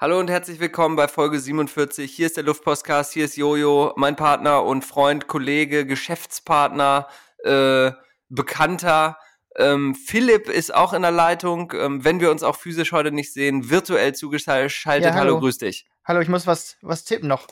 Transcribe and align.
Hallo 0.00 0.18
und 0.18 0.30
herzlich 0.30 0.60
willkommen 0.60 0.96
bei 0.96 1.08
Folge 1.08 1.38
47. 1.38 2.10
Hier 2.10 2.24
ist 2.24 2.38
der 2.38 2.44
Luftpostcast, 2.44 3.12
hier 3.12 3.26
ist 3.26 3.36
Jojo, 3.36 3.92
mein 3.96 4.16
Partner 4.16 4.64
und 4.64 4.82
Freund, 4.82 5.26
Kollege, 5.26 5.84
Geschäftspartner, 5.84 7.06
äh, 7.44 7.90
Bekannter. 8.30 9.18
Ähm, 9.56 9.94
Philipp 9.94 10.48
ist 10.48 10.74
auch 10.74 10.94
in 10.94 11.02
der 11.02 11.10
Leitung, 11.10 11.74
ähm, 11.76 12.02
wenn 12.02 12.18
wir 12.18 12.30
uns 12.30 12.42
auch 12.42 12.56
physisch 12.56 12.92
heute 12.92 13.12
nicht 13.12 13.34
sehen, 13.34 13.68
virtuell 13.68 14.14
zugeschaltet. 14.14 14.80
Ja, 14.86 15.12
hallo. 15.12 15.32
hallo, 15.32 15.40
grüß 15.40 15.58
dich. 15.58 15.86
Hallo, 16.06 16.20
ich 16.20 16.28
muss 16.28 16.46
was, 16.46 16.78
was 16.80 17.04
tippen 17.04 17.28
noch. 17.28 17.46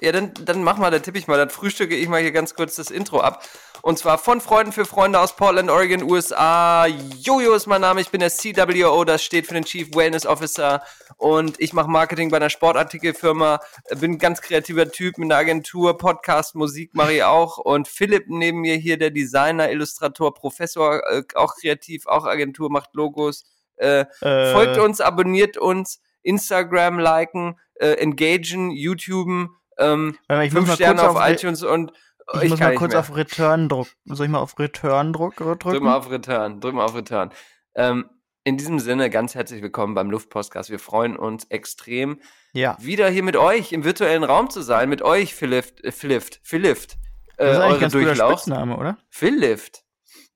Ja, 0.00 0.12
dann, 0.12 0.32
dann 0.44 0.64
mach 0.64 0.78
mal, 0.78 0.90
dann 0.90 1.02
tippe 1.02 1.18
ich 1.18 1.26
mal, 1.26 1.36
dann 1.36 1.50
frühstücke 1.50 1.94
ich 1.94 2.08
mal 2.08 2.20
hier 2.20 2.32
ganz 2.32 2.54
kurz 2.54 2.76
das 2.76 2.90
Intro 2.90 3.20
ab. 3.20 3.44
Und 3.82 3.98
zwar 3.98 4.18
von 4.18 4.40
Freunden 4.40 4.72
für 4.72 4.84
Freunde 4.84 5.20
aus 5.20 5.36
Portland, 5.36 5.70
Oregon, 5.70 6.02
USA. 6.02 6.86
Jojo 6.86 7.54
ist 7.54 7.66
mein 7.66 7.80
Name, 7.80 8.00
ich 8.00 8.10
bin 8.10 8.20
der 8.20 8.30
CWO, 8.30 9.04
das 9.04 9.22
steht 9.22 9.46
für 9.46 9.54
den 9.54 9.64
Chief 9.64 9.94
Wellness 9.94 10.26
Officer. 10.26 10.82
Und 11.16 11.60
ich 11.60 11.72
mache 11.74 11.90
Marketing 11.90 12.30
bei 12.30 12.38
einer 12.38 12.50
Sportartikelfirma, 12.50 13.60
bin 13.98 14.12
ein 14.12 14.18
ganz 14.18 14.40
kreativer 14.40 14.90
Typ 14.90 15.18
mit 15.18 15.30
einer 15.30 15.38
Agentur, 15.38 15.98
Podcast, 15.98 16.54
Musik 16.54 16.94
mache 16.94 17.14
ich 17.14 17.22
auch. 17.22 17.58
Und 17.58 17.88
Philipp 17.88 18.24
neben 18.28 18.60
mir 18.60 18.76
hier, 18.76 18.98
der 18.98 19.10
Designer, 19.10 19.70
Illustrator, 19.70 20.32
Professor, 20.32 21.02
äh, 21.10 21.22
auch 21.34 21.56
kreativ, 21.56 22.06
auch 22.06 22.24
Agentur, 22.24 22.70
macht 22.70 22.94
Logos. 22.94 23.44
Äh, 23.76 24.06
äh. 24.20 24.52
Folgt 24.52 24.78
uns, 24.78 25.00
abonniert 25.00 25.58
uns, 25.58 26.00
Instagram 26.22 26.98
liken, 26.98 27.58
äh, 27.74 27.94
engagen, 27.94 28.70
YouTuben 28.70 29.56
ähm, 29.80 30.16
ich 30.42 30.52
fünf 30.52 30.72
Sterne 30.74 31.02
auf, 31.02 31.16
auf 31.16 31.28
iTunes 31.28 31.62
und 31.62 31.92
ich, 32.34 32.42
ich 32.44 32.50
muss 32.50 32.60
mal 32.60 32.74
kurz 32.74 32.94
auf 32.94 33.16
Return 33.16 33.68
drücken. 33.68 33.90
Soll 34.04 34.26
ich 34.26 34.32
mal 34.32 34.38
auf 34.38 34.58
Return 34.58 35.12
drücken? 35.12 35.58
Drück 35.58 35.82
mal 35.82 35.96
auf 35.96 36.10
Return, 36.10 36.60
drück 36.60 36.74
mal 36.74 36.84
auf 36.84 36.94
Return. 36.94 37.30
Ähm, 37.74 38.08
in 38.44 38.56
diesem 38.56 38.78
Sinne 38.78 39.10
ganz 39.10 39.34
herzlich 39.34 39.62
willkommen 39.62 39.94
beim 39.94 40.10
Luftpostcast. 40.10 40.70
Wir 40.70 40.78
freuen 40.78 41.16
uns 41.16 41.44
extrem, 41.50 42.20
ja. 42.52 42.76
wieder 42.80 43.08
hier 43.10 43.22
mit 43.22 43.36
euch 43.36 43.72
im 43.72 43.84
virtuellen 43.84 44.24
Raum 44.24 44.48
zu 44.48 44.62
sein. 44.62 44.88
Mit 44.88 45.02
euch, 45.02 45.34
Philift, 45.34 45.84
äh, 45.84 45.92
Philift, 45.92 46.40
Philift. 46.42 46.94
Äh, 47.36 47.46
das 47.46 47.56
ist 47.56 47.62
eigentlich 47.62 47.80
ganz 47.80 47.92
Durchlauf. 47.92 48.40
Spitzname, 48.40 48.76
oder? 48.76 48.96
Philift. 49.08 49.82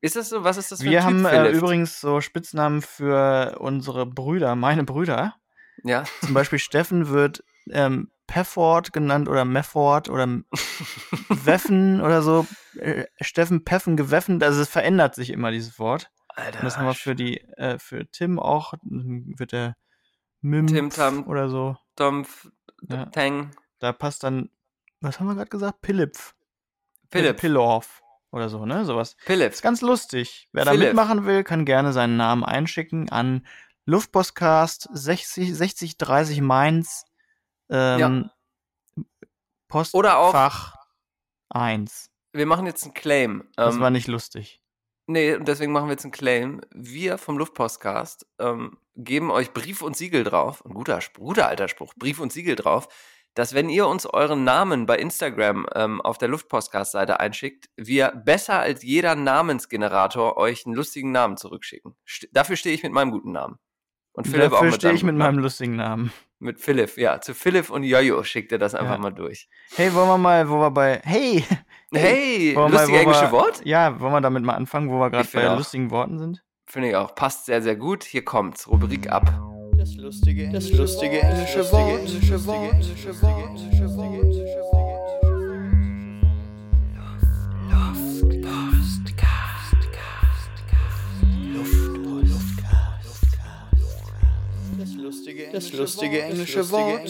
Ist 0.00 0.16
das 0.16 0.28
so? 0.28 0.44
Was 0.44 0.58
ist 0.58 0.70
das 0.70 0.82
für 0.82 0.90
Wir 0.90 1.04
ein 1.04 1.16
Typ, 1.16 1.26
haben 1.32 1.46
äh, 1.46 1.50
übrigens 1.50 2.00
so 2.00 2.20
Spitznamen 2.20 2.82
für 2.82 3.56
unsere 3.58 4.04
Brüder, 4.04 4.54
meine 4.54 4.84
Brüder. 4.84 5.34
Ja. 5.82 6.04
Zum 6.20 6.34
Beispiel 6.34 6.58
Steffen 6.58 7.08
wird 7.08 7.42
ähm, 7.70 8.10
Pefford 8.26 8.92
genannt 8.92 9.28
oder 9.28 9.44
Mefford 9.44 10.08
oder 10.08 10.26
Weffen 11.28 12.00
oder 12.00 12.22
so. 12.22 12.46
Äh, 12.78 13.04
Steffen 13.20 13.64
Peffen 13.64 13.96
geweffen. 13.96 14.42
Also 14.42 14.62
es 14.62 14.68
verändert 14.68 15.14
sich 15.14 15.30
immer 15.30 15.50
dieses 15.50 15.78
Wort. 15.78 16.10
Alter. 16.28 16.58
Und 16.58 16.64
das 16.64 16.78
haben 16.78 16.86
wir 16.86 16.94
für 16.94 17.14
die, 17.14 17.40
äh, 17.56 17.78
für 17.78 18.10
Tim 18.10 18.38
auch, 18.38 18.74
wird 18.82 19.52
der 19.52 19.76
Mim 20.40 20.66
Tim 20.66 20.90
Tam 20.90 21.26
oder 21.26 21.48
so. 21.48 21.76
Dumpf, 21.96 22.50
ja. 22.88 23.06
Tang. 23.06 23.54
Da 23.78 23.92
passt 23.92 24.24
dann, 24.24 24.50
was 25.00 25.20
haben 25.20 25.26
wir 25.26 25.34
gerade 25.34 25.50
gesagt? 25.50 25.80
Pillipf. 25.80 26.34
Philipp. 27.10 27.36
Pillorf 27.36 28.02
oder 28.30 28.48
so, 28.48 28.66
ne? 28.66 28.84
Sowas. 28.84 29.16
Philipp. 29.20 29.52
Ist 29.52 29.62
ganz 29.62 29.80
lustig. 29.80 30.48
Wer 30.52 30.64
Philipp. 30.64 30.80
da 30.80 30.86
mitmachen 30.88 31.24
will, 31.26 31.44
kann 31.44 31.64
gerne 31.64 31.92
seinen 31.92 32.16
Namen 32.16 32.44
einschicken 32.44 33.08
an 33.10 33.46
Luftpostcast 33.86 34.88
60, 34.92 35.54
6030 35.54 36.40
Mainz 36.40 37.04
ähm, 37.70 38.30
ja. 38.96 39.04
Postfach 39.68 39.98
Oder 39.98 40.18
auch 40.18 40.74
1. 41.50 42.10
Wir 42.32 42.46
machen 42.46 42.66
jetzt 42.66 42.84
einen 42.84 42.94
Claim. 42.94 43.44
Das 43.56 43.76
ähm, 43.76 43.80
war 43.80 43.90
nicht 43.90 44.08
lustig. 44.08 44.60
Nee, 45.06 45.38
deswegen 45.38 45.72
machen 45.72 45.88
wir 45.88 45.92
jetzt 45.92 46.04
einen 46.04 46.12
Claim. 46.12 46.60
Wir 46.70 47.18
vom 47.18 47.38
Luftpostcast 47.38 48.26
ähm, 48.38 48.78
geben 48.96 49.30
euch 49.30 49.52
Brief 49.52 49.82
und 49.82 49.96
Siegel 49.96 50.24
drauf, 50.24 50.64
ein 50.64 50.72
guter, 50.72 50.98
guter 51.18 51.48
alter 51.48 51.68
Spruch, 51.68 51.94
Brief 51.96 52.20
und 52.20 52.32
Siegel 52.32 52.56
drauf, 52.56 52.88
dass 53.34 53.52
wenn 53.52 53.68
ihr 53.68 53.86
uns 53.86 54.06
euren 54.06 54.44
Namen 54.44 54.86
bei 54.86 54.96
Instagram 54.96 55.66
ähm, 55.74 56.00
auf 56.00 56.18
der 56.18 56.28
Luftpostcast-Seite 56.28 57.20
einschickt, 57.20 57.68
wir 57.76 58.12
besser 58.12 58.60
als 58.60 58.82
jeder 58.82 59.14
Namensgenerator 59.16 60.36
euch 60.36 60.64
einen 60.64 60.74
lustigen 60.74 61.12
Namen 61.12 61.36
zurückschicken. 61.36 61.94
St 62.08 62.28
dafür 62.32 62.56
stehe 62.56 62.74
ich 62.74 62.82
mit 62.82 62.92
meinem 62.92 63.10
guten 63.10 63.32
Namen. 63.32 63.58
Und 64.12 64.28
Philipp 64.28 64.52
dafür 64.52 64.58
auch 64.58 64.62
mit 64.62 64.74
stehe 64.76 64.94
ich 64.94 65.02
mit 65.02 65.16
meinem 65.16 65.38
lustigen 65.38 65.76
Namen. 65.76 66.12
Mit 66.44 66.60
Philipp, 66.60 66.98
ja. 66.98 67.22
Zu 67.22 67.32
Philipp 67.32 67.70
und 67.70 67.84
Jojo 67.84 68.22
schickt 68.22 68.52
er 68.52 68.58
das 68.58 68.74
einfach 68.74 68.96
ja. 68.96 68.98
mal 68.98 69.12
durch. 69.12 69.48
Hey, 69.76 69.94
wollen 69.94 70.08
wir 70.08 70.18
mal, 70.18 70.46
wo 70.50 70.58
wir 70.58 70.70
bei. 70.70 71.00
Hey! 71.02 71.42
Hey! 71.90 72.52
lustige 72.52 72.98
englische 72.98 73.32
Wort? 73.32 73.62
Ja, 73.64 73.98
wollen 73.98 74.12
wir 74.12 74.20
damit 74.20 74.44
mal 74.44 74.52
anfangen, 74.52 74.90
wo 74.90 74.98
wir 74.98 75.08
gerade 75.08 75.26
bei 75.32 75.48
auch. 75.48 75.56
lustigen 75.56 75.90
Worten 75.90 76.18
sind? 76.18 76.44
Finde 76.66 76.90
ich 76.90 76.96
auch. 76.96 77.14
Passt 77.14 77.46
sehr, 77.46 77.62
sehr 77.62 77.76
gut. 77.76 78.04
Hier 78.04 78.26
kommt's. 78.26 78.68
Rubrik 78.68 79.10
ab. 79.10 79.32
Das 79.78 79.94
lustige, 79.94 80.50
das 80.52 80.70
lustige 80.70 81.20
englische 81.20 81.72
Wort. 81.72 82.00
Englische 82.00 82.46
Wort. 82.46 82.84
Das 95.54 95.72
lustige 95.72 96.22
englische 96.22 96.70
Wort. 96.70 97.08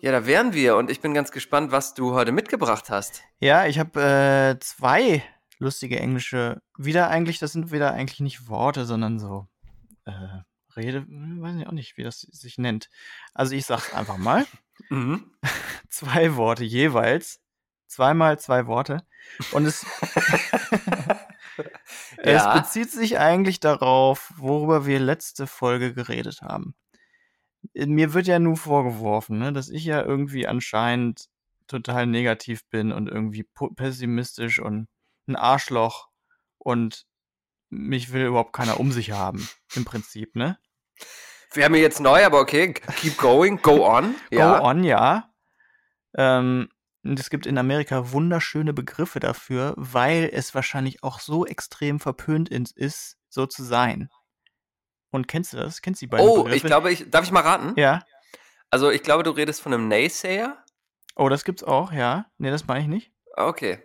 Ja, 0.00 0.12
da 0.12 0.26
wären 0.26 0.52
wir 0.52 0.76
und 0.76 0.90
ich 0.90 1.00
bin 1.00 1.14
ganz 1.14 1.30
gespannt, 1.30 1.70
was 1.70 1.94
du 1.94 2.12
heute 2.12 2.32
mitgebracht 2.32 2.90
hast. 2.90 3.22
Ja, 3.38 3.66
ich 3.66 3.78
habe 3.78 4.00
äh, 4.00 4.60
zwei 4.60 5.22
lustige 5.58 5.98
englische. 5.98 6.60
Wieder 6.76 7.08
eigentlich, 7.08 7.38
das 7.38 7.52
sind 7.52 7.70
wieder 7.72 7.92
eigentlich 7.92 8.20
nicht 8.20 8.48
Worte, 8.48 8.84
sondern 8.84 9.18
so 9.18 9.46
äh, 10.04 10.12
Rede, 10.76 11.06
weiß 11.08 11.56
ich 11.56 11.66
auch 11.66 11.72
nicht, 11.72 11.96
wie 11.96 12.02
das 12.02 12.20
sich 12.20 12.58
nennt. 12.58 12.90
Also 13.34 13.54
ich 13.54 13.64
sag's 13.64 13.94
einfach 13.94 14.16
mal. 14.16 14.44
mhm. 14.90 15.30
zwei 15.88 16.36
Worte 16.36 16.64
jeweils. 16.64 17.40
Zweimal 17.86 18.38
zwei 18.38 18.66
Worte. 18.66 19.06
Und 19.52 19.66
es. 19.66 19.86
Ja. 22.24 22.54
Es 22.54 22.60
bezieht 22.62 22.90
sich 22.90 23.18
eigentlich 23.18 23.60
darauf, 23.60 24.32
worüber 24.36 24.86
wir 24.86 25.00
letzte 25.00 25.46
Folge 25.46 25.92
geredet 25.92 26.42
haben. 26.42 26.74
Äh, 27.74 27.86
mir 27.86 28.14
wird 28.14 28.26
ja 28.26 28.38
nur 28.38 28.56
vorgeworfen, 28.56 29.38
ne, 29.38 29.52
dass 29.52 29.68
ich 29.68 29.84
ja 29.84 30.02
irgendwie 30.02 30.46
anscheinend 30.46 31.28
total 31.66 32.06
negativ 32.06 32.64
bin 32.68 32.92
und 32.92 33.08
irgendwie 33.08 33.46
pessimistisch 33.76 34.60
und 34.60 34.88
ein 35.26 35.36
Arschloch 35.36 36.08
und 36.58 37.06
mich 37.70 38.12
will 38.12 38.26
überhaupt 38.26 38.52
keiner 38.52 38.78
um 38.78 38.92
sich 38.92 39.12
haben, 39.12 39.48
im 39.74 39.84
Prinzip, 39.84 40.36
ne? 40.36 40.58
Wäre 41.54 41.70
mir 41.70 41.80
jetzt 41.80 42.00
neu, 42.00 42.24
aber 42.24 42.40
okay, 42.40 42.72
keep 42.72 43.16
going, 43.18 43.60
go 43.62 43.86
on. 43.86 44.14
Ja. 44.30 44.58
Go 44.58 44.64
on, 44.64 44.84
ja. 44.84 45.30
Ähm, 46.14 46.68
und 47.04 47.18
es 47.18 47.30
gibt 47.30 47.46
in 47.46 47.58
Amerika 47.58 48.12
wunderschöne 48.12 48.72
Begriffe 48.72 49.18
dafür, 49.18 49.74
weil 49.76 50.30
es 50.32 50.54
wahrscheinlich 50.54 51.02
auch 51.02 51.18
so 51.18 51.44
extrem 51.44 51.98
verpönt 51.98 52.48
ist, 52.48 53.16
so 53.28 53.46
zu 53.46 53.64
sein. 53.64 54.08
Und 55.10 55.28
kennst 55.28 55.52
du 55.52 55.56
das? 55.56 55.82
Kennst 55.82 56.00
du 56.00 56.06
die 56.06 56.10
beiden 56.10 56.26
Oh, 56.26 56.36
Begriffe? 56.36 56.56
ich 56.56 56.62
glaube, 56.62 56.92
ich 56.92 57.10
darf 57.10 57.24
ich 57.24 57.32
mal 57.32 57.40
raten? 57.40 57.74
Ja. 57.76 58.04
Also, 58.70 58.90
ich 58.90 59.02
glaube, 59.02 59.22
du 59.24 59.30
redest 59.30 59.60
von 59.60 59.74
einem 59.74 59.88
Naysayer. 59.88 60.64
Oh, 61.16 61.28
das 61.28 61.44
gibt's 61.44 61.62
auch, 61.62 61.92
ja. 61.92 62.26
Nee, 62.38 62.50
das 62.50 62.66
meine 62.66 62.80
ich 62.80 62.86
nicht. 62.86 63.12
Okay. 63.36 63.78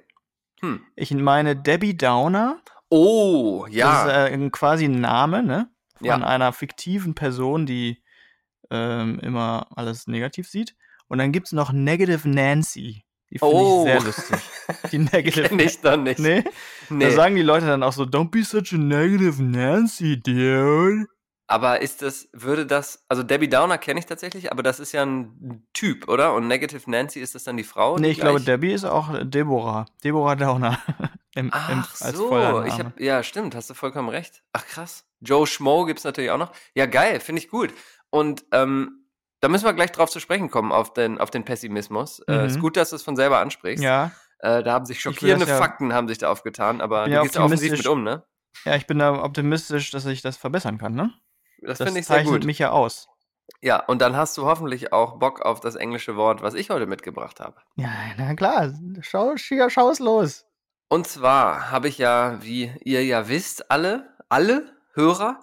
Hm. 0.61 0.85
Ich 0.95 1.11
meine 1.13 1.56
Debbie 1.56 1.97
Downer. 1.97 2.61
Oh, 2.89 3.66
ja. 3.69 4.06
Das 4.06 4.31
ist 4.31 4.39
äh, 4.39 4.50
quasi 4.51 4.85
ein 4.85 5.01
Name, 5.01 5.44
ne? 5.44 5.69
Von 5.97 6.06
ja. 6.06 6.16
einer 6.17 6.53
fiktiven 6.53 7.16
Person, 7.16 7.66
die 7.66 8.01
ähm, 8.69 9.19
immer 9.19 9.67
alles 9.75 10.07
negativ 10.07 10.47
sieht. 10.47 10.75
Und 11.07 11.17
dann 11.17 11.31
gibt 11.31 11.47
es 11.47 11.51
noch 11.51 11.72
Negative 11.72 12.29
Nancy. 12.29 13.03
Die 13.29 13.39
finde 13.39 13.55
oh. 13.55 13.85
ich 13.85 13.91
sehr 13.91 14.01
lustig. 14.01 14.39
Die 14.91 14.99
Negative 14.99 15.49
Kenn 15.49 15.59
ich 15.59 15.81
dann 15.81 16.03
nicht. 16.03 16.19
Nee? 16.19 16.43
nee? 16.89 17.05
Da 17.05 17.11
sagen 17.11 17.35
die 17.35 17.41
Leute 17.41 17.65
dann 17.65 17.83
auch 17.83 17.93
so, 17.93 18.03
don't 18.03 18.29
be 18.29 18.43
such 18.43 18.73
a 18.73 18.77
negative 18.77 19.41
Nancy, 19.41 20.21
dude. 20.21 21.07
Aber 21.50 21.81
ist 21.81 22.01
das, 22.01 22.27
würde 22.33 22.65
das, 22.65 23.06
also 23.07 23.24
Debbie 23.24 23.47
Downer 23.47 23.77
kenne 23.77 24.01
ich 24.01 24.06
tatsächlich, 24.06 24.51
aber 24.51 24.63
das 24.63 24.81
ist 24.81 24.91
ja 24.91 25.06
ein 25.06 25.65
Typ, 25.74 26.09
oder? 26.09 26.33
Und 26.33 26.47
Negative 26.47 26.89
Nancy, 26.91 27.21
ist 27.21 27.35
das 27.35 27.45
dann 27.45 27.56
die 27.56 27.63
Frau? 27.63 27.97
Nee, 27.97 28.09
ich 28.09 28.18
gleich? 28.18 28.31
glaube, 28.31 28.41
Debbie 28.41 28.74
ist 28.74 28.83
auch 28.83 29.09
Deborah. 29.24 29.85
Deborah 30.03 30.35
Downer. 30.35 30.79
Im, 31.35 31.51
Ach 31.53 31.69
im, 31.69 31.83
so, 32.15 32.63
ich 32.63 32.79
hab, 32.79 33.00
ja, 33.00 33.21
stimmt, 33.21 33.53
hast 33.53 33.69
du 33.69 33.75
vollkommen 33.75 34.09
recht. 34.09 34.41
Ach 34.53 34.65
krass. 34.65 35.06
Joe 35.19 35.45
Schmo 35.45 35.85
gibt 35.85 36.00
es 36.00 36.03
natürlich 36.03 36.31
auch 36.31 36.39
noch. 36.39 36.51
Ja, 36.74 36.88
geil, 36.88 37.19
finde 37.19 37.44
ich 37.44 37.47
gut. 37.47 37.71
Und 38.09 38.44
ähm, 38.51 39.06
da 39.39 39.50
müssen 39.50 39.66
wir 39.66 39.74
gleich 39.74 39.92
drauf 39.92 40.10
zu 40.10 40.19
sprechen 40.19 40.50
kommen, 40.50 40.72
auf 40.72 40.94
den, 40.94 41.19
auf 41.19 41.30
den 41.30 41.45
Pessimismus. 41.45 42.22
Mhm. 42.28 42.34
Äh, 42.34 42.48
ist 42.48 42.60
gut, 42.60 42.78
dass 42.78 42.92
du 42.92 42.95
es 42.95 43.04
von 43.04 43.16
selber 43.16 43.39
ansprichst. 43.39 43.84
Ja. 43.84 44.12
Äh, 44.39 44.63
da 44.63 44.74
haben 44.74 44.86
sich 44.86 45.00
schockierende 45.00 45.48
ja, 45.48 45.57
Fakten 45.57 45.94
haben 45.94 46.07
sich 46.07 46.19
da 46.19 46.30
aufgetan, 46.30 46.81
aber 46.81 47.07
du 47.07 47.22
gehst 47.22 47.38
offensiv 47.38 47.72
mit 47.72 47.88
um, 47.88 48.04
ne? 48.04 48.24
Ja, 48.66 48.75
ich 48.75 48.88
bin 48.88 49.00
da 49.00 49.24
optimistisch, 49.24 49.92
dass 49.92 50.06
ich 50.06 50.22
das 50.22 50.38
verbessern 50.38 50.78
kann, 50.78 50.94
ne? 50.94 51.13
Das, 51.62 51.80
das 51.80 51.88
finde 51.88 52.00
ich 52.01 52.07
sehr 52.07 52.24
gut. 52.24 52.45
mich 52.45 52.60
ja 52.60 52.72
aus. 52.72 53.07
Ja, 53.62 53.84
und 53.86 54.01
dann 54.01 54.16
hast 54.16 54.38
du 54.38 54.45
hoffentlich 54.45 54.94
auch 54.94 55.19
Bock 55.19 55.42
auf 55.42 55.60
das 55.60 55.75
englische 55.75 56.16
Wort, 56.16 56.42
was 56.42 56.54
ich 56.54 56.69
heute 56.69 56.86
mitgebracht 56.86 57.39
habe. 57.39 57.62
Ja, 57.75 57.89
na 58.18 58.36
klar. 58.36 58.74
Schau, 59.01 59.36
schau 59.38 59.89
es 59.89 60.00
los. 60.00 60.45
Und 60.89 61.07
zwar 61.07 61.72
habe 61.72 61.88
ich 61.88 61.98
ja, 61.98 62.42
wie 62.44 62.72
ihr 62.84 63.04
ja 63.04 63.28
wisst, 63.28 63.72
alle, 63.72 64.16
alle 64.30 64.75
Hörer 64.94 65.39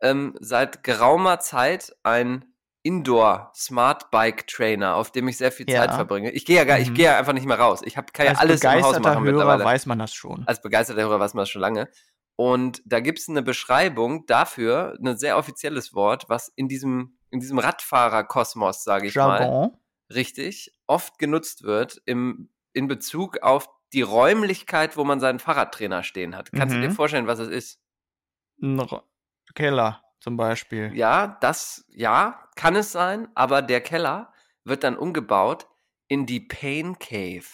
ähm, 0.00 0.34
seit 0.40 0.82
geraumer 0.84 1.40
Zeit 1.40 1.94
ein 2.02 2.44
Indoor 2.88 3.52
Smart 3.54 4.10
Bike 4.10 4.46
Trainer, 4.46 4.96
auf 4.96 5.12
dem 5.12 5.28
ich 5.28 5.36
sehr 5.36 5.52
viel 5.52 5.66
Zeit 5.66 5.92
verbringe. 5.92 6.30
Ich 6.30 6.46
gehe 6.46 6.56
ja 6.56 6.64
gar, 6.64 6.78
mhm. 6.78 6.84
ich 6.84 6.94
gehe 6.94 7.04
ja 7.04 7.18
einfach 7.18 7.34
nicht 7.34 7.44
mehr 7.44 7.58
raus. 7.58 7.82
Ich 7.84 7.98
hab, 7.98 8.14
kann 8.14 8.24
ja 8.24 8.32
Als 8.32 8.40
alles 8.40 8.64
im 8.64 8.70
Haus 8.82 8.98
machen 8.98 9.04
Hörer 9.04 9.20
mittlerweile. 9.20 9.62
weiß 9.62 9.84
man 9.84 9.98
das 9.98 10.14
schon. 10.14 10.44
Als 10.46 10.62
begeisterter 10.62 11.02
Hörer 11.02 11.20
weiß 11.20 11.34
man 11.34 11.42
das 11.42 11.50
schon 11.50 11.60
lange. 11.60 11.90
Und 12.36 12.80
da 12.86 13.00
gibt 13.00 13.18
es 13.18 13.28
eine 13.28 13.42
Beschreibung 13.42 14.24
dafür, 14.24 14.96
ein 15.04 15.18
sehr 15.18 15.36
offizielles 15.36 15.92
Wort, 15.92 16.30
was 16.30 16.50
in 16.56 16.66
diesem, 16.66 17.18
in 17.28 17.40
diesem 17.40 17.58
Radfahrerkosmos, 17.58 18.84
sage 18.84 19.08
ich 19.08 19.14
Jargon. 19.14 19.50
mal, 19.50 19.78
richtig, 20.14 20.72
oft 20.86 21.18
genutzt 21.18 21.64
wird 21.64 22.00
im, 22.06 22.48
in 22.72 22.88
Bezug 22.88 23.42
auf 23.42 23.68
die 23.92 24.00
Räumlichkeit, 24.00 24.96
wo 24.96 25.04
man 25.04 25.20
seinen 25.20 25.40
Fahrradtrainer 25.40 26.02
stehen 26.04 26.34
hat. 26.34 26.52
Kannst 26.52 26.74
mhm. 26.74 26.80
du 26.80 26.86
dir 26.86 26.90
mhm. 26.92 26.96
vorstellen, 26.96 27.26
was 27.26 27.38
es 27.38 27.48
ist? 27.48 27.82
Ein 28.62 29.54
Keller 29.54 30.02
zum 30.20 30.36
Beispiel. 30.36 30.92
Ja, 30.94 31.38
das, 31.40 31.84
ja, 31.88 32.48
kann 32.56 32.76
es 32.76 32.92
sein, 32.92 33.28
aber 33.34 33.62
der 33.62 33.80
Keller 33.80 34.32
wird 34.64 34.84
dann 34.84 34.96
umgebaut 34.96 35.66
in 36.08 36.26
die 36.26 36.40
Pain 36.40 36.98
Cave. 36.98 37.46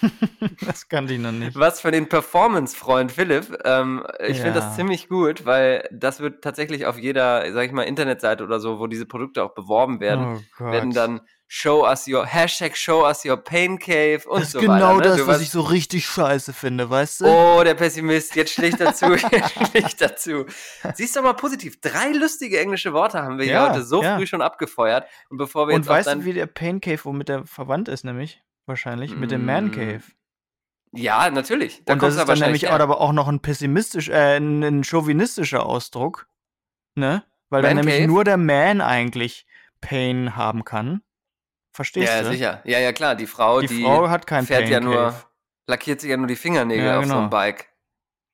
das 0.60 0.88
kannte 0.88 1.14
ich 1.14 1.20
noch 1.20 1.32
nicht. 1.32 1.58
Was 1.58 1.80
für 1.80 1.90
den 1.90 2.08
Performance-Freund 2.08 3.10
Philipp. 3.10 3.58
Ähm, 3.64 4.04
ich 4.20 4.38
ja. 4.38 4.44
finde 4.44 4.60
das 4.60 4.76
ziemlich 4.76 5.08
gut, 5.08 5.46
weil 5.46 5.88
das 5.92 6.20
wird 6.20 6.42
tatsächlich 6.42 6.86
auf 6.86 6.98
jeder, 6.98 7.50
sag 7.52 7.66
ich 7.66 7.72
mal, 7.72 7.84
Internetseite 7.84 8.44
oder 8.44 8.60
so, 8.60 8.78
wo 8.78 8.86
diese 8.86 9.06
Produkte 9.06 9.42
auch 9.42 9.54
beworben 9.54 10.00
werden, 10.00 10.44
oh 10.58 10.64
werden 10.64 10.92
dann 10.92 11.22
Show 11.54 11.84
us 11.84 12.08
your, 12.08 12.24
Hashtag 12.24 12.74
Show 12.74 13.04
us 13.04 13.26
your 13.26 13.36
Pain 13.36 13.78
Cave 13.78 14.22
und 14.24 14.24
so 14.24 14.30
weiter. 14.30 14.38
Das 14.38 14.54
ist 14.54 14.60
genau 14.60 14.96
ne? 14.96 15.02
das, 15.02 15.26
was 15.26 15.42
ich 15.42 15.50
so 15.50 15.60
richtig 15.60 16.06
scheiße 16.06 16.54
finde, 16.54 16.88
weißt 16.88 17.20
du? 17.20 17.26
Oh, 17.26 17.62
der 17.62 17.74
Pessimist, 17.74 18.34
jetzt 18.36 18.54
schlicht 18.54 18.80
dazu, 18.80 19.04
jetzt 19.30 19.68
schlicht 19.68 20.00
dazu. 20.00 20.46
Siehst 20.94 21.14
du 21.14 21.20
mal 21.20 21.34
positiv. 21.34 21.78
Drei 21.82 22.08
lustige 22.12 22.58
englische 22.58 22.94
Worte 22.94 23.22
haben 23.22 23.36
wir 23.36 23.44
ja, 23.44 23.66
hier 23.66 23.70
heute 23.74 23.84
so 23.84 24.02
ja. 24.02 24.16
früh 24.16 24.26
schon 24.26 24.40
abgefeuert. 24.40 25.06
Und 25.28 25.36
bevor 25.36 25.68
wir 25.68 25.74
und 25.74 25.82
jetzt 25.82 25.90
weißt 25.90 26.14
du, 26.14 26.24
wie 26.24 26.32
der 26.32 26.46
Pain 26.46 26.80
Cave, 26.80 27.00
womit 27.04 27.28
der 27.28 27.44
verwandt 27.44 27.88
ist, 27.88 28.04
nämlich? 28.04 28.40
Wahrscheinlich, 28.64 29.14
mit 29.14 29.30
dem 29.30 29.44
Man 29.44 29.66
mm. 29.66 29.72
Cave. 29.72 30.02
Ja, 30.92 31.28
natürlich. 31.28 31.82
Da 31.84 31.92
und 31.92 32.02
das 32.02 32.16
ist 32.16 32.26
dann 32.26 32.38
nämlich 32.38 32.62
her. 32.62 32.80
aber 32.80 32.98
auch 32.98 33.12
noch 33.12 33.28
ein 33.28 33.40
pessimistisch, 33.40 34.08
äh, 34.08 34.38
ein 34.38 34.84
chauvinistischer 34.84 35.66
Ausdruck, 35.66 36.28
ne? 36.94 37.24
Weil 37.50 37.60
Man 37.60 37.76
dann 37.76 37.84
nämlich 37.84 37.96
Cave? 37.96 38.06
nur 38.06 38.24
der 38.24 38.38
Man 38.38 38.80
eigentlich 38.80 39.44
Pain 39.82 40.34
haben 40.34 40.64
kann. 40.64 41.02
Verstehst 41.72 42.08
ja, 42.08 42.20
du? 42.20 42.26
Ja, 42.26 42.32
sicher. 42.32 42.60
Ja, 42.64 42.78
ja, 42.78 42.92
klar. 42.92 43.14
Die 43.14 43.26
Frau, 43.26 43.60
die, 43.60 43.66
die 43.66 43.82
Frau 43.82 44.08
hat 44.08 44.26
kein 44.26 44.46
fährt 44.46 44.64
Pain 44.64 44.72
ja 44.72 44.80
nur, 44.80 44.94
Cave. 44.94 45.24
lackiert 45.66 46.00
sich 46.00 46.10
ja 46.10 46.16
nur 46.16 46.26
die 46.26 46.36
Fingernägel 46.36 46.84
ja, 46.84 46.92
genau. 46.92 47.00
auf 47.00 47.06
so 47.06 47.12
einem 47.12 47.30
genau. 47.30 47.30
Bike. 47.30 47.68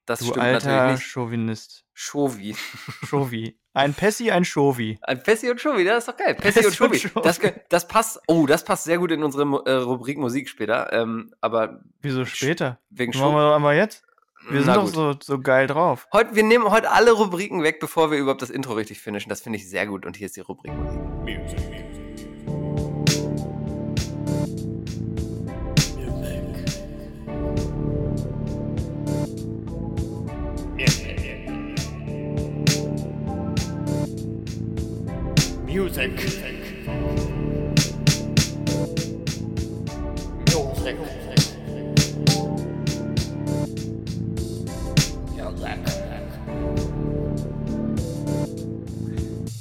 Das 0.06 0.20
du 0.20 0.26
stimmt 0.26 0.38
alter 0.38 0.68
natürlich 0.70 1.00
nicht. 1.00 1.10
Chauvinist. 1.10 1.84
Chauvi. 1.92 2.56
Chauvi. 3.08 3.58
Ein 3.74 3.92
Pessi, 3.92 4.30
ein 4.30 4.44
Chauvi. 4.44 4.98
Ein 5.02 5.22
Pessi 5.22 5.50
und 5.50 5.60
Chauvi, 5.60 5.84
das 5.84 5.98
ist 5.98 6.08
doch 6.08 6.16
geil. 6.16 6.34
Pessi, 6.34 6.64
und 6.64 6.74
Chauvi. 6.74 7.10
Das, 7.22 7.38
das, 7.68 7.86
passt, 7.86 8.20
oh, 8.26 8.46
das 8.46 8.64
passt 8.64 8.84
sehr 8.84 8.98
gut 8.98 9.12
in 9.12 9.22
unsere 9.22 9.44
äh, 9.66 9.72
Rubrik 9.74 10.18
Musik 10.18 10.48
später. 10.48 10.92
Ähm, 10.92 11.32
aber. 11.40 11.80
Wieso 12.00 12.24
später? 12.24 12.80
Wegen 12.90 13.16
Machen 13.16 13.34
wir 13.34 13.48
doch 13.48 13.54
einmal 13.54 13.76
jetzt. 13.76 14.02
Wir 14.48 14.62
sind 14.62 14.74
doch 14.74 14.86
so, 14.86 15.14
so 15.22 15.38
geil 15.38 15.66
drauf. 15.66 16.08
Heute, 16.12 16.34
wir 16.34 16.42
nehmen 16.42 16.70
heute 16.70 16.90
alle 16.90 17.12
Rubriken 17.12 17.62
weg, 17.62 17.80
bevor 17.80 18.10
wir 18.10 18.18
überhaupt 18.18 18.40
das 18.40 18.50
Intro 18.50 18.72
richtig 18.72 19.00
finishen. 19.00 19.28
Das 19.28 19.42
finde 19.42 19.58
ich 19.58 19.68
sehr 19.68 19.86
gut. 19.86 20.06
Und 20.06 20.16
hier 20.16 20.26
ist 20.26 20.36
die 20.36 20.40
Rubrik 20.40 20.72
Musik. 20.72 21.00
Music. 21.24 21.87
Music. 35.68 36.12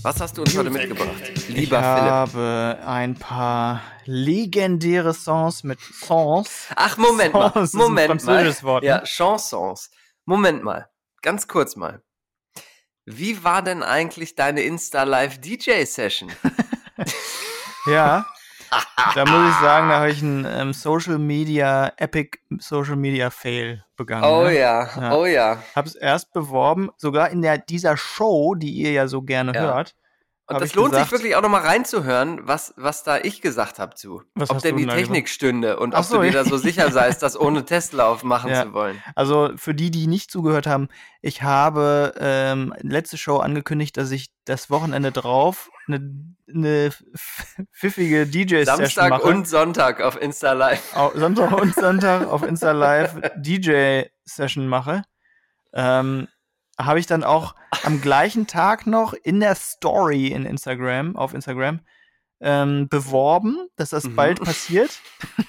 Was 0.01 0.21
hast 0.21 0.37
du 0.37 0.43
uns 0.43 0.57
heute 0.57 0.69
mitgebracht, 0.69 1.09
lieber 1.49 1.55
ich 1.55 1.67
Philipp? 1.67 1.75
Ich 1.75 1.77
habe 1.77 2.79
ein 2.85 3.15
paar 3.15 3.81
legendäre 4.05 5.13
Songs 5.13 5.65
mit 5.65 5.81
Songs. 5.81 6.67
Ach, 6.77 6.95
Moment 6.97 7.33
Songs 7.33 7.73
mal. 7.73 7.83
Moment 7.83 8.23
mal. 8.23 8.63
Wort, 8.63 8.83
ne? 8.83 8.87
Ja, 8.87 9.03
Chansons. 9.05 9.91
Moment 10.23 10.63
mal. 10.63 10.87
Ganz 11.21 11.49
kurz 11.49 11.75
mal. 11.75 12.01
Wie 13.09 13.41
war 13.41 13.61
denn 13.61 13.83
eigentlich 13.83 14.35
deine 14.35 14.63
Insta-Live-DJ-Session? 14.63 16.29
ja, 17.85 18.25
da 19.15 19.25
muss 19.25 19.49
ich 19.49 19.55
sagen, 19.61 19.87
da 19.87 19.99
habe 19.99 20.11
ich 20.11 20.21
einen 20.21 20.43
ähm, 20.43 20.73
Social 20.73 21.17
Media, 21.17 21.93
Epic 21.95 22.37
Social 22.59 22.97
Media 22.97 23.29
Fail 23.29 23.85
begangen. 23.95 24.25
Oh 24.25 24.43
ne? 24.43 24.59
ja, 24.59 24.89
ja, 24.93 25.15
oh 25.15 25.25
ja. 25.25 25.63
Habe 25.73 25.87
es 25.87 25.95
erst 25.95 26.33
beworben, 26.33 26.89
sogar 26.97 27.29
in 27.29 27.41
der, 27.41 27.57
dieser 27.57 27.95
Show, 27.95 28.55
die 28.55 28.71
ihr 28.71 28.91
ja 28.91 29.07
so 29.07 29.21
gerne 29.21 29.53
ja. 29.53 29.61
hört. 29.61 29.95
Und 30.49 30.61
das 30.61 30.75
lohnt 30.75 30.91
gesagt, 30.91 31.09
sich 31.09 31.19
wirklich 31.19 31.35
auch 31.35 31.41
nochmal 31.41 31.63
reinzuhören, 31.63 32.39
was, 32.47 32.73
was 32.77 33.03
da 33.03 33.17
ich 33.17 33.41
gesagt 33.41 33.79
habe 33.79 33.95
zu. 33.95 34.23
Was 34.33 34.49
ob 34.49 34.61
denn 34.61 34.77
die 34.77 34.85
Technik 34.85 35.25
gesagt? 35.25 35.29
stünde 35.29 35.77
und 35.77 35.93
ob 35.93 36.05
so, 36.05 36.17
du 36.17 36.23
dir 36.23 36.31
da 36.31 36.45
so 36.45 36.55
sicher 36.57 36.89
seist, 36.89 37.21
das 37.21 37.37
ohne 37.37 37.65
Testlauf 37.65 38.23
machen 38.23 38.51
ja. 38.51 38.63
zu 38.63 38.73
wollen. 38.73 39.03
Also 39.13 39.51
für 39.57 39.75
die, 39.75 39.91
die 39.91 40.07
nicht 40.07 40.31
zugehört 40.31 40.65
haben, 40.65 40.87
ich 41.21 41.43
habe 41.43 42.13
ähm, 42.17 42.73
letzte 42.79 43.17
Show 43.17 43.37
angekündigt, 43.39 43.97
dass 43.97 44.09
ich 44.11 44.29
das 44.45 44.69
Wochenende 44.69 45.11
drauf 45.11 45.69
eine, 45.87 46.13
eine 46.47 46.91
pfiffige 47.73 48.25
DJ-Session 48.25 48.65
mache. 48.65 48.87
Samstag 48.93 49.23
und 49.25 49.47
Sonntag 49.49 50.01
auf 50.01 50.21
Insta 50.21 50.53
Live. 50.53 50.95
Sonntag 51.13 51.51
und 51.51 51.75
Sonntag 51.75 52.25
auf 52.25 52.43
Insta 52.43 52.71
Live 52.71 53.19
DJ-Session 53.35 54.65
mache. 54.69 55.03
Ähm, 55.73 56.29
habe 56.79 56.99
ich 56.99 57.05
dann 57.05 57.23
auch 57.23 57.55
am 57.83 58.01
gleichen 58.01 58.47
Tag 58.47 58.87
noch 58.87 59.13
in 59.13 59.39
der 59.39 59.55
Story 59.55 60.27
in 60.27 60.45
Instagram, 60.45 61.15
auf 61.15 61.33
Instagram, 61.33 61.81
ähm, 62.39 62.87
beworben, 62.87 63.67
dass 63.75 63.89
das 63.89 64.05
mhm. 64.05 64.15
bald 64.15 64.43
passiert. 64.43 64.99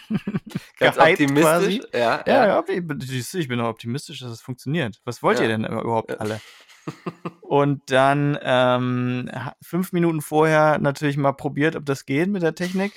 Ganz 0.79 0.97
optimistisch. 0.97 1.81
Ja, 1.93 2.23
ja. 2.27 2.47
ja, 2.47 2.65
ich 2.69 3.49
bin 3.49 3.61
auch 3.61 3.69
optimistisch, 3.69 4.21
dass 4.21 4.31
es 4.31 4.41
funktioniert. 4.41 5.01
Was 5.05 5.23
wollt 5.23 5.39
ja. 5.39 5.45
ihr 5.45 5.49
denn 5.49 5.65
überhaupt 5.65 6.19
alle? 6.19 6.41
Und 7.43 7.91
dann 7.91 8.39
ähm, 8.43 9.31
fünf 9.61 9.93
Minuten 9.93 10.23
vorher 10.23 10.79
natürlich 10.79 11.17
mal 11.17 11.33
probiert, 11.33 11.77
ob 11.77 11.85
das 11.85 12.07
geht 12.07 12.29
mit 12.29 12.43
der 12.43 12.55
Technik. 12.55 12.93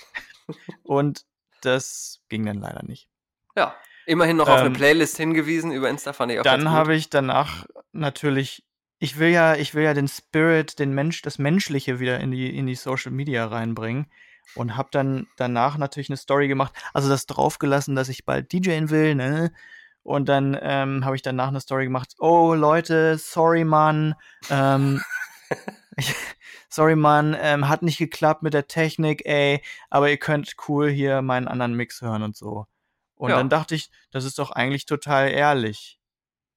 Und 0.84 1.26
das 1.62 2.22
ging 2.30 2.46
dann 2.46 2.60
leider 2.60 2.84
nicht. 2.84 3.10
Ja, 3.56 3.76
Immerhin 4.12 4.36
noch 4.36 4.50
ähm, 4.50 4.54
auf 4.54 4.60
eine 4.60 4.68
ähm, 4.68 4.74
Playlist 4.74 5.16
hingewiesen 5.16 5.72
über 5.72 5.90
Insta, 5.90 6.12
fand 6.12 6.34
ich 6.34 6.40
auch 6.40 6.44
Dann 6.44 6.70
habe 6.70 6.96
ich 6.96 7.10
danach 7.10 7.66
natürlich, 7.94 8.66
ich 9.00 9.20
will 9.20 9.30
ja, 9.30 9.56
ich 9.56 9.74
will 9.74 9.86
ja 9.86 9.94
den 9.94 10.10
Spirit, 10.10 10.80
den 10.80 10.94
Mensch, 10.94 11.22
das 11.22 11.40
Menschliche 11.40 12.02
wieder 12.02 12.20
in 12.20 12.32
die, 12.32 12.54
in 12.54 12.68
die 12.68 12.76
Social 12.76 13.14
Media 13.14 13.46
reinbringen. 13.46 14.08
Und 14.56 14.76
habe 14.76 14.90
dann 14.92 15.28
danach 15.38 15.78
natürlich 15.78 16.10
eine 16.10 16.18
Story 16.18 16.50
gemacht, 16.50 16.74
also 16.94 17.08
das 17.08 17.26
draufgelassen, 17.26 17.96
dass 17.96 18.10
ich 18.10 18.26
bald 18.26 18.52
DJen 18.52 18.90
will, 18.90 19.16
ne? 19.16 19.54
Und 20.04 20.28
dann 20.28 20.58
ähm, 20.62 21.06
habe 21.06 21.16
ich 21.16 21.22
danach 21.22 21.48
eine 21.48 21.62
Story 21.62 21.86
gemacht, 21.86 22.16
oh 22.20 22.54
Leute, 22.54 23.18
sorry 23.18 23.64
Mann, 23.64 24.16
ähm, 24.50 25.02
sorry 26.70 26.98
Mann, 26.98 27.38
ähm, 27.40 27.70
hat 27.70 27.82
nicht 27.82 27.98
geklappt 27.98 28.44
mit 28.44 28.54
der 28.54 28.68
Technik, 28.68 29.26
ey, 29.26 29.62
aber 29.90 30.10
ihr 30.10 30.18
könnt 30.18 30.54
cool 30.68 30.90
hier 30.90 31.22
meinen 31.22 31.48
anderen 31.48 31.76
Mix 31.76 32.02
hören 32.02 32.24
und 32.24 32.36
so. 32.36 32.66
Und 33.22 33.30
ja. 33.30 33.36
dann 33.36 33.50
dachte 33.50 33.76
ich, 33.76 33.92
das 34.10 34.26
ist 34.26 34.40
doch 34.40 34.50
eigentlich 34.50 34.88
total 34.88 35.30
ehrlich. 35.30 36.00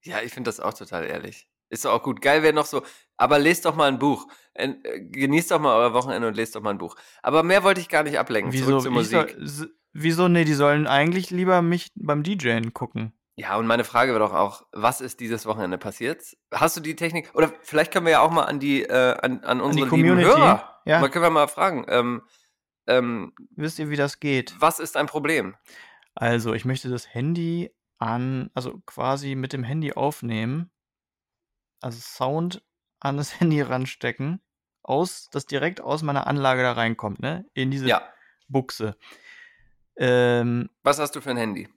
Ja, 0.02 0.22
ich 0.22 0.32
finde 0.32 0.48
das 0.48 0.60
auch 0.60 0.72
total 0.72 1.04
ehrlich. 1.04 1.46
Ist 1.68 1.84
doch 1.84 1.92
auch 1.92 2.02
gut. 2.02 2.22
Geil 2.22 2.42
wäre 2.42 2.54
noch 2.54 2.64
so, 2.64 2.82
aber 3.18 3.38
lest 3.38 3.66
doch 3.66 3.76
mal 3.76 3.86
ein 3.88 3.98
Buch. 3.98 4.26
Äh, 4.54 4.72
genießt 5.10 5.50
doch 5.50 5.60
mal 5.60 5.76
euer 5.76 5.92
Wochenende 5.92 6.26
und 6.26 6.34
lest 6.34 6.56
doch 6.56 6.62
mal 6.62 6.70
ein 6.70 6.78
Buch. 6.78 6.96
Aber 7.22 7.42
mehr 7.42 7.64
wollte 7.64 7.82
ich 7.82 7.90
gar 7.90 8.02
nicht 8.02 8.18
ablenken. 8.18 8.50
Wieso. 8.54 8.80
Soll, 8.80 9.70
wieso? 9.92 10.28
Nee, 10.28 10.46
die 10.46 10.54
sollen 10.54 10.86
eigentlich 10.86 11.30
lieber 11.30 11.60
mich 11.60 11.92
beim 11.96 12.22
DJen 12.22 12.72
gucken. 12.72 13.12
Ja, 13.36 13.56
und 13.56 13.66
meine 13.66 13.84
Frage 13.84 14.12
wäre 14.12 14.20
doch 14.20 14.32
auch, 14.32 14.64
was 14.72 15.02
ist 15.02 15.20
dieses 15.20 15.44
Wochenende 15.44 15.76
passiert? 15.76 16.22
Hast 16.50 16.78
du 16.78 16.80
die 16.80 16.96
Technik? 16.96 17.30
Oder 17.34 17.52
vielleicht 17.60 17.92
können 17.92 18.06
wir 18.06 18.12
ja 18.12 18.20
auch 18.20 18.30
mal 18.30 18.44
an 18.44 18.58
die, 18.58 18.84
äh, 18.84 19.16
an, 19.20 19.44
an 19.44 19.60
unsere 19.60 19.90
an 19.90 19.96
lieben 19.96 20.18
Hörer. 20.18 20.80
Ja. 20.86 21.00
Mal 21.00 21.10
können 21.10 21.26
wir 21.26 21.30
mal 21.30 21.48
fragen. 21.48 21.84
Ähm, 21.88 22.22
ähm, 22.86 23.34
Wisst 23.54 23.78
ihr, 23.78 23.90
wie 23.90 23.96
das 23.96 24.18
geht? 24.18 24.54
Was 24.60 24.78
ist 24.78 24.96
ein 24.96 25.08
Problem? 25.08 25.56
Also, 26.14 26.54
ich 26.54 26.64
möchte 26.64 26.88
das 26.88 27.12
Handy 27.12 27.74
an 27.98 28.50
also 28.54 28.80
quasi 28.86 29.34
mit 29.34 29.52
dem 29.52 29.64
Handy 29.64 29.92
aufnehmen, 29.92 30.70
also 31.80 31.98
Sound 32.00 32.62
an 33.00 33.16
das 33.16 33.30
Handy 33.40 33.60
ranstecken, 33.60 34.40
aus 34.82 35.28
das 35.30 35.46
direkt 35.46 35.80
aus 35.80 36.02
meiner 36.02 36.26
Anlage 36.26 36.62
da 36.62 36.72
reinkommt, 36.72 37.20
ne, 37.20 37.46
in 37.54 37.70
diese 37.70 37.88
Ja. 37.88 38.02
Buchse. 38.48 38.96
Ähm 39.96 40.70
Was 40.82 40.98
hast 40.98 41.14
du 41.16 41.20
für 41.20 41.30
ein 41.30 41.36
Handy? 41.36 41.68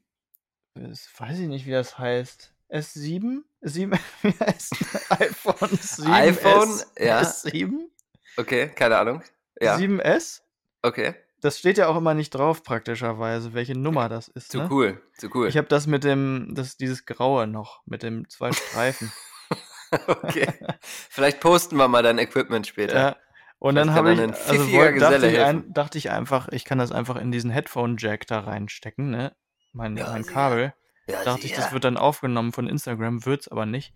Das 0.74 1.10
weiß 1.18 1.40
ich 1.40 1.48
nicht, 1.48 1.66
wie 1.66 1.72
das 1.72 1.98
heißt. 1.98 2.54
S7? 2.70 3.44
7 3.62 3.92
wie 4.22 4.40
heißt 4.40 4.76
iPhone 5.10 5.70
7 5.70 6.12
iPhone, 6.12 6.70
S, 6.70 6.92
ja. 7.00 7.22
S7? 7.22 7.90
Okay, 8.36 8.70
keine 8.70 8.98
Ahnung. 8.98 9.24
Ja. 9.62 9.78
7S? 9.78 10.42
Okay. 10.82 11.16
Das 11.48 11.60
steht 11.60 11.78
ja 11.78 11.88
auch 11.88 11.96
immer 11.96 12.14
nicht 12.14 12.32
drauf, 12.32 12.62
praktischerweise, 12.62 13.54
welche 13.54 13.72
Nummer 13.72 14.10
das 14.10 14.28
ist. 14.28 14.52
Zu 14.52 14.58
ne? 14.58 14.68
cool, 14.70 15.02
zu 15.14 15.30
cool. 15.34 15.48
Ich 15.48 15.56
habe 15.56 15.70
das 15.70 15.88
mit 15.88 16.04
dem, 16.04 16.52
das, 16.54 16.76
dieses 16.76 17.06
Graue 17.06 17.48
noch, 17.48 17.84
mit 17.86 18.04
dem 18.04 18.28
zwei 18.28 18.52
Streifen. 18.52 19.14
okay. 20.08 20.52
Vielleicht 20.82 21.40
posten 21.40 21.78
wir 21.78 21.88
mal 21.88 22.04
dein 22.04 22.18
Equipment 22.18 22.68
später. 22.68 23.00
ja. 23.00 23.16
Und 23.60 23.76
Vielleicht 23.76 23.88
dann 23.88 23.96
habe 23.96 24.14
ich, 24.14 24.20
also 24.20 24.34
pfiffiger 24.34 24.78
wollt, 24.78 25.02
dachte, 25.02 25.28
ich 25.28 25.40
ein, 25.40 25.72
dachte 25.72 25.98
ich 25.98 26.12
einfach, 26.12 26.50
ich 26.50 26.66
kann 26.66 26.80
das 26.80 26.92
einfach 26.92 27.16
in 27.16 27.32
diesen 27.32 27.50
Headphone-Jack 27.50 28.28
da 28.28 28.42
reinstecken, 28.42 29.10
ne? 29.10 29.34
Mein, 29.72 29.96
Ja, 29.96 30.10
mein. 30.10 30.26
Kabel. 30.26 30.74
Ja, 31.08 31.24
dachte 31.24 31.46
ich, 31.46 31.54
das 31.54 31.72
wird 31.72 31.86
dann 31.86 31.96
aufgenommen 31.96 32.52
von 32.52 32.68
Instagram, 32.68 33.26
wird's 33.26 33.48
aber 33.48 33.66
nicht. 33.66 33.94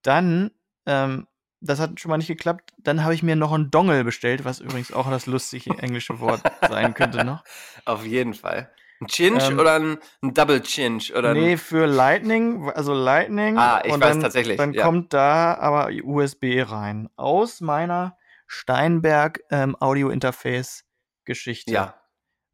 Dann, 0.00 0.50
ähm, 0.86 1.26
das 1.60 1.80
hat 1.80 2.00
schon 2.00 2.10
mal 2.10 2.16
nicht 2.16 2.28
geklappt. 2.28 2.72
Dann 2.78 3.04
habe 3.04 3.14
ich 3.14 3.22
mir 3.22 3.36
noch 3.36 3.52
einen 3.52 3.70
Dongle 3.70 4.04
bestellt, 4.04 4.44
was 4.44 4.60
übrigens 4.60 4.92
auch 4.92 5.08
das 5.10 5.26
lustige 5.26 5.70
englische 5.78 6.20
Wort 6.20 6.42
sein 6.68 6.94
könnte 6.94 7.24
noch. 7.24 7.44
Auf 7.84 8.04
jeden 8.04 8.34
Fall. 8.34 8.72
Ein 9.00 9.06
Chinch 9.06 9.48
Ähm, 9.48 9.58
oder 9.58 9.74
ein, 9.74 9.98
ein 10.22 10.34
Double 10.34 10.60
Chinch? 10.60 11.14
Oder 11.14 11.32
Nee, 11.32 11.56
für 11.56 11.86
Lightning, 11.86 12.70
also 12.70 12.92
Lightning. 12.92 13.56
Ah, 13.56 13.82
ich 13.84 13.92
und 13.92 14.00
weiß 14.00 14.12
dann, 14.12 14.20
tatsächlich, 14.20 14.58
Dann 14.58 14.74
ja. 14.74 14.84
kommt 14.84 15.14
da 15.14 15.54
aber 15.54 15.90
USB 16.02 16.62
rein. 16.66 17.08
Aus 17.16 17.60
meiner 17.60 18.18
Steinberg 18.46 19.40
ähm, 19.50 19.76
Audio 19.80 20.10
Interface 20.10 20.84
Geschichte. 21.24 21.72
ja. 21.72 21.94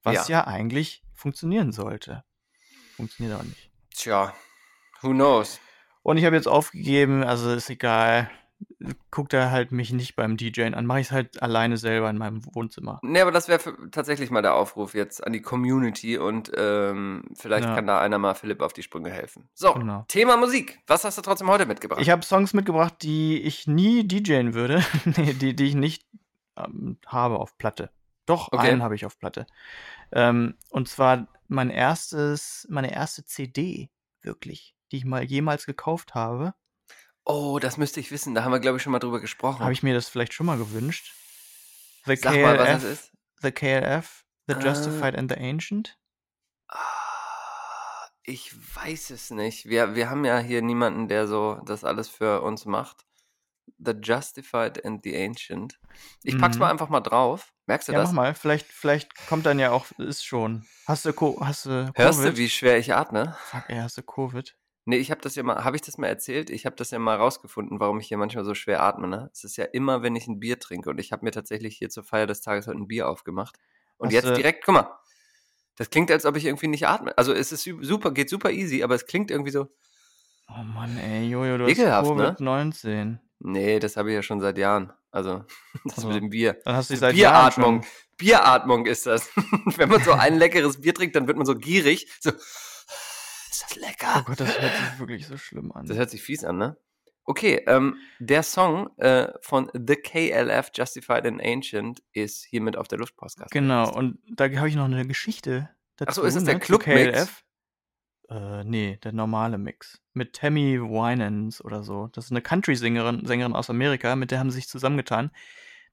Was 0.02 0.28
ja. 0.28 0.38
ja. 0.38 0.46
eigentlich 0.46 1.02
funktionieren 1.14 1.72
sollte. 1.72 2.22
Funktioniert 2.94 3.34
aber 3.34 3.44
nicht. 3.44 3.70
Tja, 3.92 4.32
who 5.00 5.10
knows? 5.10 5.58
Und 6.02 6.18
ich 6.18 6.24
habe 6.24 6.36
jetzt 6.36 6.46
aufgegeben, 6.46 7.24
also 7.24 7.52
ist 7.52 7.70
egal. 7.70 8.30
Guckt 9.10 9.32
er 9.32 9.50
halt 9.50 9.72
mich 9.72 9.92
nicht 9.92 10.16
beim 10.16 10.36
DJen 10.36 10.74
an. 10.74 10.86
Mache 10.86 11.00
ich 11.00 11.06
es 11.06 11.12
halt 11.12 11.42
alleine 11.42 11.76
selber 11.76 12.08
in 12.10 12.18
meinem 12.18 12.44
Wohnzimmer. 12.54 13.00
Nee, 13.02 13.20
aber 13.20 13.32
das 13.32 13.48
wäre 13.48 13.90
tatsächlich 13.90 14.30
mal 14.30 14.42
der 14.42 14.54
Aufruf 14.54 14.94
jetzt 14.94 15.24
an 15.26 15.32
die 15.32 15.40
Community 15.42 16.18
und 16.18 16.52
ähm, 16.56 17.24
vielleicht 17.34 17.66
Ja. 17.68 17.74
kann 17.74 17.86
da 17.86 18.00
einer 18.00 18.18
mal 18.18 18.34
Philipp 18.34 18.60
auf 18.62 18.72
die 18.72 18.82
Sprünge 18.82 19.10
helfen. 19.10 19.48
So, 19.54 19.72
Genau. 19.74 20.04
Thema 20.08 20.36
Musik. 20.36 20.78
Was 20.86 21.04
hast 21.04 21.16
du 21.18 21.22
trotzdem 21.22 21.48
heute 21.48 21.66
mitgebracht? 21.66 22.00
Ich 22.00 22.10
habe 22.10 22.22
Songs 22.24 22.52
mitgebracht, 22.54 22.94
die 23.02 23.40
ich 23.42 23.66
nie 23.66 24.06
DJen 24.06 24.54
würde. 24.54 24.82
nee, 25.16 25.32
die, 25.32 25.56
die 25.56 25.64
ich 25.66 25.74
nicht 25.74 26.06
ähm, 26.56 26.98
habe 27.06 27.38
auf 27.38 27.56
Platte. 27.58 27.90
Doch, 28.26 28.52
Okay. 28.52 28.68
einen 28.70 28.82
habe 28.82 28.94
ich 28.94 29.06
auf 29.06 29.18
Platte. 29.18 29.46
Ähm, 30.12 30.54
und 30.70 30.88
zwar 30.88 31.26
mein 31.48 31.70
erstes, 31.70 32.66
meine 32.70 32.92
erste 32.92 33.24
CD, 33.24 33.90
wirklich, 34.20 34.74
die 34.92 34.98
ich 34.98 35.04
mal 35.04 35.22
jemals 35.24 35.64
gekauft 35.66 36.14
habe. 36.14 36.54
Oh, 37.26 37.58
das 37.58 37.76
müsste 37.76 38.00
ich 38.00 38.10
wissen. 38.10 38.34
Da 38.34 38.42
haben 38.44 38.52
wir, 38.52 38.60
glaube 38.60 38.78
ich, 38.78 38.82
schon 38.82 38.92
mal 38.92 38.98
drüber 38.98 39.20
gesprochen. 39.20 39.60
Habe 39.60 39.72
ich 39.72 39.82
mir 39.82 39.92
das 39.94 40.08
vielleicht 40.08 40.32
schon 40.32 40.46
mal 40.46 40.56
gewünscht. 40.58 41.12
The 42.06 42.16
Sag 42.16 42.32
mal, 42.40 42.58
was 42.58 42.82
das 42.82 42.84
ist. 42.84 43.12
The 43.42 43.52
KLF, 43.52 44.24
The 44.46 44.54
Ah. 44.54 44.60
Justified 44.60 45.16
and 45.16 45.30
the 45.30 45.38
Ancient. 45.38 45.98
Ah, 46.68 48.08
Ich 48.22 48.52
weiß 48.76 49.10
es 49.10 49.30
nicht. 49.30 49.66
Wir, 49.66 49.94
wir 49.94 50.10
haben 50.10 50.24
ja 50.24 50.38
hier 50.38 50.62
niemanden, 50.62 51.08
der 51.08 51.26
so 51.28 51.60
das 51.66 51.84
alles 51.84 52.08
für 52.08 52.42
uns 52.42 52.64
macht. 52.64 53.04
The 53.78 53.92
Justified 53.92 54.84
and 54.84 55.02
the 55.04 55.16
Ancient. 55.16 55.78
Ich 56.22 56.38
pack's 56.38 56.56
Mhm. 56.56 56.60
mal 56.60 56.70
einfach 56.70 56.88
mal 56.88 57.00
drauf. 57.00 57.52
Merkst 57.66 57.88
du 57.88 57.92
Ja, 57.92 57.98
das? 57.98 58.08
mach 58.10 58.14
mal. 58.14 58.34
Vielleicht, 58.34 58.66
vielleicht 58.66 59.14
kommt 59.26 59.46
dann 59.46 59.58
ja 59.58 59.70
auch, 59.72 59.86
ist 59.98 60.24
schon. 60.24 60.64
Hast 60.86 61.04
du, 61.04 61.12
Co 61.12 61.38
hast 61.44 61.66
du 61.66 61.84
Covid? 61.92 61.96
Hörst 61.96 62.18
du, 62.20 62.36
wie 62.36 62.48
schwer 62.48 62.78
ich 62.78 62.94
atme? 62.94 63.36
Fuck, 63.46 63.64
ey, 63.68 63.78
hast 63.78 63.98
du 63.98 64.02
Covid? 64.02 64.56
Nee, 64.88 64.98
ich 64.98 65.10
habe 65.10 65.20
das 65.20 65.34
ja 65.34 65.42
mal, 65.42 65.64
habe 65.64 65.74
ich 65.74 65.82
das 65.82 65.98
mal 65.98 66.06
erzählt? 66.06 66.48
Ich 66.48 66.64
habe 66.64 66.76
das 66.76 66.92
ja 66.92 67.00
mal 67.00 67.16
rausgefunden, 67.16 67.80
warum 67.80 67.98
ich 67.98 68.06
hier 68.06 68.18
manchmal 68.18 68.44
so 68.44 68.54
schwer 68.54 68.82
atme. 68.84 69.08
Ne? 69.08 69.28
Es 69.32 69.42
ist 69.42 69.56
ja 69.56 69.64
immer, 69.64 70.02
wenn 70.02 70.14
ich 70.14 70.28
ein 70.28 70.38
Bier 70.38 70.60
trinke. 70.60 70.88
Und 70.90 70.98
ich 71.00 71.10
habe 71.10 71.24
mir 71.24 71.32
tatsächlich 71.32 71.76
hier 71.76 71.90
zur 71.90 72.04
Feier 72.04 72.28
des 72.28 72.40
Tages 72.40 72.68
heute 72.68 72.78
ein 72.78 72.86
Bier 72.86 73.08
aufgemacht. 73.08 73.56
Und 73.98 74.06
Hast 74.06 74.14
jetzt 74.14 74.36
direkt, 74.36 74.64
guck 74.64 74.74
mal. 74.74 74.98
Das 75.74 75.90
klingt, 75.90 76.10
als 76.12 76.24
ob 76.24 76.36
ich 76.36 76.44
irgendwie 76.46 76.68
nicht 76.68 76.86
atme. 76.86 77.18
Also 77.18 77.32
es 77.32 77.50
ist 77.50 77.64
su- 77.64 77.82
super, 77.82 78.12
geht 78.12 78.30
super 78.30 78.50
easy, 78.52 78.82
aber 78.84 78.94
es 78.94 79.06
klingt 79.06 79.30
irgendwie 79.30 79.50
so. 79.50 79.68
Oh 80.48 80.62
Mann, 80.62 80.96
ey, 80.98 81.28
Jojo, 81.28 81.58
du 81.58 81.66
Ekelhaft, 81.66 82.08
hast 82.08 82.16
ne? 82.16 82.36
Covid-19. 82.38 83.18
Nee, 83.40 83.80
das 83.80 83.96
habe 83.96 84.10
ich 84.10 84.14
ja 84.14 84.22
schon 84.22 84.40
seit 84.40 84.56
Jahren. 84.56 84.92
Also, 85.10 85.44
das 85.84 85.96
Also, 85.96 86.08
mit 86.08 86.16
dem 86.18 86.30
Bier. 86.30 86.58
Dann 86.64 86.76
hast 86.76 86.90
du 86.90 86.94
dich 86.94 87.00
seit 87.00 87.14
Bieratmung. 87.14 87.84
Bieratmung 88.16 88.86
ist 88.86 89.04
das. 89.06 89.28
Wenn 89.76 89.88
man 89.88 90.02
so 90.02 90.12
ein 90.12 90.38
leckeres 90.38 90.80
Bier 90.80 90.94
trinkt, 90.94 91.16
dann 91.16 91.26
wird 91.26 91.36
man 91.36 91.44
so 91.44 91.56
gierig. 91.56 92.06
So, 92.20 92.30
ist 93.56 93.70
das 93.70 93.76
Oh 93.76 93.80
lecker? 93.80 94.24
Gott, 94.26 94.40
das 94.40 94.60
hört 94.60 94.76
sich 94.76 94.98
wirklich 94.98 95.26
so 95.26 95.36
schlimm 95.36 95.72
an. 95.72 95.86
Das 95.86 95.96
hört 95.96 96.10
sich 96.10 96.22
fies 96.22 96.44
an, 96.44 96.58
ne? 96.58 96.76
Okay, 97.24 97.62
ähm, 97.66 97.96
der 98.20 98.44
Song 98.44 98.96
äh, 98.98 99.28
von 99.40 99.68
The 99.74 99.96
KLF 99.96 100.70
Justified 100.74 101.26
and 101.26 101.42
Ancient 101.42 102.00
ist 102.12 102.44
hiermit 102.44 102.76
auf 102.76 102.86
der 102.86 102.98
Luftpostcast. 102.98 103.50
Genau, 103.50 103.92
und 103.92 104.18
da 104.28 104.44
habe 104.44 104.68
ich 104.68 104.76
noch 104.76 104.84
eine 104.84 105.06
Geschichte 105.06 105.68
dazu. 105.96 106.10
Ach 106.10 106.14
so, 106.14 106.22
ist 106.22 106.36
das 106.36 106.44
der 106.44 106.54
ne, 106.54 106.60
zu 106.60 106.66
Clubmix? 106.78 107.12
KLF. 107.12 107.44
Äh, 108.28 108.64
nee, 108.64 108.98
der 109.02 109.12
normale 109.12 109.58
Mix. 109.58 110.00
Mit 110.12 110.34
Tammy 110.34 110.80
Winans 110.80 111.64
oder 111.64 111.82
so. 111.82 112.08
Das 112.08 112.26
ist 112.26 112.30
eine 112.30 112.42
Country-Sängerin 112.42 113.26
Sängerin 113.26 113.54
aus 113.54 113.70
Amerika, 113.70 114.14
mit 114.14 114.30
der 114.30 114.38
haben 114.38 114.50
sie 114.50 114.56
sich 114.56 114.68
zusammengetan. 114.68 115.30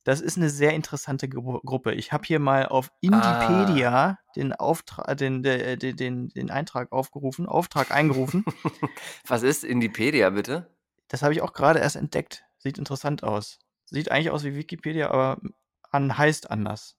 Das 0.04 0.20
ist 0.20 0.38
eine 0.38 0.50
sehr 0.50 0.74
interessante 0.74 1.30
Gru 1.30 1.60
Gruppe. 1.62 1.94
Ich 1.94 2.12
habe 2.12 2.26
hier 2.26 2.40
mal 2.40 2.66
auf 2.68 2.92
Indipedia 3.00 4.20
den, 4.36 4.52
Auftrag, 4.54 5.18
den, 5.18 5.44
der- 5.44 5.78
den, 5.78 5.96
den, 5.96 6.30
den 6.30 6.52
Eintrag 6.52 6.92
aufgerufen, 6.92 7.46
Auftrag 7.46 7.92
eingerufen. 7.92 8.44
Was 9.28 9.44
ist 9.44 9.64
Indipedia, 9.64 10.30
bitte? 10.30 10.76
Das 11.08 11.22
habe 11.24 11.34
ich 11.34 11.42
auch 11.42 11.54
gerade 11.54 11.80
erst 11.80 11.96
entdeckt. 11.96 12.44
Sieht 12.58 12.78
interessant 12.78 13.24
aus. 13.24 13.60
Sieht 13.86 14.12
eigentlich 14.12 14.32
aus 14.32 14.44
wie 14.44 14.56
Wikipedia, 14.56 15.10
aber 15.10 15.40
an, 15.92 16.18
heißt 16.18 16.50
anders. 16.52 16.98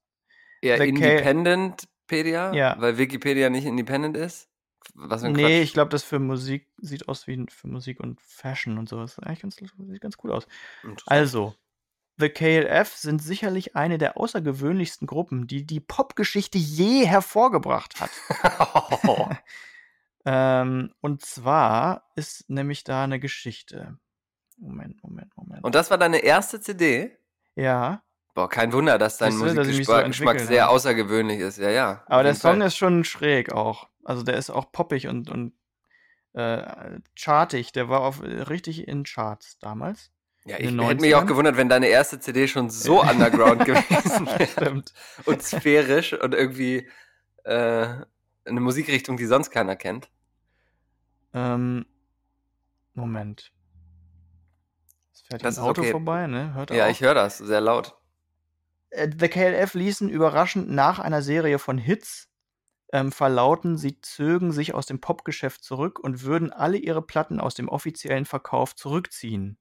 K- 0.77 0.83
Independentpedia? 0.85 2.53
Ja. 2.53 2.75
Weil 2.79 2.97
Wikipedia 2.97 3.49
nicht 3.49 3.65
independent 3.65 4.17
ist? 4.17 4.49
Was 4.93 5.21
für 5.21 5.27
ein 5.27 5.33
Nee, 5.33 5.41
Quatsch. 5.59 5.63
ich 5.63 5.73
glaube, 5.73 5.89
das 5.89 6.03
für 6.03 6.19
Musik 6.19 6.69
sieht 6.77 7.07
aus 7.07 7.27
wie 7.27 7.45
für 7.49 7.67
Musik 7.67 7.99
und 7.99 8.21
Fashion 8.21 8.77
und 8.77 8.87
sowas. 8.87 9.19
Eigentlich 9.19 9.41
ganz, 9.41 9.55
sieht 9.55 10.01
ganz 10.01 10.15
cool 10.23 10.31
aus. 10.31 10.47
Also, 11.05 11.55
The 12.17 12.29
KLF 12.29 12.95
sind 12.95 13.21
sicherlich 13.21 13.75
eine 13.75 13.97
der 13.97 14.17
außergewöhnlichsten 14.17 15.05
Gruppen, 15.05 15.47
die 15.47 15.65
die 15.65 15.81
Popgeschichte 15.81 16.57
je 16.57 17.05
hervorgebracht 17.05 17.99
hat. 17.99 18.09
ähm, 20.25 20.93
und 21.01 21.25
zwar 21.25 22.09
ist 22.15 22.49
nämlich 22.49 22.83
da 22.83 23.03
eine 23.03 23.19
Geschichte. 23.19 23.97
Moment, 24.57 25.03
Moment, 25.03 25.35
Moment. 25.35 25.63
Und 25.63 25.75
das 25.75 25.91
war 25.91 25.97
deine 25.97 26.19
erste 26.19 26.61
CD? 26.61 27.17
ja, 27.55 28.01
Boah, 28.35 28.49
kein 28.49 28.73
Wunder, 28.73 28.97
dass 28.97 29.17
dein 29.17 29.31
so 29.31 29.45
Musikgeschmack 29.45 29.77
Geschmack 29.77 30.05
entwickelt 30.05 30.47
sehr 30.47 30.63
habe. 30.63 30.73
außergewöhnlich 30.73 31.39
ist. 31.39 31.57
Ja, 31.57 31.69
ja. 31.69 32.03
aber 32.07 32.23
der 32.23 32.35
Song 32.35 32.57
Fall. 32.57 32.67
ist 32.67 32.75
schon 32.75 33.05
schräg 33.05 33.53
auch. 33.53 33.87
Also 34.03 34.23
der 34.23 34.35
ist 34.35 34.49
auch 34.49 34.73
poppig 34.73 35.07
und, 35.07 35.29
und 35.29 35.53
äh, 36.33 36.99
chartig. 37.15 37.71
Der 37.71 37.87
war 37.87 38.01
auf, 38.01 38.21
richtig 38.21 38.89
in 38.89 39.05
Charts 39.05 39.57
damals. 39.59 40.11
Ja, 40.45 40.59
ich 40.59 40.67
hätte 40.67 41.01
mich 41.01 41.15
auch 41.15 41.23
90ern. 41.23 41.25
gewundert, 41.25 41.57
wenn 41.57 41.69
deine 41.69 41.87
erste 41.87 42.19
CD 42.19 42.47
schon 42.47 42.69
so 42.69 43.01
underground 43.01 43.65
gewesen 43.65 44.27
wäre. 44.27 44.47
Stimmt. 44.47 44.93
Und 45.25 45.41
sphärisch 45.41 46.13
und 46.13 46.33
irgendwie 46.35 46.87
äh, 47.43 47.87
eine 48.45 48.59
Musikrichtung, 48.59 49.17
die 49.17 49.25
sonst 49.25 49.49
keiner 49.49 49.75
kennt. 49.75 50.09
Ähm, 51.33 51.85
Moment. 52.93 53.51
Es 55.13 55.21
fährt 55.21 55.43
Das 55.43 55.57
ein 55.57 55.63
Auto 55.63 55.81
okay. 55.81 55.91
vorbei, 55.91 56.27
ne? 56.27 56.53
Hört 56.53 56.69
Ja, 56.71 56.85
auf? 56.85 56.91
ich 56.91 57.01
höre 57.01 57.15
das 57.15 57.39
sehr 57.39 57.61
laut. 57.61 57.97
Äh, 58.91 59.09
The 59.19 59.27
KLF 59.27 59.73
ließen 59.73 60.09
überraschend 60.09 60.69
nach 60.69 60.99
einer 60.99 61.21
Serie 61.23 61.57
von 61.59 61.77
Hits 61.79 62.29
ähm, 62.93 63.11
verlauten, 63.11 63.77
sie 63.77 63.99
zögen 64.01 64.51
sich 64.51 64.73
aus 64.75 64.85
dem 64.85 65.01
Popgeschäft 65.01 65.63
zurück 65.63 65.99
und 65.99 66.21
würden 66.23 66.53
alle 66.53 66.77
ihre 66.77 67.01
Platten 67.01 67.39
aus 67.39 67.55
dem 67.55 67.67
offiziellen 67.67 68.25
Verkauf 68.25 68.75
zurückziehen. 68.75 69.57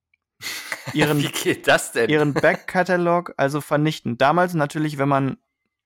Ihren, 0.92 1.18
Wie 1.22 1.28
geht 1.28 1.66
das 1.66 1.92
denn? 1.92 2.10
ihren 2.10 2.34
Backkatalog 2.34 3.34
also 3.36 3.60
vernichten. 3.60 4.18
Damals 4.18 4.54
natürlich, 4.54 4.98
wenn 4.98 5.08
man, 5.08 5.38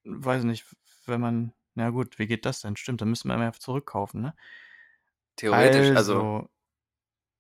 weiß 0.04 0.44
nicht, 0.44 0.64
wenn 1.06 1.20
man, 1.20 1.52
na 1.74 1.90
gut, 1.90 2.18
wie 2.18 2.26
geht 2.26 2.44
das 2.44 2.60
denn? 2.60 2.76
Stimmt, 2.76 3.00
dann 3.00 3.10
müsste 3.10 3.28
man 3.28 3.40
immer 3.40 3.52
zurückkaufen, 3.52 4.20
ne? 4.20 4.34
Theoretisch, 5.36 5.96
also, 5.96 6.48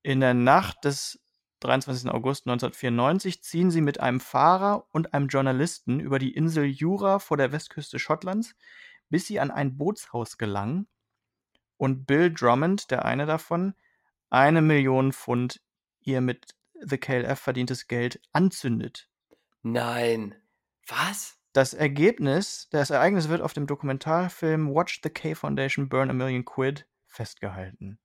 in 0.02 0.20
der 0.20 0.34
Nacht 0.34 0.84
des 0.84 1.20
23. 1.60 2.10
August 2.10 2.46
1994 2.46 3.42
ziehen 3.42 3.70
sie 3.70 3.80
mit 3.80 3.98
einem 3.98 4.20
Fahrer 4.20 4.86
und 4.92 5.12
einem 5.12 5.26
Journalisten 5.26 5.98
über 5.98 6.18
die 6.20 6.32
Insel 6.32 6.64
Jura 6.64 7.18
vor 7.18 7.36
der 7.36 7.50
Westküste 7.50 7.98
Schottlands, 7.98 8.54
bis 9.10 9.26
sie 9.26 9.40
an 9.40 9.50
ein 9.50 9.76
Bootshaus 9.76 10.38
gelangen 10.38 10.86
und 11.76 12.06
Bill 12.06 12.32
Drummond, 12.32 12.90
der 12.90 13.04
eine 13.04 13.26
davon, 13.26 13.74
eine 14.30 14.62
Million 14.62 15.12
Pfund 15.12 15.60
ihr 16.02 16.20
mit 16.20 16.54
The 16.80 16.98
KLF 16.98 17.38
verdientes 17.38 17.88
Geld 17.88 18.20
anzündet. 18.32 19.08
nein. 19.62 20.34
Was? 20.86 21.38
Das 21.52 21.74
Ergebnis, 21.74 22.68
das 22.70 22.90
Ereignis 22.90 23.28
wird 23.28 23.40
auf 23.40 23.52
dem 23.52 23.66
Dokumentarfilm 23.66 24.74
Watch 24.74 25.00
the 25.02 25.10
K 25.10 25.34
Foundation 25.34 25.88
Burn 25.88 26.10
a 26.10 26.12
Million 26.12 26.44
Quid 26.44 26.86
festgehalten. 27.06 27.98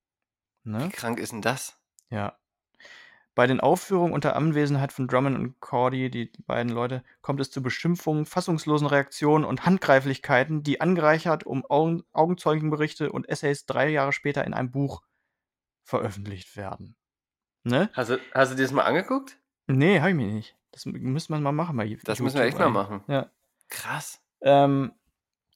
Ne? 0.64 0.86
Wie 0.86 0.90
krank 0.90 1.20
ist 1.20 1.34
denn 1.34 1.42
das? 1.42 1.78
Ja. 2.10 2.38
Bei 3.36 3.48
den 3.48 3.60
Aufführungen 3.60 4.14
unter 4.14 4.36
Anwesenheit 4.36 4.92
von 4.92 5.08
Drummond 5.08 5.38
und 5.38 5.60
Cordy, 5.60 6.10
die 6.10 6.32
beiden 6.46 6.72
Leute, 6.72 7.04
kommt 7.22 7.42
es 7.42 7.52
zu 7.52 7.64
Beschimpfungen, 7.64 8.26
fassungslosen 8.26 8.88
Reaktionen 8.88 9.44
und 9.44 9.66
Handgreiflichkeiten, 9.66 10.64
die 10.64 10.82
angereichert 10.82 11.44
um 11.46 11.66
Augen 11.66 12.04
Augenzeugenberichte 12.14 13.12
und 13.12 13.28
Essays 13.28 13.66
drei 13.66 13.90
Jahre 13.90 14.14
später 14.14 14.46
in 14.46 14.54
einem 14.54 14.72
Buch 14.72 15.04
veröffentlicht 15.84 16.56
werden. 16.56 16.96
Ne? 17.64 17.90
Hast 17.94 18.10
du, 18.10 18.20
hast 18.34 18.52
du 18.52 18.56
dir 18.56 18.64
das 18.64 18.72
mal 18.72 18.84
angeguckt? 18.84 19.38
Nee, 19.68 20.02
hab 20.02 20.10
ich 20.10 20.16
mir 20.16 20.28
nicht. 20.28 20.56
Das 20.72 20.86
müssen 20.86 21.34
wir 21.34 21.40
mal 21.40 21.52
machen 21.52 21.78
bei 21.78 21.98
Das 22.04 22.20
müssen 22.20 22.38
wir 22.38 22.46
echt 22.46 22.60
mal 22.60 22.70
machen. 22.70 23.04
Ja. 23.08 23.30
Krass. 23.70 24.20
Ähm, 24.42 24.92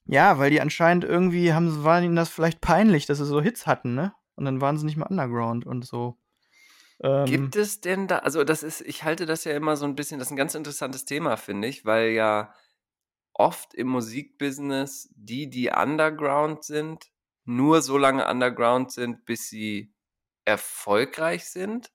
ja, 0.05 0.39
weil 0.39 0.49
die 0.49 0.61
anscheinend 0.61 1.03
irgendwie 1.03 1.53
haben, 1.53 1.83
war 1.83 2.01
ihnen 2.01 2.15
das 2.15 2.29
vielleicht 2.29 2.61
peinlich, 2.61 3.05
dass 3.05 3.17
sie 3.17 3.25
so 3.25 3.41
Hits 3.41 3.67
hatten, 3.67 3.93
ne? 3.93 4.13
Und 4.35 4.45
dann 4.45 4.61
waren 4.61 4.77
sie 4.77 4.85
nicht 4.85 4.97
mehr 4.97 5.09
Underground 5.09 5.65
und 5.65 5.85
so. 5.85 6.17
Ähm, 7.01 7.25
Gibt 7.25 7.55
es 7.55 7.81
denn 7.81 8.07
da, 8.07 8.19
also 8.19 8.43
das 8.43 8.63
ist, 8.63 8.81
ich 8.81 9.03
halte 9.03 9.25
das 9.25 9.43
ja 9.43 9.53
immer 9.53 9.75
so 9.75 9.85
ein 9.85 9.95
bisschen, 9.95 10.19
das 10.19 10.29
ist 10.29 10.31
ein 10.31 10.37
ganz 10.37 10.55
interessantes 10.55 11.05
Thema, 11.05 11.35
finde 11.35 11.67
ich, 11.67 11.85
weil 11.85 12.11
ja 12.11 12.53
oft 13.33 13.73
im 13.73 13.87
Musikbusiness 13.87 15.09
die, 15.15 15.49
die 15.49 15.69
Underground 15.69 16.63
sind, 16.63 17.11
nur 17.45 17.81
so 17.81 17.97
lange 17.97 18.27
Underground 18.27 18.91
sind, 18.91 19.25
bis 19.25 19.49
sie 19.49 19.93
erfolgreich 20.45 21.45
sind. 21.45 21.91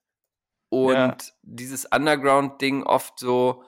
Und 0.73 0.95
ja. 0.95 1.17
dieses 1.43 1.85
Underground-Ding 1.85 2.83
oft 2.83 3.19
so, 3.19 3.62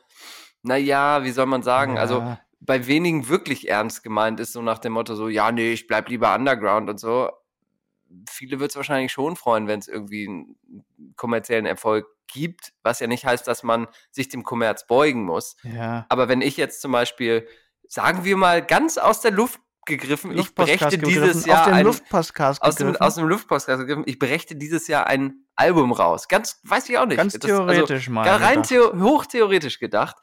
naja, 0.62 1.22
wie 1.22 1.32
soll 1.32 1.44
man 1.44 1.62
sagen, 1.62 1.98
also 1.98 2.18
ja. 2.18 2.20
also 2.20 2.38
bei 2.60 2.86
wenigen 2.86 3.28
wirklich 3.28 3.68
ernst 3.68 4.02
gemeint 4.02 4.40
ist, 4.40 4.54
so 4.54 4.62
nach 4.62 4.78
dem 4.78 4.94
Motto 4.94 5.14
so, 5.14 5.28
ja, 5.28 5.52
nee, 5.52 5.74
ich 5.74 5.86
bleib 5.86 6.08
lieber 6.08 6.34
Underground 6.34 6.88
und 6.88 6.98
so 6.98 7.28
viele 8.30 8.58
wird 8.58 8.70
es 8.70 8.76
wahrscheinlich 8.76 9.12
schon 9.12 9.36
freuen, 9.36 9.66
wenn 9.66 9.80
es 9.80 9.88
irgendwie 9.88 10.26
einen 10.26 10.56
kommerziellen 11.16 11.66
Erfolg 11.66 12.06
gibt, 12.32 12.72
was 12.82 13.00
ja 13.00 13.06
nicht 13.06 13.26
heißt, 13.26 13.46
dass 13.46 13.62
man 13.62 13.86
sich 14.10 14.30
dem 14.30 14.42
Kommerz 14.42 14.86
beugen 14.86 15.24
muss. 15.24 15.56
Ja. 15.62 16.06
Aber 16.08 16.28
wenn 16.28 16.40
ich 16.40 16.56
jetzt 16.56 16.80
zum 16.80 16.92
Beispiel, 16.92 17.46
sagen 17.86 18.24
wir 18.24 18.38
mal, 18.38 18.64
ganz 18.64 18.96
aus 18.96 19.20
der 19.20 19.30
Luft 19.32 19.60
gegriffen, 19.84 20.38
ich 20.38 20.54
brächte 20.54 20.96
dieses 20.96 21.44
Jahr 21.44 21.66
ein, 21.66 21.86
aus 21.86 22.76
dem, 22.76 22.96
aus 22.96 23.16
dem 23.16 23.26
Luftpostcast 23.26 23.80
gegriffen, 23.80 24.04
ich 24.06 24.18
brächte 24.18 24.56
dieses 24.56 24.88
Jahr 24.88 25.06
ein 25.06 25.43
Album 25.56 25.92
raus. 25.92 26.28
Ganz, 26.28 26.60
weiß 26.64 26.88
ich 26.88 26.98
auch 26.98 27.06
nicht. 27.06 27.16
Ganz 27.16 27.38
theoretisch 27.38 28.08
also, 28.08 28.12
mal. 28.12 28.28
Rein 28.28 28.62
theo 28.62 28.92
hochtheoretisch 28.98 29.78
gedacht. 29.78 30.16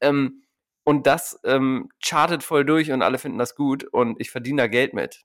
Ähm, 0.00 0.42
und 0.84 1.06
das 1.06 1.38
ähm, 1.44 1.90
chartet 2.02 2.42
voll 2.42 2.64
durch 2.64 2.90
und 2.90 3.02
alle 3.02 3.18
finden 3.18 3.38
das 3.38 3.54
gut 3.54 3.84
und 3.84 4.20
ich 4.20 4.30
verdiene 4.30 4.62
da 4.62 4.66
Geld 4.66 4.94
mit 4.94 5.24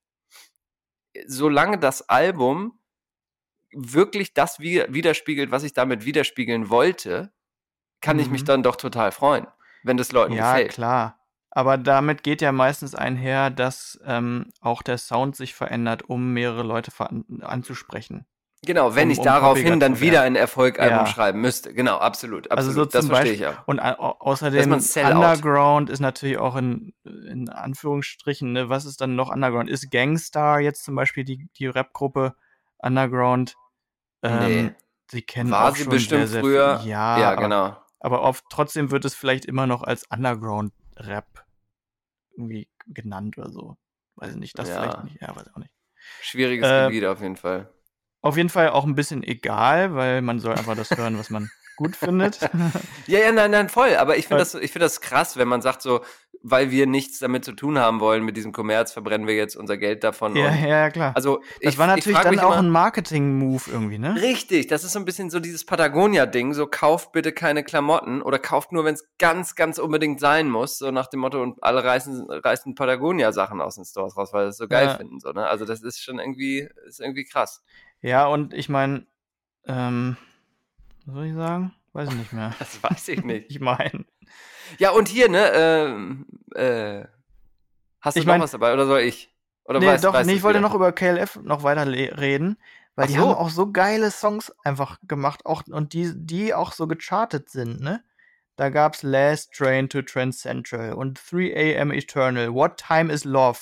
solange 1.27 1.77
das 1.77 2.07
Album 2.09 2.79
wirklich 3.71 4.33
das 4.33 4.59
widerspiegelt, 4.59 5.51
was 5.51 5.63
ich 5.63 5.74
damit 5.74 6.05
widerspiegeln 6.05 6.69
wollte, 6.69 7.33
kann 8.01 8.17
mhm. 8.17 8.24
ich 8.24 8.29
mich 8.29 8.41
mhm. 8.41 8.47
dann 8.47 8.63
doch 8.63 8.75
total 8.75 9.12
freuen, 9.12 9.47
wenn 9.83 9.97
das 9.97 10.12
Leuten 10.12 10.33
ja, 10.33 10.51
gefällt. 10.51 10.71
Ja, 10.71 10.74
klar. 10.74 11.19
Aber 11.51 11.77
damit 11.77 12.24
geht 12.24 12.41
ja 12.41 12.51
meistens 12.51 12.95
einher, 12.95 13.50
dass 13.50 14.00
ähm, 14.05 14.51
auch 14.59 14.81
der 14.81 14.97
Sound 14.97 15.38
sich 15.38 15.53
verändert, 15.53 16.03
um 16.03 16.33
mehrere 16.33 16.63
Leute 16.63 16.91
anzusprechen. 17.41 18.25
Genau, 18.65 18.95
wenn 18.95 19.07
um, 19.07 19.12
ich 19.12 19.19
um 19.19 19.25
daraufhin 19.25 19.79
dann 19.79 20.00
wieder 20.00 20.22
ein 20.22 20.36
Erfolgalbum 20.36 21.00
ja. 21.00 21.05
schreiben 21.05 21.41
müsste. 21.41 21.74
Genau, 21.74 21.98
absolut. 21.98 22.51
absolut. 22.51 22.51
Also 22.51 22.72
so 22.72 22.86
das 22.86 23.07
verstehe 23.07 23.34
ich 23.34 23.45
auch. 23.45 23.67
Und 23.67 23.79
außerdem 23.79 24.72
Underground 24.72 25.89
ist 25.89 26.00
natürlich 26.00 26.38
auch 26.38 26.55
in, 26.55 26.93
in 27.03 27.50
Anführungsstrichen, 27.50 28.51
ne, 28.53 28.69
was 28.69 28.86
ist 28.86 29.01
dann 29.01 29.15
noch 29.15 29.29
Underground? 29.29 29.69
Ist 29.69 29.91
Gangstar 29.91 30.60
jetzt 30.60 30.84
zum 30.84 30.95
Beispiel 30.95 31.24
die, 31.24 31.48
die 31.57 31.67
Rap-Gruppe 31.67 32.36
Underground? 32.77 33.55
Ähm, 34.24 34.65
nee. 34.65 34.72
Sie 35.12 35.22
kennen 35.22 35.51
War 35.51 35.69
auch 35.69 35.75
sie 35.75 35.84
schon 35.84 35.91
bestimmt 35.91 36.22
sehr, 36.22 36.27
sehr 36.27 36.41
früher. 36.41 36.79
Viel. 36.79 36.89
Ja, 36.89 37.19
ja 37.19 37.36
genau. 37.36 37.65
Aber, 37.65 37.86
aber 38.00 38.22
oft, 38.22 38.45
trotzdem 38.50 38.91
wird 38.91 39.05
es 39.05 39.13
vielleicht 39.13 39.45
immer 39.45 39.67
noch 39.67 39.84
als 39.84 40.03
Underground-Rap 40.10 41.45
irgendwie 42.31 42.68
genannt 42.87 43.37
oder 43.37 43.51
so. 43.51 43.77
Weiß 44.16 44.31
ich 44.31 44.37
nicht, 44.37 44.57
das 44.57 44.70
ja. 44.70 44.81
vielleicht 44.81 45.03
nicht. 45.03 45.22
Ja, 45.22 45.35
weiß 45.35 45.53
auch 45.53 45.57
nicht. 45.57 45.72
Schwieriges 46.22 46.68
äh, 46.68 46.85
Gebiet 46.85 47.05
auf 47.05 47.22
jeden 47.22 47.35
Fall. 47.35 47.70
Auf 48.25 48.38
jeden 48.38 48.50
Fall 48.50 48.70
auch 48.70 48.85
ein 48.85 48.96
bisschen 48.96 49.22
egal, 49.22 49.94
weil 49.94 50.24
man 50.24 50.40
soll 50.40 50.55
einfach 50.55 50.75
das 50.75 50.90
hören, 50.90 51.20
was 51.20 51.29
man 51.29 51.51
gut 51.75 51.96
findet. 51.96 52.40
ja, 53.07 53.20
ja, 53.20 53.31
nein, 53.31 53.51
nein, 53.51 53.70
voll. 53.70 53.96
Aber 53.96 54.18
ich 54.18 54.27
finde 54.27 54.40
das, 54.40 54.55
ich 54.55 54.72
das 54.74 55.01
krass, 55.01 55.38
wenn 55.38 55.48
man 55.48 55.61
sagt 55.61 55.81
so, 55.81 56.01
weil 56.48 56.70
wir 56.70 56.85
nichts 56.85 57.18
damit 57.18 57.44
zu 57.44 57.53
tun 57.53 57.79
haben 57.79 58.00
wollen 58.00 58.24
mit 58.24 58.38
diesem 58.38 58.51
Kommerz, 58.51 58.92
verbrennen 58.92 59.25
wir 59.25 59.35
jetzt 59.35 59.55
unser 59.55 59.77
Geld 59.77 60.03
davon. 60.03 60.35
Ja, 60.35 60.53
ja, 60.53 60.68
ja, 60.68 60.90
klar. 60.92 61.11
Also 61.16 61.42
das 61.61 61.74
ich, 61.74 61.77
war 61.79 61.88
natürlich 61.88 62.20
dann 62.20 62.38
auch 62.40 62.51
immer, 62.51 62.57
ein 62.57 62.70
Marketing-Move 62.70 63.64
irgendwie, 63.72 63.98
ne? 63.98 64.16
Richtig, 64.22 64.68
das 64.68 64.83
ist 64.83 64.94
so 64.94 65.00
ein 65.00 65.05
bisschen 65.05 65.31
so 65.31 65.40
dieses 65.40 65.66
Patagonia-Ding, 65.66 66.53
so 66.53 66.68
kauft 66.68 67.14
bitte 67.14 67.31
keine 67.31 67.64
Klamotten 67.64 68.22
oder 68.22 68.38
kauft 68.38 68.72
nur, 68.72 68.85
wenn 68.85 68.94
es 68.94 69.07
ganz, 69.18 69.55
ganz 69.55 69.79
unbedingt 69.79 70.20
sein 70.20 70.48
muss, 70.48 70.77
so 70.77 70.92
nach 70.92 71.07
dem 71.07 71.22
Motto 71.22 71.42
und 71.42 71.64
alle 71.64 71.83
reißen, 71.83 72.29
reißen 72.29 72.75
Patagonia-Sachen 72.75 73.59
aus 73.59 73.75
den 73.75 73.85
Stores 73.85 74.16
raus, 74.16 74.31
weil 74.31 74.46
sie 74.46 74.50
es 74.50 74.57
so 74.57 74.68
geil 74.68 74.85
ja. 74.85 74.98
finden, 74.98 75.20
so, 75.20 75.31
ne? 75.31 75.48
Also 75.48 75.66
das 75.66 75.81
ist 75.81 76.00
schon 76.00 76.20
irgendwie, 76.20 76.70
ist 76.85 77.00
irgendwie 77.00 77.25
krass. 77.25 77.64
Ja, 78.01 78.27
und 78.27 78.53
ich 78.53 78.70
meine, 78.70 79.07
ähm, 79.66 80.16
was 81.05 81.15
soll 81.15 81.25
ich 81.25 81.35
sagen? 81.35 81.74
Weiß 81.94 82.09
ich 82.09 82.15
nicht 82.15 82.33
mehr. 82.33 82.53
Das 82.59 82.83
weiß 82.83 83.07
ich 83.09 83.24
nicht. 83.24 83.50
ich 83.50 83.59
meine. 83.59 84.05
Ja, 84.79 84.91
und 84.91 85.07
hier, 85.07 85.29
ne, 85.29 85.51
ähm, 85.53 86.25
äh, 86.55 87.05
hast 88.01 88.15
du 88.15 88.20
ich 88.20 88.25
noch 88.25 88.33
mein, 88.33 88.41
was 88.41 88.51
dabei 88.51 88.74
oder 88.74 88.85
soll 88.85 89.01
ich? 89.01 89.33
Oder 89.65 89.79
nee, 89.79 89.87
weißt, 89.87 90.03
doch, 90.03 90.13
weißt 90.13 90.27
nee, 90.27 90.35
ich 90.35 90.44
wollte 90.44 90.59
noch 90.59 90.75
über 90.75 90.91
KLF 90.91 91.37
noch 91.44 91.63
weiter 91.63 91.87
reden, 91.87 92.57
weil 92.96 93.05
Ach 93.05 93.09
die 93.09 93.15
so. 93.15 93.22
haben 93.22 93.35
auch 93.35 93.50
so 93.50 93.72
geile 93.72 94.11
Songs 94.11 94.53
einfach 94.63 95.00
gemacht, 95.07 95.46
auch, 95.46 95.63
und 95.68 95.94
die, 95.94 96.11
die 96.15 96.53
auch 96.53 96.72
so 96.72 96.87
gechartet 96.87 97.50
sind, 97.50 97.81
ne? 97.81 98.03
Da 98.57 98.70
gab's 98.70 99.03
Last 99.03 99.53
Train 99.53 99.89
to 99.89 100.01
Trans 100.01 100.39
Central 100.39 100.94
und 100.94 101.20
3 101.29 101.79
AM 101.79 101.91
Eternal, 101.91 102.53
What 102.53 102.77
Time 102.77 103.11
is 103.11 103.25
Love, 103.25 103.59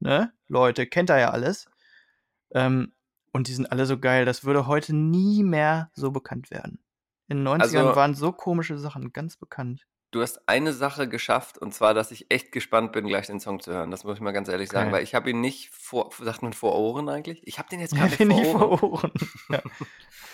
ne? 0.00 0.32
Leute, 0.48 0.86
kennt 0.86 1.10
ihr 1.10 1.18
ja 1.18 1.30
alles. 1.30 1.68
Ähm, 2.52 2.92
und 3.34 3.48
die 3.48 3.52
sind 3.52 3.70
alle 3.70 3.84
so 3.84 3.98
geil. 3.98 4.24
Das 4.24 4.44
würde 4.44 4.66
heute 4.66 4.94
nie 4.94 5.42
mehr 5.42 5.90
so 5.92 6.12
bekannt 6.12 6.50
werden. 6.50 6.78
In 7.26 7.38
den 7.38 7.48
90ern 7.48 7.60
also, 7.60 7.96
waren 7.96 8.14
so 8.14 8.32
komische 8.32 8.78
Sachen 8.78 9.12
ganz 9.12 9.36
bekannt. 9.36 9.86
Du 10.12 10.22
hast 10.22 10.48
eine 10.48 10.72
Sache 10.72 11.08
geschafft, 11.08 11.58
und 11.58 11.74
zwar, 11.74 11.92
dass 11.92 12.12
ich 12.12 12.30
echt 12.30 12.52
gespannt 12.52 12.92
bin, 12.92 13.08
gleich 13.08 13.26
den 13.26 13.40
Song 13.40 13.58
zu 13.58 13.72
hören. 13.72 13.90
Das 13.90 14.04
muss 14.04 14.14
ich 14.14 14.20
mal 14.20 14.30
ganz 14.30 14.48
ehrlich 14.48 14.70
sagen, 14.70 14.86
okay. 14.86 14.98
weil 14.98 15.02
ich 15.02 15.16
habe 15.16 15.28
ihn 15.30 15.40
nicht 15.40 15.70
vor, 15.70 16.10
sagt 16.20 16.42
man 16.42 16.52
vor 16.52 16.76
Ohren 16.78 17.08
eigentlich? 17.08 17.44
Ich 17.44 17.58
habe 17.58 17.68
den 17.68 17.80
jetzt 17.80 17.94
gerade 17.96 18.14
ja, 18.14 18.24
nicht 18.24 18.46
vor 18.46 18.82
Ohren. 18.82 19.12
Ja. 19.50 19.60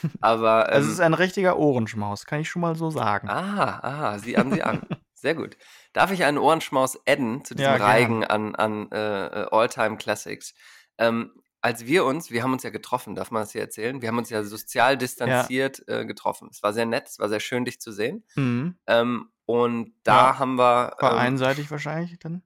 Aber 0.21 0.69
ähm, 0.69 0.75
also 0.75 0.89
es 0.89 0.95
ist 0.95 1.01
ein 1.01 1.15
richtiger 1.15 1.59
Ohrenschmaus, 1.59 2.27
kann 2.27 2.41
ich 2.41 2.51
schon 2.51 2.61
mal 2.61 2.77
so 2.77 2.91
sagen. 2.91 3.29
Ah, 3.31 3.81
ah, 3.83 4.19
sieh 4.19 4.37
an, 4.37 4.53
sieh 4.53 4.63
an. 4.63 4.83
Sehr 5.15 5.35
gut. 5.35 5.57
Darf 5.93 6.11
ich 6.11 6.25
einen 6.25 6.39
Ohrenschmaus 6.39 6.99
adden 7.07 7.45
zu 7.45 7.55
diesem 7.55 7.73
ja, 7.73 7.77
Reigen 7.77 8.25
an, 8.25 8.55
an 8.55 8.91
äh, 8.93 9.47
All-Time 9.51 9.97
Classics? 9.97 10.55
Ähm, 10.99 11.33
als 11.63 11.87
wir 11.87 12.05
uns, 12.05 12.31
wir 12.31 12.43
haben 12.43 12.53
uns 12.53 12.63
ja 12.63 12.71
getroffen, 12.71 13.15
darf 13.15 13.31
man 13.31 13.43
das 13.43 13.53
hier 13.53 13.61
erzählen? 13.61 14.01
Wir 14.01 14.09
haben 14.09 14.19
uns 14.19 14.31
ja 14.31 14.43
sozial 14.43 14.97
distanziert 14.97 15.83
ja. 15.87 16.01
Äh, 16.01 16.07
getroffen. 16.07 16.49
Es 16.51 16.63
war 16.63 16.73
sehr 16.73 16.87
nett, 16.87 17.09
es 17.09 17.19
war 17.19 17.29
sehr 17.29 17.41
schön, 17.41 17.65
dich 17.65 17.81
zu 17.81 17.93
sehen. 17.93 18.25
Mhm. 18.35 18.77
Ähm, 18.87 19.31
und 19.45 19.95
da 20.05 20.31
ja. 20.31 20.39
haben 20.39 20.57
wir. 20.57 20.97
War 20.99 21.13
ähm, 21.13 21.19
einseitig 21.19 21.71
wahrscheinlich 21.71 22.19
dann? 22.19 22.43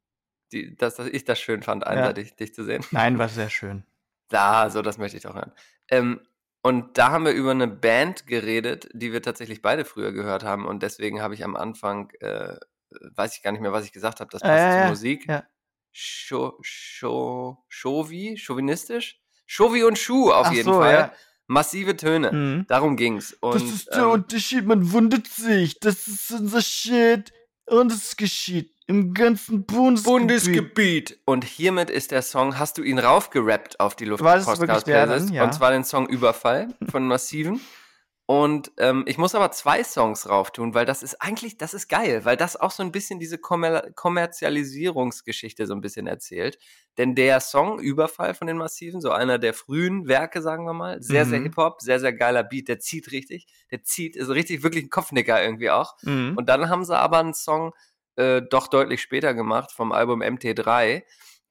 Die, 0.53 0.75
dass, 0.77 0.97
dass 0.97 1.09
ich 1.09 1.25
das 1.25 1.39
schön 1.39 1.63
fand, 1.63 1.87
einseitig 1.87 2.31
ja. 2.31 2.37
dich 2.37 2.55
zu 2.55 2.65
sehen. 2.65 2.85
Nein, 2.91 3.19
war 3.19 3.29
sehr 3.29 3.51
schön. 3.51 3.85
Da, 4.31 4.71
so, 4.71 4.81
das 4.81 4.97
möchte 4.97 5.19
ich 5.19 5.23
doch 5.23 5.35
hören. 5.35 5.53
Ähm, 5.89 6.19
und 6.63 6.97
da 6.97 7.11
haben 7.11 7.27
wir 7.27 7.33
über 7.33 7.51
eine 7.51 7.69
Band 7.69 8.27
geredet, 8.27 8.89
die 8.95 9.13
wir 9.13 9.21
tatsächlich 9.21 9.61
beide 9.61 9.85
früher 9.85 10.13
gehört 10.13 10.43
haben. 10.45 10.65
Und 10.67 10.83
deswegen 10.83 11.21
habe 11.21 11.35
ich 11.35 11.45
am 11.45 11.55
Anfang, 11.57 12.11
äh, 12.21 12.57
weiß 13.15 13.37
ich 13.37 13.43
gar 13.43 13.53
nicht 13.53 13.61
mehr, 13.61 13.73
was 13.73 13.85
ich 13.85 13.93
gesagt 13.93 14.21
habe, 14.21 14.31
das 14.31 14.41
passt 14.41 14.65
äh, 14.65 14.81
zur 14.81 14.89
Musik. 14.89 15.29
Ja. 15.29 15.45
Scho, 15.97 16.59
Scho, 16.61 17.65
Chauvi, 17.69 18.37
chauvinistisch? 18.37 19.21
Chauvi 19.47 19.85
und 19.85 19.97
Schuh 19.97 20.33
auf 20.33 20.49
Ach 20.49 20.53
jeden 20.53 20.73
so, 20.73 20.81
Fall. 20.81 20.93
Ja. 20.93 21.13
Massive 21.47 21.97
Töne. 21.97 22.33
Mhm. 22.33 22.67
Darum 22.67 22.97
ging's. 22.97 23.35
Und, 23.41 23.55
das 23.55 23.63
ist 23.63 23.95
der 23.95 24.03
ähm, 24.03 24.11
Unterschied, 24.11 24.67
man 24.67 24.91
wundert 24.91 25.29
sich. 25.29 25.79
Das 25.79 26.09
ist 26.09 26.33
unser 26.33 26.63
Shit. 26.63 27.33
Und 27.67 27.93
es 27.93 28.17
geschieht 28.17 28.73
im 28.87 29.15
ganzen 29.15 29.65
Bundesgebiet. 29.65 30.05
Bundesgebiet. 30.05 31.19
Und 31.27 31.45
hiermit 31.45 31.91
ist 31.91 32.11
der 32.11 32.23
Song, 32.23 32.59
hast 32.59 32.77
du 32.77 32.83
ihn 32.83 32.99
raufgerappt 32.99 33.79
auf 33.79 33.95
die 33.95 34.05
Luft 34.05 34.23
Podcast 34.23 34.85
Playlist? 34.85 35.31
Ja. 35.31 35.45
Und 35.45 35.55
zwar 35.55 35.71
den 35.71 35.85
Song 35.85 36.09
Überfall 36.09 36.75
von 36.91 37.07
Massiven. 37.07 37.61
Und 38.27 38.73
ähm, 38.79 39.05
ich 39.07 39.19
muss 39.19 39.35
aber 39.35 39.51
zwei 39.51 39.85
Songs 39.85 40.29
rauf 40.29 40.51
tun, 40.51 40.73
weil 40.73 40.87
das 40.87 41.03
ist 41.03 41.21
eigentlich, 41.21 41.59
das 41.59 41.75
ist 41.75 41.89
geil, 41.89 42.25
weil 42.25 42.39
das 42.39 42.57
auch 42.57 42.71
so 42.71 42.83
ein 42.83 42.91
bisschen 42.91 43.21
diese 43.21 43.37
Kommer 43.37 43.83
Kommerzialisierungsgeschichte 43.93 45.67
so 45.67 45.75
ein 45.75 45.83
bisschen 45.83 46.07
erzählt. 46.07 46.59
Denn 46.97 47.15
der 47.15 47.41
Song 47.41 47.79
Überfall 47.79 48.33
von 48.33 48.47
den 48.47 48.57
Massiven, 48.57 49.03
so 49.03 49.11
einer 49.11 49.39
der 49.39 49.53
frühen 49.53 50.09
Werke, 50.09 50.41
sagen 50.41 50.65
wir 50.65 50.73
mal, 50.73 51.03
sehr, 51.03 51.27
mhm. 51.27 51.31
sehr 51.31 51.41
Hip-Hop, 51.43 51.83
sehr, 51.83 52.01
sehr 52.01 52.15
geiler 52.15 52.45
Beat, 52.45 52.69
der 52.69 52.79
zieht 52.79 53.13
richtig, 53.13 53.47
der 53.71 53.83
zieht, 53.83 54.17
ist 54.17 54.31
richtig 54.31 54.63
wirklich 54.63 54.85
ein 54.85 54.91
Kopfnicker 54.91 55.43
irgendwie 55.43 55.71
auch. 55.71 55.95
Mhm. 56.03 56.33
Und 56.37 56.49
dann 56.49 56.71
haben 56.71 56.85
sie 56.85 56.97
aber 56.99 57.19
einen 57.19 57.35
Song 57.35 57.75
äh, 58.17 58.43
doch 58.43 58.69
deutlich 58.69 59.03
später 59.03 59.35
gemacht 59.35 59.73
vom 59.73 59.93
Album 59.93 60.23
MT3. 60.23 61.03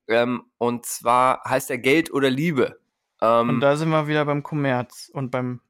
Ähm, 0.08 0.44
und 0.58 0.86
zwar 0.86 1.44
heißt 1.46 1.70
er 1.70 1.78
Geld 1.78 2.12
oder 2.12 2.30
Liebe. 2.30 2.80
Ähm, 3.22 3.50
und 3.50 3.60
da 3.62 3.76
sind 3.76 3.90
wir 3.90 4.08
wieder 4.08 4.26
beim 4.26 4.44
Kommerz 4.44 5.10
und 5.14 5.30
beim. 5.32 5.62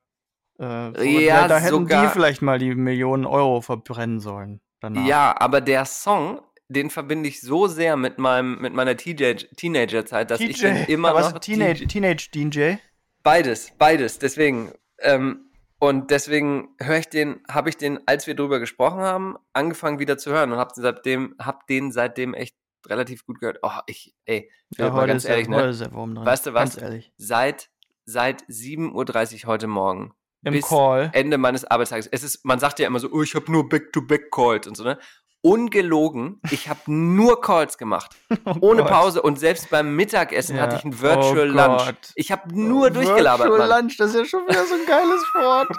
Äh, 0.60 1.26
ja, 1.26 1.48
da, 1.48 1.58
hätten 1.58 1.72
sogar, 1.72 2.04
die 2.04 2.10
vielleicht 2.10 2.42
mal 2.42 2.60
die 2.60 2.76
Millionen 2.76 3.26
Euro 3.26 3.62
verbrennen 3.62 4.20
sollen. 4.20 4.62
Danach. 4.80 5.06
Ja, 5.06 5.36
aber 5.40 5.62
der 5.62 5.86
Song, 5.86 6.42
den 6.68 6.90
verbinde 6.90 7.30
ich 7.30 7.42
so 7.42 7.68
sehr 7.68 7.98
mit 7.98 8.20
meinem 8.20 8.60
mit 8.62 8.74
meiner 8.74 8.96
Teenager-Zeit, 8.96 10.30
dass 10.30 10.40
TJ, 10.40 10.46
ich 10.46 10.60
den 10.60 10.76
immer 10.86 11.20
noch 11.20 11.40
Teenage 11.40 11.88
Teenage 11.88 12.30
DJ. 12.34 12.76
Beides, 13.24 13.72
beides. 13.78 14.20
Deswegen 14.20 14.74
ähm, 15.00 15.50
und 15.84 16.12
deswegen 16.12 16.70
höre 16.80 17.00
ich 17.00 17.10
den, 17.10 17.42
habe 17.50 17.68
ich 17.68 17.76
den, 17.76 18.00
als 18.06 18.26
wir 18.26 18.36
drüber 18.36 18.60
gesprochen 18.60 19.02
haben, 19.02 19.36
angefangen 19.52 20.00
wieder 20.00 20.18
zu 20.18 20.32
hören 20.32 20.54
und 20.54 20.58
habe 20.58 20.72
seitdem, 20.76 21.36
hab 21.40 21.68
den 21.68 21.92
seitdem 21.92 22.34
echt 22.34 22.56
relativ 22.88 23.26
gut 23.26 23.42
gehört. 23.42 23.60
Oh, 23.64 23.80
ich, 23.88 24.16
ey, 24.24 24.50
ja, 24.78 24.90
mal 24.92 25.08
ganz 25.08 25.26
ehrlich, 25.26 25.50
ne? 25.50 25.58
Weißt 25.58 26.46
du 26.46 26.54
was? 26.54 26.80
Seit, 27.18 27.70
seit 28.06 28.44
7.30 28.44 29.44
Uhr 29.44 29.48
heute 29.48 29.68
Morgen. 29.68 30.14
Im 30.44 30.54
bis 30.54 30.68
Call. 30.68 31.10
Ende 31.14 31.38
meines 31.38 31.66
Arbeitstages. 31.66 32.08
Es 32.08 32.24
ist, 32.24 32.46
man 32.46 32.60
sagt 32.60 32.80
ja 32.80 32.88
immer 32.88 33.00
so, 33.00 33.10
oh, 33.12 33.22
ich 33.24 33.36
habe 33.36 33.52
nur 33.52 33.70
Back-to-Back-Calls 33.70 34.68
und 34.68 34.76
so, 34.76 34.84
ne? 34.84 34.98
ungelogen, 35.44 36.40
ich 36.52 36.70
habe 36.70 36.80
nur 36.88 37.42
Calls 37.42 37.78
gemacht. 37.78 38.16
Oh 38.46 38.56
ohne 38.62 38.82
Gott. 38.82 38.92
Pause. 38.92 39.22
Und 39.22 39.40
selbst 39.40 39.70
beim 39.70 39.96
Mittagessen 39.96 40.58
ja. 40.58 40.64
hatte 40.64 40.76
ich 40.76 40.84
ein 40.84 41.00
Virtual 41.00 41.50
oh 41.50 41.54
Lunch. 41.54 41.94
Ich 42.16 42.32
habe 42.32 42.54
nur 42.54 42.88
oh, 42.88 42.90
durchgelabert. 42.90 43.48
Virtual 43.48 43.70
Mann. 43.70 43.82
Lunch, 43.84 43.98
das 43.98 44.10
ist 44.10 44.16
ja 44.16 44.26
schon 44.26 44.48
wieder 44.48 44.66
so 44.66 44.74
ein 44.74 44.86
geiles 44.86 45.22
Wort. 45.34 45.70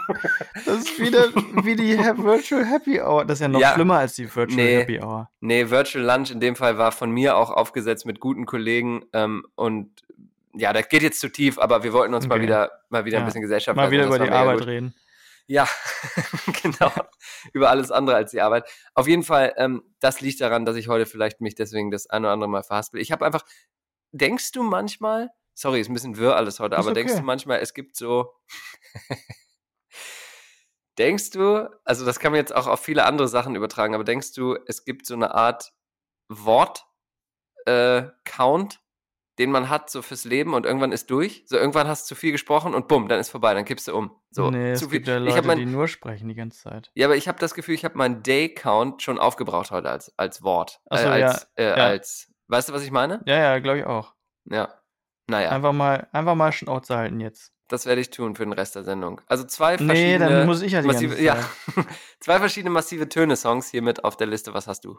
Das 0.65 0.79
ist 0.79 0.99
wieder 0.99 1.29
wie 1.63 1.77
die 1.77 1.99
Virtual 1.99 2.65
Happy 2.65 3.01
Hour. 3.01 3.25
Das 3.25 3.39
ist 3.39 3.43
ja 3.43 3.49
noch 3.49 3.61
ja. 3.61 3.75
schlimmer 3.75 3.99
als 3.99 4.15
die 4.15 4.35
Virtual 4.35 4.57
nee. 4.57 4.79
Happy 4.79 5.01
Hour. 5.01 5.29
Nee, 5.41 5.69
Virtual 5.69 6.05
Lunch 6.05 6.31
in 6.31 6.41
dem 6.41 6.57
Fall 6.57 6.79
war 6.79 6.93
von 6.93 7.11
mir 7.11 7.37
auch 7.37 7.51
aufgesetzt 7.51 8.07
mit 8.07 8.21
guten 8.21 8.47
Kollegen. 8.47 9.05
Ähm, 9.13 9.45
und 9.57 9.91
ja, 10.57 10.73
das 10.73 10.89
geht 10.89 11.03
jetzt 11.03 11.21
zu 11.21 11.31
tief, 11.31 11.59
aber 11.59 11.83
wir 11.83 11.93
wollten 11.93 12.15
uns 12.15 12.27
okay. 12.27 12.37
mal 12.37 12.43
wieder, 12.43 12.83
mal 12.89 13.05
wieder 13.05 13.19
ja. 13.19 13.23
ein 13.23 13.27
bisschen 13.27 13.43
Gesellschaft 13.43 13.77
Mal 13.77 13.91
wieder 13.91 14.07
über 14.07 14.19
die 14.19 14.31
Arbeit 14.31 14.67
reden. 14.67 14.95
Ja, 15.47 15.69
genau. 16.63 16.91
Über 17.53 17.69
alles 17.71 17.91
andere 17.91 18.17
als 18.17 18.31
die 18.31 18.41
Arbeit. 18.41 18.67
Auf 18.95 19.07
jeden 19.07 19.23
Fall, 19.23 19.53
ähm, 19.59 19.83
das 20.01 20.21
liegt 20.21 20.41
daran, 20.41 20.65
dass 20.65 20.77
ich 20.77 20.89
heute 20.89 21.05
vielleicht 21.07 21.41
mich 21.41 21.55
deswegen 21.55 21.91
das 21.91 22.09
ein 22.09 22.25
oder 22.25 22.33
andere 22.33 22.49
Mal 22.49 22.63
verhaspel. 22.63 23.01
Ich 23.01 23.13
habe 23.13 23.27
einfach, 23.27 23.45
denkst 24.13 24.53
du 24.53 24.63
manchmal, 24.63 25.31
sorry, 25.55 25.81
ist 25.81 25.91
ein 25.91 25.95
bisschen 25.95 26.17
wirr 26.17 26.37
alles 26.37 26.61
heute, 26.61 26.77
ist 26.77 26.79
aber 26.79 26.91
okay. 26.91 27.01
denkst 27.01 27.17
du 27.17 27.23
manchmal, 27.23 27.61
es 27.61 27.75
gibt 27.75 27.95
so, 27.97 28.33
denkst 30.99 31.31
du, 31.31 31.69
also 31.85 32.07
das 32.07 32.19
kann 32.21 32.33
man 32.33 32.39
jetzt 32.39 32.55
auch 32.55 32.67
auf 32.67 32.81
viele 32.81 33.05
andere 33.05 33.29
Sachen 33.29 33.55
übertragen, 33.55 33.95
aber 33.95 34.05
denkst 34.05 34.33
du, 34.33 34.57
es 34.67 34.85
gibt 34.85 35.05
so 35.05 35.15
eine 35.15 35.35
Art 35.35 35.75
Wort, 36.29 36.87
äh, 37.67 38.05
Count, 38.25 38.81
den 39.39 39.51
man 39.51 39.69
hat 39.69 39.91
so 39.91 40.03
fürs 40.03 40.25
Leben 40.25 40.55
und 40.55 40.67
irgendwann 40.67 40.93
ist 40.93 41.11
durch. 41.11 41.45
So 41.47 41.57
irgendwann 41.57 41.89
hast 41.89 42.05
du 42.05 42.15
zu 42.15 42.21
viel 42.21 42.33
gesprochen 42.33 42.75
und 42.75 42.89
bumm, 42.89 43.09
dann 43.09 43.19
ist 43.19 43.31
vorbei, 43.31 43.55
dann 43.55 43.65
kippst 43.65 43.89
du 43.89 43.97
um. 43.97 44.11
So 44.31 44.51
nee, 44.51 44.75
zu 44.75 44.85
es 44.85 44.91
viel. 44.91 44.91
gibt 44.91 45.09
ja 45.09 45.19
Leute, 45.19 45.47
mein, 45.47 45.59
die 45.59 45.67
nur 45.67 45.89
sprechen 45.89 46.29
die 46.29 46.35
ganze 46.35 46.63
Zeit. 46.63 46.91
Ja, 46.95 47.07
aber 47.07 47.17
ich 47.17 47.29
habe 47.29 47.39
das 47.39 47.55
Gefühl, 47.55 47.75
ich 47.75 47.85
habe 47.85 47.99
meinen 47.99 48.23
Day 48.23 48.53
Count 48.53 49.03
schon 49.03 49.19
aufgebraucht 49.19 49.71
heute 49.71 49.91
als 49.91 50.17
als 50.19 50.43
Wort, 50.43 50.81
Ach 50.91 50.99
so, 50.99 51.07
äh, 51.07 51.11
als, 51.11 51.49
ja, 51.59 51.65
äh, 51.65 51.69
ja. 51.69 51.85
als 51.85 52.33
weißt 52.49 52.69
du, 52.69 52.73
was 52.73 52.83
ich 52.83 52.91
meine? 52.91 53.23
Ja, 53.27 53.39
ja, 53.39 53.59
glaube 53.59 53.79
ich 53.81 53.87
auch. 53.87 54.15
Ja. 54.45 54.75
Naja. 55.27 55.51
Einfach 55.51 55.73
mal 55.73 56.09
einfach 56.13 56.35
mal 56.35 56.53
Schnauze 56.53 56.97
halten 56.97 57.21
jetzt. 57.21 57.53
Das 57.69 57.87
werde 57.87 58.01
ich 58.03 58.11
tun 58.11 58.37
für 58.37 58.45
den 58.45 58.53
Rest 58.53 58.75
der 58.77 58.85
Sendung. 58.85 59.23
Also 59.27 59.45
zwei 59.45 59.79
verschiedene. 59.79 60.03
Nee, 60.03 60.19
dann 60.19 60.47
muss 60.47 60.61
ich 60.61 60.73
ja 60.73 60.83
die 60.83 60.87
massive, 60.87 61.21
ja, 61.23 61.39
zwei 62.21 62.39
verschiedene 62.39 62.71
massive 62.71 63.09
Töne-Songs 63.09 63.71
hier 63.71 63.81
mit 63.81 64.05
auf 64.05 64.19
der 64.19 64.27
Liste. 64.27 64.53
Was 64.53 64.67
hast 64.67 64.85
du? 64.85 64.99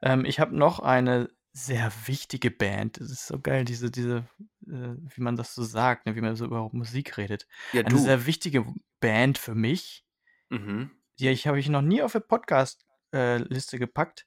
Ähm, 0.00 0.24
ich 0.24 0.38
habe 0.38 0.56
noch 0.56 0.78
eine 0.78 1.28
sehr 1.64 1.92
wichtige 2.06 2.50
Band. 2.50 3.00
Das 3.00 3.10
ist 3.10 3.26
so 3.26 3.38
geil, 3.38 3.64
diese, 3.64 3.90
diese, 3.90 4.24
äh, 4.66 4.94
wie 5.14 5.20
man 5.20 5.36
das 5.36 5.54
so 5.54 5.62
sagt, 5.62 6.06
ne, 6.06 6.14
wie 6.14 6.20
man 6.20 6.36
so 6.36 6.44
über 6.44 6.68
Musik 6.72 7.16
redet. 7.16 7.46
Ja, 7.72 7.84
Eine 7.84 7.98
sehr 7.98 8.26
wichtige 8.26 8.64
Band 9.00 9.38
für 9.38 9.54
mich. 9.54 10.04
Mhm. 10.48 10.90
Die 11.18 11.28
ich 11.28 11.46
habe 11.46 11.58
ich 11.58 11.68
noch 11.68 11.82
nie 11.82 12.02
auf 12.02 12.12
der 12.12 12.20
Podcast-Liste 12.20 13.76
äh, 13.76 13.78
gepackt. 13.78 14.26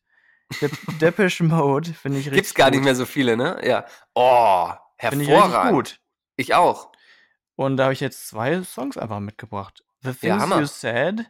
De 0.62 0.70
Depeche 1.00 1.44
Mode 1.44 1.94
finde 1.94 2.20
ich 2.20 2.26
richtig. 2.26 2.40
Gibt's 2.40 2.54
gar 2.54 2.68
gut. 2.68 2.76
nicht 2.76 2.84
mehr 2.84 2.96
so 2.96 3.06
viele, 3.06 3.38
ne? 3.38 3.62
Ja. 3.64 3.86
Oh, 4.14 4.70
hervorragend. 4.98 5.10
Finde 5.10 5.24
ich 5.24 5.30
richtig 5.30 5.72
gut. 5.72 6.02
Ich 6.36 6.54
auch. 6.54 6.92
Und 7.56 7.78
da 7.78 7.84
habe 7.84 7.94
ich 7.94 8.02
jetzt 8.02 8.28
zwei 8.28 8.62
Songs 8.64 8.98
einfach 8.98 9.20
mitgebracht. 9.20 9.84
The 10.02 10.14
Things 10.14 10.50
ja, 10.50 10.60
You 10.60 10.66
Said, 10.66 11.30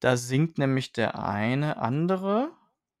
da 0.00 0.16
singt 0.16 0.58
nämlich 0.58 0.92
der 0.92 1.18
eine 1.22 1.76
andere. 1.76 2.50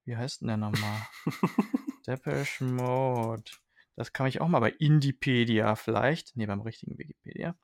Wie 0.04 0.16
heißt 0.16 0.42
denn 0.42 0.48
der 0.48 0.56
nochmal? 0.56 1.06
Depeche 2.08 2.64
Mode. 2.64 3.50
Das 3.94 4.14
kann 4.14 4.28
ich 4.28 4.40
auch 4.40 4.48
mal 4.48 4.60
bei 4.60 4.70
Indiepedia 4.70 5.76
vielleicht. 5.76 6.36
Ne, 6.36 6.46
beim 6.46 6.62
richtigen 6.62 6.96
Wikipedia. 6.96 7.54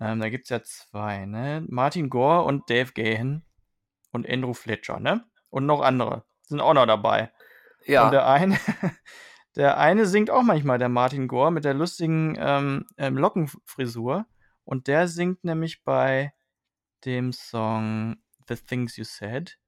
Ähm, 0.00 0.20
da 0.20 0.30
gibt 0.30 0.44
es 0.44 0.50
ja 0.50 0.62
zwei, 0.62 1.26
ne? 1.26 1.64
Martin 1.68 2.08
Gore 2.08 2.44
und 2.44 2.70
Dave 2.70 2.92
Gahan 2.92 3.44
und 4.12 4.28
Andrew 4.28 4.54
Fletcher, 4.54 4.98
ne? 4.98 5.24
Und 5.50 5.66
noch 5.66 5.82
andere 5.82 6.24
sind 6.46 6.60
auch 6.60 6.72
noch 6.72 6.86
dabei. 6.86 7.32
Ja. 7.84 8.06
Und 8.06 8.12
der 8.12 8.26
eine, 8.26 8.58
der 9.56 9.78
eine 9.78 10.06
singt 10.06 10.30
auch 10.30 10.42
manchmal, 10.42 10.78
der 10.78 10.88
Martin 10.88 11.28
Gore, 11.28 11.52
mit 11.52 11.64
der 11.64 11.74
lustigen 11.74 12.36
ähm, 12.38 12.86
ähm, 12.96 13.18
Lockenfrisur. 13.18 14.26
Und 14.64 14.86
der 14.86 15.06
singt 15.06 15.44
nämlich 15.44 15.84
bei 15.84 16.32
dem 17.04 17.32
Song 17.32 18.16
The 18.48 18.56
Things 18.56 18.96
You 18.96 19.04
Said. 19.04 19.58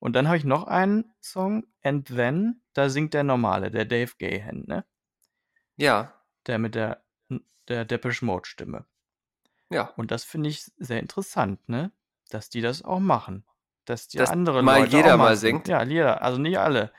Und 0.00 0.14
dann 0.14 0.28
habe 0.28 0.36
ich 0.36 0.44
noch 0.44 0.66
einen 0.66 1.12
Song, 1.20 1.66
And 1.82 2.06
Then, 2.06 2.60
da 2.72 2.88
singt 2.88 3.14
der 3.14 3.24
normale, 3.24 3.70
der 3.70 3.84
Dave 3.84 4.12
Gahan, 4.18 4.64
ne? 4.66 4.84
Ja. 5.76 6.12
Der 6.46 6.58
mit 6.58 6.74
der, 6.74 7.02
der 7.68 7.84
Depeche 7.84 8.24
Mode 8.24 8.46
Stimme. 8.48 8.84
Ja. 9.70 9.92
Und 9.96 10.10
das 10.10 10.24
finde 10.24 10.50
ich 10.50 10.62
sehr 10.78 11.00
interessant, 11.00 11.68
ne? 11.68 11.90
Dass 12.30 12.48
die 12.48 12.60
das 12.60 12.82
auch 12.84 13.00
machen. 13.00 13.44
Dass 13.84 14.08
die 14.08 14.18
Dass 14.18 14.30
andere 14.30 14.62
mal 14.62 14.80
Leute 14.80 14.96
jeder 14.96 15.14
auch 15.14 15.18
mal 15.18 15.36
singt. 15.36 15.66
Ja, 15.68 15.82
jeder. 15.82 16.22
Also 16.22 16.38
nicht 16.38 16.58
alle. 16.58 16.92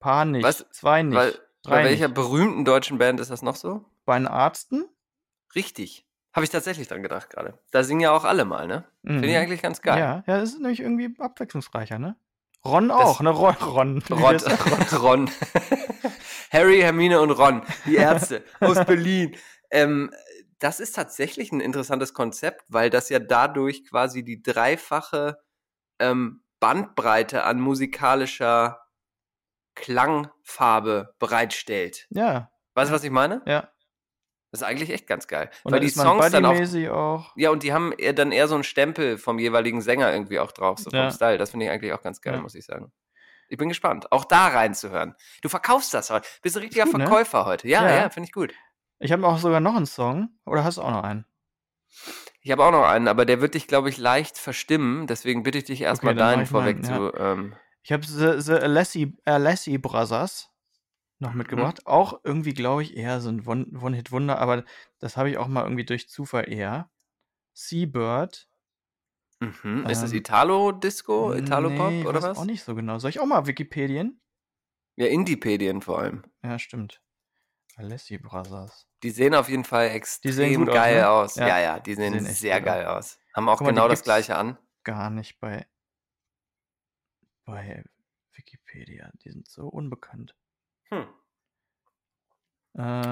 Paar 0.00 0.24
nicht, 0.24 0.42
Was? 0.44 0.66
zwei 0.70 1.02
nicht, 1.02 1.16
Weil, 1.16 1.38
bei 1.64 1.84
welcher 1.84 2.08
nicht. 2.08 2.14
berühmten 2.14 2.64
deutschen 2.64 2.98
Band 2.98 3.20
ist 3.20 3.30
das 3.30 3.42
noch 3.42 3.56
so? 3.56 3.84
Bei 4.06 4.18
den 4.18 4.26
Arzten? 4.26 4.84
Richtig. 5.54 6.06
Habe 6.32 6.44
ich 6.44 6.50
tatsächlich 6.50 6.88
dran 6.88 7.02
gedacht 7.02 7.28
gerade. 7.30 7.58
Da 7.70 7.84
singen 7.84 8.00
ja 8.00 8.12
auch 8.12 8.24
alle 8.24 8.44
mal, 8.44 8.66
ne? 8.66 8.84
Finde 9.04 9.26
ich 9.28 9.34
Mhm. 9.34 9.40
eigentlich 9.40 9.62
ganz 9.62 9.82
geil. 9.82 9.98
Ja, 9.98 10.24
ja, 10.26 10.40
das 10.40 10.50
ist 10.50 10.60
nämlich 10.60 10.80
irgendwie 10.80 11.14
abwechslungsreicher, 11.18 11.98
ne? 11.98 12.16
Ron 12.64 12.90
auch, 12.90 13.20
ne? 13.20 13.30
Ron. 13.30 14.02
Ron. 14.10 14.38
Der? 14.38 14.98
Ron. 14.98 15.30
Harry, 16.50 16.80
Hermine 16.80 17.20
und 17.20 17.30
Ron, 17.30 17.62
die 17.86 17.96
Ärzte 17.96 18.44
aus 18.60 18.84
Berlin. 18.84 19.36
Ähm, 19.70 20.10
das 20.58 20.80
ist 20.80 20.94
tatsächlich 20.96 21.52
ein 21.52 21.60
interessantes 21.60 22.12
Konzept, 22.12 22.64
weil 22.68 22.90
das 22.90 23.08
ja 23.08 23.18
dadurch 23.18 23.88
quasi 23.88 24.24
die 24.24 24.42
dreifache 24.42 25.38
ähm, 25.98 26.42
Bandbreite 26.58 27.44
an 27.44 27.60
musikalischer 27.60 28.80
Klangfarbe 29.74 31.14
bereitstellt. 31.18 32.06
Ja, 32.10 32.50
Weißt 32.74 32.90
du, 32.90 32.94
was 32.94 33.04
ich 33.04 33.10
meine? 33.10 33.42
ja. 33.46 33.68
Das 34.50 34.62
ist 34.62 34.66
eigentlich 34.66 34.90
echt 34.90 35.06
ganz 35.06 35.28
geil. 35.28 35.48
Und 35.62 35.72
weil 35.72 35.80
die 35.80 35.88
Songs 35.90 36.30
dann 36.30 36.44
auch. 36.44 36.56
auch. 36.90 37.32
Ja, 37.36 37.50
und 37.50 37.62
die 37.62 37.72
haben 37.72 37.92
dann 38.16 38.32
eher 38.32 38.48
so 38.48 38.54
einen 38.54 38.64
Stempel 38.64 39.16
vom 39.16 39.38
jeweiligen 39.38 39.80
Sänger 39.80 40.12
irgendwie 40.12 40.40
auch 40.40 40.50
drauf, 40.52 40.78
so 40.78 40.90
vom 40.90 40.98
Ja. 40.98 41.10
Style. 41.10 41.38
Das 41.38 41.50
finde 41.52 41.66
ich 41.66 41.70
eigentlich 41.72 41.92
auch 41.92 42.02
ganz 42.02 42.20
geil, 42.20 42.34
Ja. 42.34 42.40
muss 42.40 42.54
ich 42.56 42.64
sagen. 42.64 42.90
Ich 43.48 43.58
bin 43.58 43.68
gespannt, 43.68 44.10
auch 44.12 44.24
da 44.24 44.48
reinzuhören. 44.48 45.14
Du 45.42 45.48
verkaufst 45.48 45.92
das 45.94 46.10
heute. 46.10 46.26
Bist 46.42 46.56
ein 46.56 46.62
richtiger 46.62 46.84
gut, 46.84 46.98
ne? 46.98 47.06
Verkäufer 47.06 47.46
heute. 47.46 47.68
Ja, 47.68 47.84
ja, 47.88 47.96
Ja. 47.96 48.10
finde 48.10 48.26
ich 48.28 48.32
gut. 48.32 48.52
Ich 48.98 49.12
habe 49.12 49.26
auch 49.26 49.38
sogar 49.38 49.60
noch 49.60 49.76
einen 49.76 49.86
Song. 49.86 50.28
Oder 50.46 50.62
hast 50.64 50.78
du 50.78 50.82
auch 50.82 50.90
noch 50.90 51.02
einen? 51.04 51.24
Ich 52.42 52.50
habe 52.50 52.64
auch 52.64 52.70
noch 52.70 52.84
einen, 52.86 53.08
aber 53.08 53.24
der 53.26 53.40
wird 53.40 53.54
dich, 53.54 53.66
glaube 53.66 53.88
ich, 53.88 53.98
leicht 53.98 54.38
verstimmen. 54.38 55.06
Deswegen 55.06 55.42
bitte 55.42 55.58
ich 55.58 55.64
dich 55.64 55.80
erstmal 55.82 56.12
Okay, 56.14 56.18
deinen 56.20 56.36
meinen, 56.38 56.46
vorweg 56.46 56.78
ja. 56.84 56.96
zu. 56.96 57.12
Ähm, 57.16 57.54
Ich 57.82 57.92
habe 57.92 58.04
The, 58.06 58.40
The 58.40 58.52
Alessi, 58.54 59.16
Alessi 59.24 59.78
Brothers 59.78 60.49
noch 61.20 61.32
mhm. 61.32 61.38
mitgebracht. 61.38 61.86
Auch 61.86 62.20
irgendwie, 62.24 62.54
glaube 62.54 62.82
ich, 62.82 62.96
eher 62.96 63.20
so 63.20 63.28
ein 63.28 63.46
One- 63.46 63.78
One-Hit-Wunder, 63.80 64.38
aber 64.38 64.64
das 64.98 65.16
habe 65.16 65.30
ich 65.30 65.38
auch 65.38 65.48
mal 65.48 65.62
irgendwie 65.62 65.84
durch 65.84 66.08
Zufall 66.08 66.50
eher. 66.52 66.90
Seabird. 67.52 68.48
mhm. 69.40 69.86
Ist 69.88 70.02
das 70.02 70.12
Ähm, 70.12 70.18
Italo-Disco, 70.18 71.32
Italo-Pop 71.34 71.90
nee, 71.90 72.06
oder 72.06 72.22
was? 72.22 72.38
auch 72.38 72.44
nicht 72.44 72.62
so 72.62 72.74
genau. 72.74 72.98
Soll 72.98 73.10
ich 73.10 73.20
auch 73.20 73.26
mal 73.26 73.46
Wikipedien? 73.46 74.20
Ja, 74.96 75.06
Indipedien 75.06 75.80
vor 75.82 75.98
allem. 76.00 76.24
Ja, 76.42 76.58
stimmt. 76.58 77.02
Alessi 77.76 78.18
Brothers. 78.18 78.86
Die 79.02 79.10
sehen 79.10 79.34
auf 79.34 79.48
jeden 79.48 79.64
Fall 79.64 79.88
sehen 79.88 79.96
extrem 79.96 80.54
gut 80.56 80.68
aus, 80.68 80.74
geil 80.74 80.96
ne? 80.96 81.08
aus. 81.08 81.34
Ja, 81.36 81.48
Ja, 81.48 81.58
ja, 81.58 81.80
die 81.80 81.94
sehen, 81.94 82.12
sehen 82.12 82.26
echt 82.26 82.40
sehr 82.40 82.60
geil 82.60 82.86
aus. 82.86 83.18
Haben 83.34 83.48
auch 83.48 83.58
Guck 83.58 83.66
mal, 83.66 83.72
die 83.72 83.74
genau 83.76 83.88
das 83.88 84.02
gleiche 84.02 84.36
an. 84.36 84.58
gar 84.84 85.08
nicht 85.10 85.38
bei, 85.40 85.66
bei 87.44 87.84
Wikipedia. 88.32 89.10
Die 89.24 89.30
sind 89.30 89.48
so 89.48 89.68
unbekannt. 89.68 90.36
Hm. 90.90 91.06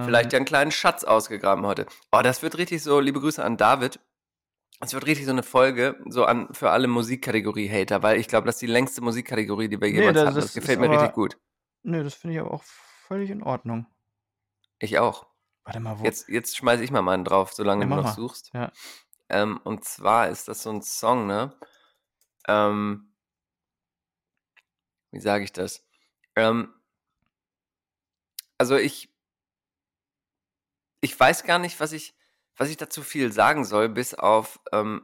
Vielleicht 0.05 0.33
ja 0.33 0.37
einen 0.37 0.47
kleinen 0.47 0.71
Schatz 0.71 1.05
ausgegraben 1.05 1.67
heute. 1.67 1.87
Oh, 2.12 2.21
das 2.23 2.43
wird 2.43 2.59
richtig 2.59 2.83
so, 2.83 3.01
liebe 3.01 3.21
Grüße 3.21 3.45
an 3.45 3.57
David. 3.57 4.01
Es 4.81 4.95
wird 4.95 5.07
richtig 5.07 5.27
so 5.27 5.33
eine 5.33 5.43
Folge, 5.43 6.01
so 6.09 6.25
an 6.25 6.55
für 6.55 6.71
alle 6.71 6.87
Musikkategorie-Hater, 6.87 8.03
weil 8.03 8.21
ich 8.21 8.29
glaube, 8.29 8.47
das 8.47 8.57
ist 8.57 8.62
die 8.62 8.67
längste 8.67 9.01
Musikkategorie, 9.01 9.69
die 9.69 9.81
wir 9.81 9.88
nee, 9.88 9.99
jemals 9.99 10.14
das, 10.14 10.27
hatten. 10.27 10.41
Das 10.41 10.55
gefällt 10.55 10.79
mir 10.79 10.88
richtig 10.88 11.09
aber, 11.09 11.12
gut. 11.12 11.38
nö, 11.83 12.05
das 12.05 12.14
finde 12.14 12.35
ich 12.35 12.41
aber 12.41 12.53
auch 12.53 12.62
völlig 12.62 13.31
in 13.31 13.43
Ordnung. 13.43 13.87
Ich 14.79 14.99
auch. 14.99 15.27
Warte 15.64 15.81
mal, 15.81 15.99
wo? 15.99 16.05
Jetzt, 16.05 16.29
jetzt 16.29 16.57
schmeiße 16.57 16.85
ich 16.85 16.93
mal 16.93 17.03
meinen 17.03 17.25
drauf, 17.25 17.53
solange 17.53 17.85
Ja, 17.85 17.91
du 17.91 17.97
noch 17.97 18.05
mal. 18.05 18.14
suchst. 18.14 18.53
Ja. 18.55 18.73
Ähm, 19.29 19.61
und 19.64 19.85
zwar 19.85 20.29
ist 20.29 20.47
das 20.47 20.62
so 20.62 20.71
ein 20.71 20.83
Song, 20.83 21.27
ne? 21.27 21.59
Ähm, 22.47 23.12
wie 25.11 25.21
sage 25.21 25.43
ich 25.45 25.53
das? 25.53 25.85
Ähm, 26.37 26.73
also 28.59 28.77
ich, 28.77 29.09
ich 31.01 31.18
weiß 31.18 31.44
gar 31.44 31.59
nicht, 31.59 31.81
was 31.81 31.92
ich, 31.92 32.14
was 32.57 32.71
ich 32.71 32.77
dazu 32.77 33.03
viel 33.03 33.33
sagen 33.33 33.64
soll, 33.64 33.88
bis 33.88 34.14
auf, 34.14 34.61
ähm, 34.73 35.03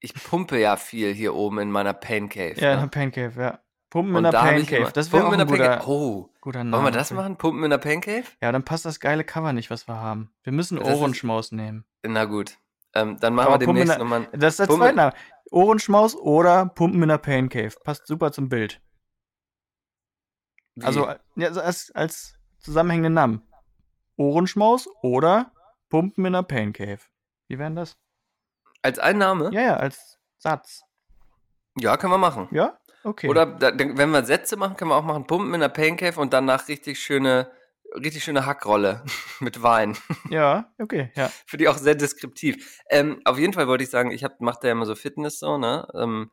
ich 0.00 0.14
pumpe 0.14 0.58
ja 0.58 0.76
viel 0.76 1.14
hier 1.14 1.34
oben 1.34 1.58
in 1.58 1.70
meiner 1.70 1.94
Pain 1.94 2.28
Cave. 2.28 2.60
Ja, 2.60 2.72
in 2.72 2.76
ne? 2.76 2.82
der 2.82 2.88
Pain 2.88 3.12
Cave, 3.12 3.40
ja. 3.40 3.60
Pumpen 3.90 4.16
in 4.16 4.22
der 4.22 4.30
Pain 4.30 4.66
Cave. 4.66 4.92
Das 4.92 5.12
wäre 5.12 5.24
auch 5.24 5.30
Pumpen 5.30 5.40
ein 5.40 5.48
in 5.48 5.52
guter. 5.52 5.88
Oh, 5.88 6.30
guter 6.40 6.62
Name. 6.62 6.76
wollen 6.84 6.92
wir 6.92 6.98
das 6.98 7.10
machen? 7.10 7.36
Pumpen 7.36 7.64
in 7.64 7.70
der 7.70 7.78
Pain 7.78 8.00
Cave? 8.00 8.24
Ja, 8.40 8.52
dann 8.52 8.64
passt 8.64 8.84
das 8.84 9.00
geile 9.00 9.24
Cover 9.24 9.52
nicht, 9.52 9.68
was 9.68 9.88
wir 9.88 9.96
haben. 9.96 10.32
Wir 10.44 10.52
müssen 10.52 10.78
Ohrenschmaus 10.78 11.50
nehmen. 11.50 11.84
Na 12.06 12.24
gut. 12.24 12.56
Ähm, 12.94 13.18
dann 13.20 13.34
machen 13.34 13.48
Aber 13.48 13.60
wir 13.60 13.68
in 13.68 13.74
demnächst 13.74 13.98
nochmal. 13.98 14.28
Das 14.32 14.54
ist 14.54 14.60
der 14.60 14.68
zweite 14.68 14.96
Name. 14.96 15.12
Ohrenschmaus 15.50 16.14
oder 16.14 16.66
Pumpen 16.66 17.02
in 17.02 17.08
der 17.08 17.18
Pain 17.18 17.48
Cave. 17.48 17.74
Passt 17.82 18.06
super 18.06 18.30
zum 18.30 18.48
Bild. 18.48 18.80
Also, 20.82 21.08
ja, 21.36 21.48
also 21.48 21.60
als, 21.60 21.90
als 21.90 22.39
zusammenhängenden 22.60 23.14
Namen. 23.14 23.42
Ohrenschmaus 24.16 24.88
oder 25.02 25.52
Pumpen 25.88 26.24
in 26.26 26.32
der 26.34 26.42
Pain 26.42 26.72
Cave. 26.72 27.00
Wie 27.48 27.58
wären 27.58 27.74
das? 27.74 27.96
als 28.82 28.98
ein 28.98 29.18
Name? 29.18 29.50
Ja, 29.52 29.60
ja, 29.60 29.76
als 29.76 30.18
Satz. 30.38 30.82
Ja, 31.78 31.96
können 31.96 32.12
wir 32.12 32.18
machen. 32.18 32.48
Ja? 32.50 32.78
Okay. 33.04 33.28
Oder 33.28 33.46
da, 33.46 33.72
wenn 33.76 34.10
wir 34.10 34.24
Sätze 34.24 34.56
machen, 34.56 34.76
können 34.76 34.90
wir 34.90 34.96
auch 34.96 35.04
machen 35.04 35.26
Pumpen 35.26 35.54
in 35.54 35.60
der 35.60 35.68
Pain 35.68 35.96
Cave 35.96 36.20
und 36.20 36.32
danach 36.32 36.68
richtig 36.68 36.98
schöne, 36.98 37.50
richtig 37.94 38.24
schöne 38.24 38.44
Hackrolle 38.44 39.04
mit 39.40 39.62
Wein. 39.62 39.96
Ja, 40.30 40.72
okay, 40.78 41.10
ja. 41.16 41.30
Finde 41.46 41.64
ich 41.64 41.68
auch 41.68 41.78
sehr 41.78 41.94
deskriptiv. 41.94 42.80
Ähm, 42.88 43.20
auf 43.24 43.38
jeden 43.38 43.52
Fall 43.52 43.66
wollte 43.66 43.82
ich 43.82 43.90
sagen, 43.90 44.12
ich 44.12 44.22
hab, 44.22 44.40
mache 44.40 44.58
da 44.62 44.68
ja 44.68 44.72
immer 44.72 44.86
so 44.86 44.94
Fitness 44.94 45.38
so, 45.40 45.58
ne? 45.58 45.88
Ähm, 45.94 46.30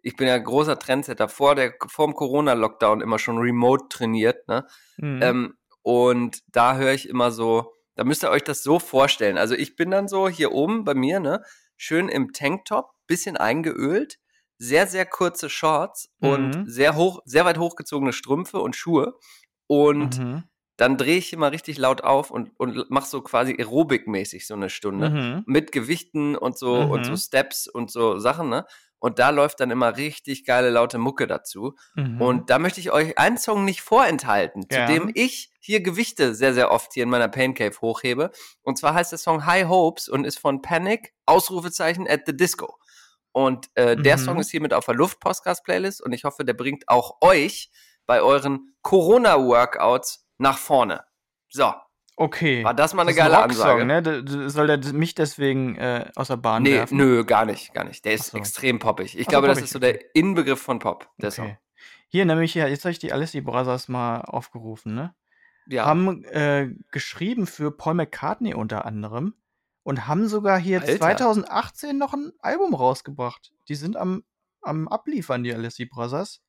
ich 0.00 0.16
bin 0.16 0.28
ja 0.28 0.36
großer 0.36 0.78
Trendsetter. 0.78 1.28
Vor, 1.28 1.54
der, 1.54 1.74
vor 1.88 2.06
dem 2.06 2.14
Corona-Lockdown 2.14 3.00
immer 3.00 3.18
schon 3.18 3.38
remote 3.38 3.86
trainiert, 3.88 4.48
ne? 4.48 4.66
Mhm. 4.96 5.20
Ähm, 5.22 5.54
und 5.84 6.42
da 6.48 6.76
höre 6.76 6.94
ich 6.94 7.08
immer 7.08 7.30
so, 7.30 7.74
da 7.94 8.04
müsst 8.04 8.24
ihr 8.24 8.30
euch 8.30 8.42
das 8.42 8.62
so 8.64 8.78
vorstellen. 8.80 9.38
Also 9.38 9.54
ich 9.54 9.76
bin 9.76 9.90
dann 9.90 10.08
so 10.08 10.28
hier 10.28 10.50
oben 10.52 10.84
bei 10.84 10.94
mir, 10.94 11.20
ne? 11.20 11.44
Schön 11.76 12.08
im 12.08 12.32
Tanktop, 12.32 12.90
bisschen 13.06 13.36
eingeölt, 13.36 14.18
sehr, 14.58 14.86
sehr 14.86 15.04
kurze 15.04 15.50
Shorts 15.50 16.10
und 16.20 16.56
Mhm. 16.56 16.64
sehr 16.66 16.96
hoch, 16.96 17.20
sehr 17.26 17.44
weit 17.44 17.58
hochgezogene 17.58 18.14
Strümpfe 18.14 18.58
und 18.60 18.74
Schuhe. 18.76 19.14
Und 19.66 20.18
mhm. 20.18 20.44
dann 20.78 20.96
drehe 20.96 21.18
ich 21.18 21.32
immer 21.34 21.52
richtig 21.52 21.76
laut 21.78 22.02
auf 22.02 22.30
und, 22.30 22.50
und 22.58 22.86
mach 22.88 23.04
so 23.04 23.20
quasi 23.20 23.52
Aerobik-mäßig 23.52 24.46
so 24.46 24.54
eine 24.54 24.70
Stunde. 24.70 25.10
Mhm. 25.10 25.42
Mit 25.46 25.70
Gewichten 25.70 26.34
und 26.34 26.56
so 26.58 26.82
und 26.84 27.04
so 27.04 27.12
Mhm. 27.12 27.16
Steps 27.18 27.68
und 27.68 27.90
so 27.90 28.18
Sachen, 28.18 28.48
ne? 28.48 28.64
Und 29.04 29.18
da 29.18 29.28
läuft 29.28 29.60
dann 29.60 29.70
immer 29.70 29.98
richtig 29.98 30.46
geile 30.46 30.70
laute 30.70 30.96
Mucke 30.96 31.26
dazu. 31.26 31.74
Mhm. 31.94 32.22
Und 32.22 32.48
da 32.48 32.58
möchte 32.58 32.80
ich 32.80 32.90
euch 32.90 33.18
einen 33.18 33.36
Song 33.36 33.66
nicht 33.66 33.82
vorenthalten, 33.82 34.62
zu 34.62 34.68
Gern. 34.68 34.88
dem 34.90 35.10
ich 35.12 35.50
hier 35.60 35.82
Gewichte 35.82 36.34
sehr, 36.34 36.54
sehr 36.54 36.70
oft 36.70 36.94
hier 36.94 37.02
in 37.02 37.10
meiner 37.10 37.28
Pain 37.28 37.52
Cave 37.52 37.78
hochhebe. 37.82 38.30
Und 38.62 38.78
zwar 38.78 38.94
heißt 38.94 39.12
der 39.12 39.18
Song 39.18 39.44
High 39.44 39.68
Hopes 39.68 40.08
und 40.08 40.24
ist 40.24 40.38
von 40.38 40.62
Panic, 40.62 41.12
Ausrufezeichen 41.26 42.08
at 42.08 42.22
the 42.24 42.34
Disco. 42.34 42.78
Und 43.32 43.66
äh, 43.74 43.94
der 43.94 44.16
Mhm. 44.16 44.22
Song 44.22 44.38
ist 44.40 44.50
hiermit 44.50 44.72
auf 44.72 44.86
der 44.86 44.94
Luft-Podcast-Playlist 44.94 46.00
und 46.02 46.14
ich 46.14 46.24
hoffe, 46.24 46.46
der 46.46 46.54
bringt 46.54 46.88
auch 46.88 47.18
euch 47.20 47.70
bei 48.06 48.22
euren 48.22 48.74
Corona-Workouts 48.80 50.26
nach 50.38 50.56
vorne. 50.56 51.04
So, 51.50 51.74
okay. 52.16 52.64
war 52.64 52.74
das 52.74 52.94
mal 52.94 53.02
eine 53.02 53.14
Das 53.14 53.20
ein 53.24 53.30
geile 53.30 53.42
Rocksong, 53.42 53.90
Ansage? 53.90 54.24
Ne? 54.24 54.50
Soll 54.50 54.66
der 54.66 54.92
mich 54.92 55.14
deswegen 55.14 55.76
äh, 55.76 56.10
aus 56.14 56.28
der 56.28 56.36
Bahn 56.36 56.62
Nee, 56.62 56.74
werfen? 56.74 56.96
nö, 56.96 57.24
gar 57.24 57.44
nicht, 57.44 57.72
gar 57.74 57.84
nicht. 57.84 58.04
Der 58.04 58.14
ist 58.14 58.26
so. 58.26 58.38
extrem 58.38 58.78
poppig. 58.78 59.14
Ich 59.14 59.22
Ach 59.22 59.24
so, 59.24 59.30
glaube, 59.30 59.46
das 59.48 59.56
poppig, 59.58 59.64
ist 59.64 59.72
so 59.72 59.78
der 59.78 60.14
Inbegriff 60.14 60.60
von 60.60 60.78
Pop, 60.78 61.10
der 61.18 61.30
Song. 61.30 61.46
Okay. 61.46 61.58
Hier 62.08 62.24
nämlich, 62.24 62.54
ja, 62.54 62.68
jetzt 62.68 62.84
habe 62.84 62.92
ich 62.92 62.98
die 62.98 63.12
Alessi 63.12 63.40
Brothers 63.40 63.88
mal 63.88 64.20
aufgerufen, 64.20 64.94
ne? 64.94 65.14
Ja. 65.66 65.86
Haben 65.86 66.24
äh, 66.26 66.70
geschrieben 66.92 67.46
für 67.46 67.70
Paul 67.76 67.94
McCartney 67.94 68.54
unter 68.54 68.84
anderem 68.84 69.34
und 69.82 70.06
haben 70.06 70.28
sogar 70.28 70.58
hier 70.58 70.80
Alter. 70.82 70.98
2018 70.98 71.96
noch 71.96 72.12
ein 72.12 72.32
Album 72.40 72.74
rausgebracht. 72.74 73.52
Die 73.68 73.74
sind 73.74 73.96
am, 73.96 74.22
am 74.60 74.88
Abliefern, 74.88 75.42
die 75.42 75.54
Alessi 75.54 75.86
Brothers. 75.86 76.42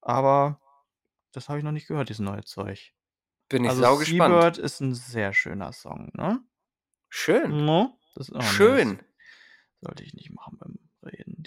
Aber 0.00 0.60
das 1.32 1.48
habe 1.48 1.58
ich 1.58 1.64
noch 1.64 1.72
nicht 1.72 1.88
gehört, 1.88 2.08
dieses 2.08 2.20
neue 2.20 2.44
Zeug. 2.44 2.92
Bin 3.50 3.64
ich 3.64 3.70
also 3.70 3.82
sau 3.82 3.96
gespannt. 3.98 4.32
Seabird 4.34 4.58
ist 4.58 4.80
ein 4.80 4.94
sehr 4.94 5.34
schöner 5.34 5.72
Song, 5.74 6.10
ne? 6.14 6.40
Schön. 7.10 7.66
No? 7.66 7.98
Das, 8.14 8.30
oh, 8.32 8.38
nee, 8.38 8.44
Schön. 8.44 8.96
das 8.96 9.06
sollte 9.82 10.02
ich 10.04 10.14
nicht 10.14 10.30
machen 10.32 10.56
beim 10.58 10.78
Reden. 11.02 11.44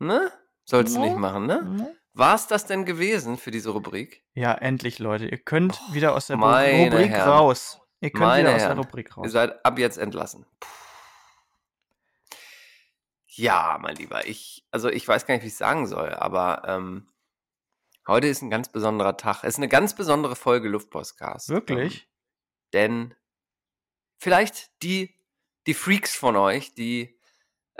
Ne? 0.00 0.30
Sollst 0.64 0.94
du 0.94 1.00
No. 1.00 1.06
nicht 1.06 1.16
machen, 1.16 1.46
ne? 1.46 1.62
No? 1.62 1.94
War 2.12 2.34
es 2.34 2.46
das 2.48 2.66
denn 2.66 2.84
gewesen 2.84 3.38
für 3.38 3.50
diese 3.50 3.70
Rubrik? 3.70 4.24
Ja, 4.34 4.52
endlich, 4.54 4.98
Leute. 4.98 5.26
Ihr 5.26 5.38
könnt 5.38 5.72
Och, 5.80 5.94
wieder 5.94 6.14
aus 6.14 6.26
der 6.26 6.36
Rubrik 6.36 7.10
Herren. 7.10 7.28
raus. 7.30 7.80
Ihr 8.00 8.10
könnt 8.10 8.20
Meine 8.22 8.48
wieder 8.48 8.56
aus 8.56 8.62
Herren. 8.62 8.76
der 8.76 8.84
Rubrik 8.84 9.16
raus. 9.16 9.24
Ihr 9.26 9.30
seid 9.30 9.64
ab 9.64 9.78
jetzt 9.78 9.98
entlassen. 9.98 10.44
Puh. 10.60 10.68
Ja, 13.26 13.78
mein 13.80 13.94
Lieber, 13.96 14.26
ich, 14.26 14.66
also 14.72 14.88
ich 14.88 15.06
weiß 15.06 15.26
gar 15.26 15.34
nicht, 15.34 15.42
wie 15.44 15.46
ich 15.48 15.52
es 15.52 15.58
sagen 15.58 15.86
soll, 15.86 16.10
aber 16.12 16.62
ähm, 16.66 17.06
heute 18.08 18.26
ist 18.26 18.42
ein 18.42 18.50
ganz 18.50 18.68
besonderer 18.70 19.16
Tag. 19.16 19.44
Es 19.44 19.50
ist 19.54 19.58
eine 19.58 19.68
ganz 19.68 19.94
besondere 19.94 20.34
Folge 20.36 20.68
Luftpostcast. 20.68 21.50
Ähm, 21.50 21.54
Wirklich? 21.56 22.08
denn 22.72 23.14
vielleicht 24.18 24.82
die, 24.82 25.14
die 25.66 25.74
Freaks 25.74 26.14
von 26.14 26.36
euch, 26.36 26.74
die, 26.74 27.18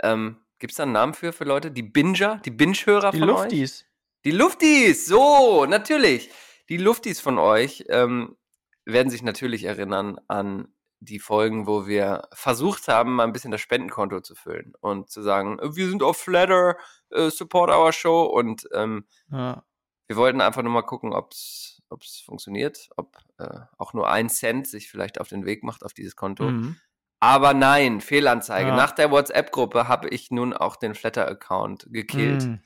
ähm, 0.01 0.37
gibt 0.59 0.71
es 0.71 0.77
da 0.77 0.83
einen 0.83 0.93
Namen 0.93 1.13
für, 1.13 1.33
für 1.33 1.43
Leute? 1.43 1.71
Die 1.71 1.83
Binger, 1.83 2.37
die 2.45 2.51
Binge-Hörer 2.51 3.11
Die 3.11 3.19
von 3.19 3.29
euch? 3.29 3.41
Luftis. 3.43 3.85
Die 4.25 4.31
Luftis, 4.31 5.05
so, 5.05 5.65
natürlich. 5.65 6.29
Die 6.69 6.77
Luftis 6.77 7.19
von 7.19 7.37
euch 7.37 7.85
ähm, 7.89 8.37
werden 8.85 9.09
sich 9.09 9.21
natürlich 9.23 9.63
erinnern 9.65 10.19
an 10.27 10.73
die 11.01 11.19
Folgen, 11.19 11.65
wo 11.65 11.87
wir 11.87 12.27
versucht 12.33 12.87
haben, 12.89 13.15
mal 13.15 13.23
ein 13.23 13.31
bisschen 13.31 13.51
das 13.51 13.61
Spendenkonto 13.61 14.19
zu 14.19 14.35
füllen 14.35 14.73
und 14.81 15.09
zu 15.09 15.21
sagen, 15.21 15.57
wir 15.61 15.87
sind 15.89 16.03
auf 16.03 16.17
Flatter, 16.17 16.75
äh, 17.11 17.29
support 17.29 17.69
our 17.71 17.93
show 17.93 18.23
und 18.23 18.67
ähm, 18.73 19.05
Ja. 19.31 19.63
Wir 20.09 20.15
wollten 20.15 20.41
einfach 20.41 20.63
nur 20.63 20.73
mal 20.73 20.81
gucken, 20.81 21.13
ob 21.13 21.31
es 21.31 21.81
funktioniert, 22.25 22.89
ob 22.97 23.15
äh, 23.37 23.59
auch 23.77 23.93
nur 23.93 24.09
ein 24.09 24.27
Cent 24.27 24.67
sich 24.67 24.89
vielleicht 24.89 25.21
auf 25.21 25.27
den 25.27 25.45
Weg 25.45 25.63
macht 25.63 25.85
auf 25.85 25.93
dieses 25.93 26.15
Konto. 26.15 26.45
Mhm. 26.45 26.77
Aber 27.19 27.53
nein, 27.53 28.01
Fehlanzeige. 28.01 28.69
Ja. 28.69 28.75
Nach 28.75 28.91
der 28.91 29.11
WhatsApp-Gruppe 29.11 29.87
habe 29.87 30.09
ich 30.09 30.31
nun 30.31 30.53
auch 30.53 30.77
den 30.77 30.95
Flatter-Account 30.95 31.87
gekillt. 31.91 32.43
Mhm. 32.43 32.59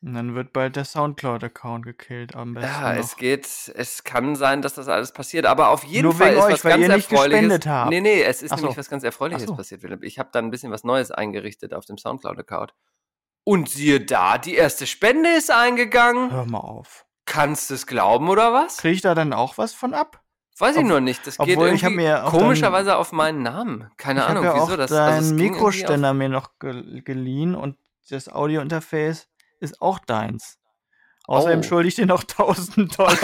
Und 0.00 0.14
dann 0.14 0.34
wird 0.34 0.52
bald 0.52 0.74
der 0.74 0.84
Soundcloud-Account 0.84 1.84
gekillt 1.84 2.34
am 2.34 2.54
besten. 2.54 2.68
Ja, 2.68 2.92
noch. 2.92 3.00
es 3.00 3.16
geht, 3.16 3.46
es 3.74 4.02
kann 4.02 4.34
sein, 4.34 4.60
dass 4.62 4.74
das 4.74 4.88
alles 4.88 5.12
passiert, 5.12 5.46
aber 5.46 5.68
auf 5.68 5.84
jeden 5.84 6.04
Nur 6.04 6.14
Fall 6.14 6.32
ist 6.32 6.42
euch, 6.42 6.52
was 6.54 6.64
weil 6.64 6.80
ganz 6.80 7.10
Erfreuliches. 7.10 7.64
Nee, 7.90 8.00
nee, 8.00 8.22
es 8.22 8.42
ist 8.42 8.52
Ach 8.52 8.58
so. 8.58 8.62
nämlich 8.62 8.78
was 8.78 8.90
ganz 8.90 9.04
Erfreuliches 9.04 9.46
so. 9.46 9.54
passiert, 9.54 9.82
Philipp. 9.82 10.02
Ich 10.02 10.18
habe 10.18 10.30
da 10.32 10.40
ein 10.40 10.50
bisschen 10.50 10.72
was 10.72 10.82
Neues 10.82 11.12
eingerichtet 11.12 11.74
auf 11.74 11.84
dem 11.84 11.96
Soundcloud-Account. 11.96 12.74
Und 13.48 13.70
siehe 13.70 13.98
da, 13.98 14.36
die 14.36 14.56
erste 14.56 14.86
Spende 14.86 15.30
ist 15.30 15.50
eingegangen. 15.50 16.30
Hör 16.30 16.44
mal 16.44 16.58
auf. 16.58 17.06
Kannst 17.24 17.70
du 17.70 17.74
es 17.74 17.86
glauben 17.86 18.28
oder 18.28 18.52
was? 18.52 18.76
Kriege 18.76 18.96
ich 18.96 19.00
da 19.00 19.14
dann 19.14 19.32
auch 19.32 19.56
was 19.56 19.72
von 19.72 19.94
ab? 19.94 20.20
Weiß 20.58 20.76
ich 20.76 20.82
Ob- 20.82 20.88
nur 20.88 21.00
nicht. 21.00 21.26
Das 21.26 21.38
geht 21.38 21.56
obwohl, 21.56 21.70
ich 21.70 21.82
mir 21.88 22.24
komischerweise 22.26 22.96
auf 22.96 23.10
meinen 23.12 23.42
Namen. 23.42 23.90
Keine 23.96 24.20
ich 24.20 24.26
Ahnung, 24.26 24.44
ja 24.44 24.54
wieso 24.54 24.76
das. 24.76 24.90
deinen 24.90 25.14
also 25.14 25.34
Mikroständer 25.34 26.12
mir 26.12 26.28
noch 26.28 26.58
ge 26.58 27.00
geliehen 27.00 27.54
und 27.54 27.78
das 28.10 28.28
Audiointerface 28.28 29.28
ist 29.60 29.80
auch 29.80 29.98
deins. 30.00 30.58
Außerdem 31.26 31.60
Oh. 31.60 31.62
schulde 31.62 31.88
ich 31.88 31.94
dir 31.94 32.04
noch 32.04 32.22
1000 32.28 32.98
Dollar. 32.98 33.12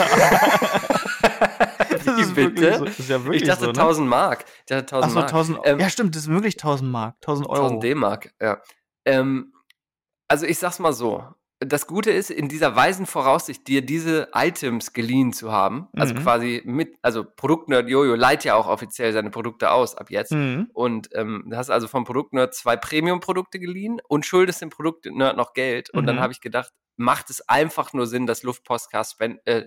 das 1.91 2.07
ist 2.17 2.33
bitte? 2.33 2.61
wirklich 2.61 2.77
so. 2.77 2.85
Das 2.85 2.99
ist 2.99 3.09
ja 3.09 3.19
ich 3.31 3.43
dachte 3.43 3.65
so, 3.65 3.71
ne? 3.71 3.79
1000 3.79 4.09
Mark. 4.09 4.45
Ich 4.61 4.65
dachte 4.65 4.95
1000 4.95 5.03
Achso, 5.03 5.15
Mark. 5.19 5.27
1000 5.29 5.59
Ähm, 5.65 5.79
Ja, 5.79 5.89
stimmt, 5.89 6.15
das 6.15 6.23
ist 6.23 6.29
wirklich 6.29 6.55
1000 6.55 6.91
Mark, 6.91 7.15
1000 7.21 7.47
Euro. 7.47 7.61
1000 7.65 7.83
D-Mark, 7.83 8.33
ja. 8.41 8.57
Ähm, 9.05 9.51
also 10.27 10.45
ich 10.45 10.59
sag's 10.59 10.79
mal 10.79 10.93
so. 10.93 11.23
Das 11.59 11.87
Gute 11.87 12.11
ist, 12.11 12.29
in 12.31 12.49
dieser 12.49 12.75
weisen 12.75 13.05
Voraussicht, 13.05 13.65
dir 13.69 13.81
diese 13.81 14.27
Items 14.33 14.91
geliehen 14.91 15.31
zu 15.31 15.53
haben, 15.53 15.87
also 15.93 16.13
Mhm. 16.13 16.19
quasi 16.19 16.61
mit, 16.65 16.97
also 17.01 17.23
Produktnerd 17.23 17.87
Jojo 17.89 18.15
leiht 18.15 18.43
ja 18.43 18.55
auch 18.55 18.67
offiziell 18.67 19.13
seine 19.13 19.29
Produkte 19.29 19.71
aus 19.71 19.95
ab 19.95 20.11
jetzt. 20.11 20.33
Mhm. 20.33 20.69
Und 20.73 21.09
ähm, 21.13 21.45
du 21.49 21.55
hast 21.55 21.69
also 21.69 21.87
vom 21.87 22.03
Produktnerd 22.03 22.53
zwei 22.53 22.75
Premium-Produkte 22.75 23.57
geliehen 23.59 24.01
und 24.09 24.25
schuldest 24.25 24.61
dem 24.61 24.69
Produktnerd 24.69 25.37
noch 25.37 25.53
Geld. 25.53 25.89
Und 25.91 26.05
dann 26.07 26.17
Mhm. 26.17 26.19
habe 26.19 26.33
ich 26.33 26.41
gedacht, 26.41 26.71
macht 26.97 27.29
es 27.29 27.47
einfach 27.47 27.93
nur 27.93 28.05
Sinn, 28.05 28.27
das 28.27 28.43
Luftpostcast 28.43 29.13
Spen 29.13 29.39
äh, 29.45 29.63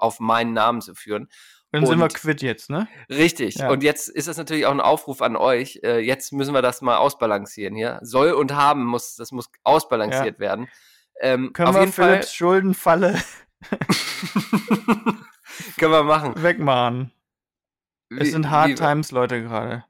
auf 0.00 0.20
meinen 0.20 0.54
Namen 0.54 0.80
zu 0.80 0.94
führen. 0.94 1.28
Dann 1.70 1.84
sind 1.84 1.98
wir 1.98 2.08
quitt 2.08 2.40
jetzt, 2.40 2.70
ne? 2.70 2.88
Richtig. 3.10 3.56
Ja. 3.56 3.68
Und 3.70 3.82
jetzt 3.82 4.08
ist 4.08 4.26
das 4.26 4.38
natürlich 4.38 4.64
auch 4.64 4.72
ein 4.72 4.80
Aufruf 4.80 5.20
an 5.20 5.36
euch. 5.36 5.80
Äh, 5.82 5.98
jetzt 5.98 6.32
müssen 6.32 6.54
wir 6.54 6.62
das 6.62 6.80
mal 6.80 6.96
ausbalancieren 6.96 7.74
hier. 7.74 7.98
Soll 8.02 8.32
und 8.32 8.54
haben 8.54 8.86
muss, 8.86 9.16
das 9.16 9.32
muss 9.32 9.50
ausbalanciert 9.64 10.38
werden. 10.38 10.68
Ähm, 11.20 11.52
Können 11.52 11.68
auf 11.68 11.74
wir 11.74 11.80
jeden 11.80 11.92
Fall 11.92 12.10
Philipps 12.10 12.32
Schuldenfalle 12.32 13.20
können 15.78 15.92
wir 15.92 16.04
machen. 16.04 16.42
wegmachen. 16.42 17.12
es 18.10 18.30
sind 18.30 18.50
Hard 18.50 18.70
wie, 18.70 18.74
Times, 18.74 19.10
Leute, 19.10 19.42
gerade. 19.42 19.84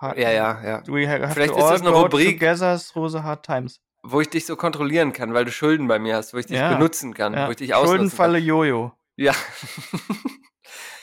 Ja, 0.00 0.30
ja, 0.30 0.60
ja. 0.64 0.82
Vielleicht 0.84 1.56
ist 1.56 1.62
das 1.62 1.82
eine 1.82 1.90
Rubrik. 1.90 2.40
Together 2.40 2.80
through 2.80 3.10
the 3.10 3.20
hard 3.20 3.44
times. 3.44 3.80
Wo 4.02 4.20
ich 4.20 4.28
dich 4.28 4.46
so 4.46 4.56
kontrollieren 4.56 5.12
kann, 5.12 5.32
weil 5.32 5.44
du 5.44 5.52
Schulden 5.52 5.86
bei 5.86 6.00
mir 6.00 6.16
hast, 6.16 6.34
wo 6.34 6.38
ich 6.38 6.46
dich 6.46 6.56
ja. 6.56 6.72
benutzen 6.72 7.14
kann, 7.14 7.34
ja. 7.34 7.46
wo 7.46 7.52
ich 7.52 7.58
dich 7.58 7.72
ausnutzen 7.72 7.98
Schuldenfalle 7.98 8.38
Jojo. 8.38 8.92
Ja. 9.14 9.32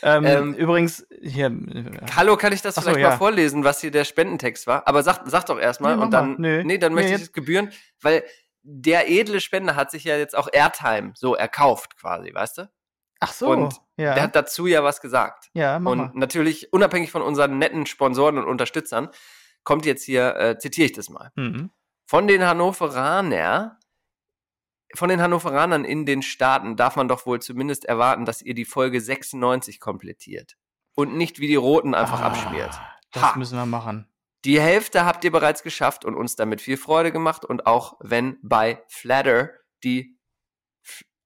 ähm, 0.01 0.25
ähm, 0.25 0.53
übrigens, 0.53 1.05
hier. 1.21 1.51
Hallo, 2.15 2.37
kann 2.37 2.53
ich 2.53 2.61
das 2.61 2.77
Achso, 2.77 2.89
vielleicht 2.89 3.03
ja. 3.03 3.09
mal 3.11 3.17
vorlesen, 3.17 3.63
was 3.63 3.81
hier 3.81 3.91
der 3.91 4.05
Spendentext 4.05 4.67
war? 4.67 4.87
Aber 4.87 5.03
sag, 5.03 5.21
sag 5.25 5.45
doch 5.45 5.59
erstmal 5.59 5.97
nee, 5.97 6.03
und 6.03 6.11
dann. 6.11 6.35
Nee, 6.39 6.63
nee 6.63 6.77
dann 6.77 6.93
möchte 6.93 7.11
nee, 7.11 7.17
ich 7.17 7.23
es 7.23 7.33
gebühren, 7.33 7.71
weil 8.01 8.23
der 8.61 9.09
edle 9.09 9.39
Spender 9.39 9.75
hat 9.75 9.91
sich 9.91 10.03
ja 10.03 10.17
jetzt 10.17 10.37
auch 10.37 10.49
Airtime 10.51 11.13
so 11.15 11.35
erkauft, 11.35 11.97
quasi, 11.97 12.33
weißt 12.33 12.59
du? 12.59 12.69
Ach 13.19 13.33
so. 13.33 13.49
Und 13.49 13.73
ja. 13.97 14.13
der 14.13 14.23
hat 14.23 14.35
dazu 14.35 14.67
ja 14.67 14.83
was 14.83 15.01
gesagt. 15.01 15.49
Ja, 15.53 15.79
mach 15.79 15.91
Und 15.91 15.97
mal. 15.97 16.11
natürlich, 16.13 16.71
unabhängig 16.71 17.11
von 17.11 17.21
unseren 17.21 17.57
netten 17.57 17.85
Sponsoren 17.85 18.37
und 18.37 18.45
Unterstützern, 18.45 19.09
kommt 19.63 19.85
jetzt 19.85 20.03
hier, 20.03 20.35
äh, 20.35 20.57
zitiere 20.57 20.85
ich 20.85 20.93
das 20.93 21.09
mal. 21.09 21.31
Mhm. 21.35 21.71
Von 22.05 22.27
den 22.27 22.45
Hannoveraner, 22.45 23.78
von 24.95 25.09
den 25.09 25.21
Hannoveranern 25.21 25.85
in 25.85 26.05
den 26.05 26.21
Staaten 26.21 26.75
darf 26.75 26.95
man 26.95 27.07
doch 27.07 27.25
wohl 27.25 27.41
zumindest 27.41 27.85
erwarten, 27.85 28.25
dass 28.25 28.41
ihr 28.41 28.53
die 28.53 28.65
Folge 28.65 29.01
96 29.01 29.79
komplettiert. 29.79 30.55
Und 30.95 31.15
nicht 31.15 31.39
wie 31.39 31.47
die 31.47 31.55
Roten 31.55 31.93
einfach 31.93 32.21
ah, 32.21 32.27
abschmiert. 32.27 32.79
Das 33.11 33.23
ha. 33.23 33.37
müssen 33.37 33.57
wir 33.57 33.65
machen. 33.65 34.07
Die 34.45 34.59
Hälfte 34.59 35.05
habt 35.05 35.23
ihr 35.23 35.31
bereits 35.31 35.63
geschafft 35.63 36.05
und 36.05 36.15
uns 36.15 36.35
damit 36.35 36.61
viel 36.61 36.77
Freude 36.77 37.11
gemacht. 37.11 37.45
Und 37.45 37.67
auch 37.67 37.97
wenn 37.99 38.37
bei 38.41 38.83
Flatter 38.87 39.51
die 39.83 40.17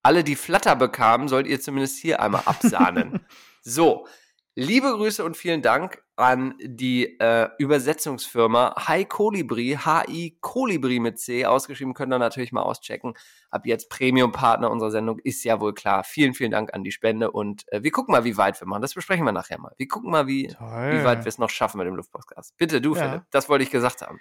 alle, 0.02 0.22
die 0.22 0.36
Flatter 0.36 0.76
bekamen, 0.76 1.28
sollt 1.28 1.46
ihr 1.46 1.60
zumindest 1.60 1.98
hier 1.98 2.20
einmal 2.20 2.42
absahnen. 2.44 3.26
so, 3.62 4.06
liebe 4.54 4.92
Grüße 4.92 5.24
und 5.24 5.36
vielen 5.36 5.62
Dank 5.62 6.03
an 6.16 6.54
die 6.62 7.18
äh, 7.18 7.48
Übersetzungsfirma 7.58 8.74
Hi 8.86 9.04
Colibri, 9.04 9.78
HI 9.84 10.38
Colibri 10.40 11.00
mit 11.00 11.18
C, 11.18 11.44
ausgeschrieben, 11.44 11.94
könnt 11.94 12.12
ihr 12.12 12.18
natürlich 12.18 12.52
mal 12.52 12.62
auschecken. 12.62 13.14
Ab 13.50 13.66
jetzt 13.66 13.90
Premium-Partner 13.90 14.70
unserer 14.70 14.90
Sendung, 14.90 15.18
ist 15.18 15.42
ja 15.44 15.60
wohl 15.60 15.74
klar. 15.74 16.04
Vielen, 16.04 16.34
vielen 16.34 16.50
Dank 16.50 16.72
an 16.72 16.84
die 16.84 16.92
Spende 16.92 17.30
und 17.30 17.64
äh, 17.72 17.82
wir 17.82 17.90
gucken 17.90 18.12
mal, 18.12 18.24
wie 18.24 18.36
weit 18.36 18.60
wir 18.60 18.68
machen. 18.68 18.82
Das 18.82 18.94
besprechen 18.94 19.24
wir 19.24 19.32
nachher 19.32 19.58
mal. 19.58 19.72
Wir 19.76 19.88
gucken 19.88 20.10
mal, 20.10 20.26
wie, 20.26 20.48
wie 20.48 21.04
weit 21.04 21.24
wir 21.24 21.28
es 21.28 21.38
noch 21.38 21.50
schaffen 21.50 21.78
mit 21.78 21.86
dem 21.86 21.96
Luftpostcast. 21.96 22.56
Bitte, 22.56 22.80
du, 22.80 22.94
ja. 22.94 23.02
Philipp, 23.02 23.22
das 23.30 23.48
wollte 23.48 23.64
ich 23.64 23.70
gesagt 23.70 24.02
haben. 24.02 24.20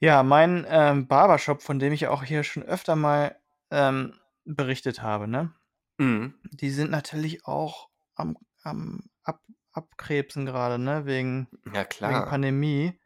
Ja, 0.00 0.22
mein 0.22 0.66
ähm, 0.68 1.06
Barbershop, 1.06 1.62
von 1.62 1.78
dem 1.78 1.92
ich 1.92 2.08
auch 2.08 2.22
hier 2.22 2.42
schon 2.42 2.62
öfter 2.62 2.96
mal 2.96 3.36
ähm, 3.70 4.14
berichtet 4.44 5.02
habe, 5.02 5.28
ne? 5.28 5.52
Mhm. 5.98 6.34
Die 6.50 6.70
sind 6.70 6.90
natürlich 6.90 7.46
auch 7.46 7.88
am, 8.14 8.36
am 8.62 9.04
Ab, 9.22 9.40
Abkrebsen 9.74 10.46
gerade, 10.46 10.78
ne? 10.78 11.04
Wegen, 11.06 11.48
ja, 11.72 11.84
wegen 12.00 12.24
Pandemie. 12.24 12.98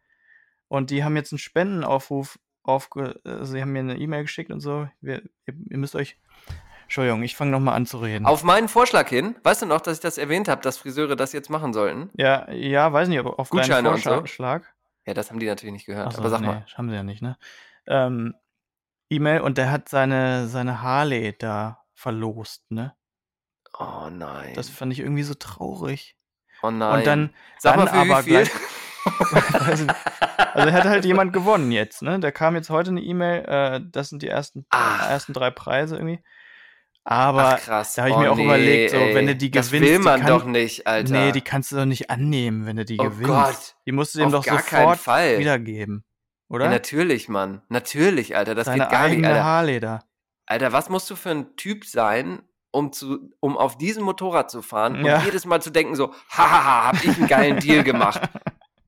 Und 0.68 0.90
die 0.90 1.02
haben 1.02 1.16
jetzt 1.16 1.32
einen 1.32 1.38
Spendenaufruf 1.38 2.38
aufge... 2.62 3.20
Also 3.24 3.52
sie 3.52 3.60
haben 3.60 3.72
mir 3.72 3.80
eine 3.80 3.96
E-Mail 3.96 4.22
geschickt 4.22 4.50
und 4.50 4.60
so. 4.60 4.88
Wir, 5.00 5.22
ihr, 5.46 5.54
ihr 5.70 5.78
müsst 5.78 5.96
euch... 5.96 6.18
Entschuldigung, 6.82 7.22
ich 7.22 7.36
fange 7.36 7.50
nochmal 7.50 7.74
an 7.74 7.84
zu 7.84 7.98
reden. 7.98 8.24
Auf 8.24 8.44
meinen 8.44 8.68
Vorschlag 8.68 9.08
hin, 9.08 9.36
weißt 9.42 9.60
du 9.62 9.66
noch, 9.66 9.82
dass 9.82 9.98
ich 9.98 10.02
das 10.02 10.16
erwähnt 10.16 10.48
habe, 10.48 10.62
dass 10.62 10.78
Friseure 10.78 11.16
das 11.16 11.34
jetzt 11.34 11.50
machen 11.50 11.74
sollten? 11.74 12.10
Ja, 12.14 12.50
ja, 12.50 12.90
weiß 12.90 13.08
nicht, 13.08 13.20
ob 13.20 13.38
auf 13.38 13.50
Gutscheine 13.50 13.90
deinen 13.90 13.98
Vorschlag. 13.98 14.62
So. 14.62 14.70
Ja, 15.06 15.14
das 15.14 15.30
haben 15.30 15.38
die 15.38 15.46
natürlich 15.46 15.72
nicht 15.74 15.86
gehört, 15.86 16.12
so, 16.12 16.18
aber 16.18 16.30
sag 16.30 16.40
nee, 16.40 16.46
mal. 16.46 16.66
haben 16.74 16.88
sie 16.88 16.94
ja 16.94 17.02
nicht, 17.02 17.20
ne? 17.20 17.36
Ähm, 17.86 18.34
E-Mail 19.10 19.40
und 19.40 19.58
der 19.58 19.70
hat 19.70 19.88
seine, 19.88 20.48
seine 20.48 20.82
Harley 20.82 21.36
da 21.38 21.84
verlost, 21.92 22.70
ne? 22.70 22.94
Oh 23.78 24.08
nein. 24.10 24.52
Das 24.54 24.68
fand 24.68 24.92
ich 24.92 25.00
irgendwie 25.00 25.22
so 25.22 25.34
traurig. 25.34 26.16
Oh 26.62 26.70
nein. 26.70 26.98
Und 26.98 27.06
dann, 27.06 27.30
Sag 27.58 27.76
dann 27.76 27.84
mal 27.84 28.12
aber 28.12 28.22
gleich. 28.22 28.50
also, 29.52 29.86
also 30.52 30.72
hat 30.72 30.84
halt 30.84 31.04
jemand 31.04 31.32
gewonnen 31.32 31.72
jetzt, 31.72 32.02
ne? 32.02 32.20
Da 32.20 32.30
kam 32.30 32.56
jetzt 32.56 32.70
heute 32.70 32.90
eine 32.90 33.00
E-Mail, 33.00 33.44
äh, 33.46 33.80
das 33.90 34.10
sind 34.10 34.22
die 34.22 34.28
ersten, 34.28 34.66
äh, 34.72 35.10
ersten 35.10 35.32
drei 35.32 35.50
Preise 35.50 35.96
irgendwie. 35.96 36.22
Aber 37.04 37.54
Ach, 37.54 37.60
krass. 37.60 37.94
da 37.94 38.02
habe 38.02 38.10
ich 38.10 38.16
oh, 38.16 38.20
mir 38.20 38.32
auch 38.32 38.36
nee, 38.36 38.44
überlegt, 38.44 38.90
so, 38.90 38.98
wenn 38.98 39.26
du 39.26 39.34
die 39.34 39.50
gewinnst. 39.50 39.72
Das 39.72 39.80
will 39.80 39.98
man 39.98 40.20
kann, 40.20 40.28
doch 40.28 40.44
nicht, 40.44 40.86
Alter. 40.86 41.10
Nee, 41.10 41.32
die 41.32 41.40
kannst 41.40 41.72
du 41.72 41.76
doch 41.76 41.86
nicht 41.86 42.10
annehmen, 42.10 42.66
wenn 42.66 42.76
du 42.76 42.84
die 42.84 42.98
oh 42.98 43.04
gewinnst. 43.04 43.30
Gott. 43.30 43.76
Die 43.86 43.92
musst 43.92 44.14
du 44.14 44.18
dem 44.18 44.30
doch 44.30 44.44
sofort 44.44 45.06
wiedergeben. 45.06 46.04
Oder? 46.48 46.66
Ja, 46.66 46.70
natürlich, 46.70 47.28
Mann. 47.30 47.62
Natürlich, 47.68 48.36
Alter. 48.36 48.54
Das 48.54 48.66
Seine 48.66 48.84
geht 48.84 48.90
gar 48.90 49.08
nicht, 49.08 49.24
Alter. 49.24 49.44
Haarleder. 49.44 50.04
Alter, 50.44 50.72
was 50.72 50.88
musst 50.90 51.08
du 51.10 51.16
für 51.16 51.30
ein 51.30 51.56
Typ 51.56 51.84
sein, 51.84 52.42
um, 52.70 52.92
zu, 52.92 53.30
um 53.40 53.56
auf 53.56 53.78
diesem 53.78 54.04
Motorrad 54.04 54.50
zu 54.50 54.62
fahren 54.62 55.04
ja. 55.04 55.18
und 55.18 55.24
jedes 55.24 55.44
Mal 55.44 55.62
zu 55.62 55.70
denken 55.70 55.94
so, 55.94 56.12
hahaha, 56.30 56.88
hab 56.88 57.04
ich 57.04 57.16
einen 57.16 57.26
geilen 57.26 57.60
Deal 57.60 57.82
gemacht. 57.82 58.20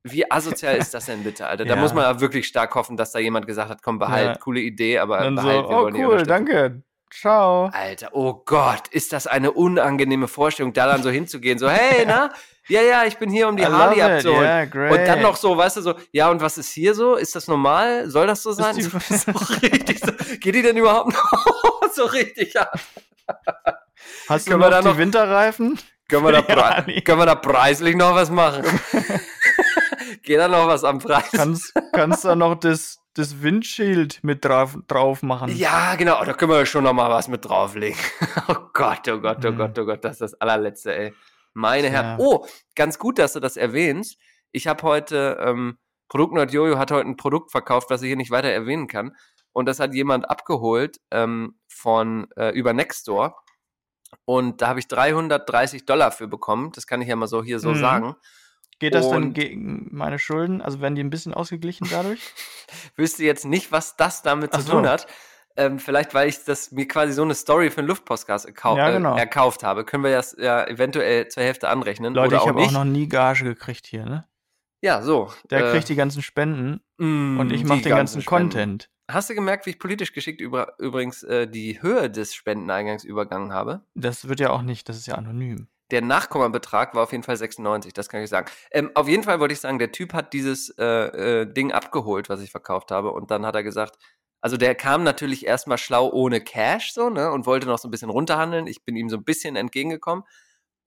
Wie 0.03 0.29
asozial 0.29 0.77
ist 0.77 0.93
das 0.93 1.05
denn 1.05 1.23
bitte, 1.23 1.45
Alter? 1.45 1.65
Da 1.65 1.75
ja. 1.75 1.81
muss 1.81 1.93
man 1.93 2.19
wirklich 2.19 2.47
stark 2.47 2.73
hoffen, 2.73 2.97
dass 2.97 3.11
da 3.11 3.19
jemand 3.19 3.45
gesagt 3.45 3.69
hat, 3.69 3.83
komm, 3.83 3.99
behalt, 3.99 4.27
ja. 4.27 4.35
coole 4.35 4.59
Idee, 4.59 4.97
aber 4.97 5.19
Dann 5.19 5.35
behalt, 5.35 5.65
so, 5.65 5.69
wir 5.69 5.77
oh, 5.77 5.81
wollen 5.83 5.95
cool, 6.05 6.23
danke. 6.23 6.81
Ciao. 7.11 7.69
Alter, 7.73 8.09
oh 8.13 8.41
Gott, 8.45 8.87
ist 8.89 9.11
das 9.11 9.27
eine 9.27 9.51
unangenehme 9.51 10.27
Vorstellung, 10.27 10.73
da 10.73 10.87
dann 10.87 11.03
so 11.03 11.09
hinzugehen, 11.09 11.59
so, 11.59 11.69
hey, 11.69 12.05
na, 12.07 12.31
ja, 12.67 12.81
ja, 12.81 13.05
ich 13.05 13.17
bin 13.17 13.29
hier, 13.29 13.49
um 13.49 13.57
die 13.57 13.65
Harley 13.65 14.01
abzuholen. 14.01 14.71
Yeah, 14.73 14.91
und 14.91 15.05
dann 15.05 15.21
noch 15.21 15.35
so, 15.35 15.57
weißt 15.57 15.77
du, 15.77 15.81
so, 15.81 15.95
ja, 16.13 16.29
und 16.29 16.41
was 16.41 16.57
ist 16.57 16.71
hier 16.71 16.93
so? 16.93 17.15
Ist 17.15 17.35
das 17.35 17.47
normal? 17.47 18.09
Soll 18.09 18.27
das 18.27 18.41
so 18.43 18.53
sein? 18.53 18.75
so 18.81 18.97
richtig 19.61 19.99
so, 19.99 20.11
geht 20.39 20.55
die 20.55 20.61
denn 20.61 20.77
überhaupt 20.77 21.11
noch 21.11 21.91
so 21.93 22.05
richtig 22.05 22.57
ab? 22.57 22.79
Hast 24.29 24.47
können 24.47 24.61
du 24.61 24.69
noch, 24.69 24.83
noch 24.83 24.93
die 24.93 24.97
Winterreifen? 24.97 25.79
Können 26.07 26.25
wir, 26.25 26.31
da 26.33 26.41
können 27.05 27.19
wir 27.19 27.25
da 27.25 27.35
preislich 27.35 27.95
noch 27.95 28.13
was 28.13 28.29
machen? 28.29 28.63
Geht 30.23 30.39
da 30.39 30.47
noch 30.47 30.67
was 30.67 30.83
am 30.83 30.99
Preis? 30.99 31.31
Kannst, 31.31 31.73
kannst 31.93 32.25
du 32.25 32.35
noch 32.35 32.55
das, 32.55 32.99
das 33.13 33.41
Windschild 33.41 34.19
mit 34.23 34.43
drauf, 34.43 34.77
drauf 34.87 35.23
machen? 35.23 35.55
Ja, 35.55 35.95
genau, 35.95 36.23
da 36.25 36.33
können 36.33 36.51
wir 36.51 36.65
schon 36.65 36.83
noch 36.83 36.93
mal 36.93 37.09
was 37.09 37.27
mit 37.27 37.45
drauflegen. 37.45 37.97
oh 38.49 38.55
Gott, 38.73 39.07
oh 39.07 39.19
Gott, 39.19 39.45
oh 39.45 39.51
mhm. 39.51 39.57
Gott, 39.57 39.79
oh 39.79 39.85
Gott, 39.85 40.03
das 40.03 40.13
ist 40.13 40.21
das 40.21 40.33
allerletzte, 40.35 40.93
ey. 40.95 41.13
Meine 41.53 41.89
Herren. 41.89 42.17
Oh, 42.19 42.45
ganz 42.75 42.99
gut, 42.99 43.17
dass 43.17 43.33
du 43.33 43.39
das 43.39 43.57
erwähnst. 43.57 44.17
Ich 44.51 44.67
habe 44.67 44.83
heute, 44.83 45.37
ähm, 45.41 45.77
Produktnerd 46.09 46.51
Jojo 46.51 46.77
hat 46.77 46.91
heute 46.91 47.07
ein 47.07 47.15
Produkt 47.15 47.51
verkauft, 47.51 47.89
was 47.89 48.01
ich 48.01 48.07
hier 48.07 48.17
nicht 48.17 48.31
weiter 48.31 48.49
erwähnen 48.49 48.87
kann. 48.87 49.15
Und 49.53 49.65
das 49.65 49.79
hat 49.79 49.93
jemand 49.93 50.29
abgeholt 50.29 50.99
ähm, 51.11 51.59
von 51.67 52.27
äh, 52.37 52.49
über 52.51 52.73
Nextdoor. 52.73 53.35
Und 54.25 54.61
da 54.61 54.67
habe 54.67 54.79
ich 54.79 54.87
330 54.87 55.85
Dollar 55.85 56.11
für 56.11 56.27
bekommen. 56.27 56.71
Das 56.73 56.87
kann 56.87 57.01
ich 57.01 57.07
ja 57.07 57.15
mal 57.15 57.27
so 57.27 57.43
hier 57.43 57.59
so 57.59 57.71
mhm. 57.71 57.79
sagen. 57.79 58.15
Geht 58.79 58.95
das 58.95 59.09
dann 59.09 59.33
gegen 59.33 59.89
meine 59.91 60.17
Schulden? 60.17 60.61
Also 60.61 60.81
werden 60.81 60.95
die 60.95 61.03
ein 61.03 61.11
bisschen 61.11 61.33
ausgeglichen 61.35 61.87
dadurch? 61.91 62.19
Wüsste 62.95 63.23
jetzt 63.23 63.45
nicht, 63.45 63.71
was 63.71 63.95
das 63.95 64.23
damit 64.23 64.51
Ach 64.53 64.59
zu 64.59 64.65
so. 64.65 64.71
tun 64.71 64.87
hat. 64.87 65.07
Ähm, 65.55 65.79
vielleicht, 65.79 66.13
weil 66.13 66.29
ich 66.29 66.43
das 66.45 66.71
mir 66.71 66.87
quasi 66.87 67.13
so 67.13 67.21
eine 67.21 67.35
Story 67.35 67.69
für 67.69 67.79
einen 67.79 67.87
Luftpostcast 67.89 68.49
ja, 68.63 68.89
äh, 68.89 68.93
genau. 68.93 69.15
äh, 69.15 69.19
erkauft 69.19 69.63
habe, 69.63 69.83
können 69.83 70.03
wir 70.03 70.11
das 70.11 70.35
ja 70.39 70.65
eventuell 70.65 71.27
zur 71.27 71.43
Hälfte 71.43 71.67
anrechnen. 71.69 72.13
Leute, 72.13 72.35
ich 72.35 72.45
habe 72.45 72.59
auch 72.59 72.71
noch 72.71 72.85
nie 72.85 73.07
Gage 73.07 73.43
gekriegt 73.43 73.85
hier, 73.85 74.05
ne? 74.05 74.25
Ja, 74.81 75.01
so. 75.01 75.31
Der 75.49 75.67
äh, 75.67 75.71
kriegt 75.71 75.89
die 75.89 75.95
ganzen 75.95 76.23
Spenden 76.23 76.81
mm, 76.97 77.39
und 77.39 77.51
ich 77.51 77.63
mache 77.65 77.81
den 77.81 77.89
ganzen, 77.89 78.19
ganzen 78.19 78.25
Content. 78.25 78.89
Hast 79.13 79.29
du 79.29 79.35
gemerkt, 79.35 79.65
wie 79.65 79.71
ich 79.71 79.79
politisch 79.79 80.13
geschickt 80.13 80.39
über, 80.39 80.75
übrigens 80.79 81.23
äh, 81.23 81.47
die 81.47 81.81
Höhe 81.81 82.09
des 82.09 82.33
Spendeneingangs 82.33 83.03
übergangen 83.03 83.53
habe? 83.53 83.81
Das 83.93 84.27
wird 84.27 84.39
ja 84.39 84.51
auch 84.51 84.61
nicht, 84.61 84.87
das 84.87 84.97
ist 84.97 85.07
ja 85.07 85.15
anonym. 85.15 85.67
Der 85.91 86.01
Nachkommabetrag 86.01 86.95
war 86.95 87.03
auf 87.03 87.11
jeden 87.11 87.23
Fall 87.23 87.35
96, 87.35 87.91
das 87.91 88.07
kann 88.07 88.21
ich 88.21 88.29
sagen. 88.29 88.49
Ähm, 88.71 88.91
auf 88.95 89.09
jeden 89.09 89.23
Fall 89.23 89.41
wollte 89.41 89.53
ich 89.53 89.59
sagen, 89.59 89.79
der 89.79 89.91
Typ 89.91 90.13
hat 90.13 90.31
dieses 90.31 90.69
äh, 90.77 90.85
äh, 90.85 91.53
Ding 91.53 91.73
abgeholt, 91.73 92.29
was 92.29 92.41
ich 92.41 92.51
verkauft 92.51 92.91
habe, 92.91 93.11
und 93.11 93.29
dann 93.31 93.45
hat 93.45 93.55
er 93.55 93.63
gesagt, 93.63 93.97
also 94.39 94.55
der 94.55 94.73
kam 94.75 95.03
natürlich 95.03 95.45
erstmal 95.45 95.77
schlau 95.77 96.09
ohne 96.09 96.39
Cash 96.39 96.93
so, 96.93 97.09
ne, 97.09 97.31
und 97.31 97.45
wollte 97.45 97.67
noch 97.67 97.77
so 97.77 97.89
ein 97.89 97.91
bisschen 97.91 98.09
runterhandeln. 98.09 98.65
Ich 98.67 98.85
bin 98.85 98.95
ihm 98.95 99.09
so 99.09 99.17
ein 99.17 99.25
bisschen 99.25 99.57
entgegengekommen. 99.57 100.23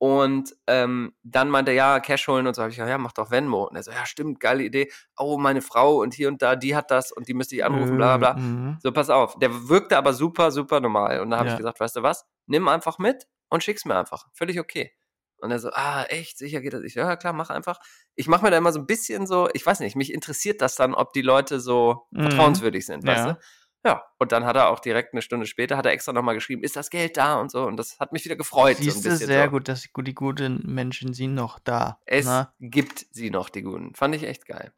Und 0.05 0.55
ähm, 0.67 1.15
dann 1.23 1.49
meinte 1.49 1.71
er, 1.71 1.77
ja, 1.77 2.01
Cash 2.01 2.29
holen 2.29 2.47
und 2.47 2.55
so. 2.55 2.61
habe 2.61 2.69
ich 2.69 2.77
gesagt, 2.77 2.91
ja, 2.91 2.99
mach 2.99 3.13
doch 3.13 3.31
Venmo. 3.31 3.65
Und 3.65 3.75
er 3.75 3.83
so, 3.83 3.91
ja, 3.91 4.05
stimmt, 4.05 4.39
geile 4.39 4.63
Idee. 4.63 4.93
Oh, 5.17 5.39
meine 5.39 5.63
Frau 5.63 6.03
und 6.03 6.13
hier 6.13 6.29
und 6.29 6.43
da, 6.43 6.57
die 6.57 6.77
hat 6.77 6.91
das 6.91 7.11
und 7.11 7.27
die 7.27 7.33
müsste 7.33 7.57
ich 7.57 7.65
anrufen, 7.65 7.97
bla 7.97 8.19
bla 8.19 8.35
bla. 8.35 8.43
Mhm. 8.43 8.77
So, 8.83 8.93
pass 8.93 9.09
auf. 9.09 9.39
Der 9.39 9.71
wirkte 9.71 9.97
aber 9.97 10.13
super, 10.13 10.51
super 10.51 10.81
normal. 10.81 11.21
Und 11.21 11.31
da 11.31 11.39
habe 11.39 11.47
ja. 11.49 11.55
ich 11.55 11.57
gesagt, 11.57 11.81
weißt 11.81 11.97
du 11.97 12.03
was? 12.03 12.27
Nimm 12.45 12.69
einfach 12.69 12.99
mit 12.99 13.27
und 13.49 13.65
schick's 13.65 13.87
mir 13.87 13.97
einfach. 13.97 14.27
Völlig 14.35 14.61
okay. 14.61 14.93
Und 15.39 15.51
er 15.53 15.59
so, 15.59 15.71
ah, 15.73 16.05
echt, 16.11 16.37
sicher 16.37 16.61
geht 16.61 16.75
das? 16.75 16.83
Ich 16.83 16.97
ja, 16.97 17.17
klar, 17.17 17.33
mach 17.33 17.49
einfach. 17.49 17.81
Ich 18.15 18.29
mache 18.29 18.45
mir 18.45 18.51
da 18.51 18.59
immer 18.59 18.73
so 18.73 18.81
ein 18.81 18.87
bisschen 18.87 19.27
so, 19.27 19.49
ich 19.55 19.65
weiß 19.65 19.81
nicht, 19.81 19.97
mich 19.97 20.13
interessiert 20.13 20.61
das 20.61 20.75
dann, 20.77 20.93
ob 20.93 21.15
die 21.15 21.23
Leute 21.23 21.61
so 21.61 22.09
mhm. 22.11 22.25
vertrauenswürdig 22.25 22.85
sind, 22.85 23.07
weißt 23.07 23.25
du? 23.25 23.39
Ja, 23.85 24.03
und 24.19 24.33
dann 24.33 24.47
hat 24.47 24.57
er 24.57 24.71
auch 24.71 24.81
direkt 24.81 25.13
eine 25.13 25.21
Stunde 25.21 25.47
später, 25.47 25.77
hat 25.77 25.85
er 25.85 25.93
extra 25.93 26.15
nochmal 26.15 26.35
geschrieben, 26.35 26.63
ist 26.63 26.75
das 26.75 26.89
Geld 26.89 27.19
da 27.19 27.39
und 27.39 27.51
so. 27.51 27.67
Und 27.67 27.77
das 27.77 28.01
hat 28.01 28.13
mich 28.13 28.25
wieder 28.25 28.37
gefreut. 28.37 28.79
Siehst 28.79 29.03
so 29.03 29.11
du 29.11 29.17
sehr 29.17 29.45
so. 29.45 29.51
gut, 29.51 29.69
dass 29.69 29.83
die 29.83 30.15
guten 30.15 30.63
Menschen 30.65 31.13
sind 31.13 31.35
noch 31.35 31.59
da. 31.59 32.01
Es 32.07 32.25
na? 32.25 32.55
Ne? 32.59 32.71
gibt 32.71 33.07
sie 33.11 33.29
noch, 33.29 33.51
die 33.51 33.63
guten. 33.63 33.95
Fand 33.95 34.15
ich 34.15 34.25
echt 34.25 34.47
geil. 34.47 34.73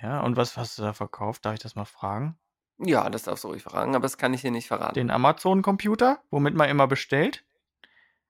Ja, 0.00 0.20
und 0.22 0.36
was 0.36 0.56
hast 0.56 0.78
du 0.78 0.82
da 0.82 0.94
verkauft? 0.94 1.44
Darf 1.44 1.52
ich 1.52 1.60
das 1.60 1.74
mal 1.74 1.84
fragen? 1.84 2.38
Ja, 2.78 3.10
das 3.10 3.24
darfst 3.24 3.44
du 3.44 3.48
ruhig 3.48 3.62
fragen, 3.62 3.94
aber 3.94 4.04
das 4.04 4.16
kann 4.16 4.32
ich 4.32 4.40
hier 4.40 4.50
nicht 4.50 4.68
verraten. 4.68 4.94
Den 4.94 5.10
Amazon-Computer, 5.10 6.22
womit 6.30 6.54
man 6.54 6.70
immer 6.70 6.86
bestellt? 6.86 7.44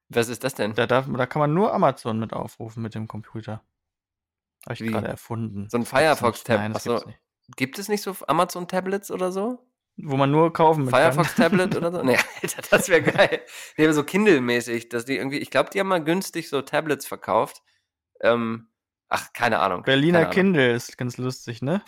Was 0.08 0.28
ist 0.28 0.42
das 0.42 0.54
denn? 0.54 0.74
Da, 0.74 0.88
darf, 0.88 1.06
da 1.08 1.26
kann 1.26 1.38
man 1.38 1.54
nur 1.54 1.72
Amazon 1.72 2.18
mit 2.18 2.32
aufrufen 2.32 2.82
mit 2.82 2.96
dem 2.96 3.06
Computer. 3.06 3.62
Habe 4.64 4.74
ich 4.74 4.80
gerade 4.80 5.06
erfunden. 5.06 5.68
So 5.70 5.78
ein 5.78 5.86
Firefox-Tablet. 5.86 6.74
Achso, 6.74 7.00
gibt 7.56 7.78
es 7.78 7.88
nicht 7.88 8.02
so 8.02 8.14
Amazon-Tablets 8.26 9.10
oder 9.10 9.32
so? 9.32 9.66
Wo 9.96 10.16
man 10.16 10.30
nur 10.30 10.52
kaufen 10.52 10.84
mit 10.84 10.94
Firefox-Tablet 10.94 11.76
oder 11.76 11.92
so? 11.92 12.02
Nee, 12.04 12.18
Alter, 12.42 12.62
das 12.70 12.88
wäre 12.88 13.02
geil. 13.02 13.42
Nee, 13.76 13.90
so 13.92 14.02
Kindle-mäßig, 14.02 14.88
dass 14.88 15.04
die 15.04 15.16
irgendwie, 15.16 15.38
ich 15.38 15.50
glaube, 15.50 15.70
die 15.70 15.80
haben 15.80 15.88
mal 15.88 16.02
günstig 16.02 16.48
so 16.48 16.62
Tablets 16.62 17.06
verkauft. 17.06 17.62
Ähm, 18.20 18.68
ach, 19.08 19.32
keine 19.32 19.60
Ahnung. 19.60 19.82
Berliner 19.82 20.22
keine 20.22 20.34
Kindle 20.34 20.64
Ahnung. 20.64 20.76
ist 20.76 20.96
ganz 20.96 21.18
lustig, 21.18 21.62
ne? 21.62 21.82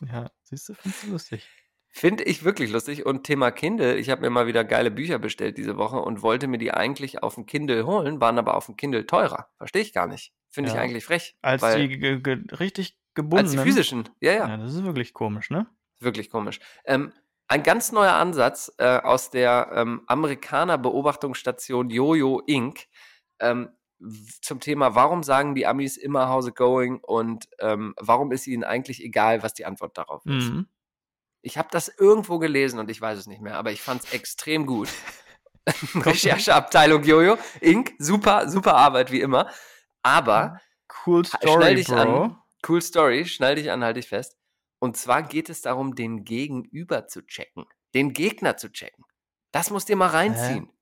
ja, 0.00 0.30
siehst 0.44 0.68
du, 0.68 0.74
findest 0.74 1.04
du 1.04 1.10
lustig. 1.10 1.48
Finde 1.90 2.22
ich 2.24 2.44
wirklich 2.44 2.70
lustig. 2.70 3.06
Und 3.06 3.24
Thema 3.24 3.50
Kindle, 3.50 3.96
ich 3.96 4.08
habe 4.10 4.20
mir 4.20 4.30
mal 4.30 4.46
wieder 4.46 4.62
geile 4.62 4.92
Bücher 4.92 5.18
bestellt 5.18 5.58
diese 5.58 5.76
Woche 5.76 5.96
und 5.96 6.22
wollte 6.22 6.46
mir 6.46 6.58
die 6.58 6.72
eigentlich 6.72 7.24
auf 7.24 7.34
dem 7.34 7.46
Kindle 7.46 7.86
holen, 7.86 8.20
waren 8.20 8.38
aber 8.38 8.54
auf 8.54 8.66
dem 8.66 8.76
Kindle 8.76 9.06
teurer. 9.06 9.48
Verstehe 9.56 9.82
ich 9.82 9.92
gar 9.92 10.06
nicht. 10.06 10.32
Finde 10.50 10.70
ja. 10.70 10.76
ich 10.76 10.80
eigentlich 10.80 11.04
frech. 11.04 11.36
Als 11.42 11.62
die 11.74 12.22
richtig 12.52 12.97
gebunden. 13.14 13.44
Als 13.44 13.52
die 13.52 13.58
physischen, 13.58 14.08
ja, 14.20 14.32
ja. 14.32 14.48
Ja, 14.48 14.56
das 14.56 14.74
ist 14.74 14.84
wirklich 14.84 15.12
komisch, 15.12 15.50
ne? 15.50 15.66
Wirklich 16.00 16.30
komisch. 16.30 16.60
Ähm, 16.84 17.12
ein 17.48 17.62
ganz 17.62 17.92
neuer 17.92 18.12
Ansatz 18.12 18.72
äh, 18.78 18.98
aus 18.98 19.30
der 19.30 19.70
ähm, 19.74 20.02
Amerikaner-Beobachtungsstation 20.06 21.90
Jojo 21.90 22.40
Inc. 22.46 22.86
Ähm, 23.40 23.70
zum 24.42 24.60
Thema, 24.60 24.94
warum 24.94 25.22
sagen 25.22 25.54
die 25.54 25.66
Amis 25.66 25.96
immer 25.96 26.28
How's 26.28 26.46
it 26.46 26.54
going 26.54 26.98
und 26.98 27.48
ähm, 27.58 27.94
warum 27.98 28.30
ist 28.30 28.46
ihnen 28.46 28.62
eigentlich 28.64 29.02
egal, 29.02 29.42
was 29.42 29.54
die 29.54 29.64
Antwort 29.64 29.98
darauf 29.98 30.24
ist. 30.24 30.50
Mhm. 30.50 30.68
Ich 31.42 31.58
habe 31.58 31.68
das 31.70 31.88
irgendwo 31.88 32.38
gelesen 32.38 32.78
und 32.78 32.90
ich 32.90 33.00
weiß 33.00 33.18
es 33.18 33.26
nicht 33.26 33.40
mehr, 33.40 33.56
aber 33.56 33.72
ich 33.72 33.80
fand 33.80 34.04
es 34.04 34.12
extrem 34.12 34.66
gut. 34.66 34.88
Rechercheabteilung 35.94 37.02
Jojo, 37.02 37.38
Inc. 37.60 37.92
Super, 37.98 38.48
super 38.48 38.76
Arbeit 38.76 39.10
wie 39.10 39.20
immer. 39.20 39.50
Aber 40.02 40.60
cool 41.06 41.24
Story, 41.24 41.82
Bro. 41.82 42.22
An, 42.22 42.36
cool 42.68 42.82
Story, 42.82 43.24
schnall 43.26 43.54
dich 43.54 43.70
an, 43.70 43.84
halte 43.84 44.00
ich 44.00 44.08
fest. 44.08 44.36
Und 44.80 44.96
zwar 44.96 45.22
geht 45.22 45.48
es 45.48 45.62
darum, 45.62 45.94
den 45.94 46.24
Gegenüber 46.24 47.06
zu 47.06 47.22
checken, 47.26 47.64
den 47.94 48.12
Gegner 48.12 48.56
zu 48.56 48.70
checken. 48.70 49.04
Das 49.52 49.70
musst 49.70 49.88
ihr 49.88 49.96
mal 49.96 50.08
reinziehen. 50.08 50.66
Hä? 50.66 50.72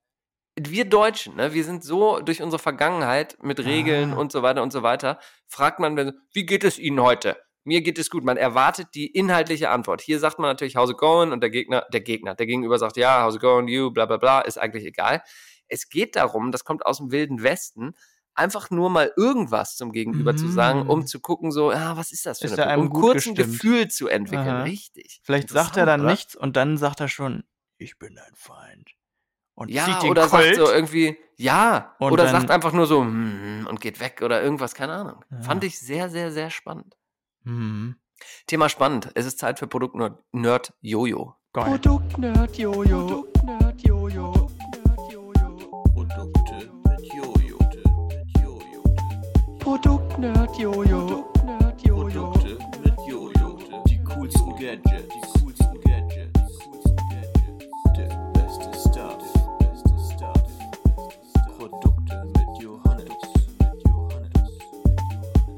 Wir 0.58 0.86
Deutschen, 0.86 1.36
ne, 1.36 1.52
wir 1.52 1.64
sind 1.64 1.84
so 1.84 2.20
durch 2.20 2.42
unsere 2.42 2.62
Vergangenheit 2.62 3.36
mit 3.42 3.60
Regeln 3.60 4.14
ah. 4.14 4.16
und 4.16 4.32
so 4.32 4.42
weiter 4.42 4.62
und 4.62 4.72
so 4.72 4.82
weiter, 4.82 5.20
fragt 5.46 5.80
man, 5.80 6.14
wie 6.32 6.46
geht 6.46 6.64
es 6.64 6.78
Ihnen 6.78 7.00
heute? 7.00 7.36
mir 7.66 7.82
geht 7.82 7.98
es 7.98 8.10
gut. 8.10 8.24
Man 8.24 8.36
erwartet 8.36 8.94
die 8.94 9.08
inhaltliche 9.08 9.70
Antwort. 9.70 10.00
Hier 10.00 10.20
sagt 10.20 10.38
man 10.38 10.48
natürlich, 10.48 10.76
how's 10.76 10.90
it 10.90 10.98
going? 10.98 11.32
Und 11.32 11.40
der 11.40 11.50
Gegner, 11.50 11.84
der 11.92 12.00
Gegner, 12.00 12.34
der 12.34 12.46
Gegenüber 12.46 12.78
sagt, 12.78 12.96
ja, 12.96 13.24
how's 13.24 13.34
it 13.34 13.40
going, 13.40 13.66
you, 13.66 13.90
bla, 13.90 14.06
bla, 14.06 14.16
bla, 14.16 14.40
ist 14.40 14.56
eigentlich 14.56 14.84
egal. 14.84 15.20
Es 15.66 15.88
geht 15.88 16.14
darum, 16.14 16.52
das 16.52 16.64
kommt 16.64 16.86
aus 16.86 16.98
dem 16.98 17.10
wilden 17.10 17.42
Westen, 17.42 17.94
einfach 18.36 18.70
nur 18.70 18.90
mal 18.90 19.12
irgendwas 19.16 19.76
zum 19.76 19.92
Gegenüber 19.92 20.32
mm. 20.32 20.38
zu 20.38 20.48
sagen, 20.48 20.86
um 20.88 21.00
mm. 21.00 21.06
zu 21.06 21.20
gucken, 21.20 21.50
so, 21.50 21.72
ja, 21.72 21.96
was 21.96 22.12
ist 22.12 22.26
das 22.26 22.38
für 22.38 22.46
ist 22.46 22.58
eine 22.58 22.80
Um 22.80 22.90
kurz 22.90 23.26
ein 23.26 23.34
Gefühl 23.34 23.88
zu 23.88 24.08
entwickeln. 24.08 24.48
Aha. 24.48 24.62
Richtig. 24.62 25.20
Vielleicht 25.22 25.50
sagt 25.50 25.76
er 25.76 25.86
dann 25.86 26.02
oder? 26.02 26.10
nichts 26.10 26.36
und 26.36 26.56
dann 26.56 26.76
sagt 26.76 27.00
er 27.00 27.08
schon, 27.08 27.44
ich 27.78 27.98
bin 27.98 28.14
dein 28.14 28.34
Feind. 28.34 28.92
Und 29.54 29.70
ja, 29.70 30.02
oder 30.02 30.28
Colt. 30.28 30.54
sagt 30.54 30.56
so 30.56 30.70
irgendwie, 30.70 31.16
ja, 31.36 31.96
und 31.98 32.12
oder 32.12 32.28
sagt 32.28 32.50
einfach 32.50 32.72
nur 32.72 32.86
so, 32.86 33.02
mm, 33.02 33.66
und 33.68 33.80
geht 33.80 34.00
weg 34.00 34.20
oder 34.22 34.42
irgendwas, 34.42 34.74
keine 34.74 34.92
Ahnung. 34.92 35.24
Ja. 35.30 35.40
Fand 35.40 35.64
ich 35.64 35.78
sehr, 35.78 36.10
sehr, 36.10 36.30
sehr 36.30 36.50
spannend. 36.50 36.96
Mhm. 37.44 37.96
Thema 38.46 38.68
spannend. 38.68 39.10
Es 39.14 39.24
ist 39.24 39.38
Zeit 39.38 39.58
für 39.58 39.66
Produkt-Nerd 39.66 40.74
Jojo. 40.80 41.36
Produkt-Nerd 41.52 42.58
Jojo. 42.58 43.06
Produkt-Nerd 43.06 43.65
Produkt-Nerd 49.66 50.56
Jojo. 50.58 51.24
Produkte 51.82 52.56
mit 52.84 52.94
Jojo. 53.04 53.58
Die 53.88 53.98
coolsten 54.04 54.54
Gadgets. 54.54 55.08
Die 55.12 55.40
coolsten 55.40 55.80
Gadgets. 55.80 56.58
Der 57.96 58.30
beste 58.32 58.70
Stuff. 58.78 59.32
Beste 59.58 60.14
Stuff. 60.14 60.44
Produkte 61.58 62.24
mit 62.26 62.62
Johannes. 62.62 63.12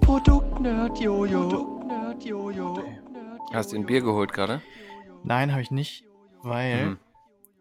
Produkt-Nerd 0.00 0.98
Jojo. 0.98 1.82
Jojo. 2.24 2.82
Hast 3.52 3.72
du 3.72 3.76
ein 3.76 3.84
Bier 3.84 4.00
geholt 4.00 4.32
gerade? 4.32 4.62
Nein, 5.22 5.52
habe 5.52 5.60
ich 5.60 5.70
nicht, 5.70 6.04
weil 6.40 6.86
mhm. 6.86 6.98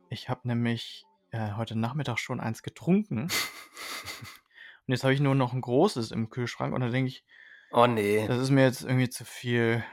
ich 0.08 0.30
habe 0.30 0.48
nämlich 0.48 1.06
äh, 1.32 1.56
heute 1.58 1.78
Nachmittag 1.78 2.20
schon 2.20 2.40
eins 2.40 2.64
getrunken. 2.64 3.28
und 4.88 4.94
jetzt 4.94 5.04
habe 5.04 5.14
ich 5.14 5.20
nur 5.20 5.36
noch 5.36 5.54
ein 5.54 5.62
großes 5.62 6.12
im 6.12 6.30
Kühlschrank 6.30 6.74
und 6.74 6.82
da 6.82 6.90
denke 6.90 7.10
ich, 7.10 7.26
oh 7.72 7.88
nee, 7.88 8.26
das 8.28 8.40
ist 8.40 8.50
mir 8.50 8.64
jetzt 8.64 8.84
irgendwie 8.84 9.10
zu 9.10 9.26
viel. 9.26 9.84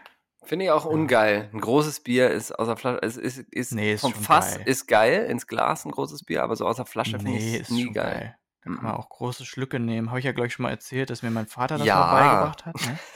Finde 0.44 0.66
ich 0.66 0.70
auch 0.70 0.84
ungeil. 0.84 1.48
Ein 1.52 1.60
großes 1.60 2.00
Bier 2.00 2.30
ist 2.30 2.52
aus 2.52 2.66
der 2.66 2.76
Flasche, 2.76 3.00
es 3.02 3.16
ist, 3.16 3.38
ist, 3.50 3.72
nee, 3.72 3.94
ist 3.94 4.02
vom 4.02 4.14
Fass 4.14 4.56
geil. 4.56 4.62
ist 4.66 4.86
geil, 4.86 5.24
ins 5.24 5.46
Glas 5.46 5.84
ein 5.84 5.90
großes 5.90 6.24
Bier, 6.24 6.42
aber 6.42 6.54
so 6.54 6.66
aus 6.66 6.76
der 6.76 6.86
Flasche 6.86 7.16
nee, 7.16 7.22
finde 7.22 7.38
ich 7.38 7.60
ist 7.60 7.70
nie 7.70 7.92
geil. 7.92 8.14
geil. 8.14 8.36
Da 8.62 8.70
kann 8.72 8.82
man 8.82 8.94
auch 8.94 9.08
große 9.08 9.44
Schlücke 9.44 9.78
nehmen. 9.80 10.10
Habe 10.10 10.20
ich 10.20 10.24
ja, 10.24 10.32
glaube 10.32 10.46
ich, 10.46 10.54
schon 10.54 10.62
mal 10.62 10.70
erzählt, 10.70 11.10
dass 11.10 11.22
mir 11.22 11.30
mein 11.30 11.46
Vater 11.46 11.76
das 11.76 11.86
ja. 11.86 11.96
mal 11.96 12.20
beigebracht 12.20 12.66
hat. 12.66 12.74
Ne? 12.86 12.98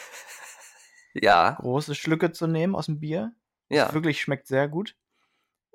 Ja. 1.15 1.53
Große 1.53 1.95
Schlücke 1.95 2.33
zu 2.33 2.47
nehmen 2.47 2.75
aus 2.77 2.87
dem 2.87 3.01
Bier. 3.01 3.33
Ja. 3.69 3.87
Das 3.87 3.95
wirklich 3.95 4.21
schmeckt 4.21 4.47
sehr 4.47 4.69
gut. 4.69 4.95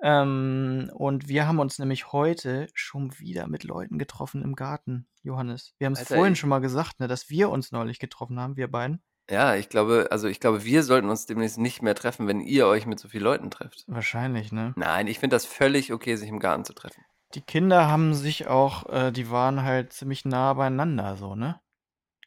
Ähm, 0.05 0.91
und 0.93 1.29
wir 1.29 1.47
haben 1.47 1.59
uns 1.59 1.79
nämlich 1.79 2.11
heute 2.11 2.67
schon 2.73 3.17
wieder 3.19 3.47
mit 3.47 3.63
Leuten 3.63 3.97
getroffen 3.97 4.43
im 4.43 4.53
Garten, 4.53 5.07
Johannes. 5.23 5.73
Wir 5.77 5.85
haben 5.85 5.93
es 5.93 6.03
vorhin 6.03 6.35
schon 6.35 6.49
mal 6.49 6.59
gesagt, 6.59 6.99
ne, 6.99 7.07
dass 7.07 7.29
wir 7.29 7.49
uns 7.49 7.71
neulich 7.71 7.99
getroffen 7.99 8.37
haben, 8.37 8.57
wir 8.57 8.69
beiden. 8.69 9.01
Ja, 9.29 9.55
ich 9.55 9.69
glaube, 9.69 10.09
also 10.11 10.27
ich 10.27 10.41
glaube, 10.41 10.65
wir 10.65 10.83
sollten 10.83 11.09
uns 11.09 11.25
demnächst 11.25 11.57
nicht 11.57 11.81
mehr 11.81 11.95
treffen, 11.95 12.27
wenn 12.27 12.41
ihr 12.41 12.67
euch 12.67 12.85
mit 12.85 12.99
so 12.99 13.07
vielen 13.07 13.23
Leuten 13.23 13.49
trefft. 13.49 13.85
Wahrscheinlich, 13.87 14.51
ne? 14.51 14.73
Nein, 14.75 15.07
ich 15.07 15.19
finde 15.19 15.37
das 15.37 15.45
völlig 15.45 15.93
okay, 15.93 16.17
sich 16.17 16.27
im 16.27 16.39
Garten 16.39 16.65
zu 16.65 16.73
treffen. 16.73 17.01
Die 17.33 17.41
Kinder 17.41 17.87
haben 17.87 18.13
sich 18.13 18.47
auch, 18.47 18.89
äh, 18.89 19.11
die 19.13 19.31
waren 19.31 19.63
halt 19.63 19.93
ziemlich 19.93 20.25
nah 20.25 20.53
beieinander, 20.53 21.15
so, 21.15 21.35
ne? 21.35 21.61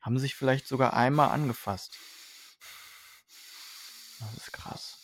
Haben 0.00 0.18
sich 0.18 0.34
vielleicht 0.34 0.66
sogar 0.66 0.94
einmal 0.94 1.28
angefasst. 1.28 1.98
Das 4.18 4.34
ist 4.34 4.52
krass. 4.54 4.95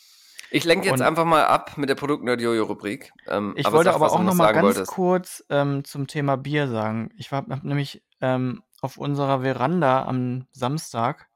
Ich 0.53 0.65
lenke 0.65 0.85
jetzt 0.85 0.99
Und 0.99 1.01
einfach 1.01 1.25
mal 1.25 1.45
ab 1.45 1.79
mit 1.79 1.89
der 1.89 1.95
Produkt-Nerd-Jojo-Rubrik. 1.95 3.11
Ähm, 3.27 3.55
ich 3.57 3.65
aber 3.65 3.77
wollte 3.77 3.89
sag, 3.89 3.95
aber 3.95 4.11
auch 4.11 4.21
noch 4.21 4.35
mal 4.35 4.53
ganz 4.53 4.63
wolltest. 4.63 4.91
kurz 4.91 5.43
ähm, 5.49 5.83
zum 5.83 6.05
Thema 6.05 6.37
Bier 6.37 6.67
sagen. 6.67 7.09
Ich 7.17 7.31
habe 7.31 7.51
hab 7.51 7.63
nämlich 7.63 8.03
ähm, 8.21 8.61
auf 8.79 8.97
unserer 8.97 9.41
Veranda 9.41 10.05
am 10.05 10.45
Samstag 10.51 11.27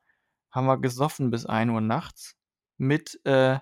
haben 0.52 0.68
wir 0.68 0.78
gesoffen 0.78 1.32
bis 1.32 1.48
1 1.48 1.72
Uhr 1.72 1.82
nachts 1.82 2.36
mit, 2.78 3.20
äh, 3.26 3.58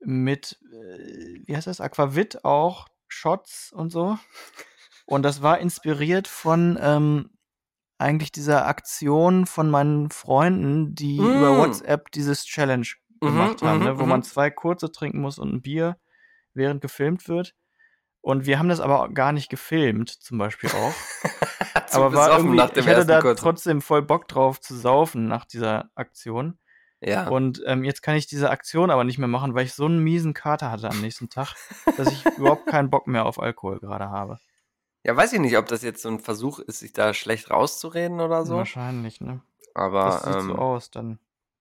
mit 0.00 0.58
äh, 0.72 1.42
wie 1.44 1.54
heißt 1.54 1.66
das, 1.66 1.82
Aquavit 1.82 2.42
auch, 2.42 2.88
Shots 3.08 3.70
und 3.70 3.90
so. 3.90 4.18
Und 5.04 5.24
das 5.24 5.42
war 5.42 5.58
inspiriert 5.58 6.26
von 6.26 6.78
ähm, 6.80 7.36
eigentlich 7.98 8.32
dieser 8.32 8.66
Aktion 8.66 9.44
von 9.44 9.68
meinen 9.68 10.10
Freunden, 10.10 10.94
die 10.94 11.20
mm. 11.20 11.36
über 11.36 11.58
WhatsApp 11.58 12.10
dieses 12.12 12.46
Challenge 12.46 12.86
gemacht 13.22 13.62
haben, 13.62 13.84
ne, 13.84 13.98
wo 13.98 14.02
mhm, 14.02 14.08
man 14.08 14.20
mhm. 14.20 14.24
zwei 14.24 14.50
kurze 14.50 14.92
trinken 14.92 15.20
muss 15.20 15.38
und 15.38 15.52
ein 15.52 15.62
Bier, 15.62 15.96
während 16.54 16.80
gefilmt 16.80 17.28
wird. 17.28 17.54
Und 18.20 18.46
wir 18.46 18.58
haben 18.58 18.68
das 18.68 18.80
aber 18.80 19.08
gar 19.08 19.32
nicht 19.32 19.48
gefilmt, 19.48 20.10
zum 20.10 20.38
Beispiel 20.38 20.70
auch. 20.70 20.94
aber 21.92 22.12
war 22.14 22.38
irgendwie, 22.38 22.56
ich 22.78 22.86
hatte 22.86 23.04
da 23.06 23.20
kurzen. 23.20 23.42
trotzdem 23.42 23.82
voll 23.82 24.02
Bock 24.02 24.28
drauf 24.28 24.60
zu 24.60 24.76
saufen 24.76 25.26
nach 25.26 25.44
dieser 25.44 25.90
Aktion. 25.94 26.58
Ja. 27.00 27.26
Und 27.26 27.60
ähm, 27.66 27.82
jetzt 27.82 28.02
kann 28.02 28.14
ich 28.14 28.28
diese 28.28 28.50
Aktion 28.50 28.90
aber 28.90 29.02
nicht 29.02 29.18
mehr 29.18 29.28
machen, 29.28 29.54
weil 29.54 29.64
ich 29.64 29.74
so 29.74 29.86
einen 29.86 29.98
miesen 29.98 30.34
Kater 30.34 30.70
hatte 30.70 30.88
am 30.88 31.00
nächsten 31.00 31.28
Tag, 31.28 31.54
dass 31.96 32.12
ich 32.12 32.24
überhaupt 32.38 32.66
keinen 32.66 32.90
Bock 32.90 33.08
mehr 33.08 33.26
auf 33.26 33.40
Alkohol 33.40 33.80
gerade 33.80 34.08
habe. 34.08 34.38
Ja, 35.04 35.16
weiß 35.16 35.32
ich 35.32 35.40
nicht, 35.40 35.58
ob 35.58 35.66
das 35.66 35.82
jetzt 35.82 36.02
so 36.02 36.08
ein 36.08 36.20
Versuch 36.20 36.60
ist, 36.60 36.78
sich 36.78 36.92
da 36.92 37.12
schlecht 37.12 37.50
rauszureden 37.50 38.20
oder 38.20 38.46
so. 38.46 38.56
Wahrscheinlich, 38.56 39.20
ne? 39.20 39.40
Aber. 39.74 40.04
Das 40.04 40.22
sieht 40.22 40.34
ähm, 40.36 40.46
so 40.48 40.54
aus, 40.54 40.90
dann. 40.92 41.18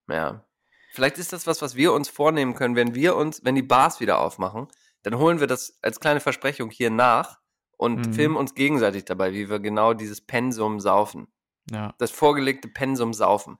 Ja. 0.07 0.43
Vielleicht 0.91 1.17
ist 1.17 1.31
das 1.31 1.47
was, 1.47 1.61
was 1.61 1.75
wir 1.75 1.93
uns 1.93 2.09
vornehmen 2.09 2.53
können, 2.53 2.75
wenn 2.75 2.95
wir 2.95 3.15
uns, 3.15 3.43
wenn 3.45 3.55
die 3.55 3.61
Bars 3.61 3.99
wieder 3.99 4.19
aufmachen, 4.19 4.67
dann 5.03 5.17
holen 5.17 5.39
wir 5.39 5.47
das 5.47 5.79
als 5.81 5.99
kleine 5.99 6.19
Versprechung 6.19 6.69
hier 6.69 6.89
nach 6.89 7.39
und 7.77 8.07
mhm. 8.07 8.13
filmen 8.13 8.35
uns 8.35 8.53
gegenseitig 8.55 9.05
dabei, 9.05 9.33
wie 9.33 9.49
wir 9.49 9.59
genau 9.59 9.93
dieses 9.93 10.21
Pensum 10.21 10.79
saufen. 10.79 11.27
Ja. 11.71 11.93
Das 11.97 12.11
vorgelegte 12.11 12.67
Pensum 12.67 13.13
saufen. 13.13 13.57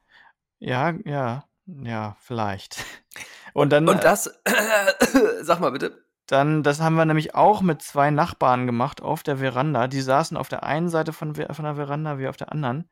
Ja, 0.59 0.93
ja, 1.05 1.45
ja, 1.65 2.17
vielleicht. 2.19 2.84
Und 3.53 3.71
dann. 3.71 3.88
Und 3.89 4.03
das, 4.03 4.27
äh, 4.27 4.93
sag 5.41 5.59
mal 5.59 5.71
bitte. 5.71 6.05
Dann, 6.27 6.63
das 6.63 6.79
haben 6.79 6.95
wir 6.95 7.05
nämlich 7.05 7.36
auch 7.36 7.61
mit 7.61 7.82
zwei 7.82 8.11
Nachbarn 8.11 8.65
gemacht 8.65 9.01
auf 9.01 9.23
der 9.23 9.38
Veranda. 9.38 9.88
Die 9.88 10.01
saßen 10.01 10.38
auf 10.38 10.47
der 10.47 10.63
einen 10.63 10.88
Seite 10.88 11.11
von, 11.11 11.36
von 11.36 11.65
der 11.65 11.75
Veranda, 11.75 12.19
wie 12.19 12.27
auf 12.27 12.38
der 12.38 12.51
anderen. 12.51 12.89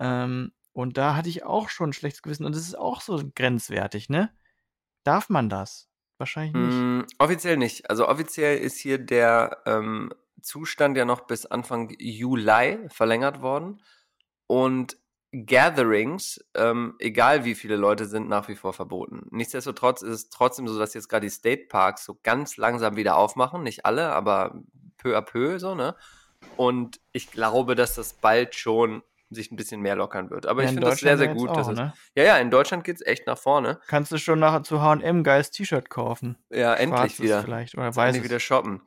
Ähm, 0.00 0.52
und 0.78 0.96
da 0.96 1.16
hatte 1.16 1.28
ich 1.28 1.44
auch 1.44 1.70
schon 1.70 1.90
ein 1.90 1.92
schlechtes 1.92 2.22
Gewissen. 2.22 2.44
Und 2.44 2.54
das 2.54 2.62
ist 2.62 2.78
auch 2.78 3.00
so 3.00 3.20
grenzwertig, 3.34 4.10
ne? 4.10 4.30
Darf 5.02 5.28
man 5.28 5.48
das? 5.48 5.88
Wahrscheinlich 6.18 6.54
nicht. 6.54 6.72
Mm, 6.72 7.00
offiziell 7.18 7.56
nicht. 7.56 7.90
Also 7.90 8.06
offiziell 8.06 8.58
ist 8.58 8.78
hier 8.78 8.98
der, 8.98 9.60
ähm, 9.66 10.14
Zustand 10.40 10.96
ja 10.96 11.04
noch 11.04 11.22
bis 11.22 11.46
Anfang 11.46 11.92
Juli 11.98 12.78
verlängert 12.90 13.42
worden. 13.42 13.82
Und 14.46 14.96
Gatherings, 15.32 16.44
ähm, 16.54 16.94
egal 17.00 17.44
wie 17.44 17.56
viele 17.56 17.74
Leute 17.74 18.06
sind, 18.06 18.28
nach 18.28 18.46
wie 18.46 18.54
vor 18.54 18.72
verboten. 18.72 19.26
Nichtsdestotrotz 19.32 20.02
ist 20.02 20.12
es 20.12 20.28
trotzdem 20.30 20.68
so, 20.68 20.78
dass 20.78 20.94
jetzt 20.94 21.08
gerade 21.08 21.26
die 21.26 21.30
State 21.30 21.66
Parks 21.68 22.04
so 22.04 22.20
ganz 22.22 22.56
langsam 22.56 22.94
wieder 22.94 23.16
aufmachen. 23.16 23.64
Nicht 23.64 23.84
alle, 23.84 24.12
aber 24.12 24.62
peu 24.96 25.18
à 25.18 25.22
peu 25.22 25.58
so, 25.58 25.74
ne? 25.74 25.96
Und 26.56 27.00
ich 27.10 27.32
glaube, 27.32 27.74
dass 27.74 27.96
das 27.96 28.12
bald 28.12 28.54
schon 28.54 29.02
sich 29.30 29.50
ein 29.50 29.56
bisschen 29.56 29.80
mehr 29.80 29.96
lockern 29.96 30.30
wird. 30.30 30.46
Aber 30.46 30.62
ja, 30.62 30.68
ich 30.68 30.74
finde 30.74 30.88
das 30.88 31.00
sehr, 31.00 31.18
sehr 31.18 31.28
gut. 31.28 31.50
Auch, 31.50 31.72
ne? 31.72 31.92
ja, 32.14 32.24
ja, 32.24 32.38
in 32.38 32.50
Deutschland 32.50 32.84
geht 32.84 32.96
es 32.96 33.06
echt 33.06 33.26
nach 33.26 33.38
vorne. 33.38 33.80
Kannst 33.86 34.12
du 34.12 34.18
schon 34.18 34.38
nachher 34.38 34.62
zu 34.62 34.80
HM 34.80 35.22
geiles 35.22 35.50
T-Shirt 35.50 35.90
kaufen. 35.90 36.36
Ja, 36.50 36.74
endlich 36.74 37.20
wieder. 37.20 37.42
Vielleicht, 37.42 37.76
oder 37.76 37.94
weiß 37.94 38.16
ich 38.16 38.24
wieder 38.24 38.40
shoppen. 38.40 38.82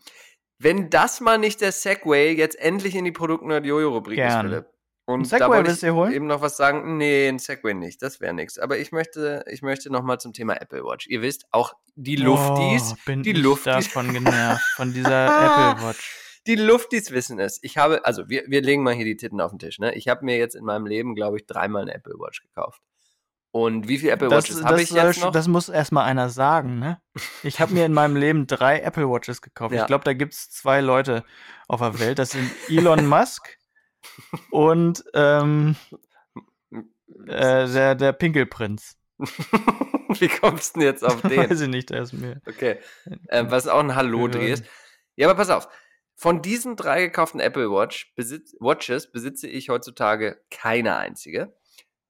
Wenn 0.58 0.90
das 0.90 1.22
mal 1.22 1.38
nicht 1.38 1.62
der 1.62 1.72
Segway 1.72 2.34
jetzt 2.34 2.60
endlich 2.60 2.96
in 2.96 3.06
die 3.06 3.12
Produkt-Nerd-Jojo-Rubrik 3.12 4.20
ist, 4.20 4.36
Philipp. 4.36 4.68
Und 5.06 5.26
Segway 5.26 5.40
da 5.40 5.50
wollte 5.50 5.72
ich 5.72 5.92
holen? 5.92 6.14
eben 6.14 6.28
noch 6.28 6.42
was 6.42 6.58
sagen. 6.58 6.98
Nee, 6.98 7.28
ein 7.28 7.40
Segway 7.40 7.74
nicht. 7.74 8.02
Das 8.02 8.22
wäre 8.22 8.34
nichts. 8.34 8.60
Aber 8.60 8.78
ich 8.78 8.92
möchte, 8.92 9.44
ich 9.48 9.62
möchte 9.62 9.92
noch 9.92 10.04
mal 10.04 10.20
zum 10.20 10.34
Thema 10.34 10.62
Apple 10.62 10.84
Watch. 10.84 11.08
Ihr 11.08 11.22
wisst, 11.22 11.46
auch 11.52 11.74
die 11.96 12.16
Luftis, 12.16 12.94
oh, 12.94 12.98
bin 13.06 13.24
die 13.24 13.32
ich 13.32 13.38
Luftis 13.38 13.86
davon 13.86 14.14
genervt 14.14 14.64
von 14.76 14.94
dieser 14.94 15.26
Apple 15.74 15.88
Watch. 15.88 16.31
Die 16.48 16.56
Luftis 16.56 17.12
wissen 17.12 17.40
es. 17.40 17.60
Ich 17.62 17.78
habe, 17.78 18.06
also 18.06 18.30
wir, 18.30 18.44
wir 18.48 18.62
legen 18.62 18.84
mal 18.84 18.94
hier 18.94 19.06
die 19.06 19.18
Titten 19.18 19.42
auf 19.42 19.52
den 19.52 19.60
Tisch. 19.60 19.80
Ne? 19.80 19.94
Ich 19.96 20.08
habe 20.08 20.26
mir 20.26 20.38
jetzt 20.38 20.56
in 20.56 20.66
meinem 20.66 20.86
Leben, 20.86 21.16
glaube 21.16 21.38
ich, 21.38 21.46
dreimal 21.46 21.84
eine 21.84 21.94
Apple 21.94 22.16
Watch 22.16 22.42
gekauft. 22.42 22.82
Und 23.52 23.90
wie 23.90 23.98
viele 23.98 24.14
Apple 24.14 24.32
Watches 24.32 24.64
habe 24.64 24.82
ich 24.82 24.92
jetzt 24.92 25.22
noch? 25.22 25.32
Das 25.32 25.50
muss 25.50 25.68
erstmal 25.68 26.06
einer 26.06 26.30
sagen, 26.30 26.80
ne? 26.80 27.02
Ich 27.44 27.60
habe 27.60 27.74
mir 27.74 27.86
in 27.86 27.94
meinem 27.94 28.16
Leben 28.16 28.48
drei 28.48 28.80
Apple 28.80 29.10
Watches 29.10 29.42
gekauft. 29.42 29.76
Ja. 29.76 29.82
Ich 29.82 29.88
glaube, 29.88 30.06
da 30.06 30.14
gibt 30.14 30.34
es 30.34 30.50
zwei 30.50 30.80
Leute 30.80 31.26
auf 31.68 31.82
der 31.82 32.00
Welt. 32.00 32.18
Das 32.18 32.30
sind 32.32 32.50
Elon 32.70 33.06
Musk 33.08 33.58
und 34.52 35.04
ähm, 35.14 35.76
äh, 37.28 37.68
der, 37.68 37.96
der 37.96 38.14
Pinkelprinz. 38.14 38.98
wie 39.20 40.30
kommst 40.30 40.76
du 40.76 40.80
denn 40.80 40.88
jetzt 40.88 41.04
auf 41.04 41.22
den? 41.22 41.50
Weiß 41.50 41.60
ich 41.60 41.68
nicht, 41.68 41.90
der 41.90 42.04
ist 42.04 42.14
mir. 42.14 42.42
Okay. 42.48 42.80
Ähm, 43.30 43.52
was 43.52 43.68
auch 43.68 43.82
ein 43.82 43.96
Hallo-Dreh 43.96 44.54
ist. 44.54 44.64
Ja, 45.18 45.28
aber 45.28 45.36
pass 45.36 45.50
auf. 45.50 45.68
Von 46.22 46.44
diesen 46.44 46.76
drei 46.76 47.08
gekauften 47.08 47.40
Apple 47.40 47.72
Watch 47.72 48.14
besitz, 48.14 48.56
Watches 48.60 49.12
besitze 49.12 49.48
ich 49.48 49.70
heutzutage 49.70 50.40
keine 50.52 50.96
einzige. 50.96 51.58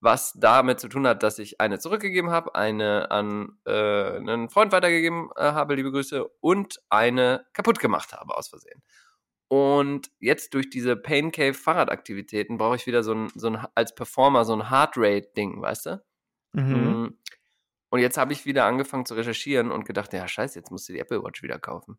Was 0.02 0.34
damit 0.34 0.82
zu 0.82 0.90
tun 0.90 1.08
hat, 1.08 1.24
dass 1.24 1.40
ich 1.40 1.62
eine 1.62 1.80
zurückgegeben 1.80 2.30
habe, 2.30 2.54
eine 2.56 3.10
an 3.10 3.58
äh, 3.66 3.72
einen 3.72 4.50
Freund 4.50 4.74
weitergegeben 4.74 5.30
äh, 5.38 5.54
habe, 5.54 5.76
liebe 5.76 5.94
Grüße, 5.94 6.28
und 6.42 6.82
eine 6.90 7.46
kaputt 7.54 7.80
gemacht 7.80 8.12
habe 8.12 8.36
aus 8.36 8.50
Versehen. 8.50 8.84
Und 9.48 10.12
jetzt 10.20 10.56
durch 10.56 10.70
diese 10.70 10.98
Pain 10.98 11.32
Cave 11.32 11.54
Fahrradaktivitäten 11.54 12.58
brauche 12.58 12.76
ich 12.76 12.88
wieder 12.88 13.04
so 13.04 13.14
ein, 13.14 13.32
so 13.36 13.48
ein, 13.48 13.66
als 13.76 13.96
Performer 13.96 14.44
so 14.44 14.52
ein 14.52 14.70
Heartrate-Ding, 14.70 15.62
weißt 15.62 15.86
du? 15.86 16.04
Mhm. 16.52 16.74
Mm. 16.74 17.18
Und 17.92 18.00
jetzt 18.02 18.18
habe 18.18 18.34
ich 18.34 18.46
wieder 18.46 18.66
angefangen 18.66 19.06
zu 19.06 19.14
recherchieren 19.14 19.72
und 19.72 19.86
gedacht, 19.86 20.12
ja, 20.12 20.28
scheiße, 20.28 20.60
jetzt 20.60 20.70
musst 20.70 20.90
du 20.90 20.94
die 20.94 21.00
Apple 21.00 21.24
Watch 21.24 21.44
wieder 21.44 21.60
kaufen. 21.60 21.98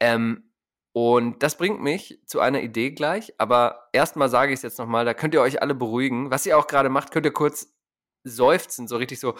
Ähm, 0.00 0.49
und 0.92 1.42
das 1.42 1.56
bringt 1.56 1.80
mich 1.80 2.20
zu 2.26 2.40
einer 2.40 2.62
Idee 2.62 2.90
gleich, 2.90 3.32
aber 3.38 3.88
erstmal 3.92 4.28
sage 4.28 4.52
ich 4.52 4.58
es 4.58 4.62
jetzt 4.62 4.78
nochmal, 4.78 5.04
da 5.04 5.14
könnt 5.14 5.34
ihr 5.34 5.40
euch 5.40 5.62
alle 5.62 5.74
beruhigen. 5.74 6.30
Was 6.30 6.46
ihr 6.46 6.58
auch 6.58 6.66
gerade 6.66 6.88
macht, 6.88 7.12
könnt 7.12 7.26
ihr 7.26 7.32
kurz 7.32 7.72
seufzen, 8.24 8.88
so 8.88 8.96
richtig 8.96 9.20
so, 9.20 9.34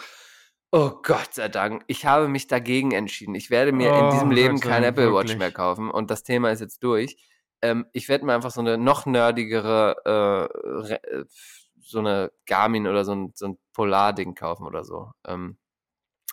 oh 0.71 0.91
Gott 1.03 1.33
sei 1.33 1.49
Dank, 1.49 1.83
ich 1.87 2.05
habe 2.05 2.29
mich 2.29 2.47
dagegen 2.47 2.91
entschieden. 2.91 3.35
Ich 3.35 3.49
werde 3.49 3.73
mir 3.73 3.91
oh, 3.91 3.99
in 3.99 4.09
diesem 4.11 4.31
Leben 4.31 4.59
keine 4.61 4.87
Apple 4.87 5.13
Watch 5.13 5.35
mehr 5.35 5.51
kaufen 5.51 5.91
und 5.91 6.09
das 6.09 6.23
Thema 6.23 6.51
ist 6.51 6.61
jetzt 6.61 6.83
durch. 6.83 7.17
Ähm, 7.61 7.85
ich 7.91 8.07
werde 8.07 8.25
mir 8.25 8.33
einfach 8.33 8.51
so 8.51 8.61
eine 8.61 8.77
noch 8.77 9.05
nerdigere, 9.05 10.49
äh, 10.89 10.93
äh, 10.93 11.25
so 11.79 11.99
eine 11.99 12.31
Garmin 12.45 12.87
oder 12.87 13.03
so 13.03 13.13
ein, 13.13 13.33
so 13.35 13.47
ein 13.47 13.57
Polar-Ding 13.73 14.35
kaufen 14.35 14.65
oder 14.65 14.85
so. 14.85 15.11
Ähm, 15.27 15.57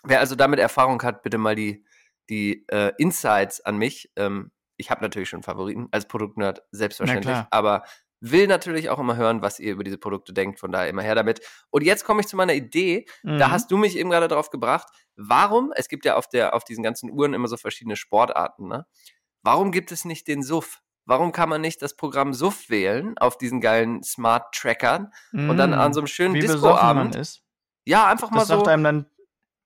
wer 0.03 0.21
also 0.21 0.35
damit 0.35 0.59
Erfahrung 0.59 1.01
hat, 1.03 1.23
bitte 1.23 1.37
mal 1.37 1.55
die, 1.55 1.83
die 2.29 2.65
äh, 2.69 2.93
Insights 2.97 3.59
an 3.61 3.77
mich. 3.77 4.09
Ähm, 4.15 4.51
ich 4.79 4.89
habe 4.89 5.01
natürlich 5.01 5.29
schon 5.29 5.43
Favoriten 5.43 5.89
als 5.91 6.07
Produktnerd, 6.07 6.63
selbstverständlich, 6.71 7.37
aber 7.51 7.83
will 8.21 8.47
natürlich 8.47 8.89
auch 8.89 8.99
immer 8.99 9.15
hören, 9.15 9.41
was 9.41 9.59
ihr 9.59 9.73
über 9.73 9.83
diese 9.83 9.97
Produkte 9.97 10.33
denkt, 10.33 10.59
von 10.59 10.71
daher 10.71 10.89
immer 10.89 11.01
her 11.01 11.15
damit. 11.15 11.41
Und 11.69 11.83
jetzt 11.83 12.05
komme 12.05 12.21
ich 12.21 12.27
zu 12.27 12.35
meiner 12.35 12.53
Idee, 12.53 13.05
mhm. 13.23 13.37
da 13.37 13.51
hast 13.51 13.71
du 13.71 13.77
mich 13.77 13.97
eben 13.97 14.09
gerade 14.09 14.27
drauf 14.27 14.49
gebracht, 14.49 14.87
warum, 15.15 15.71
es 15.75 15.87
gibt 15.87 16.05
ja 16.05 16.15
auf, 16.15 16.27
der, 16.27 16.53
auf 16.53 16.63
diesen 16.63 16.83
ganzen 16.83 17.11
Uhren 17.11 17.33
immer 17.33 17.47
so 17.47 17.57
verschiedene 17.57 17.95
Sportarten, 17.95 18.67
ne? 18.67 18.85
Warum 19.41 19.71
gibt 19.71 19.93
es 19.93 20.03
nicht 20.03 20.27
den 20.27 20.43
SUF? 20.43 20.81
Warum 21.05 21.31
kann 21.31 21.47
man 21.47 21.61
nicht 21.61 21.81
das 21.81 21.95
Programm 21.95 22.33
SUF 22.33 22.69
wählen 22.69 23.17
auf 23.17 23.37
diesen 23.37 23.61
geilen 23.61 24.03
Smart 24.03 24.53
Trackern 24.53 25.11
mhm. 25.31 25.49
und 25.49 25.57
dann 25.57 25.73
an 25.73 25.93
so 25.93 26.01
einem 26.01 26.07
schönen 26.07 26.35
Disco-Abend? 26.35 27.15
ist? 27.15 27.41
Ja, 27.85 28.07
einfach 28.07 28.31
mal 28.31 28.39
das 28.39 28.49
so. 28.49 28.55
sagt 28.57 28.67
einem 28.67 28.83
dann, 28.83 29.05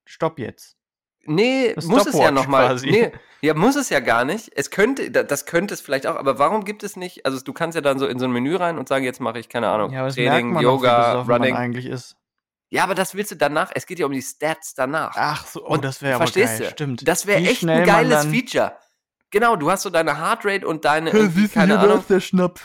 stopp 0.06 0.38
jetzt. 0.38 0.78
Nee, 1.26 1.74
das 1.74 1.86
muss 1.86 2.06
es 2.06 2.18
ja 2.18 2.32
nochmal. 2.32 2.76
Nee, 2.84 3.12
ja, 3.42 3.54
muss 3.54 3.76
es 3.76 3.90
ja 3.90 4.00
gar 4.00 4.26
nicht. 4.26 4.52
Es 4.56 4.72
könnte, 4.72 5.12
das 5.12 5.46
könnte 5.46 5.74
es 5.74 5.82
vielleicht 5.82 6.08
auch, 6.08 6.16
aber 6.16 6.40
warum 6.40 6.64
gibt 6.64 6.84
es 6.84 6.96
nicht? 6.96 7.26
Also 7.26 7.40
du 7.42 7.54
kannst 7.54 7.76
ja 7.76 7.82
dann 7.82 8.00
so 8.00 8.08
in 8.08 8.20
so 8.20 8.26
ein 8.26 8.32
Menü 8.32 8.56
rein 8.56 8.78
und 8.78 8.88
sagen, 8.88 9.04
jetzt 9.04 9.20
mache 9.20 9.40
ich, 9.40 9.50
keine 9.50 9.70
Ahnung, 9.70 9.92
ja, 9.92 10.10
Training, 10.10 10.60
Yoga, 10.60 11.22
auch, 11.22 11.28
Running. 11.28 11.56
eigentlich 11.56 11.86
ist. 11.86 12.16
Ja, 12.70 12.84
aber 12.84 12.96
das 12.96 13.16
willst 13.16 13.32
du 13.32 13.36
danach, 13.36 13.72
es 13.76 13.86
geht 13.86 14.00
ja 14.00 14.06
um 14.06 14.12
die 14.12 14.22
Stats 14.22 14.74
danach. 14.74 15.14
Ach 15.16 15.46
so, 15.46 15.64
oh, 15.64 15.74
und 15.74 15.84
das 15.84 16.02
wäre 16.02 16.16
aber 16.16 16.32
geil, 16.32 16.58
du? 16.58 16.70
stimmt. 16.70 17.08
Das 17.08 17.28
wäre 17.28 17.42
echt 17.42 17.64
ein 17.64 17.86
geiles 17.86 18.26
Feature. 18.26 18.78
Genau, 19.30 19.56
du 19.56 19.70
hast 19.70 19.84
so 19.84 19.90
deine 19.90 20.18
Heartrate 20.18 20.66
und 20.68 20.86
deine, 20.86 21.12
keine 21.54 21.80
Ahnung. 21.80 22.04
der 22.08 22.20
Schnapp. 22.20 22.60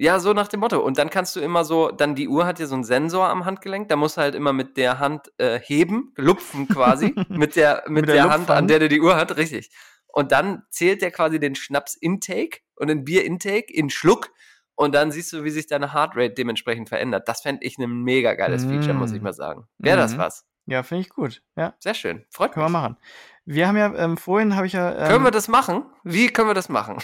Ja, 0.00 0.18
so 0.18 0.32
nach 0.32 0.48
dem 0.48 0.60
Motto. 0.60 0.80
Und 0.80 0.96
dann 0.96 1.10
kannst 1.10 1.36
du 1.36 1.40
immer 1.40 1.62
so, 1.62 1.90
dann 1.90 2.14
die 2.14 2.26
Uhr 2.26 2.46
hat 2.46 2.58
ja 2.58 2.64
so 2.64 2.74
einen 2.74 2.84
Sensor 2.84 3.28
am 3.28 3.44
Handgelenk, 3.44 3.90
da 3.90 3.96
musst 3.96 4.16
du 4.16 4.22
halt 4.22 4.34
immer 4.34 4.54
mit 4.54 4.78
der 4.78 4.98
Hand 4.98 5.30
äh, 5.36 5.60
heben, 5.60 6.14
lupfen 6.16 6.66
quasi, 6.68 7.14
mit 7.28 7.54
der, 7.54 7.82
mit, 7.86 8.06
mit 8.06 8.08
der, 8.08 8.14
der 8.14 8.30
Hand, 8.30 8.48
an 8.48 8.66
der 8.66 8.78
du 8.78 8.88
die 8.88 9.02
Uhr 9.02 9.16
hat, 9.16 9.36
richtig. 9.36 9.70
Und 10.06 10.32
dann 10.32 10.62
zählt 10.70 11.02
der 11.02 11.10
quasi 11.10 11.38
den 11.38 11.54
Schnaps-Intake 11.54 12.60
und 12.76 12.88
den 12.88 13.04
Bier-Intake 13.04 13.70
in 13.70 13.90
Schluck 13.90 14.30
und 14.74 14.94
dann 14.94 15.10
siehst 15.10 15.34
du, 15.34 15.44
wie 15.44 15.50
sich 15.50 15.66
deine 15.66 15.92
Heartrate 15.92 16.32
dementsprechend 16.32 16.88
verändert. 16.88 17.28
Das 17.28 17.42
fände 17.42 17.62
ich 17.66 17.76
ein 17.76 17.90
mega 18.02 18.32
geiles 18.32 18.64
mm. 18.64 18.70
Feature, 18.70 18.94
muss 18.94 19.12
ich 19.12 19.20
mm. 19.20 19.24
mal 19.24 19.34
sagen. 19.34 19.68
Wäre 19.76 19.98
mm. 19.98 20.00
das 20.00 20.16
was? 20.16 20.46
Ja, 20.64 20.82
finde 20.82 21.02
ich 21.02 21.10
gut. 21.10 21.42
Ja. 21.56 21.74
Sehr 21.78 21.92
schön. 21.92 22.24
Freut 22.30 22.52
Können 22.52 22.64
mich. 22.64 22.72
Können 22.72 22.84
wir 22.84 22.88
machen. 22.88 22.96
Wir 23.44 23.68
haben 23.68 23.76
ja, 23.76 23.94
ähm, 23.96 24.16
vorhin 24.16 24.56
habe 24.56 24.66
ich 24.66 24.72
ja. 24.72 24.96
Ähm, 24.96 25.08
können 25.08 25.24
wir 25.24 25.30
das 25.30 25.48
machen? 25.48 25.84
Wie 26.04 26.28
können 26.28 26.48
wir 26.48 26.54
das 26.54 26.70
machen? 26.70 26.96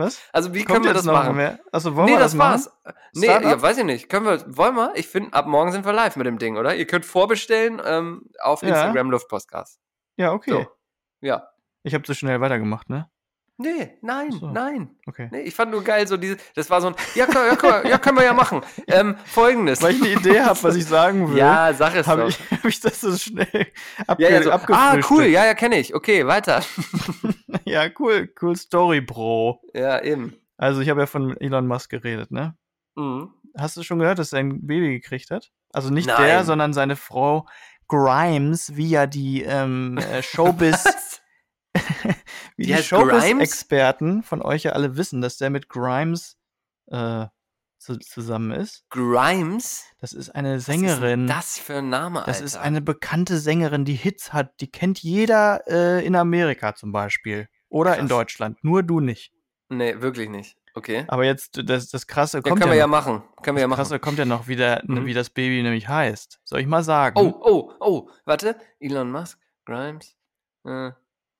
Was? 0.00 0.20
Also 0.32 0.54
wie 0.54 0.64
Kommt 0.64 0.76
können 0.76 0.84
wir 0.86 0.94
das 0.94 1.04
machen? 1.04 1.36
Mehr? 1.36 1.60
Also 1.72 1.94
wollen 1.94 2.06
nee, 2.06 2.12
wir 2.12 2.18
das, 2.18 2.32
das 2.32 2.38
war's. 2.38 2.70
Machen? 2.84 2.98
Nee, 3.14 3.26
ja, 3.26 3.62
weiß 3.62 3.78
ich 3.78 3.84
nicht. 3.84 4.08
Können 4.08 4.26
wir, 4.26 4.56
wollen 4.56 4.74
wir? 4.74 4.92
Ich 4.96 5.08
finde, 5.08 5.32
ab 5.32 5.46
morgen 5.46 5.72
sind 5.72 5.84
wir 5.84 5.92
live 5.92 6.16
mit 6.16 6.26
dem 6.26 6.38
Ding, 6.38 6.56
oder? 6.56 6.74
Ihr 6.74 6.86
könnt 6.86 7.04
vorbestellen 7.04 7.80
ähm, 7.84 8.30
auf 8.40 8.62
ja. 8.62 8.68
Instagram 8.68 9.10
Luftpostcast. 9.10 9.80
Ja, 10.16 10.32
okay. 10.32 10.50
So. 10.50 10.66
Ja. 11.20 11.48
Ich 11.82 11.94
habe 11.94 12.04
zu 12.04 12.14
schnell 12.14 12.40
weitergemacht, 12.40 12.90
ne? 12.90 13.10
Nee, 13.60 13.98
nein, 14.00 14.32
so. 14.32 14.50
nein. 14.50 14.88
Okay. 15.06 15.28
Nee, 15.30 15.42
ich 15.42 15.54
fand 15.54 15.70
nur 15.70 15.84
geil, 15.84 16.08
so 16.08 16.16
diese, 16.16 16.38
das 16.54 16.70
war 16.70 16.80
so 16.80 16.88
ein, 16.88 16.94
ja, 17.14 17.26
kann, 17.26 17.58
ja, 17.62 17.88
ja 17.90 17.98
können 17.98 18.16
wir 18.16 18.24
ja 18.24 18.32
machen. 18.32 18.62
Ähm, 18.86 19.16
Folgendes. 19.24 19.82
Weil 19.82 19.94
ich 19.94 20.02
eine 20.02 20.12
Idee 20.12 20.40
habe, 20.40 20.60
was 20.62 20.74
ich 20.74 20.86
sagen 20.86 21.28
will. 21.30 21.36
Ja, 21.38 21.72
sag 21.74 21.94
es 21.94 22.06
hab 22.06 22.18
doch. 22.18 22.28
Ich, 22.28 22.38
hab 22.50 22.64
ich 22.64 22.80
das 22.80 23.00
so 23.00 23.14
schnell 23.16 23.66
abge 24.06 24.24
ja, 24.24 24.30
ja, 24.30 24.42
so, 24.42 24.50
Ah, 24.50 24.98
cool, 25.10 25.24
ja, 25.24 25.44
ja, 25.44 25.54
kenne 25.54 25.78
ich. 25.78 25.94
Okay, 25.94 26.26
weiter. 26.26 26.62
ja, 27.66 27.84
cool, 27.98 28.32
cool 28.40 28.56
Story, 28.56 29.00
Bro. 29.02 29.60
Ja, 29.74 30.02
eben. 30.02 30.34
Also 30.56 30.80
ich 30.80 30.88
habe 30.88 31.00
ja 31.00 31.06
von 31.06 31.36
Elon 31.36 31.66
Musk 31.66 31.90
geredet, 31.90 32.30
ne? 32.30 32.56
Mhm. 32.96 33.30
Hast 33.56 33.76
du 33.76 33.82
schon 33.82 33.98
gehört, 33.98 34.18
dass 34.18 34.32
er 34.32 34.40
ein 34.40 34.66
Baby 34.66 34.98
gekriegt 34.98 35.30
hat? 35.30 35.50
Also 35.72 35.90
nicht 35.90 36.06
Nein. 36.06 36.22
der, 36.22 36.44
sondern 36.44 36.72
seine 36.72 36.96
Frau 36.96 37.46
Grimes, 37.88 38.76
wie 38.76 38.88
ja 38.88 39.06
die 39.06 39.42
ähm, 39.42 39.98
äh, 39.98 40.22
Showbiz 40.22 41.20
wie 42.60 42.66
die, 42.66 42.74
die 42.74 42.82
Showbiz-Experten 42.82 44.22
von 44.22 44.42
euch 44.42 44.64
ja 44.64 44.72
alle 44.72 44.98
wissen, 44.98 45.22
dass 45.22 45.38
der 45.38 45.48
mit 45.48 45.70
Grimes 45.70 46.36
äh, 46.88 47.24
zu, 47.78 47.98
zusammen 47.98 48.50
ist. 48.50 48.84
Grimes? 48.90 49.86
Das 49.98 50.12
ist 50.12 50.28
eine 50.28 50.60
Sängerin. 50.60 51.26
Was 51.26 51.36
ist 51.36 51.56
das 51.56 51.64
für 51.64 51.76
ein 51.76 51.88
Name, 51.88 52.18
Alter? 52.18 52.30
Das 52.30 52.42
ist 52.42 52.56
eine 52.56 52.82
bekannte 52.82 53.38
Sängerin, 53.38 53.86
die 53.86 53.94
Hits 53.94 54.34
hat. 54.34 54.60
Die 54.60 54.70
kennt 54.70 55.02
jeder 55.02 55.62
äh, 55.68 56.04
in 56.04 56.14
Amerika 56.14 56.74
zum 56.74 56.92
Beispiel. 56.92 57.48
Oder 57.70 57.92
Krass. 57.92 58.00
in 58.00 58.08
Deutschland. 58.08 58.62
Nur 58.62 58.82
du 58.82 59.00
nicht. 59.00 59.32
Nee, 59.70 59.98
wirklich 60.02 60.28
nicht. 60.28 60.58
Okay. 60.74 61.06
Aber 61.08 61.24
jetzt, 61.24 61.58
das, 61.64 61.88
das 61.88 62.06
Krasse 62.06 62.38
ja, 62.38 62.42
kommt 62.42 62.60
können 62.60 62.72
ja. 62.72 62.76
wir 62.76 62.86
noch. 62.86 63.06
ja 63.06 63.12
machen. 63.14 63.22
Können 63.42 63.56
wir 63.56 63.62
ja 63.62 63.68
machen. 63.68 63.78
Das 63.78 63.88
Krasse 63.88 64.00
kommt 64.00 64.18
ja 64.18 64.26
noch, 64.26 64.48
wie, 64.48 64.56
der, 64.56 64.82
mhm. 64.84 65.06
wie 65.06 65.14
das 65.14 65.30
Baby 65.30 65.62
nämlich 65.62 65.88
heißt. 65.88 66.40
Soll 66.44 66.60
ich 66.60 66.66
mal 66.66 66.82
sagen? 66.82 67.18
Oh, 67.18 67.40
oh, 67.42 67.72
oh. 67.80 68.10
Warte. 68.26 68.54
Elon 68.80 69.10
Musk, 69.10 69.40
Grimes. 69.64 70.14
Äh, 70.66 70.90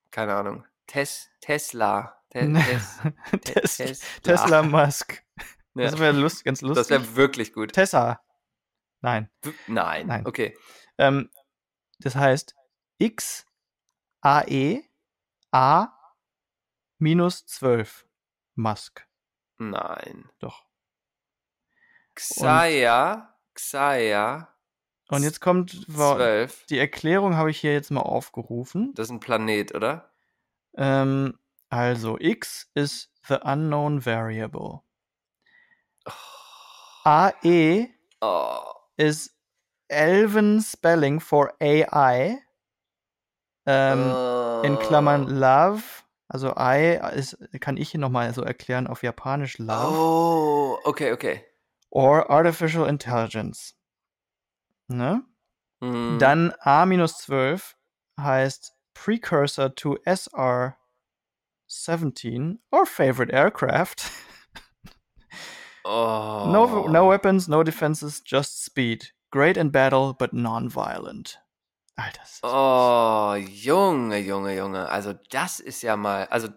keine 0.09 0.33
Ahnung. 0.33 0.63
Tes 0.91 1.29
Tesla. 1.39 2.21
Te 2.29 2.51
Tes 3.41 3.77
Tes 3.77 3.77
Tesla. 3.77 4.05
Tesla 4.23 4.63
Musk. 4.63 5.23
Ja. 5.73 5.85
Das 5.89 5.99
wäre 5.99 6.11
lust, 6.11 6.43
ganz 6.43 6.59
lustig. 6.59 6.81
Das 6.81 6.89
wäre 6.89 7.15
wirklich 7.15 7.53
gut. 7.53 7.71
Tessa. 7.71 8.21
Nein. 8.99 9.29
Nein. 9.67 10.05
Nein. 10.05 10.27
Okay. 10.27 10.57
Ähm, 10.97 11.29
das 11.99 12.15
heißt 12.15 12.55
X 12.97 13.45
A 14.19 14.41
E 14.45 14.83
A 15.53 15.87
minus 16.97 17.45
12. 17.45 18.05
Musk. 18.55 19.07
Nein. 19.59 20.29
Doch. 20.39 20.65
Xaya, 22.15 23.33
Xaya. 23.53 24.53
Und 25.07 25.23
jetzt 25.23 25.39
kommt 25.39 25.85
wa- 25.87 26.15
12. 26.17 26.65
die 26.65 26.79
Erklärung, 26.79 27.35
habe 27.37 27.49
ich 27.49 27.61
hier 27.61 27.71
jetzt 27.71 27.91
mal 27.91 28.01
aufgerufen. 28.01 28.93
Das 28.95 29.07
ist 29.07 29.11
ein 29.11 29.19
Planet, 29.21 29.73
oder? 29.73 30.10
Ähm, 30.75 31.37
also, 31.69 32.17
X 32.19 32.69
ist 32.73 33.09
the 33.27 33.37
unknown 33.43 34.05
variable. 34.05 34.83
AE 37.05 37.89
Oh. 38.21 38.61
ist 38.97 39.35
Elven 39.87 40.61
Spelling 40.61 41.19
for 41.19 41.53
AI. 41.59 42.37
Ähm, 43.65 44.15
in 44.63 44.79
Klammern 44.79 45.27
Love. 45.27 45.83
Also 46.27 46.53
I 46.55 46.99
ist, 47.13 47.37
kann 47.59 47.77
ich 47.77 47.91
hier 47.91 47.99
nochmal 47.99 48.33
so 48.33 48.41
erklären 48.41 48.87
auf 48.87 49.03
Japanisch 49.03 49.57
Love. 49.57 49.97
Oh, 49.97 50.79
okay, 50.85 51.11
okay. 51.11 51.43
Or 51.89 52.29
Artificial 52.29 52.87
Intelligence. 52.87 53.75
Ne? 54.87 55.23
Mhm. 55.81 56.19
Dann 56.19 56.53
A-12 56.59 57.73
heißt 58.19 58.73
Precursor 58.93 59.69
to 59.69 59.97
SR-17 60.05 62.57
or 62.71 62.85
Favorite 62.85 63.33
Aircraft. 63.33 64.11
oh. 65.85 66.49
No, 66.51 66.87
no 66.87 67.05
weapons, 67.05 67.47
no 67.47 67.63
defenses, 67.63 68.21
just 68.21 68.63
speed. 68.63 69.07
Great 69.31 69.57
in 69.57 69.69
battle, 69.69 70.13
but 70.13 70.33
non-violent. 70.33 71.37
Alter, 71.97 72.21
Oh, 72.43 73.35
Junge, 73.37 74.17
Junge, 74.17 74.55
Junge. 74.55 74.89
Also 74.89 75.13
das 75.29 75.59
ist 75.59 75.83
ja 75.83 75.95
mal, 75.95 76.25
also 76.25 76.49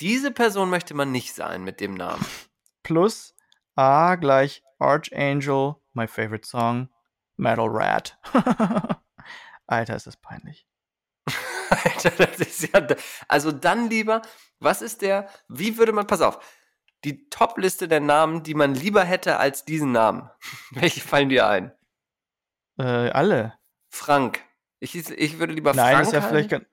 diese 0.00 0.30
Person 0.30 0.70
möchte 0.70 0.94
man 0.94 1.12
nicht 1.12 1.34
sein 1.34 1.64
mit 1.64 1.80
dem 1.80 1.94
Namen. 1.94 2.24
plus 2.82 3.34
A 3.74 4.16
gleich 4.16 4.62
Archangel, 4.78 5.76
my 5.94 6.06
favorite 6.06 6.46
song, 6.46 6.88
Metal 7.36 7.66
Rat. 7.68 8.18
Alter, 9.66 9.96
ist 9.96 10.06
das 10.06 10.16
peinlich. 10.16 10.66
Alter, 11.84 12.10
das 12.26 12.38
ist 12.40 12.62
ja, 12.72 12.86
also 13.28 13.52
dann 13.52 13.88
lieber, 13.90 14.22
was 14.60 14.82
ist 14.82 15.02
der, 15.02 15.28
wie 15.48 15.76
würde 15.78 15.92
man, 15.92 16.06
pass 16.06 16.20
auf, 16.20 16.38
die 17.04 17.28
Top-Liste 17.30 17.88
der 17.88 18.00
Namen, 18.00 18.42
die 18.42 18.54
man 18.54 18.74
lieber 18.74 19.02
hätte 19.04 19.38
als 19.38 19.64
diesen 19.64 19.92
Namen. 19.92 20.30
Welche 20.70 21.00
fallen 21.00 21.28
dir 21.28 21.46
ein? 21.48 21.72
Äh, 22.78 23.10
alle. 23.10 23.54
Frank. 23.90 24.40
Ich, 24.80 24.94
ich 24.94 25.38
würde 25.38 25.52
lieber 25.52 25.74
Nein, 25.74 25.94
Frank 25.94 25.98
das 25.98 26.08
ist 26.08 26.12
ja 26.14 26.18
heißen. 26.20 26.30
vielleicht 26.30 26.50
ganz, 26.50 26.64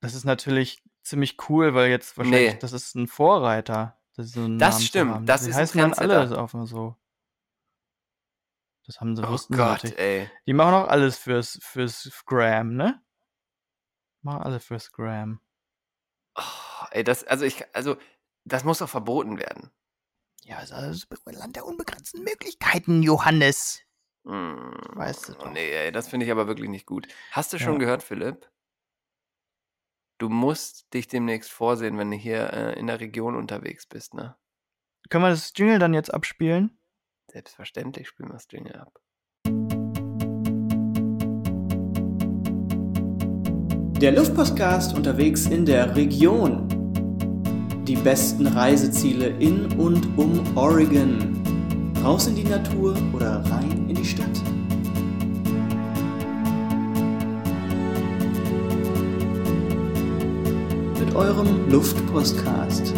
Das 0.00 0.14
ist 0.14 0.24
natürlich 0.24 0.82
ziemlich 1.02 1.36
cool, 1.48 1.74
weil 1.74 1.90
jetzt 1.90 2.16
wahrscheinlich, 2.18 2.52
Nee. 2.54 2.58
das 2.60 2.72
ist 2.72 2.94
ein 2.94 3.06
Vorreiter. 3.08 3.98
Das, 4.16 4.26
ist 4.26 4.36
einen 4.36 4.58
Das 4.58 4.84
stimmt, 4.84 5.28
das 5.28 5.42
Die 5.42 5.50
ist 5.50 5.56
ein 5.56 5.62
heißen 5.62 5.80
dann 5.80 5.94
alle 5.94 6.38
auch 6.40 6.52
immer 6.54 6.66
so. 6.66 6.96
Das 8.86 9.00
haben 9.00 9.16
sie, 9.16 9.24
Oh 9.24 9.30
wussten 9.30 9.56
Gott, 9.56 9.82
natürlich. 9.84 9.98
ey. 9.98 10.30
Die 10.46 10.52
machen 10.52 10.74
auch 10.74 10.88
alles 10.88 11.18
fürs, 11.18 11.58
fürs 11.60 12.10
Gram, 12.24 12.74
ne? 12.74 13.02
Alle 14.34 14.60
fürs 14.60 14.92
Gram. 14.92 15.40
Oh, 16.36 16.84
ey, 16.90 17.04
das, 17.04 17.24
also 17.24 17.44
ich, 17.44 17.64
also, 17.74 17.96
das 18.44 18.64
muss 18.64 18.78
doch 18.78 18.88
verboten 18.88 19.38
werden. 19.38 19.70
Ja, 20.44 20.62
es 20.62 20.70
ist 20.70 21.08
das 21.10 21.34
Land 21.34 21.56
der 21.56 21.64
unbegrenzten 21.66 22.22
Möglichkeiten, 22.22 23.02
Johannes. 23.02 23.80
Hm, 24.26 24.72
Weißt 24.94 25.28
du 25.28 25.32
doch. 25.34 25.50
Nee, 25.50 25.70
ey, 25.70 25.92
das 25.92 26.08
finde 26.08 26.26
ich 26.26 26.32
aber 26.32 26.46
wirklich 26.46 26.68
nicht 26.68 26.86
gut. 26.86 27.08
Hast 27.32 27.52
du 27.52 27.58
schon 27.58 27.74
Ja. 27.74 27.78
gehört, 27.78 28.02
Philipp? 28.02 28.50
Du 30.18 30.28
musst 30.28 30.92
dich 30.94 31.08
demnächst 31.08 31.50
vorsehen, 31.50 31.98
wenn 31.98 32.10
du 32.10 32.16
hier 32.16 32.52
äh, 32.52 32.78
in 32.78 32.86
der 32.86 33.00
Region 33.00 33.36
unterwegs 33.36 33.86
bist, 33.86 34.14
ne? 34.14 34.36
Können 35.10 35.24
wir 35.24 35.30
das 35.30 35.52
Jingle 35.54 35.78
dann 35.78 35.94
jetzt 35.94 36.12
abspielen? 36.12 36.78
Selbstverständlich 37.30 38.08
spielen 38.08 38.30
wir 38.30 38.34
das 38.34 38.46
Jingle 38.50 38.76
ab. 38.76 39.00
Der 44.00 44.12
Luftpostcast 44.12 44.94
unterwegs 44.94 45.46
in 45.46 45.64
der 45.64 45.96
Region. 45.96 46.68
Die 47.88 47.96
besten 47.96 48.46
Reiseziele 48.46 49.28
in 49.38 49.72
und 49.78 50.06
um 50.18 50.54
Oregon. 50.54 51.40
Raus 52.04 52.26
in 52.26 52.34
die 52.34 52.44
Natur 52.44 52.94
oder 53.14 53.42
rein 53.50 53.86
in 53.88 53.94
die 53.94 54.04
Stadt. 54.04 54.28
Mit 61.00 61.16
eurem 61.16 61.70
Luftpostcast. 61.70 62.92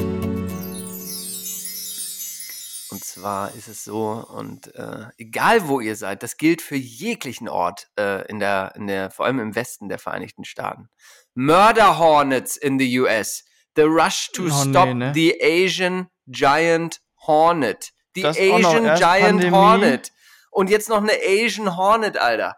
Und 3.18 3.22
zwar 3.22 3.54
ist 3.54 3.66
es 3.66 3.82
so, 3.82 4.24
und 4.32 4.72
äh, 4.76 5.06
egal 5.16 5.66
wo 5.66 5.80
ihr 5.80 5.96
seid, 5.96 6.22
das 6.22 6.36
gilt 6.36 6.62
für 6.62 6.76
jeglichen 6.76 7.48
Ort 7.48 7.88
äh, 7.98 8.24
in 8.28 8.38
der, 8.38 8.74
in 8.76 8.86
der, 8.86 9.10
vor 9.10 9.26
allem 9.26 9.40
im 9.40 9.56
Westen 9.56 9.88
der 9.88 9.98
Vereinigten 9.98 10.44
Staaten. 10.44 10.88
Murder 11.34 11.98
Hornets 11.98 12.56
in 12.56 12.78
the 12.78 13.00
US. 13.00 13.44
The 13.74 13.82
rush 13.82 14.30
to 14.34 14.44
Oh, 14.44 14.46
nee, 14.46 14.70
stop 14.70 14.94
ne? 14.94 15.12
the 15.14 15.34
Asian 15.42 16.06
Giant 16.28 17.00
Hornet. 17.26 17.92
The 18.14 18.22
Das 18.22 18.38
Asian 18.38 18.84
Giant 18.96 19.40
Pandemie. 19.40 19.50
Hornet. 19.50 20.12
Und 20.52 20.70
jetzt 20.70 20.88
noch 20.88 21.02
eine 21.02 21.12
Asian 21.12 21.76
Hornet, 21.76 22.18
Alter. 22.18 22.54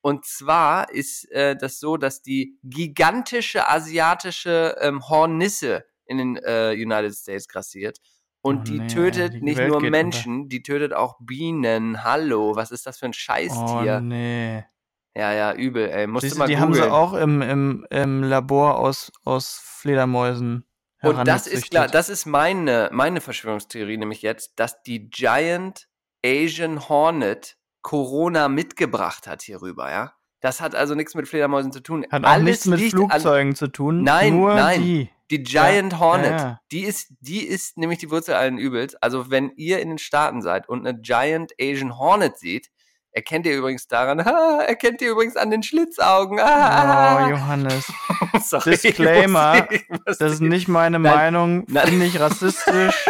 Und 0.00 0.24
zwar 0.24 0.90
ist 0.90 1.30
äh, 1.32 1.54
das 1.54 1.80
so, 1.80 1.98
dass 1.98 2.22
die 2.22 2.58
gigantische 2.62 3.68
asiatische 3.68 4.74
ähm, 4.80 5.06
Hornisse 5.06 5.84
in 6.06 6.16
den 6.16 6.36
äh, 6.38 6.72
United 6.72 7.14
States 7.14 7.46
grassiert. 7.46 7.98
Und 8.40 8.60
Oh 8.60 8.62
die 8.64 8.78
nee, 8.78 8.86
tötet 8.86 9.34
die 9.34 9.42
nicht 9.42 9.58
Welt 9.58 9.70
nur 9.70 9.80
Menschen, 9.80 10.48
die 10.48 10.62
tötet 10.62 10.92
auch 10.92 11.16
Bienen. 11.20 12.04
Hallo, 12.04 12.54
was 12.54 12.70
ist 12.70 12.86
das 12.86 12.98
für 12.98 13.06
ein 13.06 13.12
Oh 13.12 13.16
Scheißtier? 13.16 14.00
nee. 14.00 14.64
Ja, 15.16 15.32
ja, 15.32 15.52
übel, 15.52 15.88
ey. 15.90 16.06
Musst 16.06 16.22
Siehst 16.22 16.38
mal 16.38 16.46
die 16.46 16.58
haben 16.58 16.72
sie 16.74 16.88
auch 16.88 17.12
im, 17.14 17.42
im, 17.42 17.86
im 17.90 18.22
Labor 18.22 18.78
aus, 18.78 19.10
aus 19.24 19.60
Fledermäusen. 19.60 20.64
Und 21.02 21.26
das 21.26 21.46
ist 21.48 21.70
klar, 21.70 21.88
das 21.88 22.08
ist 22.08 22.26
meine, 22.26 22.88
meine 22.92 23.20
Verschwörungstheorie, 23.20 23.96
nämlich 23.96 24.22
jetzt, 24.22 24.60
dass 24.60 24.82
die 24.82 25.10
Giant 25.10 25.88
Asian 26.24 26.88
Hornet 26.88 27.56
Corona 27.82 28.48
mitgebracht 28.48 29.26
hat 29.26 29.42
hierüber, 29.42 29.90
ja? 29.90 30.12
Das 30.40 30.60
hat 30.60 30.74
also 30.74 30.94
nichts 30.94 31.14
mit 31.14 31.26
Fledermäusen 31.28 31.72
zu 31.72 31.80
tun. 31.82 32.06
Hat 32.10 32.24
Alles 32.24 32.44
nichts 32.44 32.66
mit 32.66 32.80
Flugzeugen 32.90 33.54
zu 33.54 33.68
tun. 33.68 34.02
Nein, 34.04 34.36
nur 34.36 34.54
nein. 34.54 34.82
die. 34.82 35.10
Die 35.30 35.42
Giant 35.42 35.92
Ja, 35.92 35.98
Hornet, 35.98 36.30
ja, 36.30 36.36
ja. 36.38 36.60
die 36.72 36.84
ist, 36.84 37.08
die 37.20 37.44
ist 37.46 37.76
nämlich 37.76 37.98
die 37.98 38.10
Wurzel 38.10 38.34
allen 38.34 38.56
Übels. 38.56 38.94
Also 38.94 39.30
wenn 39.30 39.50
ihr 39.56 39.78
in 39.80 39.90
den 39.90 39.98
Staaten 39.98 40.40
seid 40.40 40.68
und 40.70 40.86
eine 40.86 40.98
Giant 40.98 41.52
Asian 41.60 41.98
Hornet 41.98 42.38
seht, 42.38 42.70
erkennt 43.12 43.44
ihr 43.46 43.54
übrigens 43.56 43.86
daran, 43.88 44.24
ha, 44.24 44.62
erkennt 44.62 45.02
ihr 45.02 45.10
übrigens 45.10 45.36
an 45.36 45.50
den 45.50 45.62
Schlitzaugen. 45.62 46.38
Oh, 46.42 46.42
Ah, 46.46 47.28
Johannes. 47.28 47.92
Sorry, 48.42 48.70
Disclaimer, 48.70 49.66
ich 49.70 49.70
muss- 49.70 49.80
ich 49.80 49.88
muss- 50.06 50.18
Das 50.18 50.32
ist 50.32 50.40
nicht 50.40 50.68
meine 50.68 50.98
Nein, 50.98 51.14
Meinung. 51.34 51.66
Finde 51.66 52.06
ich 52.06 52.18
rassistisch. 52.20 53.04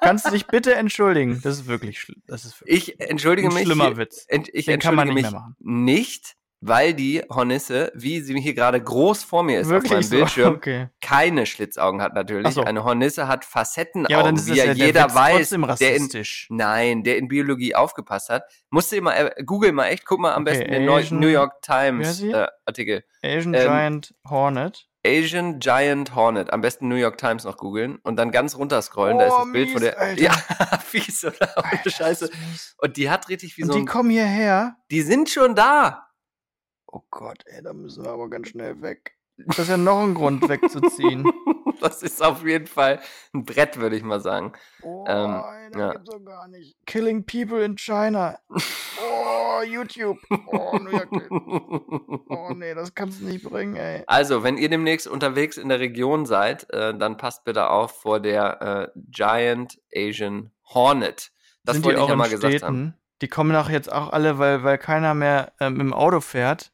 Kannst 0.00 0.26
du 0.26 0.30
dich 0.30 0.46
bitte 0.46 0.74
entschuldigen? 0.76 1.40
Das 1.42 1.56
ist 1.56 1.66
wirklich 1.66 2.00
schlimm. 2.00 2.22
Das 2.26 2.44
ist 2.46 2.60
wirklich 2.62 2.88
Ich 2.96 3.00
entschuldige 3.00 3.48
ein 3.48 3.54
mich. 3.54 3.64
schlimmer 3.64 3.96
Witz. 3.98 4.26
Ich 4.30 4.64
Den 4.64 4.78
kann 4.80 4.94
man 4.94 5.08
entschuldige 5.08 5.14
nicht 5.14 5.14
mich 5.14 5.30
mehr 5.32 5.40
machen. 5.40 5.56
nicht, 5.58 6.36
weil 6.60 6.92
die 6.94 7.22
Hornisse, 7.30 7.90
wie 7.94 8.20
sie 8.20 8.38
hier 8.40 8.54
gerade 8.54 8.80
groß 8.82 9.24
vor 9.24 9.42
mir 9.42 9.60
ist 9.60 9.68
Wirklich 9.68 9.92
auf 9.92 9.96
meinem 9.96 10.02
so? 10.02 10.16
Bildschirm, 10.16 10.54
Okay. 10.56 10.88
keine 11.00 11.46
Schlitzaugen 11.46 12.02
hat 12.02 12.14
natürlich. 12.14 12.52
So. 12.54 12.62
Eine 12.64 12.84
Hornisse 12.84 13.28
hat 13.28 13.44
Facettenaugen, 13.44 14.10
Ja, 14.10 14.18
aber 14.18 14.28
dann 14.28 14.36
ist 14.36 14.46
wie 14.46 14.56
ja 14.56 14.64
ja 14.66 14.74
der 14.74 14.86
jeder 14.86 15.14
weiß, 15.14 15.48
der 15.50 15.56
in, 15.58 15.64
rassistisch. 15.64 16.46
nein, 16.50 17.02
der 17.02 17.16
in 17.18 17.28
Biologie 17.28 17.74
aufgepasst 17.74 18.28
hat. 18.28 18.44
Musst 18.70 18.92
du 18.92 18.96
immer, 18.96 19.16
äh, 19.16 19.42
google 19.44 19.72
mal 19.72 19.86
echt, 19.86 20.04
guck 20.04 20.20
mal 20.20 20.32
am 20.34 20.42
Okay, 20.42 20.58
besten 20.58 20.70
den 20.72 20.88
Asian- 20.88 21.18
New 21.20 21.28
York 21.28 21.62
Times 21.62 22.22
äh, 22.22 22.46
Artikel. 22.66 23.04
Asian 23.22 23.54
ähm, 23.54 23.62
Giant 23.62 24.14
Hornet. 24.28 24.86
Asian 25.06 25.60
Giant 25.60 26.14
Hornet. 26.14 26.52
Am 26.52 26.60
besten 26.60 26.88
New 26.88 26.94
York 26.96 27.16
Times 27.16 27.44
noch 27.44 27.56
googeln 27.56 27.96
und 28.02 28.16
dann 28.16 28.30
ganz 28.32 28.54
runter 28.56 28.82
scrollen. 28.82 29.16
da 29.18 29.26
ist 29.28 29.32
Oh, 29.34 29.44
das 29.44 29.52
Bild 29.52 29.70
von 29.70 29.80
mies, 29.82 29.90
der. 29.92 29.98
Alter. 29.98 30.22
Ja, 30.22 30.32
fies, 30.84 31.24
oder? 31.24 31.36
Ohne 31.56 31.72
Alter, 31.72 31.90
Scheiße. 31.90 32.30
Und 32.76 32.96
die 32.98 33.08
hat 33.08 33.30
richtig 33.30 33.56
wie 33.56 33.62
Und 33.62 33.68
so 33.68 33.74
die 33.76 33.80
ein. 33.80 33.86
kommen 33.86 34.10
hierher. 34.10 34.76
Die 34.90 35.00
sind 35.00 35.30
schon 35.30 35.54
da. 35.54 36.06
Oh 36.92 37.02
Gott, 37.10 37.42
ey, 37.46 37.62
da 37.62 37.72
müssen 37.72 38.04
wir 38.04 38.10
aber 38.10 38.28
ganz 38.28 38.48
schnell 38.48 38.82
weg. 38.82 39.16
Das 39.36 39.60
ist 39.60 39.68
ja 39.68 39.76
noch 39.76 40.00
ein 40.02 40.14
Grund, 40.14 40.48
wegzuziehen. 40.48 41.24
Das 41.80 42.02
ist 42.02 42.22
auf 42.22 42.44
jeden 42.44 42.66
Fall 42.66 43.00
ein 43.32 43.46
Brett, 43.46 43.78
würde 43.78 43.96
ich 43.96 44.02
mal 44.02 44.20
sagen. 44.20 44.52
Oh, 44.82 45.02
Ähm, 45.08 45.30
ey, 45.30 45.70
das 45.70 45.80
ja. 45.80 45.92
gibt's 45.92 46.10
doch 46.10 46.22
gar 46.22 46.46
nicht. 46.48 46.76
Killing 46.84 47.24
people 47.24 47.64
in 47.64 47.76
China. 47.76 48.38
Oh, 49.02 49.62
YouTube. 49.62 50.18
Oh, 50.46 50.76
New 50.78 50.90
York. 50.90 51.08
Oh 52.28 52.50
nee, 52.54 52.74
das 52.74 52.94
kannst 52.94 53.20
du 53.20 53.26
nicht 53.26 53.44
bringen, 53.44 53.76
ey. 53.76 54.02
Also, 54.06 54.42
wenn 54.42 54.56
ihr 54.58 54.68
demnächst 54.68 55.06
unterwegs 55.06 55.56
in 55.58 55.68
der 55.68 55.80
Region 55.80 56.24
seid, 56.26 56.70
äh, 56.72 56.96
dann 56.96 57.16
passt 57.16 57.44
bitte 57.44 57.68
auf 57.70 58.00
vor 58.00 58.20
der 58.20 58.90
äh, 58.94 59.00
Giant 59.10 59.78
Asian 59.94 60.50
Hornet. 60.72 61.30
Das 61.64 61.76
Sind 61.76 61.84
wollte 61.84 61.96
die 61.96 62.00
ich 62.00 62.04
auch 62.04 62.08
ja 62.08 62.12
in 62.14 62.18
mal 62.18 62.30
gesagt 62.30 62.52
Städten? 62.52 62.66
haben. 62.66 62.94
Die 63.22 63.28
kommen 63.28 63.54
auch 63.56 63.68
jetzt 63.70 63.92
auch 63.92 64.12
alle, 64.12 64.38
weil, 64.38 64.64
weil 64.64 64.78
keiner 64.78 65.14
mehr 65.14 65.52
ähm, 65.60 65.78
im 65.80 65.92
Auto 65.92 66.20
fährt. 66.20 66.72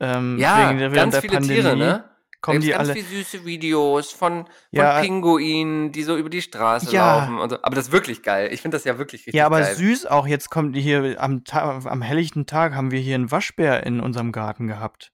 Ähm, 0.00 0.38
Ja, 0.38 0.68
wegen 0.68 0.78
der, 0.78 0.92
während 0.92 1.12
ganz 1.12 1.12
der 1.14 1.20
viele 1.22 1.32
Pandemie. 1.34 1.60
Tiere, 1.60 1.76
ne? 1.76 2.10
kommen 2.42 2.60
die 2.60 2.68
ganz 2.68 2.90
alle. 2.90 2.92
viele 3.02 3.06
süße 3.24 3.44
Videos 3.44 4.12
von, 4.12 4.44
von 4.44 4.52
Ja. 4.70 5.00
Pinguinen, 5.00 5.90
die 5.90 6.02
so 6.04 6.16
über 6.16 6.28
die 6.30 6.42
Straße 6.42 6.92
Ja. 6.92 7.20
laufen. 7.20 7.38
Und 7.38 7.50
so. 7.50 7.62
Aber 7.62 7.74
das 7.74 7.86
ist 7.86 7.92
wirklich 7.92 8.22
geil. 8.22 8.52
Ich 8.52 8.62
finde 8.62 8.76
das 8.76 8.84
ja 8.84 8.98
wirklich 8.98 9.22
richtig 9.22 9.34
Ja, 9.34 9.46
aber 9.46 9.60
geil. 9.62 9.74
süß 9.74 10.06
auch. 10.06 10.26
Jetzt 10.28 10.50
kommt 10.50 10.76
hier 10.76 11.20
am, 11.20 11.42
am 11.50 12.02
helllichten 12.02 12.46
Tag 12.46 12.74
haben 12.74 12.90
wir 12.92 13.00
hier 13.00 13.16
einen 13.16 13.30
Waschbär 13.32 13.84
in 13.84 14.00
unserem 14.00 14.30
Garten 14.32 14.66
gehabt. 14.68 15.12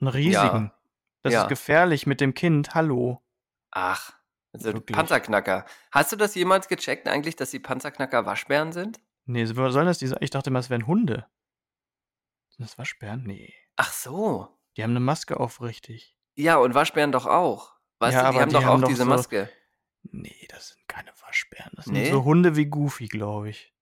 Einen 0.00 0.08
riesigen. 0.08 0.72
Das 1.22 1.32
Ja. 1.32 1.42
ist 1.42 1.48
gefährlich 1.48 2.06
mit 2.06 2.20
dem 2.20 2.34
Kind. 2.34 2.74
Hallo. 2.74 3.22
Ach, 3.70 4.12
also. 4.52 4.72
Panzerknacker. 4.80 5.64
Hast 5.92 6.12
du 6.12 6.16
das 6.16 6.34
jemals 6.34 6.68
gecheckt 6.68 7.06
eigentlich, 7.08 7.36
dass 7.36 7.50
die 7.52 7.60
Panzerknacker 7.60 8.26
Waschbären 8.26 8.72
sind? 8.72 9.00
Nee, 9.24 9.44
so- 9.46 9.70
sollen 9.70 9.86
das 9.86 9.98
diese? 9.98 10.16
Ich 10.20 10.30
dachte 10.30 10.50
immer, 10.50 10.58
es 10.58 10.68
wären 10.70 10.86
Hunde. 10.86 11.26
Sind 12.48 12.64
das 12.68 12.76
Waschbären? 12.76 13.22
Nee. 13.24 13.54
Ach 13.82 13.92
so. 13.94 14.48
Die 14.76 14.82
haben 14.82 14.90
eine 14.90 15.00
Maske 15.00 15.40
auf, 15.40 15.62
richtig. 15.62 16.14
Ja, 16.34 16.56
und 16.56 16.74
Waschbären 16.74 17.12
doch 17.12 17.24
auch. 17.26 17.72
Weißt 17.98 18.14
Ja, 18.14 18.26
du, 18.26 18.32
die 18.34 18.40
haben 18.40 18.48
die 18.50 18.54
doch 18.54 18.64
haben 18.64 18.76
auch 18.76 18.80
doch 18.82 18.88
diese 18.88 19.04
so- 19.04 19.08
Maske. 19.08 19.48
Nee, 20.02 20.46
das 20.50 20.68
sind 20.68 20.86
keine 20.86 21.10
Waschbären. 21.26 21.72
Das 21.76 21.86
Nee? 21.86 22.04
sind 22.04 22.12
so 22.12 22.24
Hunde 22.24 22.56
wie 22.56 22.66
Goofy, 22.66 23.08
glaube 23.08 23.48
ich. 23.48 23.74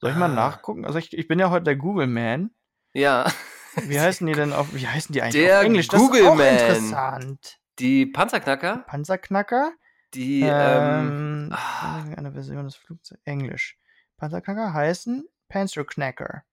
Soll 0.00 0.10
ich 0.12 0.16
mal 0.16 0.30
Ah. 0.30 0.34
nachgucken? 0.34 0.84
Also 0.84 0.98
ich, 0.98 1.12
ich 1.16 1.26
bin 1.26 1.40
ja 1.40 1.50
heute 1.50 1.64
der 1.64 1.74
Google 1.76 2.06
Man. 2.06 2.50
Ja. 2.92 3.26
Wie 3.74 3.98
heißen 4.00 4.26
die 4.28 4.32
denn 4.32 4.52
auf, 4.52 4.72
wie 4.74 4.86
heißen 4.86 5.12
die 5.12 5.22
eigentlich 5.22 5.42
Der 5.44 5.58
auf 5.58 5.64
Englisch? 5.64 5.88
Google 5.88 6.22
das 6.22 6.28
ist 6.28 6.32
auch 6.32 6.36
Man. 6.36 6.46
interessant. 6.54 7.58
Die 7.80 8.06
Panzerknacker, 8.06 8.78
Panzerknacker? 8.86 9.72
die, 10.14 10.42
ähm, 10.42 11.48
Ähm, 11.50 11.52
ah. 11.52 12.02
eine 12.16 12.32
Version 12.32 12.64
des 12.64 12.76
Flugzeugs. 12.76 13.20
Englisch. 13.24 13.76
Panzerknacker 14.18 14.72
heißen 14.72 15.28
Panzerknacker. 15.48 16.44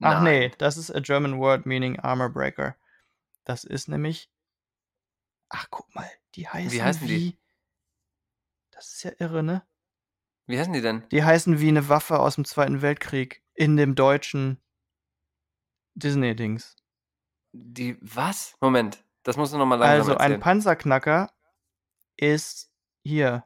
Ach 0.00 0.22
nein. 0.22 0.24
nee, 0.24 0.52
das 0.58 0.76
ist 0.76 0.90
a 0.94 1.00
German 1.00 1.38
word 1.38 1.66
meaning 1.66 1.98
armor 2.00 2.28
breaker. 2.30 2.76
Das 3.44 3.64
ist 3.64 3.88
nämlich. 3.88 4.30
Ach, 5.48 5.66
guck 5.70 5.92
mal, 5.94 6.08
die 6.34 6.48
heißen 6.48 6.72
wie. 6.72 6.82
heißen 6.82 7.06
die? 7.06 7.38
Das 8.70 8.92
ist 8.92 9.02
ja 9.02 9.12
irre, 9.18 9.42
ne? 9.42 9.62
Wie 10.46 10.58
heißen 10.58 10.72
die 10.72 10.80
denn? 10.80 11.04
Die 11.10 11.22
heißen 11.22 11.60
wie 11.60 11.68
eine 11.68 11.88
Waffe 11.88 12.18
aus 12.18 12.36
dem 12.36 12.44
Zweiten 12.44 12.82
Weltkrieg 12.82 13.42
in 13.54 13.76
dem 13.76 13.94
deutschen 13.94 14.58
Disney-Dings. 15.94 16.76
Die, 17.52 17.98
was? 18.00 18.56
Moment, 18.60 19.04
das 19.22 19.36
musst 19.36 19.52
du 19.52 19.58
nochmal 19.58 19.78
langsam 19.78 19.98
Also 19.98 20.12
ein 20.12 20.18
erzählen. 20.20 20.40
Panzerknacker 20.40 21.32
ist 22.16 22.72
hier. 23.02 23.44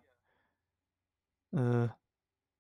Äh, 1.53 1.89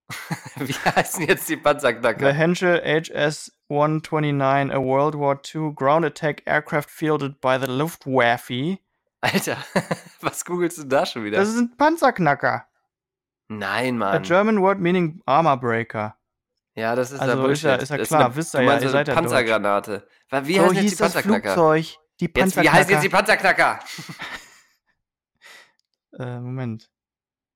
Wie 0.56 0.72
heißen 0.74 1.26
jetzt 1.26 1.48
die 1.48 1.54
The 1.54 1.60
Panzerknacker? 1.60 2.32
Henschel 2.32 2.80
HS-129, 2.84 4.70
a 4.72 4.78
World 4.78 5.14
War 5.18 5.40
II 5.54 5.72
ground 5.74 6.04
attack 6.04 6.42
aircraft 6.46 6.90
fielded 6.90 7.40
by 7.40 7.58
the 7.60 7.66
Luftwaffe. 7.70 8.78
Alter, 9.20 9.56
was 10.20 10.44
googelst 10.44 10.78
du 10.78 10.84
da 10.84 11.06
schon 11.06 11.24
wieder? 11.24 11.38
Das 11.38 11.52
sind 11.52 11.76
Panzerknacker. 11.78 12.66
Nein, 13.48 13.94
A 14.02 14.12
Mann. 14.12 14.22
German 14.22 14.60
word 14.60 14.78
meaning 14.78 15.20
armor 15.26 15.56
breaker. 15.58 16.16
Ja, 16.74 16.94
das 16.96 17.12
ist 17.12 17.20
Also 17.20 17.40
ja 17.46 17.48
ist 17.52 17.62
ja- 17.62 17.74
ist 17.76 17.88
ja 17.90 17.96
Das 17.96 18.08
klar, 18.08 18.26
eine, 18.26 18.36
wisst 18.36 18.54
ihr 18.54 18.62
ja, 18.62 18.78
ihr 18.78 18.88
seid 18.90 19.08
ja 19.08 19.14
Panzergranate. 19.14 20.06
Wie 20.42 20.56
so 20.56 20.62
heißen 20.64 20.74
jetzt 20.76 20.84
die 20.84 20.90
das 20.90 20.98
Panzerknacker? 20.98 21.52
Flugzeug. 21.54 21.96
Die 22.20 22.24
Jetzt, 22.26 22.34
Panzerknacker. 22.34 22.62
wie 22.62 22.78
heißen 22.78 22.90
jetzt 22.92 23.02
die 23.04 23.08
Panzerknacker? 23.08 23.80
äh, 26.18 26.40
Moment. 26.40 26.90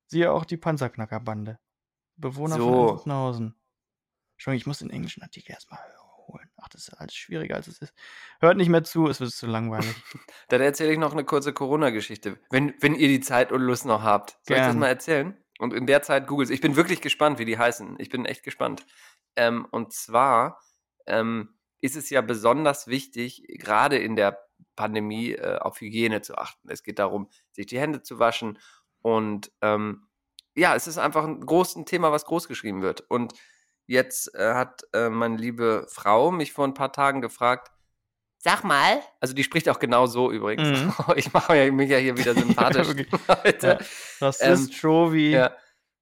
Siehe 0.06 0.32
auch 0.32 0.44
die 0.44 0.56
Panzerknackerbande. 0.56 1.58
Bewohner 2.18 2.56
So. 2.56 2.88
von 2.88 2.96
Entenhausen. 2.98 3.54
Entschuldigung, 4.34 4.60
ich 4.60 4.66
muss 4.66 4.78
den 4.78 4.90
englischen 4.90 5.22
Artikel 5.22 5.52
erstmal 5.52 5.80
holen. 6.28 6.48
Ach, 6.56 6.68
das 6.68 6.88
ist 6.88 6.94
alles 6.94 7.14
schwieriger, 7.14 7.56
als 7.56 7.66
es 7.66 7.78
ist. 7.78 7.94
Hört 8.40 8.56
nicht 8.56 8.68
mehr 8.68 8.84
zu, 8.84 9.08
es 9.08 9.20
wird 9.20 9.30
zu 9.30 9.46
langweilig. 9.46 9.88
Dann 10.48 10.60
erzähle 10.60 10.92
ich 10.92 10.98
noch 10.98 11.12
eine 11.12 11.24
kurze 11.24 11.52
Corona-Geschichte. 11.52 12.38
Wenn, 12.50 12.74
wenn 12.80 12.94
ihr 12.94 13.08
die 13.08 13.20
Zeit 13.20 13.50
und 13.52 13.62
Lust 13.62 13.86
noch 13.86 14.02
habt. 14.02 14.38
Soll 14.42 14.56
ich 14.56 14.62
das 14.62 14.68
Gern. 14.68 14.78
mal 14.78 14.88
erzählen? 14.88 15.36
Und 15.58 15.74
in 15.74 15.86
der 15.86 16.02
Zeit 16.02 16.26
googelt 16.28 16.50
Ich 16.50 16.60
bin 16.60 16.76
wirklich 16.76 17.00
gespannt, 17.00 17.38
wie 17.38 17.44
die 17.44 17.58
heißen. 17.58 17.96
Ich 17.98 18.10
bin 18.10 18.26
echt 18.26 18.44
gespannt. 18.44 18.86
Ähm, 19.34 19.66
und 19.70 19.92
zwar 19.92 20.60
ähm, 21.06 21.58
ist 21.80 21.96
es 21.96 22.10
ja 22.10 22.20
besonders 22.20 22.86
wichtig, 22.86 23.42
gerade 23.58 23.98
in 23.98 24.14
der 24.14 24.38
Pandemie 24.76 25.32
äh, 25.32 25.58
auf 25.58 25.80
Hygiene 25.80 26.22
zu 26.22 26.36
achten. 26.36 26.68
Es 26.70 26.82
geht 26.82 26.98
darum, 27.00 27.28
sich 27.52 27.66
die 27.66 27.80
Hände 27.80 28.02
zu 28.02 28.18
waschen. 28.18 28.58
Und 29.00 29.50
ähm, 29.62 30.07
ja, 30.58 30.74
es 30.74 30.86
ist 30.86 30.98
einfach 30.98 31.24
ein 31.24 31.40
großes 31.40 31.84
Thema, 31.86 32.12
was 32.12 32.24
groß 32.24 32.48
geschrieben 32.48 32.82
wird. 32.82 33.02
Und 33.08 33.32
jetzt 33.86 34.34
äh, 34.34 34.54
hat 34.54 34.82
äh, 34.92 35.08
meine 35.08 35.36
liebe 35.36 35.86
Frau 35.90 36.30
mich 36.30 36.52
vor 36.52 36.66
ein 36.66 36.74
paar 36.74 36.92
Tagen 36.92 37.20
gefragt, 37.20 37.70
Sag 38.40 38.62
mal. 38.62 39.00
Also 39.20 39.34
die 39.34 39.42
spricht 39.42 39.68
auch 39.68 39.80
genau 39.80 40.06
so 40.06 40.30
übrigens. 40.30 40.78
Mhm. 40.80 40.94
Ich 41.16 41.32
mache 41.32 41.56
ja- 41.56 41.72
mich 41.72 41.90
ja 41.90 41.98
hier 41.98 42.16
wieder 42.16 42.34
sympathisch. 42.36 42.86
wirklich. 42.86 43.08
heute. 43.28 43.78
Rassist, 44.20 44.74
Shovi. 44.74 45.30
Ja. 45.32 45.50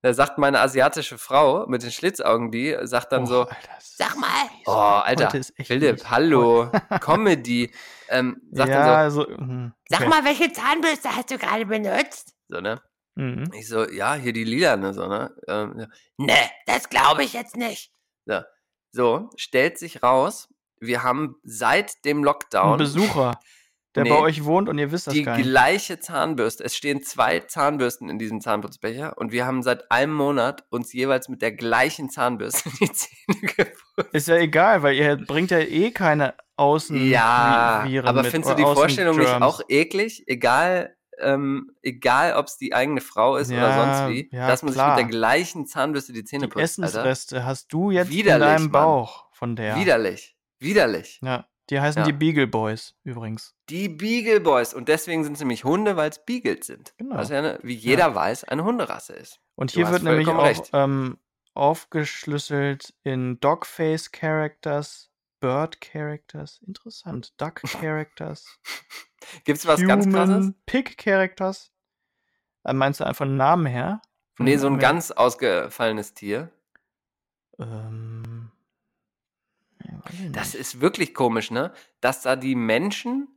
Da 0.03 0.13
sagt 0.13 0.37
meine 0.37 0.61
asiatische 0.61 1.17
Frau 1.17 1.67
mit 1.67 1.83
den 1.83 1.91
Schlitzaugen, 1.91 2.51
die 2.53 2.77
sagt 2.83 3.11
dann 3.13 3.23
Oh, 3.23 3.27
so, 3.27 3.41
Alter, 3.45 3.57
das 3.75 3.85
ist 3.87 3.97
sag 3.99 4.13
so 4.13 4.21
mal. 4.21 4.29
oh, 4.67 4.71
Alter, 4.71 5.35
ist 5.35 5.55
Philipp, 5.65 6.05
hallo, 6.11 6.71
Comedy. 7.01 7.73
Ähm, 8.11 8.41
sagt 8.53 8.69
ja, 8.69 8.85
dann 8.87 8.97
also. 8.97 9.27
hm, 9.27 9.73
Sag 9.89 10.01
okay. 10.01 10.09
mal, 10.11 10.25
welche 10.25 10.53
Zahnbürste 10.53 11.09
hast 11.17 11.31
du 11.31 11.39
gerade 11.39 11.65
benutzt? 11.65 12.35
so, 12.49 12.57
so, 12.57 12.61
ne? 12.61 12.83
Mhm. 13.17 13.51
Ich 13.55 13.69
so, 13.69 13.89
ja, 13.91 14.15
hier 14.15 14.33
die 14.33 14.45
lila, 14.45 14.77
ne, 14.77 14.93
so, 14.95 15.07
ne? 15.09 15.35
Ähm. 15.49 15.87
Ne, 16.19 16.35
das 16.67 16.89
glaube 16.89 17.25
ich 17.25 17.33
jetzt 17.33 17.57
nicht. 17.57 17.93
So, 18.93 19.29
stellt 19.37 19.77
sich 19.79 20.03
raus, 20.03 20.49
wir 20.81 21.03
haben 21.03 21.37
seit 21.43 22.05
dem 22.07 22.19
Ein 22.21 22.25
Lockdown 22.25 22.79
Besucher, 22.79 23.39
der 23.95 24.05
Nee. 24.05 24.11
bei 24.11 24.19
euch 24.19 24.45
wohnt 24.45 24.71
und 24.71 24.79
ihr 24.79 24.91
wisst 24.91 25.07
das 25.09 25.13
die 25.15 25.23
gar 25.23 25.37
nicht. 25.37 25.47
gleiche 25.47 25.99
Zahnbürste. 26.01 26.65
Es 26.65 26.75
stehen 26.77 27.03
zwei 27.03 27.41
Zahnbürsten 27.41 28.09
in 28.09 28.19
diesem 28.19 28.41
Zahnputzbecher 28.41 29.19
und 29.19 29.33
wir 29.33 29.45
haben 29.45 29.63
seit 29.63 29.91
einem 29.91 30.15
Monat 30.15 30.65
uns 30.71 30.95
jeweils 30.95 31.29
mit 31.29 31.43
der 31.43 31.53
gleichen 31.53 32.09
Zahnbürste 32.09 32.71
die 32.81 32.91
Zähne 32.91 33.41
geputzt. 33.41 34.15
Ist 34.15 34.29
ja 34.29 34.37
egal, 34.37 34.83
weil 34.83 34.95
ihr 34.95 35.17
bringt 35.17 35.51
ja 35.51 35.59
eh 35.59 35.91
keine 35.91 36.35
Außen 36.57 36.97
Ja, 37.11 37.83
Vi- 37.85 37.91
Viren 37.91 38.09
aber 38.09 38.23
mit, 38.23 38.31
findest 38.31 38.53
du 38.53 38.57
die 38.57 38.63
Vorstellung 38.63 39.19
nicht 39.19 39.29
auch 39.43 39.61
eklig? 39.69 40.25
Egal, 40.27 40.96
ähm, 41.21 41.73
egal 41.83 42.35
ob 42.35 42.47
es 42.47 42.57
die 42.57 42.75
eigene 42.75 43.01
Frau 43.01 43.37
ist 43.37 43.51
oder 43.51 43.61
Ja, 43.69 43.97
sonst 44.07 44.15
wie, 44.15 44.29
ja, 44.33 44.49
dass 44.49 44.63
man 44.63 44.73
klar. 44.73 44.97
sich 44.97 45.05
mit 45.05 45.13
der 45.13 45.19
gleichen 45.19 45.67
Zahnbürste 45.67 46.13
die 46.13 46.25
Zähne 46.25 46.45
Die 46.45 46.49
putzt, 46.49 46.79
Alter. 46.79 46.89
Essensreste 47.01 47.45
hast 47.45 47.73
du 47.73 47.91
jetzt 47.91 48.11
Widerlich, 48.11 48.35
in 48.35 48.41
deinem 48.41 48.63
Mann. 48.65 48.71
Bauch 48.73 49.27
von 49.33 49.57
der. 49.57 49.77
Widerlich. 49.77 50.37
Widerlich. 50.59 51.21
Ja, 51.23 51.47
die 51.71 51.81
heißen 51.81 52.01
Ja. 52.03 52.07
die 52.07 52.13
Beagle 52.13 52.47
Boys 52.47 52.95
übrigens. 53.05 53.55
Die 53.69 53.89
Beagle 53.89 54.41
Boys. 54.41 54.73
Und 54.75 54.89
deswegen 54.89 55.25
sind 55.25 55.35
es 55.35 55.41
nämlich 55.41 55.65
Hunde, 55.65 55.97
weil 55.97 56.11
es 56.11 56.25
Beagles 56.25 56.67
sind. 56.67 56.95
Genau. 56.99 57.17
Was 57.17 57.29
ja, 57.31 57.39
eine, 57.39 57.59
wie 57.63 57.75
jeder 57.75 58.15
weiß, 58.15 58.45
eine 58.45 58.65
Hunderasse 58.65 59.13
ist. 59.15 59.41
Und 59.55 59.71
hier 59.71 59.91
wird 59.91 60.03
nämlich 60.03 60.29
auch 60.29 60.63
ähm, 60.73 61.19
aufgeschlüsselt 61.55 62.95
in 63.05 63.41
Dogface 63.41 64.13
Characters, 64.13 65.11
Bird 65.47 65.81
Characters, 65.81 66.61
interessant, 66.67 67.41
Duck 67.41 67.61
Characters, 67.63 68.59
Gibt 69.45 69.59
es 69.59 69.67
was 69.67 69.81
ganz 69.81 70.05
krasses? 70.11 70.35
Human 70.35 70.55
Pig 70.67 70.99
Characters. 70.99 71.71
Äh, 72.65 72.73
meinst 72.73 72.99
du 72.99 73.05
einfach 73.05 73.25
einen 73.25 73.37
Namen 73.37 73.67
her? 73.67 74.03
Von 74.35 74.47
Nee, 74.47 74.57
so 74.57 74.67
ein 74.67 74.81
ganz 74.81 75.13
ausgefallenes 75.13 76.15
Tier. 76.15 76.51
Ähm, 77.61 78.51
Das 80.33 80.57
ist 80.57 80.81
wirklich 80.81 81.15
komisch, 81.15 81.53
ne? 81.53 81.73
Dass 82.01 82.23
da 82.23 82.35
die 82.35 82.57
Menschen. 82.57 83.29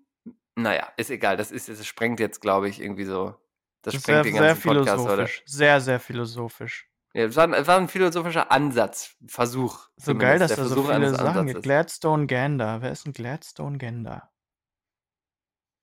Naja, 0.55 0.91
ist 0.97 1.11
egal. 1.11 1.37
Das 1.37 1.51
ist, 1.51 1.69
das 1.69 1.85
sprengt 1.85 2.19
jetzt, 2.19 2.41
glaube 2.41 2.69
ich, 2.69 2.81
irgendwie 2.81 3.05
so. 3.05 3.35
Das, 3.83 3.93
Das 3.93 4.01
sprengt 4.01 4.23
sehr, 4.23 4.23
den 4.23 4.33
sehr 4.33 4.41
ganzen 4.47 4.63
Podcast, 4.63 4.87
oder? 4.87 5.09
philosophisch. 5.09 5.43
Sehr, 5.45 5.79
sehr 5.79 5.99
philosophisch. 5.99 6.88
Ja, 7.13 7.25
es 7.25 7.35
war, 7.35 7.45
ein- 7.45 7.53
es 7.53 7.67
war 7.67 7.77
ein 7.77 7.87
philosophischer 7.87 8.51
Ansatz, 8.51 9.15
Versuch. 9.27 9.87
So 9.97 10.13
geil, 10.15 10.37
dass 10.39 10.49
Der 10.49 10.57
da 10.57 10.65
so 10.65 10.83
viele 10.83 11.09
Sachen 11.15 11.47
gibt. 11.47 11.63
Gladstone 11.63 12.27
Gander. 12.27 12.81
Wer 12.81 12.91
ist 12.91 13.05
ein 13.07 13.13
Gladstone 13.13 13.77
Gander? 13.77 14.31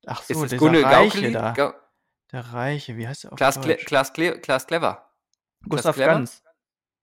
Ach 0.07 0.23
so, 0.23 0.45
Ist 0.45 0.53
es 0.53 0.61
dieser 0.61 0.85
Reiche 0.85 1.33
da. 1.33 1.53
Gau 1.53 1.73
Der 2.33 2.53
Reiche, 2.53 2.97
wie 2.97 3.09
heißt 3.09 3.25
der 3.25 3.33
auf 3.33 3.37
Klaas, 3.37 3.61
Cle? 3.61 3.77
Klaas, 3.77 4.13
Cle 4.13 4.41
Klaas 4.41 4.67
Clever. 4.67 5.11
Gustav 5.69 5.97
Clever? 5.97 6.13
Ganz. 6.13 6.43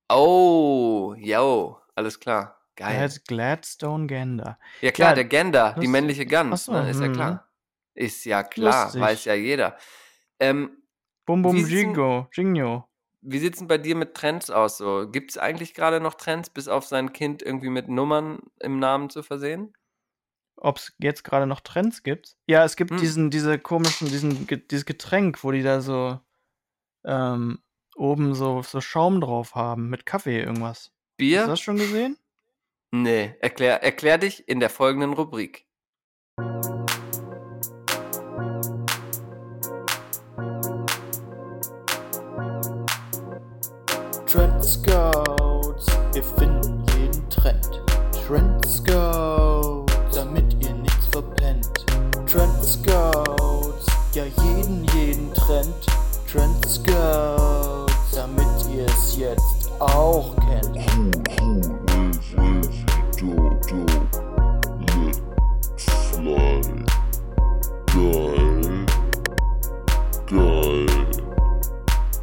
Oh, 0.10 1.14
yo, 1.18 1.82
alles 1.96 2.20
klar. 2.20 2.60
Der 2.78 2.88
Geil. 2.88 3.00
heißt 3.02 3.28
Gladstone 3.28 4.08
Gander. 4.08 4.58
Ja 4.82 4.92
klar, 4.92 5.10
Ja, 5.10 5.16
der 5.16 5.26
Gander, 5.26 5.76
die 5.80 5.88
männliche 5.88 6.26
Gans, 6.26 6.66
so, 6.66 6.72
ne, 6.72 6.90
ist 6.90 7.00
ja 7.00 7.08
hm. 7.08 7.14
klar. 7.14 7.50
Ist 7.94 8.26
ja 8.26 8.42
klar, 8.44 8.86
Lustig. 8.86 9.02
weiß 9.02 9.26
ja 9.26 9.34
jeder. 9.34 9.78
Ähm, 10.40 10.78
Bum 11.26 11.42
Bum 11.42 11.56
Wie 11.56 11.64
sieht's 11.64 11.94
Wie 13.26 13.40
sieht's 13.40 13.60
denn 13.60 13.70
bei 13.70 13.78
dir 13.78 13.96
mit 13.96 14.16
Trends 14.16 14.50
aus? 14.50 14.78
So, 14.78 15.08
gibt's 15.10 15.38
eigentlich 15.38 15.74
gerade 15.74 16.02
noch 16.02 16.16
Trends, 16.16 16.50
bis 16.50 16.68
auf 16.68 16.86
sein 16.86 17.14
Kind 17.14 17.42
irgendwie 17.42 17.70
mit 17.70 17.88
Nummern 17.88 18.40
im 18.60 18.80
Namen 18.80 19.10
zu 19.10 19.24
versehen? 19.24 19.74
Ob 20.58 20.78
es 20.78 20.94
jetzt 21.00 21.24
gerade 21.24 21.48
noch 21.48 21.62
Trends 21.62 22.04
gibt? 22.04 22.36
Ja, 22.48 22.66
es 22.66 22.76
gibt 22.76 22.92
Hm. 22.92 22.98
diesen, 22.98 23.30
diese 23.30 23.58
komischen, 23.60 24.08
diesen, 24.08 24.46
dieses 24.48 24.86
Getränk, 24.86 25.44
wo 25.44 25.52
die 25.52 25.64
da 25.64 25.80
so 25.80 26.20
ähm, 27.06 27.60
oben 27.96 28.36
so, 28.36 28.62
so 28.62 28.82
Schaum 28.82 29.22
drauf 29.22 29.56
haben 29.56 29.90
mit 29.90 30.06
Kaffee 30.06 30.42
irgendwas. 30.42 30.78
Hast 30.78 30.92
du 30.92 30.92
Bier? 31.18 31.46
das 31.46 31.60
schon 31.62 31.78
gesehen? 31.78 32.18
Nee, 32.92 33.36
erklär, 33.40 33.82
erklär 33.84 34.18
dich 34.18 34.48
in 34.48 34.60
der 34.60 34.70
folgenden 34.70 35.14
Rubrik. 35.14 35.66
Trend 44.34 44.66
Scouts, 44.66 45.86
wir 46.12 46.24
finden 46.24 46.84
jeden 46.98 47.30
Trend. 47.30 47.84
Trend 48.26 48.66
Scouts, 48.68 49.94
damit 50.12 50.56
ihr 50.60 50.74
nichts 50.74 51.06
verpennt. 51.12 51.86
Trend 52.26 52.64
Scouts, 52.64 53.86
ja 54.16 54.24
jeden, 54.24 54.88
jeden 54.96 55.32
Trend. 55.36 55.76
Trend 56.28 56.68
Scouts, 56.68 57.94
damit 58.16 58.48
ihr 58.76 58.86
es 58.88 59.18
jetzt 59.18 59.72
auch 59.80 60.36
kennt. 60.38 60.80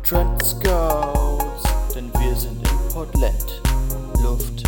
Trend 0.02 0.44
Scouts, 0.44 1.19
denn 1.95 2.12
wir 2.14 2.36
sind 2.36 2.57
in 2.68 2.88
Portland. 2.93 3.62
Luft. 4.22 4.62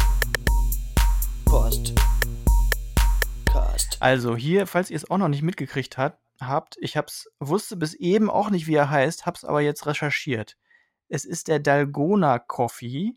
Post. 1.44 1.94
Cast. 3.46 3.96
Also 4.00 4.36
hier, 4.36 4.66
falls 4.66 4.90
ihr 4.90 4.96
es 4.96 5.10
auch 5.10 5.18
noch 5.18 5.28
nicht 5.28 5.42
mitgekriegt 5.42 5.98
hat, 5.98 6.18
habt, 6.40 6.76
ich 6.80 6.96
hab's, 6.96 7.28
wusste 7.38 7.76
bis 7.76 7.94
eben 7.94 8.30
auch 8.30 8.50
nicht, 8.50 8.66
wie 8.66 8.74
er 8.74 8.90
heißt, 8.90 9.26
hab's 9.26 9.44
aber 9.44 9.60
jetzt 9.60 9.86
recherchiert. 9.86 10.56
Es 11.08 11.24
ist 11.24 11.48
der 11.48 11.60
Dalgona 11.60 12.38
Coffee, 12.38 13.14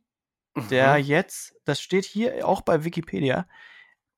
der 0.70 0.98
Mhm. 0.98 1.04
jetzt, 1.06 1.56
das 1.66 1.82
steht 1.82 2.06
hier 2.06 2.48
auch 2.48 2.62
bei 2.62 2.84
Wikipedia, 2.84 3.48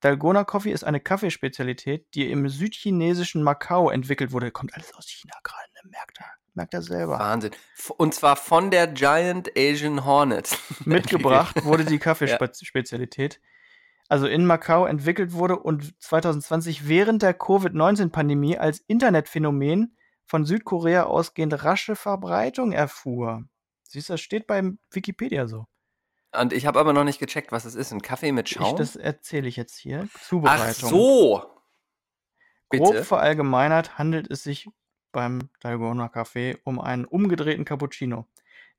Dalgona 0.02 0.44
Coffee 0.44 0.72
ist 0.72 0.84
eine 0.84 1.00
Kaffeespezialität, 1.00 2.14
die 2.14 2.30
im 2.30 2.50
südchinesischen 2.50 3.42
Macau 3.42 3.90
entwickelt 3.90 4.32
wurde. 4.32 4.52
Kommt 4.52 4.74
alles 4.76 4.94
aus 4.94 5.08
China 5.08 5.34
gerade, 5.44 5.72
ne? 5.74 5.90
merkt 5.90 6.20
er, 6.20 6.32
merkt 6.58 6.74
er 6.74 6.82
selber. 6.82 7.18
Wahnsinn. 7.20 7.52
Und 7.96 8.14
zwar 8.14 8.36
von 8.36 8.70
der 8.72 8.88
Giant 8.88 9.52
Asian 9.58 10.04
Hornet. 10.04 10.58
Mitgebracht 10.86 11.64
wurde 11.64 11.86
die 11.86 12.00
Kaffeespezialität. 12.00 13.40
Also 14.10 14.28
in 14.28 14.46
Macau 14.46 14.86
entwickelt 14.86 15.34
wurde 15.34 15.58
und 15.60 16.02
2020 16.02 16.88
während 16.88 17.22
der 17.22 17.34
Covid-19-Pandemie 17.34 18.58
als 18.58 18.80
Internetphänomen 18.80 19.96
von 20.26 20.46
Südkorea 20.46 21.04
ausgehend 21.04 21.64
rasche 21.64 21.96
Verbreitung 21.96 22.72
erfuhr. 22.74 23.44
Siehst 23.84 24.10
du, 24.10 24.14
das 24.14 24.22
steht 24.22 24.48
beim 24.48 24.80
Wikipedia 24.92 25.48
so. 25.48 25.66
Und 26.38 26.52
ich 26.54 26.66
habe 26.66 26.80
aber 26.80 26.92
noch 26.94 27.04
nicht 27.06 27.20
gecheckt, 27.20 27.52
was 27.52 27.66
es 27.66 27.76
ist. 27.76 27.92
Ein 27.94 28.02
Kaffee 28.02 28.32
mit 28.32 28.50
Ich, 28.50 28.58
Schaum? 28.58 28.76
das 28.76 28.96
erzähle 28.96 29.48
ich 29.48 29.56
jetzt 29.56 29.78
hier. 29.78 30.08
Ach 30.14 30.20
Zubereitung. 30.22 30.90
so. 30.90 31.46
Grob 32.70 32.92
Bitte. 32.92 33.04
verallgemeinert 33.06 33.98
handelt 33.98 34.30
es 34.30 34.44
sich 34.44 34.68
beim 35.18 35.50
Dalgona 35.62 36.10
Kaffee 36.10 36.60
um 36.64 36.80
einen 36.80 37.04
umgedrehten 37.06 37.66
Cappuccino. 37.66 38.28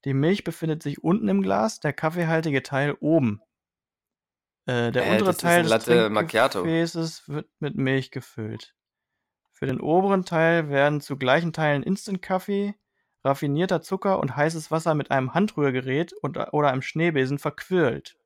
Die 0.04 0.14
Milch 0.14 0.44
befindet 0.44 0.84
sich 0.84 1.02
unten 1.02 1.28
im 1.28 1.42
Glas, 1.42 1.80
der 1.80 1.92
kaffeehaltige 1.92 2.62
Teil 2.62 2.92
oben. 3.00 3.42
Äh, 4.66 4.92
der 4.92 5.04
Äh, 5.06 5.10
untere 5.10 5.36
Teil 5.36 5.64
des. 5.64 5.84
Trinkgefäßes 5.84 7.28
wird 7.28 7.48
mit 7.58 7.74
Milch 7.74 8.12
gefüllt. 8.12 8.76
Für 9.52 9.66
den 9.66 9.80
oberen 9.80 10.24
Teil 10.24 10.68
werden 10.68 11.00
zu 11.00 11.16
gleichen 11.16 11.52
Teilen 11.52 11.82
Instant-Kaffee, 11.82 12.76
raffinierter 13.24 13.82
Zucker 13.82 14.20
und 14.20 14.36
heißes 14.36 14.70
Wasser 14.70 14.94
mit 14.94 15.10
einem 15.10 15.34
Handrührgerät 15.34 16.12
und, 16.12 16.36
oder 16.52 16.70
einem 16.70 16.82
Schneebesen 16.82 17.40
verquirlt. 17.40 18.16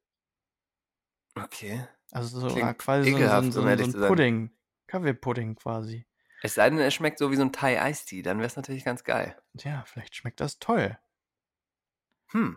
Okay. 1.35 1.87
Also 2.11 2.41
so, 2.41 2.55
ah, 2.63 2.75
quasi 2.75 3.11
so, 3.11 3.17
ein- 3.17 3.23
so, 3.53 3.61
so, 3.63 3.63
so 3.63 4.03
ein. 4.03 4.09
Pudding. 4.09 4.51
Kaffeepudding 4.87 5.55
quasi. 5.55 6.05
Es 6.43 6.55
sei 6.55 6.69
denn, 6.69 6.81
es 6.81 6.93
schmeckt 6.93 7.19
so 7.19 7.31
wie 7.31 7.37
so 7.37 7.43
ein 7.43 7.53
Thai 7.53 7.91
Iced 7.91 8.09
Tea, 8.09 8.23
dann 8.23 8.39
wäre 8.39 8.49
es 8.49 8.57
natürlich 8.57 8.85
ganz 8.85 9.05
geil. 9.05 9.37
Tja, 9.57 9.85
vielleicht 9.87 10.17
schmeckt 10.17 10.41
das 10.41 10.59
toll. 10.59 10.99
Hm. 12.33 12.57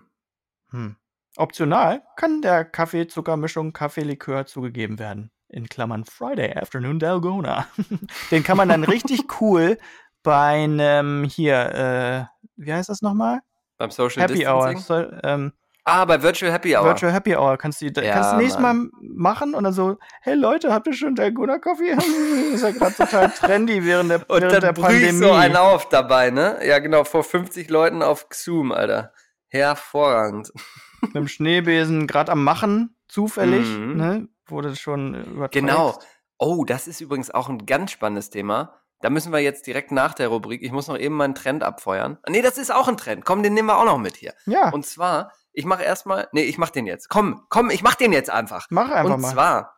Hm. 0.72 0.96
Optional 1.38 2.02
kann 2.16 2.42
der 2.42 2.66
Kaffeezuckermischung 2.66 3.74
Kaffeelikör 3.74 4.48
zugegeben 4.48 4.98
werden. 4.98 5.32
In 5.50 5.70
Klammern 5.70 6.04
Friday 6.04 6.58
Afternoon 6.58 6.98
Dalgona. 6.98 7.68
Den 8.32 8.44
kann 8.44 8.58
man 8.58 8.70
dann 8.70 8.84
richtig 8.84 9.24
cool 9.42 9.78
bei 10.24 10.64
einem 10.64 11.24
hier, 11.24 12.30
äh, 12.36 12.50
wie 12.56 12.74
heißt 12.74 12.90
das 12.90 13.04
nochmal? 13.04 13.42
Beim 13.78 13.92
Social 13.92 14.24
Happy 14.24 14.48
Hour. 14.48 14.74
Distancing. 14.74 14.80
Soll, 14.80 15.22
ähm, 15.24 15.54
Ah, 15.88 16.04
bei 16.06 16.22
Virtual 16.22 16.52
Happy 16.52 16.76
Hour. 16.76 16.86
Virtual 16.86 17.14
Happy 17.14 17.36
Hour. 17.36 17.58
Kannst 17.58 17.80
du, 17.80 17.86
Ja, 17.86 18.14
kannst 18.14 18.32
du 18.34 18.38
nächstes. 18.38 18.60
Mal 18.62 18.90
machen 19.02 19.54
und 19.54 19.64
dann 19.64 19.72
so, 19.74 19.98
hey 20.22 20.34
Leute, 20.34 20.74
habt 20.74 20.88
ihr 20.88 20.94
schon 20.94 21.14
Dalgona 21.16 21.60
das 21.60 21.80
ist 22.54 22.64
ja 22.64 22.72
gerade 22.72 22.96
total 22.96 23.30
trendy 23.30 23.86
während 23.86 24.10
der, 24.10 24.28
Und 24.28 24.42
während 24.42 24.52
dann 24.54 24.62
der 24.62 24.74
Pandemie. 24.74 25.12
so 25.12 25.32
einen 25.32 25.56
auf 25.56 25.88
dabei, 25.90 26.32
ne? 26.32 26.58
Ja, 26.66 26.80
genau, 26.80 27.04
vor 27.04 27.24
50 27.24 27.70
Leuten 27.70 28.02
auf 28.02 28.26
Zoom, 28.34 28.72
Alter. 28.72 29.14
Hervorragend. 29.48 30.52
mit 31.02 31.16
dem 31.16 31.28
Schneebesen 31.28 32.08
gerade 32.08 32.32
am 32.32 32.44
Machen, 32.44 32.96
zufällig, 33.08 33.68
Mhm. 33.68 33.96
ne? 33.96 34.28
Wurde 34.48 34.76
schon 34.76 35.14
überträgt. 35.14 35.54
Genau. 35.54 35.98
Oh, 36.38 36.66
das 36.66 36.88
ist 36.88 37.00
übrigens 37.02 37.32
auch 37.32 37.48
ein 37.48 37.66
ganz 37.66 37.92
spannendes 37.92 38.30
Thema. 38.30 38.74
Da 39.02 39.10
müssen 39.10 39.32
wir 39.32 39.40
jetzt 39.40 39.68
direkt 39.68 39.92
nach 39.92 40.14
der 40.14 40.28
Rubrik, 40.30 40.62
ich 40.64 40.72
muss 40.72 40.88
noch 40.88 40.98
eben 40.98 41.16
meinen 41.16 41.36
Trend 41.36 41.64
abfeuern. 41.64 42.18
Nee, 42.28 42.42
das 42.42 42.58
ist 42.58 42.74
auch 42.74 42.88
ein 42.88 42.98
Trend. 42.98 43.24
Komm, 43.24 43.44
den 43.44 43.54
nehmen 43.54 43.68
wir 43.68 43.78
auch 43.78 43.86
noch 43.86 43.98
mit 43.98 44.16
hier. 44.18 44.34
Ja, 44.46 44.70
Und 44.70 44.86
zwar, 44.86 45.32
ich 45.56 45.66
mache 45.66 45.84
erstmal, 45.84 46.28
nee, 46.34 46.44
ich 46.44 46.58
mach 46.58 46.70
den 46.70 46.86
jetzt. 46.86 47.10
Komm, 47.10 47.46
komm, 47.50 47.70
ich 47.70 47.82
mach 47.82 47.96
den 47.96 48.12
jetzt 48.14 48.30
einfach. 48.30 48.68
mach 48.70 48.90
einfach 48.92 49.16
Und 49.16 49.22
mal. 49.22 49.32
zwar, 49.34 49.76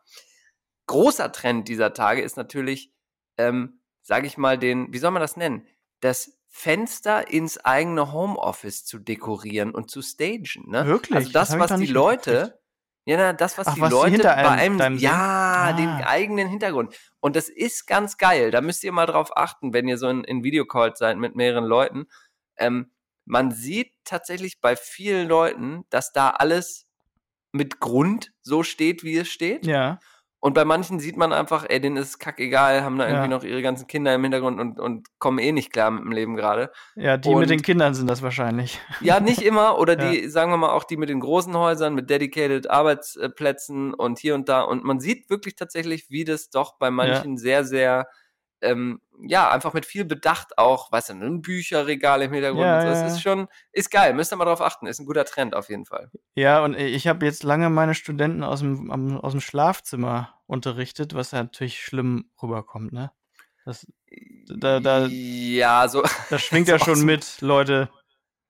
großer 0.88 1.32
Trend 1.32 1.68
dieser 1.68 1.94
Tage 1.94 2.22
ist 2.22 2.38
natürlich, 2.38 2.92
ähm, 3.38 3.82
sage 4.02 4.28
ich 4.28 4.38
mal, 4.38 4.58
den, 4.58 4.92
wie 4.94 4.98
soll 4.98 5.12
man 5.12 5.22
das 5.22 5.38
nennen? 5.38 5.68
Das 6.00 6.38
Fenster 6.50 7.30
ins 7.30 7.58
eigene 7.64 8.12
Homeoffice 8.14 8.86
zu 8.86 9.00
dekorieren 9.00 9.72
und 9.72 9.92
zu 9.92 10.02
stagen. 10.02 10.66
Ne? 10.68 10.86
Wirklich? 10.88 11.16
Also 11.16 11.32
Das 11.32 11.50
das, 11.50 11.60
was 11.60 11.80
die 11.80 11.86
Leute, 11.88 12.60
ja, 13.06 13.18
na, 13.18 13.34
das, 13.34 13.58
was 13.58 13.68
Ach, 13.68 13.76
die 13.76 13.82
was 13.82 13.92
Leute 13.92 14.12
hinter 14.12 14.30
bei 14.36 14.50
einem- 14.50 14.82
einem, 14.82 14.98
ja, 14.98 15.74
den 15.74 15.88
Ah. 15.90 16.08
eigenen 16.08 16.48
Hintergrund. 16.48 16.96
Und 17.20 17.36
das 17.36 17.48
ist 17.50 17.86
ganz 17.86 18.18
geil. 18.18 18.52
Da 18.52 18.62
müsst 18.62 18.84
ihr 18.84 18.92
mal 18.92 19.06
drauf 19.06 19.36
achten, 19.38 19.72
wenn 19.74 19.88
ihr 19.88 19.98
so 19.98 20.10
in, 20.10 20.24
in 20.24 20.44
Videocalls 20.44 21.00
seid 21.00 21.18
mit 21.18 21.36
mehreren 21.36 21.66
Leuten. 21.66 22.08
Ähm, 22.58 22.92
man 23.26 23.52
sieht 23.52 23.94
tatsächlich 24.08 24.60
bei 24.62 24.76
vielen 24.76 25.28
Leuten, 25.28 25.86
dass 25.90 26.12
da 26.14 26.30
alles 26.32 26.86
mit 27.52 27.80
Grund 27.80 28.32
so 28.42 28.64
steht, 28.64 29.04
wie 29.04 29.18
es 29.18 29.28
steht. 29.30 29.66
Ja, 29.66 30.00
Und 30.40 30.54
bei 30.54 30.66
manchen 30.66 31.00
sieht 31.00 31.18
man 31.18 31.34
einfach, 31.34 31.66
ey, 31.68 31.82
denen 31.82 31.98
ist 31.98 32.20
kackegal, 32.20 32.84
haben 32.84 32.98
da 33.00 33.06
irgendwie 33.06 33.24
Ja. 33.24 33.28
noch 33.38 33.44
ihre 33.44 33.64
ganzen 33.64 33.88
Kinder 33.88 34.14
im 34.14 34.22
Hintergrund 34.22 34.60
und, 34.60 34.80
und 34.80 35.08
kommen 35.18 35.40
eh 35.40 35.52
nicht 35.52 35.74
klar 35.74 35.90
mit 35.90 36.04
dem 36.04 36.12
Leben 36.12 36.36
gerade. 36.36 36.72
ja, 36.96 37.18
die 37.18 37.30
Und- 37.30 37.40
mit 37.40 37.50
den 37.50 37.64
Kindern 37.64 37.96
sind 37.96 38.08
das 38.08 38.22
wahrscheinlich. 38.22 38.80
Ja, 39.02 39.20
nicht 39.20 39.42
immer. 39.42 39.80
Oder 39.80 39.98
Ja. 40.00 40.12
die, 40.12 40.30
sagen 40.30 40.52
wir 40.52 40.58
mal, 40.58 40.70
auch 40.70 40.84
die 40.84 40.98
mit 40.98 41.10
den 41.10 41.22
großen 41.22 41.56
Häusern, 41.58 41.96
mit 41.96 42.10
dedicated 42.12 42.70
Arbeitsplätzen 42.70 43.94
und 43.96 44.20
hier 44.20 44.36
und 44.36 44.48
da. 44.48 44.62
Und 44.62 44.84
man 44.84 45.00
sieht 45.00 45.30
wirklich 45.30 45.56
tatsächlich, 45.56 46.10
wie 46.10 46.24
das 46.24 46.50
doch 46.52 46.78
bei 46.78 46.92
manchen 46.92 47.38
sehr, 47.38 47.64
sehr, 47.64 48.08
ähm, 48.62 49.02
ja, 49.28 49.50
einfach 49.50 49.74
mit 49.74 49.86
viel 49.86 50.06
Bedacht 50.06 50.58
auch, 50.58 50.92
weißt 50.92 51.10
du, 51.10 51.14
ein 51.14 51.42
Bücherregal 51.42 52.22
im 52.22 52.34
Hintergrund. 52.34 52.62
Ja, 52.66 52.76
und 52.78 52.82
so. 52.82 52.88
Das 52.90 53.00
ja. 53.02 53.08
ist 53.08 53.22
schon, 53.22 53.48
ist 53.72 53.90
geil. 53.92 54.14
Müsst 54.14 54.32
ihr 54.32 54.36
mal 54.36 54.46
drauf 54.46 54.62
achten. 54.62 54.88
Ist 54.88 55.00
ein 55.00 55.06
guter 55.06 55.26
Trend 55.26 55.56
auf 55.56 55.70
jeden 55.70 55.86
Fall. 55.86 56.12
Ja, 56.36 56.64
und 56.64 56.76
ich 56.76 57.08
habe 57.08 57.26
jetzt 57.26 57.44
lange 57.44 57.70
meine 57.70 57.96
Studenten 57.96 58.44
aus 58.44 58.60
dem, 58.60 58.92
aus 59.18 59.32
dem 59.32 59.42
Schlafzimmer 59.42 60.34
unterrichtet, 60.46 61.14
was 61.16 61.32
ja 61.32 61.44
natürlich 61.44 61.82
schlimm 61.82 62.30
rüberkommt, 62.42 62.94
ne? 62.94 63.12
Das, 63.66 63.86
da, 64.48 64.80
da, 64.80 65.08
ja, 65.08 65.88
so, 65.88 66.04
das 66.30 66.42
schwingt 66.42 66.68
So 66.68 66.74
ja 66.74 66.80
schon 66.80 66.94
aus- 66.94 67.04
mit, 67.04 67.42
Leute. 67.42 67.90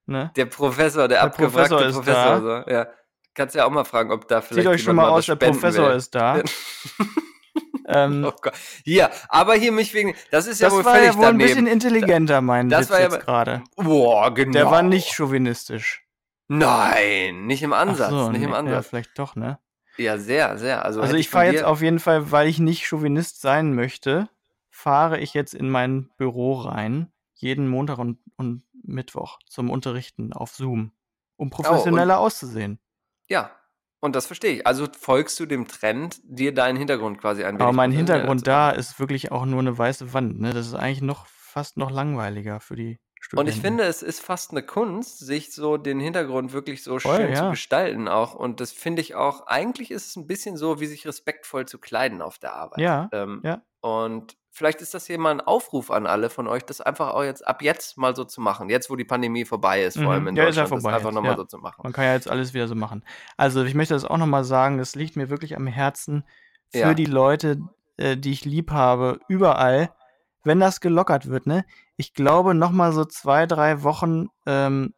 Ne? 0.05 0.32
der 0.38 0.45
Professor, 0.45 1.08
der, 1.10 1.18
Der 1.18 1.24
abgewrackte 1.24 1.76
Professor 1.76 1.86
ist 1.86 1.95
Professor. 1.95 2.39
da. 2.39 2.64
So. 2.66 2.72
Ja. 2.72 2.88
Kannst 3.34 3.55
ja 3.55 3.66
auch 3.66 3.70
mal 3.70 3.84
fragen, 3.84 4.12
ob 4.12 4.28
da 4.28 4.41
vielleicht 4.41 4.66
Zieht 4.66 4.74
euch 4.74 4.84
schon 4.84 4.95
mal 4.95 5.10
aus, 5.10 5.26
der 5.26 5.36
Professor 5.36 5.89
will. 5.89 5.95
ist 5.97 6.16
da. 6.16 6.41
ähm, 7.88 8.26
Oh 8.28 8.34
Gott. 8.41 8.53
Hier, 8.84 9.10
aber 9.30 9.55
hier 9.55 9.72
mich 9.72 9.93
wegen, 9.93 10.16
das 10.32 10.47
ist 10.47 10.60
ja 10.62 10.68
das 10.68 10.78
wohl 10.78 10.86
war 10.86 10.95
völlig 10.95 11.10
ja 11.12 11.16
wohl 11.18 11.26
ein 11.26 11.32
daneben. 11.39 11.47
bisschen 11.47 11.68
intelligenter, 11.68 12.41
mein 12.41 12.70
Das 12.70 12.82
Witz 12.82 12.89
war 12.91 12.99
ja 13.01 13.05
jetzt 13.10 13.20
gerade. 13.22 13.64
Boah, 13.76 14.34
genau. 14.34 14.51
Der 14.53 14.72
war 14.72 14.84
nicht 14.84 15.14
chauvinistisch. 15.14 16.03
Nein, 16.49 17.45
nicht 17.45 17.62
im 17.64 17.74
Ansatz, 17.74 18.10
so, 18.10 18.30
nicht 18.32 18.41
im 18.41 18.47
nee, 18.49 18.53
Ja, 18.53 18.60
Ansatz. 18.60 18.88
vielleicht 18.88 19.20
doch, 19.20 19.36
ne? 19.36 19.60
Ja, 19.97 20.18
sehr, 20.18 20.58
sehr. 20.58 20.86
Also, 20.86 21.01
Also 21.01 21.16
ich 21.16 21.30
fahre 21.30 21.47
jetzt 21.47 21.64
auf 21.64 21.82
jeden 21.82 21.99
Fall, 21.99 22.32
weil 22.32 22.47
ich 22.47 22.60
nicht 22.60 22.86
Chauvinist 22.88 23.41
sein 23.41 23.74
möchte, 23.74 24.30
fahre 24.70 25.20
ich 25.20 25.34
jetzt 25.34 25.53
in 25.53 25.70
mein 25.70 26.10
Büro 26.18 26.53
rein, 26.53 27.12
jeden 27.34 27.68
Montag 27.68 27.97
und, 27.97 28.20
und 28.38 28.64
Mittwoch 28.84 29.39
zum 29.49 29.70
Unterrichten 29.70 30.34
auf 30.34 30.51
Zoom, 30.55 30.91
Oh, 31.39 31.43
um 31.43 31.49
professioneller 31.49 32.20
auszusehen. 32.20 32.80
Ja, 33.28 33.51
und 34.00 34.16
das 34.16 34.28
verstehe 34.28 34.52
ich. 34.58 34.68
Also 34.68 34.88
folgst 34.98 35.39
du 35.39 35.45
dem 35.45 35.68
Trend, 35.68 36.20
dir 36.24 36.54
deinen 36.54 36.78
Hintergrund 36.78 37.20
quasi 37.20 37.43
ein 37.43 37.60
Aber 37.60 37.74
mein 37.74 37.91
Hintergrund 37.91 38.41
zu 38.41 38.45
da 38.45 38.70
ist 38.70 39.00
wirklich 39.00 39.32
auch 39.32 39.45
nur 39.45 39.60
eine 39.60 39.78
weiße 39.78 40.14
Wand. 40.14 40.39
Ne? 40.39 40.54
Das 40.54 40.68
ist 40.68 40.76
eigentlich 40.76 41.02
noch 41.02 41.26
fast 41.28 41.78
noch 41.78 41.89
langweiliger 41.89 42.60
für 42.60 42.76
die 42.76 42.91
Und 42.91 43.00
Studenten. 43.20 43.50
ich 43.50 43.62
finde, 43.62 43.84
es 43.86 44.04
ist 44.04 44.20
fast 44.22 44.52
eine 44.52 44.62
Kunst, 44.62 45.20
sich 45.20 45.52
so 45.52 45.78
den 45.78 46.00
Hintergrund 46.00 46.54
wirklich 46.54 46.84
so 46.84 47.00
Voll, 47.00 47.18
schön 47.18 47.36
zu 47.36 47.43
ja. 47.43 47.50
gestalten 47.50 48.08
auch. 48.08 48.36
Und 48.36 48.60
das 48.62 48.72
finde 48.72 49.02
ich 49.02 49.16
auch, 49.16 49.48
eigentlich 49.48 49.89
ist 49.89 50.08
es 50.08 50.16
ein 50.16 50.28
bisschen 50.28 50.58
so, 50.58 50.80
wie 50.80 50.86
sich 50.86 51.08
respektvoll 51.08 51.66
zu 51.68 51.80
kleiden 51.80 52.22
auf 52.22 52.38
der 52.38 52.54
Arbeit. 52.54 52.80
Ja, 52.80 53.10
Ähm, 53.12 53.41
ja. 53.43 53.64
Und 53.82 54.38
vielleicht 54.58 54.82
ist 54.82 54.93
das 54.93 55.05
hier 55.08 55.20
mal 55.20 55.32
ein 55.32 55.41
Aufruf 55.41 55.91
an 55.91 56.08
alle 56.08 56.30
von 56.30 56.47
euch, 56.47 56.64
das 56.64 56.82
einfach 56.82 57.14
auch 57.14 57.24
jetzt 57.24 57.47
ab 57.47 57.62
jetzt 57.62 57.97
mal 57.97 58.16
so 58.16 58.24
zu 58.26 58.41
machen. 58.41 58.70
Jetzt, 58.70 58.89
wo 58.89 58.95
die 58.95 59.05
Pandemie 59.05 59.45
vorbei 59.45 59.84
ist, 59.84 59.95
vor 59.95 60.03
Mhm. 60.05 60.10
allem 60.10 60.28
in 60.28 60.36
Ja, 60.36 60.45
Deutschland, 60.45 60.70
vorbei 60.70 60.91
das 60.91 60.97
einfach 60.99 61.12
nochmal 61.14 61.32
ja. 61.32 61.38
so 61.38 61.43
zu 61.45 61.58
machen. 61.60 61.82
Man 61.84 61.93
kann 61.93 62.05
ja 62.05 62.14
jetzt 62.14 62.30
alles 62.30 62.53
wieder 62.53 62.68
so 62.68 62.76
machen. 62.76 63.03
Also 63.38 63.64
ich 63.64 63.76
möchte 63.76 63.93
das 63.93 64.03
auch 64.03 64.18
nochmal 64.18 64.43
sagen, 64.43 64.78
das 64.78 64.95
liegt 64.95 65.16
mir 65.16 65.30
wirklich 65.30 65.55
am 65.55 65.68
Herzen 65.68 66.24
für 66.72 66.80
Ja. 66.80 66.93
die 66.93 67.05
Leute, 67.05 67.60
äh, 67.97 68.18
die 68.18 68.32
ich 68.32 68.43
lieb 68.45 68.72
habe, 68.72 69.20
überall, 69.28 69.91
wenn 70.43 70.60
das 70.60 70.82
gelockert 70.82 71.28
wird, 71.30 71.45
ne? 71.45 71.64
Ich 71.95 72.14
glaube, 72.14 72.53
nochmal 72.53 72.93
so 72.93 73.05
zwei, 73.05 73.45
drei 73.45 73.84
Wochen 73.84 74.28
ähm, 74.45 74.93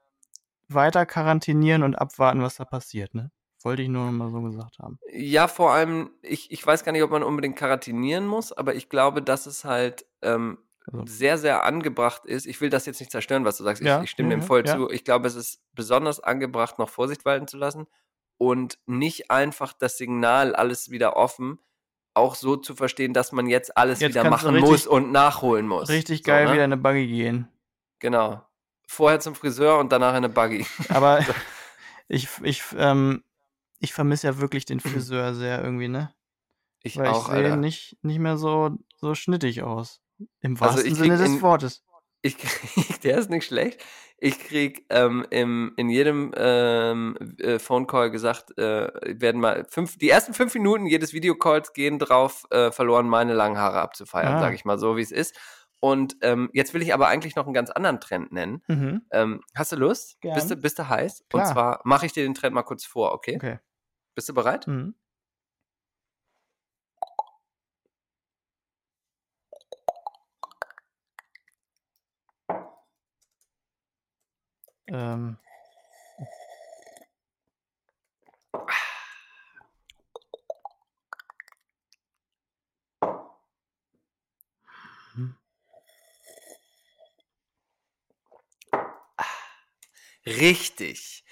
weiter 0.68 1.06
quarantinieren 1.06 1.84
und 1.84 1.96
abwarten, 1.96 2.42
was 2.42 2.56
da 2.56 2.66
passiert, 2.66 3.14
ne? 3.16 3.32
Wollte 3.64 3.82
ich 3.82 3.90
nur 3.90 4.06
nochmal 4.06 4.30
so 4.32 4.42
gesagt 4.42 4.80
haben. 4.80 5.00
Ja, 5.12 5.48
vor 5.50 5.72
allem, 5.74 6.12
ich, 6.22 6.50
ich 6.52 6.66
weiß 6.66 6.84
gar 6.86 6.92
nicht, 6.94 7.04
ob 7.04 7.12
man 7.12 7.24
unbedingt 7.24 7.58
quarantinieren 7.58 8.26
muss, 8.26 8.52
aber 8.54 8.76
ich 8.76 8.88
glaube, 8.90 9.22
dass 9.22 9.46
es 9.48 9.66
halt 9.66 10.06
ähm, 10.22 10.60
Also- 10.88 11.06
sehr, 11.06 11.38
sehr 11.38 11.64
angebracht 11.66 12.26
ist. 12.26 12.46
Ich 12.46 12.62
will 12.62 12.70
das 12.70 12.86
jetzt 12.86 13.00
nicht 13.02 13.12
zerstören, 13.12 13.44
was 13.46 13.58
du 13.58 13.64
sagst. 13.66 13.82
Ja, 13.84 13.98
ich, 13.98 14.06
ich 14.06 14.10
stimme 14.12 14.30
ja, 14.32 14.38
dem 14.38 14.44
voll 14.44 14.66
ja. 14.66 14.76
zu. 14.78 14.90
Ich 14.90 15.04
glaube, 15.04 15.28
es 15.28 15.36
ist 15.36 15.62
besonders 15.74 16.20
angebracht, 16.22 16.80
noch 16.80 16.90
Vorsicht 16.90 17.26
walten 17.26 17.48
zu 17.48 17.58
lassen 17.58 17.88
und 18.38 18.80
nicht 18.86 19.30
einfach 19.30 19.74
das 19.74 19.98
Signal, 19.98 20.56
alles 20.56 20.90
wieder 20.90 21.18
offen, 21.18 21.60
auch 22.14 22.36
so 22.36 22.56
zu 22.56 22.76
verstehen, 22.76 23.14
dass 23.14 23.34
man 23.34 23.48
jetzt 23.48 23.76
alles 23.78 24.00
Jetzt 24.00 24.12
wieder 24.16 24.30
machen 24.30 24.52
richtig- 24.52 24.70
muss 24.72 24.88
und 24.88 25.12
nachholen 25.12 25.68
muss. 25.68 25.90
Richtig 25.90 26.20
So, 26.20 26.24
geil 26.24 26.46
ne? 26.46 26.54
wieder 26.54 26.64
in 26.66 26.72
eine 26.74 26.82
Buggy 26.82 27.08
gehen. 27.08 27.50
Genau. 28.00 28.42
Vorher 28.88 29.20
zum 29.20 29.36
Friseur 29.36 29.78
und 29.80 29.92
danach 29.92 30.12
in 30.12 30.18
eine 30.18 30.30
Buggy. 30.30 30.66
Aber 30.90 31.20
ich, 32.08 32.28
ich, 32.42 32.64
ähm, 32.78 33.22
ich 33.80 33.94
vermisse 33.94 34.28
ja 34.28 34.40
wirklich 34.40 34.66
den 34.66 34.80
Friseur 34.80 35.34
sehr 35.34 35.64
irgendwie, 35.64 35.88
ne? 35.88 36.14
Ich 36.84 36.98
Weil 36.98 37.08
auch, 37.08 37.28
ich 37.30 37.36
sehe 37.36 37.44
Alter. 37.46 37.56
nicht, 37.58 37.98
nicht 38.04 38.20
mehr 38.20 38.38
so, 38.38 38.78
so 38.98 39.14
schnittig 39.16 39.64
aus. 39.64 40.02
Im 40.42 40.54
Also 40.62 40.76
wahrsten 40.78 40.92
ich 40.92 40.98
Sinne 40.98 41.18
des 41.18 41.28
in- 41.30 41.42
Wortes. 41.42 41.84
Ich 42.22 42.38
krieg, 42.38 43.02
der 43.04 43.18
ist 43.18 43.30
nicht 43.30 43.46
schlecht. 43.46 43.82
Ich 44.18 44.38
krieg 44.40 44.86
ähm, 44.90 45.26
im, 45.30 45.72
in 45.78 45.90
jedem 45.90 46.34
ähm, 46.36 47.18
äh, 47.40 47.58
Phone 47.60 47.88
Call 47.88 48.12
gesagt, 48.12 48.58
äh, 48.58 48.90
werden 49.22 49.40
mal 49.40 49.66
fünf, 49.70 49.98
die 49.98 50.10
ersten 50.10 50.34
fünf 50.34 50.54
Minuten 50.54 50.86
jedes 50.86 51.14
Videocalls 51.14 51.72
gehen 51.72 51.98
drauf 52.00 52.44
äh, 52.52 52.72
verloren, 52.72 53.08
meine 53.08 53.34
langen 53.34 53.58
Haare 53.58 53.80
abzufeiern, 53.80 54.34
Ah. 54.36 54.40
sage 54.42 54.56
ich 54.56 54.66
mal 54.66 54.78
so, 54.78 54.98
wie 54.98 55.02
es 55.02 55.12
ist. 55.12 55.38
Und 55.82 56.18
ähm, 56.22 56.50
jetzt 56.52 56.74
will 56.74 56.82
ich 56.82 56.94
aber 56.94 57.08
eigentlich 57.08 57.38
noch 57.38 57.46
einen 57.46 57.54
ganz 57.54 57.70
anderen 57.70 58.02
Trend 58.02 58.34
nennen. 58.34 58.62
Mhm. 58.68 59.02
Ähm, 59.12 59.42
hast 59.56 59.72
du 59.72 59.78
Lust? 59.78 60.20
Gern. 60.20 60.36
Bist 60.36 60.52
du, 60.52 60.58
bist 60.58 60.78
du 60.78 60.90
heiß? 60.90 61.24
Klar. 61.30 61.44
Und 61.48 61.54
zwar 61.54 61.80
mache 61.86 62.06
ich 62.06 62.12
dir 62.12 62.24
den 62.24 62.34
Trend 62.34 62.54
mal 62.54 62.64
kurz 62.64 62.84
vor, 62.86 63.14
okay? 63.14 63.36
Okay. 63.38 63.60
Bist 64.20 64.28
du 64.28 64.34
bereit? 64.34 64.68
Mhm. 64.68 64.96
Ähm, 74.88 75.38
Richtig. 90.26 91.24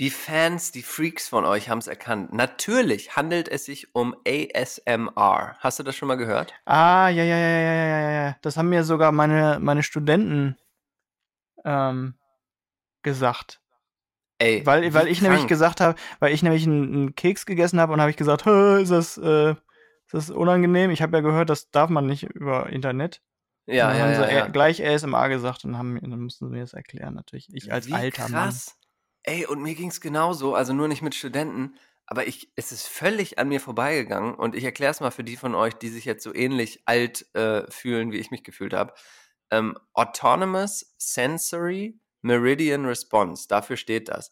Die 0.00 0.10
Fans, 0.10 0.72
die 0.72 0.82
Freaks 0.82 1.28
von 1.28 1.44
euch 1.44 1.68
haben 1.68 1.78
es 1.78 1.86
erkannt. 1.86 2.32
Natürlich 2.32 3.14
handelt 3.14 3.48
es 3.48 3.64
sich 3.64 3.94
um 3.94 4.16
ASMR. 4.26 5.56
Hast 5.60 5.78
du 5.78 5.84
das 5.84 5.94
schon 5.94 6.08
mal 6.08 6.16
gehört? 6.16 6.52
Ah, 6.64 7.08
ja, 7.08 7.22
ja, 7.22 7.36
ja, 7.36 7.48
ja, 7.48 8.00
ja, 8.00 8.10
ja. 8.10 8.36
Das 8.42 8.56
haben 8.56 8.70
mir 8.70 8.82
sogar 8.82 9.12
meine, 9.12 9.58
meine 9.60 9.84
Studenten 9.84 10.56
ähm, 11.64 12.14
gesagt. 13.02 13.60
Ey, 14.38 14.66
weil, 14.66 14.92
weil 14.94 15.06
ich 15.06 15.20
krank. 15.20 15.30
nämlich 15.30 15.46
gesagt 15.46 15.80
habe, 15.80 15.96
weil 16.18 16.34
ich 16.34 16.42
nämlich 16.42 16.66
einen, 16.66 16.92
einen 16.92 17.14
Keks 17.14 17.46
gegessen 17.46 17.78
habe 17.78 17.92
und 17.92 18.00
habe 18.00 18.10
ich 18.10 18.16
gesagt, 18.16 18.44
ist 18.48 18.90
das, 18.90 19.16
äh, 19.16 19.50
ist 19.52 20.12
das 20.12 20.30
unangenehm? 20.30 20.90
Ich 20.90 21.02
habe 21.02 21.16
ja 21.16 21.20
gehört, 21.22 21.50
das 21.50 21.70
darf 21.70 21.88
man 21.88 22.06
nicht 22.06 22.24
über 22.24 22.68
Internet. 22.68 23.22
Ja, 23.66 23.86
und 23.86 23.92
dann 23.92 23.96
ja, 23.96 24.04
haben 24.04 24.12
ja, 24.12 24.28
sie 24.28 24.34
ja. 24.34 24.46
E 24.46 24.50
gleich 24.50 24.84
ASMR 24.84 25.28
gesagt 25.28 25.64
und 25.64 25.78
haben, 25.78 26.00
dann 26.00 26.20
mussten 26.20 26.46
sie 26.46 26.52
mir 26.52 26.62
das 26.62 26.74
erklären, 26.74 27.14
natürlich. 27.14 27.48
Ich 27.52 27.72
als 27.72 27.86
Wie 27.86 27.94
alter 27.94 28.26
krass. 28.26 28.30
Mann. 28.32 28.83
Ey, 29.26 29.46
und 29.46 29.62
mir 29.62 29.74
ging's 29.74 30.00
genauso, 30.02 30.54
also 30.54 30.74
nur 30.74 30.86
nicht 30.86 31.00
mit 31.00 31.14
Studenten, 31.14 31.76
aber 32.06 32.26
ich, 32.26 32.52
es 32.56 32.72
ist 32.72 32.86
völlig 32.86 33.38
an 33.38 33.48
mir 33.48 33.60
vorbeigegangen 33.60 34.34
und 34.34 34.54
ich 34.54 34.64
erkläre 34.64 34.90
es 34.90 35.00
mal 35.00 35.10
für 35.10 35.24
die 35.24 35.36
von 35.36 35.54
euch, 35.54 35.72
die 35.74 35.88
sich 35.88 36.04
jetzt 36.04 36.22
so 36.22 36.34
ähnlich 36.34 36.82
alt 36.84 37.34
äh, 37.34 37.70
fühlen, 37.70 38.12
wie 38.12 38.18
ich 38.18 38.30
mich 38.30 38.44
gefühlt 38.44 38.74
habe. 38.74 38.92
Ähm, 39.50 39.78
Autonomous 39.94 40.94
Sensory 40.98 41.98
Meridian 42.20 42.84
Response, 42.84 43.48
dafür 43.48 43.78
steht 43.78 44.08
das. 44.08 44.30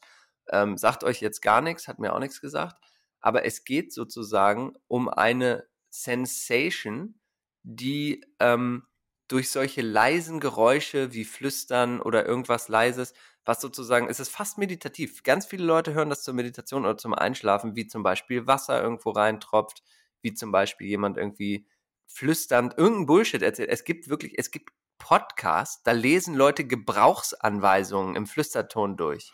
Ähm, 0.51 0.76
sagt 0.76 1.05
euch 1.05 1.20
jetzt 1.22 1.40
gar 1.40 1.62
nichts, 1.62 1.88
hat 1.88 1.99
mir 1.99 2.12
auch 2.14 2.18
nichts 2.18 2.40
gesagt, 2.43 2.76
aber 3.20 3.47
es 3.47 3.64
geht 3.64 3.95
sozusagen 3.95 4.74
um 4.88 5.09
eine 5.09 5.66
Sensation, 5.88 7.18
die 7.62 8.24
ähm, 8.40 8.86
durch 9.28 9.51
solche 9.51 9.80
leisen 9.80 10.40
Geräusche 10.40 11.14
wie 11.14 11.24
Flüstern 11.24 12.01
oder 12.03 12.26
irgendwas 12.26 12.68
Leises, 12.68 13.14
was 13.45 13.61
sozusagen, 13.61 14.09
es 14.09 14.20
ist 14.20 14.28
fast 14.30 14.59
meditativ. 14.59 15.22
Ganz 15.22 15.47
viele 15.47 15.64
Leute 15.64 15.95
hören 15.95 16.11
das 16.11 16.22
zur 16.22 16.34
Meditation 16.34 16.84
oder 16.84 16.97
zum 16.97 17.14
Einschlafen, 17.14 17.74
wie 17.74 17.86
zum 17.86 18.03
Beispiel 18.03 18.47
Wasser 18.47 18.82
irgendwo 18.82 19.11
reintropft, 19.11 19.82
wie 20.20 20.34
zum 20.34 20.53
Beispiel 20.53 20.86
jemand 20.86 21.16
irgendwie 21.16 21.66
flüsternd 22.07 22.76
irgendein 22.76 23.07
Bullshit 23.07 23.43
erzählt. 23.43 23.70
Es 23.70 23.84
gibt 23.84 24.09
wirklich, 24.09 24.38
es 24.38 24.51
gibt 24.51 24.70
Podcasts, 24.99 25.82
da 25.82 25.90
lesen 25.90 26.34
Leute 26.34 26.64
Gebrauchsanweisungen 26.64 28.14
im 28.14 28.26
Flüsterton 28.26 28.97
durch. 28.97 29.32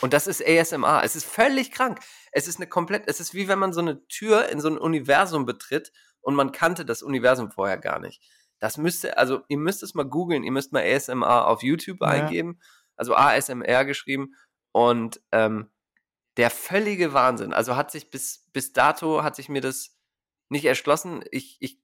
Und 0.00 0.12
das 0.12 0.26
ist 0.26 0.44
ASMR. 0.44 1.02
Es 1.04 1.14
ist 1.14 1.26
völlig 1.26 1.70
krank. 1.70 2.00
Es 2.32 2.48
ist 2.48 2.56
eine 2.56 2.66
komplett, 2.66 3.04
es 3.06 3.20
ist 3.20 3.32
wie 3.32 3.46
wenn 3.46 3.60
man 3.60 3.72
so 3.72 3.80
eine 3.80 4.04
Tür 4.08 4.48
in 4.48 4.60
so 4.60 4.68
ein 4.68 4.78
Universum 4.78 5.46
betritt 5.46 5.92
und 6.22 6.34
man 6.34 6.50
kannte 6.50 6.84
das 6.84 7.04
Universum 7.04 7.52
vorher 7.52 7.78
gar 7.78 8.00
nicht. 8.00 8.20
Das 8.58 8.78
müsste, 8.78 9.16
also 9.16 9.42
ihr 9.48 9.58
müsst 9.58 9.82
es 9.84 9.94
mal 9.94 10.04
googeln, 10.04 10.42
ihr 10.42 10.50
müsst 10.50 10.72
mal 10.72 10.82
ASMR 10.82 11.46
auf 11.46 11.62
YouTube 11.62 12.00
Ja. 12.00 12.08
eingeben, 12.08 12.58
also 12.96 13.14
ASMR 13.14 13.84
geschrieben 13.84 14.34
und 14.72 15.20
ähm, 15.32 15.70
der 16.36 16.50
völlige 16.50 17.12
Wahnsinn. 17.12 17.52
Also 17.52 17.76
hat 17.76 17.90
sich 17.90 18.10
bis, 18.10 18.44
bis 18.52 18.72
dato 18.72 19.22
hat 19.22 19.36
sich 19.36 19.48
mir 19.48 19.60
das 19.60 19.96
nicht 20.48 20.64
erschlossen. 20.64 21.24
Ich, 21.30 21.56
ich 21.60 21.80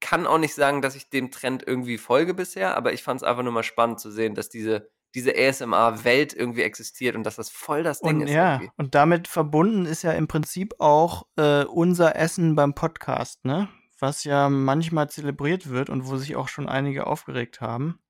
kann 0.00 0.26
auch 0.26 0.38
nicht 0.38 0.54
sagen, 0.54 0.82
dass 0.82 0.94
ich 0.94 1.10
dem 1.10 1.30
Trend 1.30 1.66
irgendwie 1.66 1.98
folge 1.98 2.34
bisher, 2.34 2.76
aber 2.76 2.92
ich 2.92 3.02
fand 3.02 3.20
es 3.20 3.26
einfach 3.26 3.42
nur 3.42 3.52
mal 3.52 3.62
spannend 3.62 4.00
zu 4.00 4.10
sehen, 4.10 4.34
dass 4.34 4.48
diese, 4.48 4.90
diese 5.14 5.32
ASMR-Welt 5.36 6.32
irgendwie 6.32 6.62
existiert 6.62 7.16
und 7.16 7.24
dass 7.24 7.36
das 7.36 7.50
voll 7.50 7.82
das 7.82 8.00
Ding 8.00 8.20
Und 8.20 8.22
ist. 8.22 8.32
ja, 8.32 8.54
irgendwie. 8.54 8.70
und 8.76 8.94
damit 8.94 9.28
verbunden 9.28 9.84
ist 9.86 10.02
ja 10.02 10.12
im 10.12 10.28
Prinzip 10.28 10.74
auch 10.78 11.26
äh, 11.36 11.64
unser 11.64 12.16
Essen 12.16 12.54
beim 12.54 12.74
Podcast, 12.74 13.44
ne? 13.44 13.68
Was 13.98 14.24
ja 14.24 14.48
manchmal 14.48 15.10
zelebriert 15.10 15.68
wird 15.68 15.90
und 15.90 16.06
wo 16.06 16.16
sich 16.16 16.34
auch 16.34 16.48
schon 16.48 16.70
einige 16.70 17.06
aufgeregt 17.06 17.60
haben. 17.60 18.00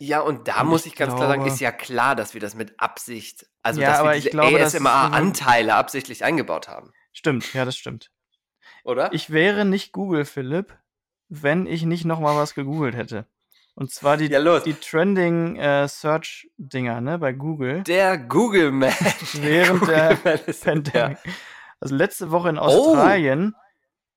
Ja, 0.00 0.20
und 0.20 0.46
da 0.48 0.60
Und 0.60 0.68
muss 0.68 0.86
ich 0.86 0.92
ich 0.92 0.98
ganz 0.98 1.14
klar 1.14 1.28
sagen, 1.28 1.42
glaube- 1.42 1.52
ist 1.54 1.60
ja 1.60 1.72
klar, 1.72 2.14
dass 2.14 2.32
wir 2.34 2.40
das 2.40 2.54
mit 2.54 2.78
Absicht, 2.78 3.46
also 3.62 3.80
Ja, 3.80 3.90
dass 3.90 3.98
aber 4.00 4.10
wir 4.10 4.16
ich 4.16 4.24
diese 4.24 4.30
glaube, 4.30 4.60
ASMR-Anteile 4.60 5.74
absichtlich 5.74 6.24
eingebaut 6.24 6.68
haben, 6.68 6.92
Stimmt, 7.12 7.52
ja, 7.52 7.64
das 7.64 7.76
stimmt. 7.76 8.10
oder? 8.84 9.12
Ich 9.12 9.30
wäre 9.30 9.64
nicht 9.64 9.92
Google, 9.92 10.24
Philipp, 10.24 10.76
wenn 11.28 11.66
ich 11.66 11.82
nicht 11.84 12.04
noch 12.04 12.20
mal 12.20 12.36
was 12.36 12.54
gegoogelt 12.54 12.94
hätte. 12.94 13.26
Und 13.74 13.90
zwar 13.92 14.16
die, 14.16 14.26
Ja, 14.26 14.60
die 14.60 14.74
Trending 14.74 15.56
äh, 15.56 15.86
Search-Dinger, 15.88 17.00
ne, 17.00 17.18
bei 17.18 17.32
Google. 17.32 17.82
der 17.84 18.18
Google 18.18 18.70
Man. 18.72 18.92
Während 19.34 19.82
der 19.88 20.14
Google-Man 20.16 20.40
ist- 20.46 20.64
Pandemic. 20.64 21.18
Also 21.80 21.94
letzte 21.94 22.30
Woche 22.32 22.48
in 22.50 22.58
Oh. 22.58 22.94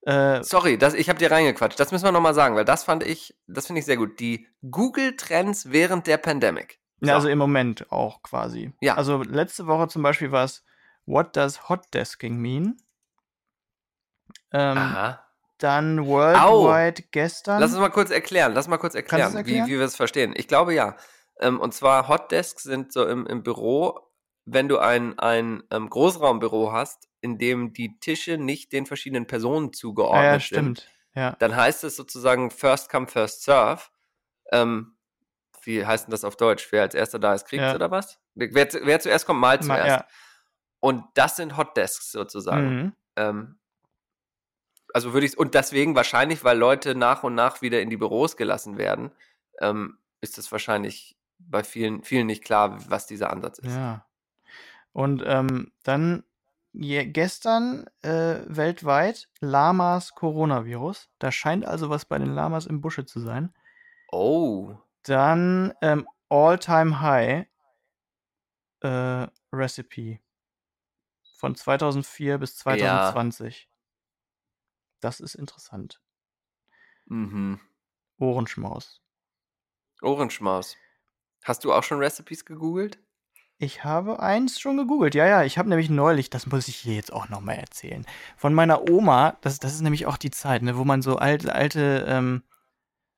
Äh, 0.02 0.42
Sorry, 0.42 0.78
das, 0.78 0.94
ich 0.94 1.08
habe 1.08 1.18
dir 1.18 1.30
reingequatscht. 1.30 1.78
Das 1.78 1.92
müssen 1.92 2.04
wir 2.04 2.12
nochmal 2.12 2.34
sagen, 2.34 2.56
weil 2.56 2.64
das 2.64 2.84
fand 2.84 3.04
ich, 3.04 3.36
das 3.46 3.66
finde 3.66 3.80
ich 3.80 3.86
sehr 3.86 3.96
gut. 3.96 4.18
Die 4.18 4.48
Google-Trends 4.68 5.70
während 5.70 6.06
der 6.06 6.16
Pandemic. 6.16 6.80
Ja, 7.00 7.14
also 7.14 7.28
im 7.28 7.38
Moment 7.38 7.90
auch 7.90 8.22
quasi. 8.22 8.72
Ja. 8.80 8.96
Also 8.96 9.22
letzte 9.22 9.66
Woche 9.66 9.88
zum 9.88 10.02
Beispiel 10.02 10.30
war 10.32 10.44
es 10.44 10.64
What 11.06 11.36
does 11.36 11.68
Hot 11.68 11.82
Desking 11.94 12.36
mean? 12.36 12.76
Ähm, 14.52 14.78
Aha. 14.78 15.24
dann 15.58 16.06
Worldwide 16.06 17.04
gestern. 17.10 17.60
Lass 17.60 17.72
uns 17.72 17.80
mal 17.80 17.90
kurz 17.90 18.10
erklären. 18.10 18.52
Lass 18.54 18.68
mal 18.68 18.78
kurz 18.78 18.94
erklären, 18.94 19.34
erklären? 19.34 19.66
Wie, 19.66 19.72
wie 19.72 19.78
wir 19.78 19.84
es 19.86 19.96
verstehen. 19.96 20.32
Ich 20.36 20.46
glaube 20.46 20.74
ja. 20.74 20.96
Ähm, 21.40 21.60
und 21.60 21.74
zwar 21.74 22.08
Hotdesks 22.08 22.62
sind 22.62 22.92
so 22.92 23.06
im, 23.06 23.26
im 23.26 23.42
Büro, 23.42 23.98
wenn 24.44 24.68
du 24.68 24.78
ein, 24.78 25.18
ein 25.18 25.62
ähm, 25.70 25.90
Großraumbüro 25.90 26.72
hast, 26.72 27.08
in 27.22 27.38
dem 27.38 27.72
die 27.72 27.98
Tische 27.98 28.36
nicht 28.36 28.72
den 28.72 28.84
verschiedenen 28.84 29.26
Personen 29.26 29.72
zugeordnet 29.72 30.24
ja, 30.24 30.56
sind, 30.56 30.80
stimmt. 30.80 30.90
Ja. 31.14 31.36
dann 31.38 31.56
heißt 31.56 31.84
es 31.84 31.96
sozusagen 31.96 32.50
First 32.50 32.90
Come, 32.90 33.06
First 33.06 33.44
Serve. 33.44 33.82
Ähm, 34.50 34.96
wie 35.62 35.86
heißt 35.86 36.06
denn 36.06 36.10
das 36.10 36.24
auf 36.24 36.36
Deutsch? 36.36 36.68
Wer 36.72 36.82
als 36.82 36.94
erster 36.94 37.18
da 37.18 37.32
ist, 37.32 37.46
kriegt 37.46 37.62
Ja. 37.62 37.74
oder 37.74 37.90
was? 37.90 38.18
Wer, 38.34 38.52
wer 38.52 39.00
zuerst 39.00 39.24
kommt, 39.26 39.40
mal 39.40 39.56
Ma- 39.58 39.62
zuerst. 39.62 39.86
ja. 39.88 40.06
Und 40.80 41.04
das 41.14 41.36
sind 41.36 41.56
Hotdesks 41.56 42.10
sozusagen. 42.10 42.76
Mhm. 42.76 42.92
Ähm, 43.16 43.58
also 44.92 45.12
würde 45.14 45.26
ich, 45.26 45.38
und 45.38 45.54
deswegen 45.54 45.94
wahrscheinlich, 45.94 46.44
weil 46.44 46.58
Leute 46.58 46.94
nach 46.94 47.22
und 47.22 47.34
nach 47.34 47.62
wieder 47.62 47.80
in 47.80 47.88
die 47.88 47.96
Büros 47.96 48.36
gelassen 48.36 48.76
werden, 48.78 49.12
ähm, 49.60 49.98
ist 50.20 50.38
es 50.38 50.50
wahrscheinlich 50.50 51.16
bei 51.38 51.62
vielen, 51.64 52.02
vielen 52.02 52.26
nicht 52.26 52.44
klar, 52.44 52.78
was 52.90 53.06
dieser 53.06 53.30
Ansatz 53.30 53.58
ist. 53.60 53.74
Ja. 53.74 54.06
Und 54.92 55.22
ähm, 55.24 55.72
dann 55.84 56.24
gestern 56.74 57.86
äh, 58.02 58.40
weltweit 58.46 59.28
Lamas 59.40 60.14
Coronavirus. 60.14 61.10
Da 61.18 61.30
scheint 61.30 61.64
also 61.64 61.90
was 61.90 62.04
bei 62.04 62.18
den 62.18 62.34
Lamas 62.34 62.66
im 62.66 62.80
Busche 62.80 63.04
zu 63.04 63.20
sein. 63.20 63.54
Oh. 64.10 64.76
Dann 65.02 65.74
ähm, 65.82 66.08
All-Time 66.28 67.00
High 67.00 67.46
äh, 68.80 69.26
Recipe 69.52 70.20
von 71.36 71.54
2004 71.54 72.38
bis 72.38 72.56
2020. 72.56 73.62
Ja. 73.62 73.68
Das 75.00 75.20
ist 75.20 75.34
interessant. 75.34 76.00
Mhm. 77.06 77.60
Ohrenschmaus. 78.18 79.02
Ohrenschmaus. 80.00 80.76
Hast 81.42 81.64
du 81.64 81.72
auch 81.72 81.82
schon 81.82 81.98
Recipes 81.98 82.44
gegoogelt? 82.44 82.98
Ich 83.62 83.84
habe 83.84 84.18
eins 84.18 84.58
schon 84.58 84.76
gegoogelt. 84.76 85.14
Ja, 85.14 85.24
ja, 85.24 85.44
ich 85.44 85.56
habe 85.56 85.68
nämlich 85.68 85.88
neulich, 85.88 86.30
das 86.30 86.48
muss 86.48 86.66
ich 86.66 86.74
hier 86.74 86.96
jetzt 86.96 87.12
auch 87.12 87.28
nochmal 87.28 87.54
erzählen, 87.58 88.04
von 88.36 88.54
meiner 88.54 88.90
Oma, 88.90 89.36
das, 89.40 89.60
das 89.60 89.74
ist 89.74 89.82
nämlich 89.82 90.06
auch 90.06 90.16
die 90.16 90.32
Zeit, 90.32 90.62
ne, 90.62 90.76
wo 90.76 90.84
man 90.84 91.00
so 91.00 91.14
alte, 91.14 91.54
alte, 91.54 92.04
ähm, 92.08 92.42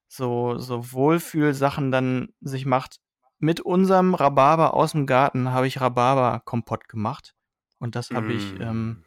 so, 0.06 0.58
so 0.58 0.92
Wohlfühlsachen 0.92 1.90
dann 1.90 2.34
sich 2.42 2.66
macht. 2.66 3.00
Mit 3.38 3.62
unserem 3.62 4.12
Rhabarber 4.12 4.74
aus 4.74 4.92
dem 4.92 5.06
Garten 5.06 5.50
habe 5.50 5.66
ich 5.66 5.80
Rhabarber-Kompott 5.80 6.90
gemacht. 6.90 7.34
Und 7.78 7.96
das 7.96 8.10
habe 8.10 8.26
mm. 8.26 8.36
ich, 8.36 8.60
ähm, 8.60 9.02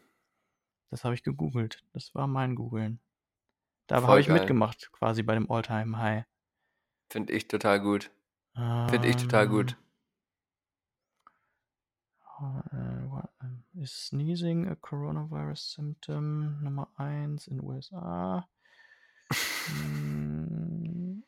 das 0.89 1.03
habe 1.03 1.13
ich 1.13 1.21
gegoogelt. 1.21 1.83
Das 1.93 2.15
war 2.15 2.25
mein 2.25 2.55
Googeln. 2.55 2.99
Da 3.85 4.01
habe 4.01 4.19
ich 4.19 4.27
mitgemacht, 4.27 4.91
quasi 4.91 5.21
bei 5.21 5.35
dem 5.35 5.51
Alltime 5.51 5.99
High. 5.99 6.25
Finde 7.11 7.31
ich 7.33 7.47
total 7.47 7.79
gut. 7.79 8.09
Finde 8.55 9.07
ich 9.07 9.17
total 9.17 9.47
gut. 9.47 9.77
Uh, 12.39 13.21
is 13.81 13.91
sneezing 13.91 14.67
a 14.67 14.75
coronavirus 14.75 15.73
symptom 15.73 16.59
Nummer 16.61 16.87
1 16.97 17.47
in 17.47 17.63
USA? 17.63 18.47
Hm. 19.65 21.23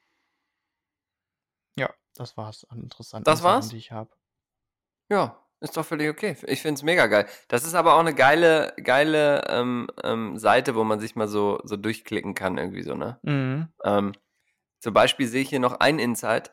ja, 1.76 1.89
das 2.16 2.38
war's 2.38 2.66
an 2.70 2.84
interessanten 2.84 3.26
das 3.26 3.43
war's? 3.43 3.66
Sachen, 3.66 3.72
die 3.72 3.78
ich 3.78 3.91
habe. 3.91 4.12
Ja, 5.10 5.36
ist 5.62 5.76
doch 5.76 5.86
völlig 5.86 6.10
okay. 6.10 6.38
Ich 6.45 6.62
finde 6.62 6.76
es 6.76 6.84
mega 6.84 7.07
geil. 7.07 7.28
Das 7.47 7.66
ist 7.66 7.74
aber 7.74 7.95
auch 7.95 7.99
eine 7.99 8.14
geile, 8.14 8.74
geile 8.82 9.43
ähm, 9.49 9.89
ähm, 10.03 10.38
Seite, 10.38 10.76
wo 10.76 10.84
man 10.84 10.99
sich 10.99 11.16
mal 11.16 11.28
so, 11.28 11.60
so 11.64 11.76
durchklicken 11.76 12.36
kann, 12.36 12.57
irgendwie 12.57 12.84
so, 12.84 12.95
ne? 12.95 13.20
Mhm. 13.24 13.68
Ähm, 13.84 14.14
zum 14.80 14.93
Beispiel 14.93 15.28
sehe 15.28 15.41
ich 15.41 15.49
hier 15.49 15.60
noch 15.60 15.80
ein 15.80 15.99
Insight. 15.99 16.51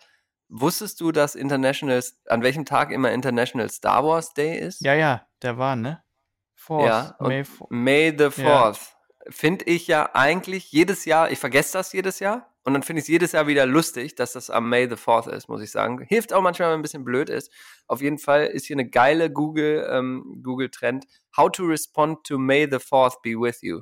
Wusstest 0.48 1.00
du, 1.00 1.12
dass 1.12 1.34
International, 1.34 2.02
an 2.26 2.42
welchem 2.42 2.64
Tag 2.64 2.92
immer 2.92 3.10
International 3.10 3.68
Star 3.70 4.04
Wars 4.04 4.32
Day 4.32 4.58
ist? 4.58 4.80
Ja, 4.80 4.94
ja, 4.94 5.26
der 5.42 5.58
war, 5.58 5.76
ne? 5.76 6.02
Fourth, 6.54 6.86
ja, 6.86 7.16
May, 7.20 7.44
May 7.68 8.14
the 8.16 8.26
4th. 8.26 8.42
Ja. 8.42 8.72
Finde 9.28 9.64
ich 9.64 9.88
ja 9.88 10.10
eigentlich 10.14 10.70
jedes 10.70 11.04
Jahr, 11.04 11.30
ich 11.30 11.38
vergesse 11.38 11.72
das 11.72 11.92
jedes 11.92 12.20
Jahr 12.20 12.54
und 12.62 12.74
dann 12.74 12.84
finde 12.84 13.00
ich 13.00 13.04
es 13.04 13.08
jedes 13.08 13.32
Jahr 13.32 13.48
wieder 13.48 13.66
lustig, 13.66 14.14
dass 14.14 14.32
das 14.32 14.50
am 14.50 14.68
May 14.68 14.88
the 14.88 14.94
4th 14.94 15.28
ist, 15.30 15.48
muss 15.48 15.62
ich 15.62 15.72
sagen. 15.72 16.00
Hilft 16.02 16.32
auch 16.32 16.42
manchmal, 16.42 16.68
wenn 16.68 16.74
man 16.74 16.80
ein 16.80 16.82
bisschen 16.82 17.04
blöd 17.04 17.28
ist. 17.28 17.52
Auf 17.88 18.00
jeden 18.00 18.18
Fall 18.18 18.46
ist 18.46 18.66
hier 18.66 18.76
eine 18.76 18.88
geile 18.88 19.30
Google, 19.30 19.86
ähm, 19.90 20.40
Google-Trend. 20.44 21.06
How 21.36 21.50
to 21.50 21.64
respond 21.64 22.24
to 22.24 22.38
May 22.38 22.68
the 22.70 22.78
4th 22.78 23.20
be 23.22 23.30
with 23.30 23.62
you. 23.62 23.80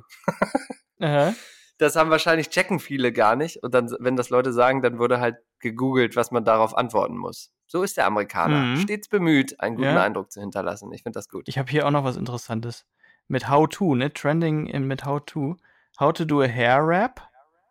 Aha 0.99 1.33
das 1.77 1.95
haben 1.95 2.09
wahrscheinlich 2.09 2.49
checken 2.49 2.79
viele 2.79 3.11
gar 3.11 3.35
nicht. 3.35 3.61
Und 3.63 3.73
dann, 3.73 3.93
wenn 3.99 4.15
das 4.15 4.29
Leute 4.29 4.53
sagen, 4.53 4.81
dann 4.81 4.97
wurde 4.99 5.19
halt 5.19 5.37
gegoogelt, 5.59 6.15
was 6.15 6.31
man 6.31 6.45
darauf 6.45 6.77
antworten 6.77 7.17
muss. 7.17 7.51
So 7.67 7.83
ist 7.83 7.97
der 7.97 8.05
Amerikaner. 8.05 8.59
Mhm. 8.59 8.77
Stets 8.77 9.07
bemüht, 9.07 9.59
einen 9.59 9.75
guten 9.75 9.87
ja. 9.89 10.03
Eindruck 10.03 10.31
zu 10.31 10.39
hinterlassen. 10.39 10.91
Ich 10.93 11.03
finde 11.03 11.17
das 11.17 11.29
gut. 11.29 11.47
Ich 11.47 11.57
habe 11.57 11.69
hier 11.69 11.85
auch 11.85 11.91
noch 11.91 12.03
was 12.03 12.17
Interessantes. 12.17 12.85
Mit 13.27 13.49
How 13.49 13.67
to, 13.67 13.95
ne? 13.95 14.13
Trending 14.13 14.67
in, 14.67 14.87
mit 14.87 15.05
How 15.05 15.21
to. 15.25 15.57
How 15.99 16.13
to 16.13 16.25
do 16.25 16.41
a 16.41 16.47
hair 16.47 16.85
wrap. 16.85 17.21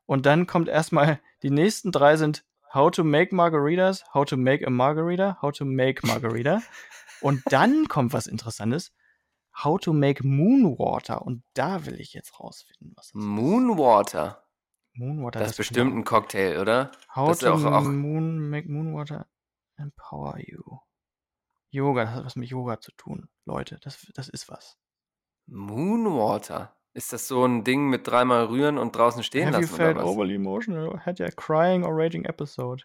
Und 0.07 0.27
dann 0.27 0.47
kommt 0.47 0.69
erstmal, 0.69 1.21
die 1.43 1.51
nächsten 1.51 1.93
drei 1.93 2.17
sind 2.17 2.45
How 2.73 2.91
to 2.91 3.05
make 3.05 3.35
margaritas, 3.35 4.05
How 4.13 4.25
to 4.25 4.37
make 4.37 4.67
a 4.67 4.71
margarita, 4.71 5.39
How 5.41 5.53
to 5.53 5.65
make 5.65 6.07
margarita. 6.07 6.61
Und 7.21 7.43
dann 7.47 7.89
kommt 7.89 8.13
was 8.13 8.27
Interessantes. 8.27 8.93
How 9.63 9.79
to 9.81 9.93
Make 9.93 10.27
Moonwater. 10.27 11.23
Und 11.23 11.43
da 11.55 11.87
will 11.87 12.01
ich 12.01 12.13
jetzt 12.13 12.41
rausfinden, 12.41 12.93
was 12.97 13.09
das 13.09 13.15
Moonwater? 13.15 14.39
ist. 14.39 14.99
Moonwater. 14.99 15.39
Das, 15.41 15.49
das 15.49 15.51
ist 15.53 15.57
bestimmt 15.59 15.97
ein 15.97 16.05
Cocktail, 16.05 16.61
oder? 16.61 16.93
How 17.15 17.29
das 17.29 17.41
to 17.41 17.53
auch, 17.53 17.65
auch 17.65 17.85
moon, 17.85 18.49
Make 18.51 18.71
Moonwater 18.71 19.27
Empower 19.77 20.39
You. 20.39 20.79
Yoga, 21.71 22.05
das 22.05 22.15
hat 22.15 22.25
was 22.25 22.37
mit 22.37 22.49
Yoga 22.49 22.81
zu 22.81 22.93
tun, 22.93 23.29
Leute. 23.45 23.79
Das, 23.83 24.07
das 24.15 24.29
ist 24.29 24.49
was. 24.49 24.79
Moonwater? 25.47 26.77
Ist 26.93 27.13
das 27.13 27.27
so 27.27 27.45
ein 27.45 27.65
Ding 27.65 27.89
mit 27.89 28.07
dreimal 28.07 28.45
rühren 28.45 28.79
und 28.79 28.95
draußen 28.95 29.25
stehen 29.25 29.49
Have 29.49 29.61
lassen? 29.61 29.71
You 29.71 29.77
felt 29.77 29.99
overly 29.99 30.37
emotional? 30.37 31.05
Had 31.05 31.21
a 31.21 31.31
crying 31.31 31.85
or 31.85 31.93
raging 31.93 32.25
episode? 32.25 32.85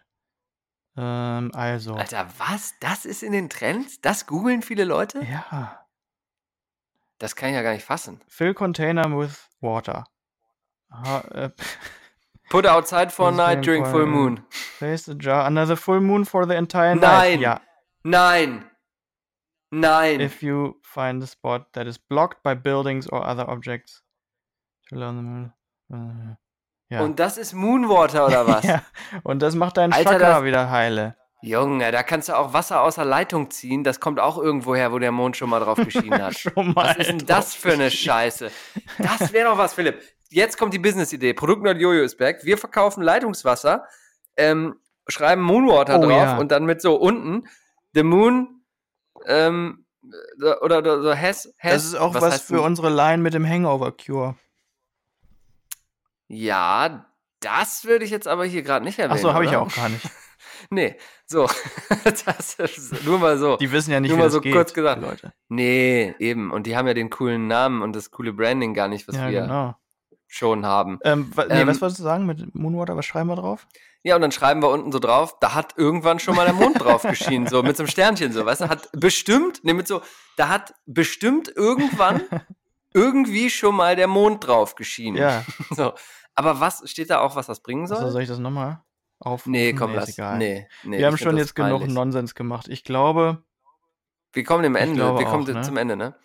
Ähm, 0.96 1.52
also. 1.54 1.94
Alter, 1.94 2.28
was? 2.38 2.74
Das 2.80 3.04
ist 3.04 3.22
in 3.22 3.30
den 3.30 3.48
Trends? 3.48 4.00
Das 4.00 4.26
googeln 4.26 4.62
viele 4.62 4.84
Leute? 4.84 5.22
Ja. 5.22 5.86
Das 7.20 7.36
kann 7.36 7.50
ich 7.50 7.54
ja 7.54 7.62
gar 7.62 7.74
nicht 7.74 7.84
fassen. 7.84 8.20
Fill 8.28 8.54
container 8.54 9.04
with 9.16 9.48
water. 9.60 10.04
Ha, 10.90 11.20
äh, 11.32 11.50
Put 12.50 12.66
outside 12.66 13.10
for 13.10 13.30
night 13.30 13.64
during 13.64 13.84
full 13.84 14.06
moon. 14.06 14.44
Place 14.78 15.04
the 15.04 15.14
jar 15.14 15.46
under 15.46 15.64
the 15.64 15.76
full 15.76 16.00
moon 16.00 16.24
for 16.24 16.44
the 16.46 16.54
entire 16.54 16.96
night. 16.96 17.38
Nein. 17.38 17.40
Ja. 17.40 17.60
Nein. 18.02 18.64
Nein. 19.70 20.20
If 20.20 20.42
you 20.42 20.80
find 20.82 21.22
a 21.22 21.26
spot 21.26 21.72
that 21.74 21.86
is 21.86 21.96
blocked 21.96 22.42
by 22.42 22.54
buildings 22.54 23.06
or 23.06 23.24
other 23.24 23.48
objects. 23.48 24.02
Ja. 24.90 25.52
Und 27.02 27.20
das 27.20 27.38
ist 27.38 27.52
Moonwater 27.52 28.26
oder 28.26 28.46
was? 28.48 28.64
ja. 28.64 28.82
Und 29.22 29.42
das 29.42 29.54
macht 29.54 29.76
deinen 29.76 29.92
Alter, 29.92 30.18
Chakra 30.18 30.42
wieder 30.44 30.70
heile. 30.70 31.16
Junge, 31.42 31.90
da 31.90 32.02
kannst 32.02 32.28
du 32.28 32.36
auch 32.36 32.52
Wasser 32.52 32.82
aus 32.82 32.96
der 32.96 33.06
Leitung 33.06 33.50
ziehen. 33.50 33.82
Das 33.82 33.98
kommt 33.98 34.20
auch 34.20 34.36
irgendwo 34.36 34.74
her, 34.74 34.92
wo 34.92 34.98
der 34.98 35.12
Mond 35.12 35.36
schon 35.36 35.48
mal 35.48 35.60
drauf 35.60 35.78
geschienen 35.78 36.22
hat. 36.22 36.34
was 36.54 36.96
ist 36.98 37.08
denn 37.08 37.18
das 37.26 37.54
für 37.54 37.72
eine 37.72 37.90
Scheiße? 37.90 38.50
Das 38.98 39.32
wäre 39.32 39.50
doch 39.50 39.58
was, 39.58 39.74
Philipp. 39.74 40.02
Jetzt 40.28 40.58
kommt 40.58 40.74
die 40.74 40.78
Business-Idee. 40.78 41.34
Produktnerd 41.34 41.80
Jojo 41.80 42.02
ist 42.02 42.18
back. 42.18 42.44
Wir 42.44 42.58
verkaufen 42.58 43.02
Leitungswasser, 43.02 43.86
ähm, 44.36 44.76
schreiben 45.08 45.42
Moonwater 45.42 45.98
oh, 45.98 46.02
drauf 46.02 46.10
ja. 46.10 46.38
und 46.38 46.52
dann 46.52 46.66
mit 46.66 46.82
so 46.82 46.94
unten 46.96 47.48
The 47.94 48.02
Moon 48.02 48.62
ähm, 49.26 49.86
oder, 50.60 50.82
oder 50.82 51.02
so 51.02 51.10
has, 51.14 51.52
has 51.58 51.72
Das 51.72 51.84
ist 51.84 51.94
auch 51.94 52.14
was, 52.14 52.22
was 52.22 52.42
für 52.42 52.60
unsere 52.60 52.90
Line 52.90 53.22
mit 53.22 53.34
dem 53.34 53.46
Hangover 53.46 53.92
Cure. 53.92 54.36
Ja, 56.28 57.06
das 57.40 57.84
würde 57.84 58.04
ich 58.04 58.10
jetzt 58.10 58.28
aber 58.28 58.44
hier 58.44 58.62
gerade 58.62 58.84
nicht 58.84 58.98
erwähnen. 58.98 59.18
Achso, 59.18 59.32
habe 59.32 59.44
ich 59.46 59.56
auch 59.56 59.74
gar 59.74 59.88
nicht. 59.88 60.08
Nee, 60.68 60.96
so. 61.30 61.48
das 62.04 62.54
ist 62.58 63.04
nur 63.04 63.18
mal 63.18 63.38
so. 63.38 63.56
Die 63.56 63.70
wissen 63.70 63.92
ja 63.92 64.00
nicht, 64.00 64.10
nur 64.10 64.18
wie 64.18 64.22
mal 64.22 64.30
so 64.30 64.40
geht, 64.40 64.52
kurz 64.52 64.74
gesagt. 64.74 65.00
Leute. 65.00 65.32
Nee, 65.48 66.14
eben. 66.18 66.50
Und 66.50 66.66
die 66.66 66.76
haben 66.76 66.86
ja 66.86 66.94
den 66.94 67.10
coolen 67.10 67.46
Namen 67.46 67.82
und 67.82 67.94
das 67.94 68.10
coole 68.10 68.32
Branding 68.32 68.74
gar 68.74 68.88
nicht, 68.88 69.06
was 69.08 69.16
ja, 69.16 69.30
wir 69.30 69.42
genau. 69.42 69.76
schon 70.26 70.66
haben. 70.66 70.98
Ähm, 71.04 71.32
nee, 71.36 71.42
ähm, 71.48 71.68
was 71.68 71.80
wolltest 71.80 72.00
du 72.00 72.04
sagen 72.04 72.26
mit 72.26 72.54
Moonwater? 72.54 72.96
Was 72.96 73.06
schreiben 73.06 73.28
wir 73.28 73.36
drauf? 73.36 73.66
Ja, 74.02 74.16
und 74.16 74.22
dann 74.22 74.32
schreiben 74.32 74.62
wir 74.62 74.70
unten 74.70 74.92
so 74.92 74.98
drauf, 74.98 75.36
da 75.40 75.54
hat 75.54 75.74
irgendwann 75.76 76.18
schon 76.18 76.34
mal 76.34 76.46
der 76.46 76.54
Mond 76.54 76.80
drauf 76.80 77.02
geschienen, 77.02 77.46
so 77.46 77.62
mit 77.62 77.76
so 77.76 77.82
einem 77.82 77.90
Sternchen, 77.90 78.32
so, 78.32 78.46
weißt 78.46 78.62
du, 78.62 78.68
hat 78.70 78.88
bestimmt, 78.92 79.60
nee, 79.62 79.74
mit 79.74 79.86
so, 79.86 80.00
da 80.38 80.48
hat 80.48 80.74
bestimmt 80.86 81.52
irgendwann 81.54 82.22
irgendwie 82.94 83.50
schon 83.50 83.74
mal 83.76 83.96
der 83.96 84.06
Mond 84.06 84.46
drauf 84.46 84.74
geschienen. 84.74 85.18
Ja. 85.18 85.44
So. 85.70 85.92
Aber 86.34 86.60
was, 86.60 86.88
steht 86.90 87.10
da 87.10 87.20
auch, 87.20 87.36
was 87.36 87.46
das 87.46 87.60
bringen 87.60 87.86
soll? 87.86 87.98
Also 87.98 88.10
soll 88.10 88.22
ich 88.22 88.28
das 88.28 88.38
nochmal? 88.38 88.82
Auf. 89.20 89.46
Nee, 89.46 89.72
komm, 89.74 89.90
nee, 89.90 89.96
lass. 89.96 90.08
Egal. 90.10 90.38
Nee, 90.38 90.68
nee, 90.82 90.98
wir 90.98 91.06
haben 91.06 91.16
schon 91.16 91.36
jetzt 91.36 91.54
genug 91.54 91.86
Nonsens 91.86 92.34
gemacht. 92.34 92.68
Ich 92.68 92.84
glaube. 92.84 93.44
Wir 94.32 94.44
kommen 94.44 94.62
dem 94.62 94.76
Ende. 94.76 95.18
Wir 95.18 95.26
kommen 95.26 95.44
ne? 95.44 95.62
zum 95.62 95.76
Ende, 95.76 95.96
ne? 95.96 96.16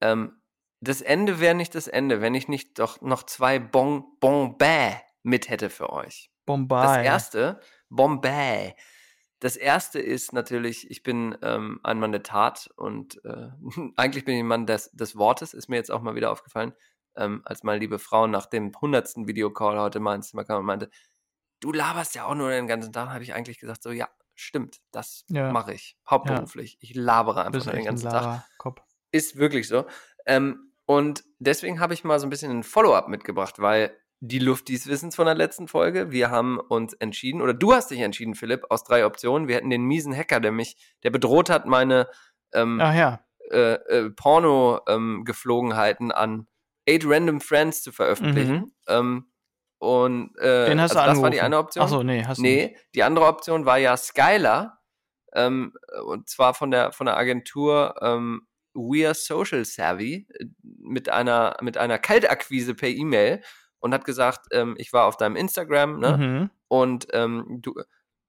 Ähm, 0.00 0.40
das 0.80 1.00
Ende 1.00 1.40
wäre 1.40 1.54
nicht 1.54 1.74
das 1.74 1.88
Ende, 1.88 2.20
wenn 2.20 2.34
ich 2.34 2.48
nicht 2.48 2.78
doch 2.78 3.00
noch 3.00 3.24
zwei 3.24 3.58
Bon 3.58 4.04
Bombay 4.20 4.96
mit 5.22 5.48
hätte 5.48 5.70
für 5.70 5.92
euch. 5.92 6.30
Bombay. 6.46 6.82
Das 6.82 6.96
erste, 6.98 7.60
Bombay. 7.90 8.74
Das 9.40 9.56
erste 9.56 10.00
ist 10.00 10.32
natürlich, 10.32 10.90
ich 10.90 11.02
bin 11.02 11.36
ähm, 11.42 11.78
ein 11.84 12.00
Mann 12.00 12.12
der 12.12 12.22
Tat 12.22 12.70
und 12.76 13.22
äh, 13.24 13.48
eigentlich 13.96 14.24
bin 14.24 14.34
ich 14.34 14.40
ein 14.40 14.46
Mann 14.46 14.66
des, 14.66 14.90
des 14.92 15.16
Wortes, 15.16 15.54
ist 15.54 15.68
mir 15.68 15.76
jetzt 15.76 15.90
auch 15.90 16.02
mal 16.02 16.14
wieder 16.14 16.32
aufgefallen, 16.32 16.72
ähm, 17.16 17.42
als 17.44 17.62
meine 17.62 17.78
liebe 17.78 17.98
Frau 17.98 18.26
nach 18.26 18.46
dem 18.46 18.72
hundertsten 18.80 19.28
Videocall 19.28 19.78
heute 19.78 20.00
mal 20.00 20.14
ins 20.14 20.30
Zimmer 20.30 20.44
kam 20.44 20.60
und 20.60 20.66
meinte, 20.66 20.90
du 21.60 21.72
laberst 21.72 22.14
ja 22.14 22.24
auch 22.24 22.34
nur 22.34 22.50
den 22.50 22.66
ganzen 22.66 22.92
Tag, 22.92 23.10
habe 23.10 23.22
ich 23.22 23.34
eigentlich 23.34 23.58
gesagt, 23.58 23.82
so, 23.82 23.90
ja, 23.90 24.08
stimmt, 24.34 24.78
das 24.92 25.24
ja. 25.28 25.50
mache 25.52 25.74
ich, 25.74 25.96
hauptberuflich. 26.08 26.72
Ja. 26.72 26.78
Ich 26.80 26.94
labere 26.94 27.44
einfach 27.44 27.64
nur 27.64 27.74
den 27.74 27.84
ganzen 27.84 28.08
Tag. 28.08 28.44
Ist 29.10 29.36
wirklich 29.36 29.68
so. 29.68 29.86
Ähm, 30.26 30.72
Und 30.86 31.24
deswegen 31.38 31.80
habe 31.80 31.92
ich 31.92 32.02
mal 32.02 32.18
so 32.18 32.26
ein 32.26 32.30
bisschen 32.30 32.50
ein 32.50 32.62
Follow-up 32.62 33.08
mitgebracht, 33.08 33.58
weil 33.58 33.94
die 34.20 34.38
Luft 34.38 34.70
des 34.70 34.86
Wissens 34.86 35.16
von 35.16 35.26
der 35.26 35.34
letzten 35.34 35.68
Folge, 35.68 36.10
wir 36.10 36.30
haben 36.30 36.58
uns 36.58 36.94
entschieden, 36.94 37.42
oder 37.42 37.52
du 37.52 37.74
hast 37.74 37.90
dich 37.90 38.00
entschieden, 38.00 38.34
Philipp, 38.34 38.64
aus 38.70 38.84
drei 38.84 39.04
Optionen. 39.04 39.48
Wir 39.48 39.56
hätten 39.56 39.70
den 39.70 39.84
miesen 39.84 40.16
Hacker, 40.16 40.40
der 40.40 40.50
mich, 40.50 40.76
der 41.02 41.10
bedroht 41.10 41.50
hat, 41.50 41.66
meine 41.66 42.08
ähm, 42.52 42.78
ja. 42.80 43.20
äh, 43.50 43.74
äh, 43.74 44.10
Porno-Geflogenheiten 44.10 46.06
ähm, 46.06 46.12
an 46.12 46.46
eight 46.88 47.04
random 47.04 47.40
friends 47.40 47.82
zu 47.82 47.92
veröffentlichen. 47.92 48.54
Mhm. 48.54 48.72
Ähm, 48.88 49.30
und 49.78 50.36
äh, 50.38 50.66
Den 50.66 50.80
hast 50.80 50.96
also 50.96 51.04
du 51.04 51.14
das 51.14 51.22
war 51.22 51.30
die 51.30 51.40
eine 51.40 51.58
Option. 51.58 51.84
Achso, 51.84 52.02
nee, 52.02 52.24
hast 52.24 52.38
du 52.38 52.42
Nee, 52.42 52.76
die 52.94 53.02
andere 53.02 53.26
Option 53.26 53.64
war 53.64 53.78
ja 53.78 53.96
Skylar, 53.96 54.80
ähm, 55.34 55.72
und 56.04 56.28
zwar 56.28 56.54
von 56.54 56.70
der, 56.70 56.92
von 56.92 57.06
der 57.06 57.16
Agentur 57.16 57.94
ähm, 58.00 58.46
We 58.74 59.06
Are 59.06 59.14
Social 59.14 59.64
Savvy 59.64 60.26
äh, 60.34 60.44
mit 60.62 61.08
einer, 61.08 61.56
mit 61.60 61.76
einer 61.76 61.98
Kaltakquise 61.98 62.74
per 62.74 62.88
E-Mail 62.88 63.42
und 63.80 63.94
hat 63.94 64.04
gesagt, 64.04 64.46
ähm, 64.52 64.74
ich 64.78 64.92
war 64.92 65.04
auf 65.04 65.16
deinem 65.16 65.36
Instagram, 65.36 66.00
ne? 66.00 66.16
Mhm. 66.16 66.50
Und 66.68 67.08
ähm, 67.12 67.58
du, 67.60 67.74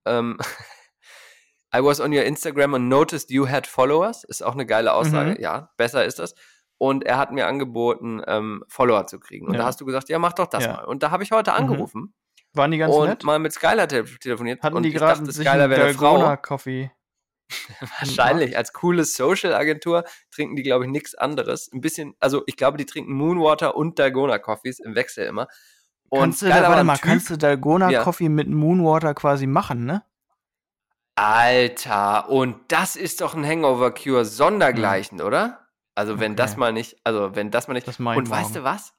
ähm, 0.06 0.38
I 1.76 1.84
was 1.84 2.00
on 2.00 2.14
your 2.14 2.24
Instagram 2.24 2.74
and 2.74 2.90
noticed 2.90 3.30
you 3.30 3.48
had 3.48 3.68
followers. 3.68 4.24
Ist 4.24 4.44
auch 4.44 4.54
eine 4.54 4.66
geile 4.66 4.94
Aussage. 4.94 5.32
Mhm. 5.32 5.38
Ja, 5.40 5.72
besser 5.78 6.06
ist 6.06 6.20
das. 6.20 6.34
Und 6.80 7.04
er 7.06 7.18
hat 7.18 7.32
mir 7.32 7.46
angeboten, 7.46 8.22
ähm, 8.26 8.64
Follower 8.68 9.06
zu 9.06 9.20
kriegen. 9.20 9.46
Und 9.46 9.54
Ja. 9.54 9.60
da 9.60 9.66
hast 9.68 9.80
du 9.82 9.86
gesagt, 9.86 10.10
ja, 10.10 10.18
mach 10.18 10.34
doch 10.34 10.48
das 10.48 10.64
Ja. 10.66 10.74
mal. 10.74 10.86
Und 10.86 11.04
da 11.04 11.12
habe 11.12 11.22
ich 11.24 11.32
heute 11.32 11.52
Mhm. 11.52 11.58
angerufen 11.58 12.14
Waren 12.54 12.72
die 12.72 12.78
ganz 12.80 12.96
und 12.96 13.08
nett? 13.10 13.24
mal 13.24 13.38
mit 13.38 13.54
Skylar 13.54 13.88
te 13.88 14.04
telefoniert. 14.06 14.64
Hatten 14.64 14.76
und 14.78 14.84
die 14.84 14.92
gerade 14.92 15.20
dachte, 15.20 15.32
Skylar 15.32 15.70
wäre 15.70 15.84
eine 15.84 15.94
Frau. 15.94 16.14
Dalgona-Coffee? 16.18 16.92
Wahrscheinlich. 18.00 18.58
Als 18.58 18.74
coole 18.74 19.04
Social-Agentur 19.06 20.04
trinken 20.34 20.56
die, 20.56 20.64
glaube 20.64 20.86
ich, 20.86 20.92
nichts 20.92 21.16
anderes. 21.16 21.70
Ein 21.74 21.82
bisschen, 21.82 22.16
also 22.20 22.44
ich 22.48 22.56
glaube, 22.58 22.78
die 22.78 22.86
trinken 22.86 23.14
Moonwater 23.14 23.76
und 23.76 24.00
Dalgona-Coffees 24.00 24.80
im 24.80 24.96
Wechsel 24.96 25.26
immer. 25.28 25.48
Und 26.10 26.20
Kannst 26.22 26.42
du, 26.42 26.48
da, 26.48 26.62
war 26.64 26.70
warte 26.72 26.84
mal, 26.86 26.96
Typ- 26.96 27.02
kannst 27.04 27.30
du 27.30 27.38
Dalgona-Coffee 27.38 28.30
mit 28.30 28.48
Moonwater 28.50 29.14
quasi 29.14 29.46
machen, 29.48 29.86
ne? 29.86 30.04
Alter, 31.16 32.30
und 32.30 32.56
das 32.70 32.96
ist 32.96 33.20
doch 33.22 33.36
ein 33.36 33.46
Hangover-Cure 33.46 34.24
sondergleichen, 34.26 35.22
oder? 35.22 35.68
Also 36.00 36.18
wenn 36.22 36.38
das 36.38 36.52
Okay. 36.52 36.60
mal 36.62 36.72
nicht, 36.72 36.96
also 37.04 37.36
wenn 37.36 37.52
das 37.52 37.68
mal 37.68 37.74
nicht. 37.74 37.86
Das 37.86 38.00
und 38.00 38.30
weißt 38.30 38.56
du 38.56 38.64
was? 38.64 38.94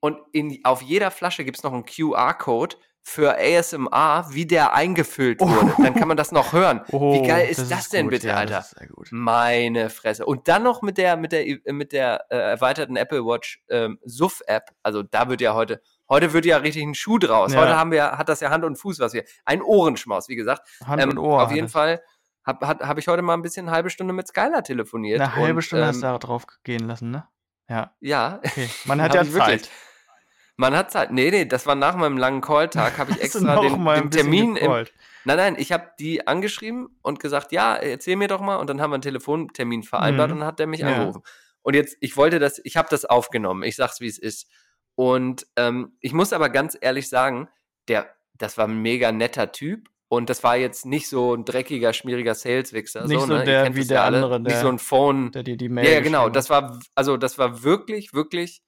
Und 0.00 0.18
in, 0.32 0.58
auf 0.64 0.82
jeder 0.82 1.12
Flasche 1.12 1.44
gibt 1.44 1.58
es 1.58 1.62
noch 1.62 1.72
einen 1.72 1.84
QR-Code 1.84 2.74
für 3.02 3.38
ASMR, 3.38 4.26
wie 4.30 4.46
der 4.46 4.74
eingefüllt 4.74 5.40
wurde. 5.40 5.72
Dann 5.78 5.94
kann 5.94 6.08
man 6.08 6.16
das 6.16 6.32
noch 6.32 6.52
hören. 6.52 6.80
Oh, 6.92 7.14
wie 7.14 7.26
geil 7.26 7.48
ist 7.48 7.70
das, 7.70 7.88
denn 7.88 8.06
gut. 8.06 8.10
bitte, 8.10 8.28
ja, 8.28 8.34
Alter? 8.34 8.54
Das 8.56 8.72
ist. 8.72 9.12
Meine 9.12 9.90
Fresse. 9.90 10.26
Und 10.26 10.48
dann 10.48 10.64
noch 10.64 10.82
mit 10.82 10.98
der, 10.98 11.16
mit 11.16 11.30
der, 11.30 11.44
mit 11.72 11.92
der 11.92 12.26
äh, 12.30 12.36
erweiterten 12.36 12.96
Apple 12.96 13.24
Watch 13.24 13.62
ähm, 13.68 14.00
SUF-App. 14.04 14.70
Also 14.82 15.04
da 15.04 15.28
wird 15.28 15.40
ja 15.40 15.54
heute, 15.54 15.80
heute 16.08 16.32
wird 16.32 16.46
ja 16.46 16.56
richtig 16.56 16.82
ein 16.82 16.94
Schuh 16.94 17.18
draus. 17.18 17.52
Ja. 17.52 17.60
Heute 17.60 17.76
haben 17.76 17.92
wir, 17.92 18.18
hat 18.18 18.28
das 18.28 18.40
ja 18.40 18.50
Hand 18.50 18.64
und 18.64 18.74
Fuß, 18.76 18.98
was 18.98 19.12
wir. 19.12 19.22
Ein 19.44 19.62
Ohrenschmaus, 19.62 20.28
wie 20.28 20.36
gesagt. 20.36 20.66
Hand 20.84 21.00
Ähm, 21.00 21.10
und 21.10 21.18
Ohr. 21.18 21.42
Auf 21.44 21.52
jeden. 21.52 21.68
Fall 21.68 22.02
habe 22.44 22.66
hab, 22.66 22.82
hab 22.86 22.98
ich 22.98 23.08
heute 23.08 23.22
mal 23.22 23.34
ein 23.34 23.42
bisschen 23.42 23.66
eine 23.66 23.74
halbe 23.76 23.90
Stunde 23.90 24.12
mit 24.14 24.28
Skylar 24.28 24.62
telefoniert. 24.64 25.20
Eine 25.20 25.34
halbe 25.36 25.56
und, 25.56 25.62
Stunde 25.62 25.86
hast 25.86 25.96
ähm, 25.96 26.00
du 26.02 26.06
da 26.08 26.18
drauf 26.18 26.46
gehen 26.64 26.86
lassen, 26.86 27.10
ne? 27.10 27.26
Ja, 27.68 27.94
Ja, 28.00 28.40
okay. 28.44 28.68
Man 28.84 29.00
hat 29.00 29.14
ja 29.14 29.22
ich 29.22 29.32
wirklich. 29.32 29.62
Zeit. 29.62 29.70
man 30.56 30.74
hat 30.76 30.90
Zeit. 30.90 31.12
Nee, 31.12 31.30
nee, 31.30 31.44
das 31.44 31.66
war 31.66 31.74
nach 31.74 31.94
meinem 31.96 32.18
langen 32.18 32.40
Calltag, 32.40 32.98
habe 32.98 33.12
ich 33.12 33.16
Hast 33.22 33.36
extra 33.36 33.60
den, 33.60 33.84
den 33.84 34.10
Termin 34.10 34.56
im? 34.56 34.70
Nein, 35.24 35.36
nein, 35.36 35.56
ich 35.58 35.70
habe 35.70 35.90
die 35.98 36.26
angeschrieben 36.26 36.98
und 37.02 37.20
gesagt, 37.20 37.52
ja, 37.52 37.76
erzähl 37.76 38.16
mir 38.16 38.28
doch 38.28 38.40
mal. 38.40 38.56
Und 38.56 38.68
dann 38.70 38.80
haben 38.80 38.90
wir 38.90 38.94
einen 38.94 39.02
Telefontermin 39.02 39.82
vereinbart 39.82 40.28
Mhm. 40.30 40.34
und 40.34 40.38
dann 40.40 40.48
hat 40.48 40.58
der 40.58 40.66
mich 40.66 40.80
Ja. 40.80 40.88
angerufen. 40.88 41.22
Und 41.62 41.74
jetzt, 41.74 41.96
ich 42.00 42.16
wollte 42.16 42.38
das, 42.38 42.58
ich 42.64 42.76
habe 42.78 42.88
das 42.90 43.04
aufgenommen. 43.04 43.62
Ich 43.64 43.76
sag's, 43.76 44.00
wie 44.00 44.06
es 44.08 44.18
ist. 44.18 44.48
Und 44.94 45.46
ähm, 45.56 45.96
ich 46.00 46.12
muss 46.14 46.32
aber 46.32 46.48
ganz 46.48 46.76
ehrlich 46.80 47.08
sagen, 47.10 47.48
der, 47.88 48.14
das 48.34 48.56
war 48.56 48.66
ein 48.66 48.80
mega 48.80 49.12
netter 49.12 49.52
Typ. 49.52 49.88
Und 50.12 50.28
das 50.28 50.42
war 50.42 50.56
jetzt 50.56 50.86
nicht 50.86 51.08
so 51.08 51.34
ein 51.34 51.44
dreckiger, 51.44 51.92
schmieriger 51.92 52.34
Sales-Wichser. 52.34 53.06
Nicht 53.06 53.20
so 53.20 53.26
ne? 53.26 53.38
Ihr 53.38 53.44
der- 53.44 53.74
wie 53.76 53.86
der 53.86 53.96
ja 53.98 54.04
andere, 54.06 54.40
Nicht 54.40 54.50
der- 54.56 54.60
so 54.62 54.68
ein 54.68 54.78
Phone. 54.80 55.30
Der 55.30 55.44
dir 55.44 55.56
die 55.56 55.68
Mail 55.68 55.88
Ja, 55.88 56.00
genau. 56.00 56.28
Das 56.28 56.50
war, 56.50 56.80
also 56.96 57.16
das 57.16 57.38
war 57.38 57.62
wirklich, 57.62 58.12
wirklich, 58.12 58.60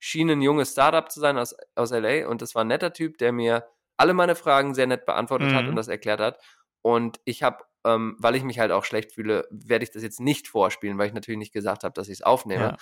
schien 0.00 0.28
ein 0.30 0.42
junges 0.42 0.72
Startup 0.72 1.08
zu 1.10 1.20
sein 1.20 1.38
aus, 1.38 1.54
aus 1.76 1.92
LA 1.92 2.26
und 2.28 2.42
das 2.42 2.54
war 2.56 2.64
ein 2.64 2.68
netter 2.68 2.92
Typ, 2.92 3.16
der 3.18 3.30
mir 3.32 3.64
alle 3.96 4.12
meine 4.14 4.34
Fragen 4.34 4.74
sehr 4.74 4.86
nett 4.88 5.06
beantwortet 5.06 5.52
hat 5.52 5.64
Mhm. 5.64 5.70
und 5.70 5.76
das 5.76 5.88
erklärt 5.88 6.20
hat. 6.20 6.38
Und 6.82 7.20
ich 7.24 7.42
habe, 7.44 7.64
ähm, 7.84 8.16
weil 8.18 8.34
ich 8.36 8.42
mich 8.44 8.58
halt 8.58 8.72
auch 8.72 8.84
schlecht 8.84 9.12
fühle, 9.12 9.46
werde 9.50 9.84
ich 9.84 9.90
das 9.92 10.02
jetzt 10.02 10.18
nicht 10.20 10.48
vorspielen, 10.48 10.98
weil 10.98 11.06
ich 11.08 11.14
natürlich 11.14 11.38
nicht 11.38 11.52
gesagt 11.52 11.84
habe, 11.84 11.92
dass 11.94 12.08
ich 12.08 12.14
es 12.14 12.22
aufnehme. 12.22 12.64
Ja. 12.64 12.76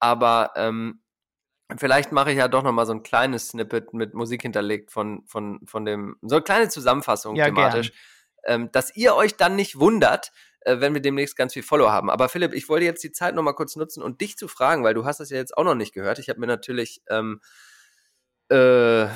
Aber 0.00 0.52
ähm, 0.56 1.00
vielleicht 1.76 2.12
mache 2.12 2.30
ich 2.32 2.38
ja 2.38 2.48
doch 2.48 2.62
noch 2.62 2.72
mal 2.72 2.86
so 2.86 2.92
ein 2.92 3.02
kleines 3.02 3.48
Snippet 3.48 3.92
mit 3.94 4.14
Musik 4.14 4.42
hinterlegt 4.42 4.90
von, 4.90 5.24
von, 5.26 5.60
von 5.66 5.84
dem, 5.84 6.16
so 6.22 6.36
eine 6.36 6.44
kleine 6.44 6.68
Zusammenfassung 6.68 7.36
Ja, 7.36 7.46
thematisch, 7.46 7.92
ähm, 8.44 8.70
dass 8.72 8.94
ihr 8.96 9.14
euch 9.14 9.36
dann 9.36 9.56
nicht 9.56 9.78
wundert, 9.78 10.32
äh, 10.60 10.80
wenn 10.80 10.94
wir 10.94 11.00
demnächst 11.00 11.36
ganz 11.36 11.52
viel 11.52 11.62
Follow 11.62 11.90
haben. 11.90 12.10
Aber 12.10 12.28
Philipp, 12.28 12.52
ich 12.54 12.68
wollte 12.68 12.84
jetzt 12.84 13.02
die 13.04 13.12
Zeit 13.12 13.34
noch 13.34 13.42
mal 13.42 13.52
kurz 13.54 13.76
nutzen 13.76 14.02
und 14.02 14.20
dich 14.20 14.36
zu 14.36 14.48
fragen, 14.48 14.84
weil 14.84 14.94
du 14.94 15.04
hast 15.04 15.20
das 15.20 15.30
ja 15.30 15.36
jetzt 15.36 15.56
auch 15.56 15.64
noch 15.64 15.74
nicht 15.74 15.94
gehört. 15.94 16.18
Ich 16.18 16.28
habe 16.28 16.40
mir 16.40 16.46
natürlich 16.46 17.02
ähm, 17.08 17.40
äh, 18.50 19.06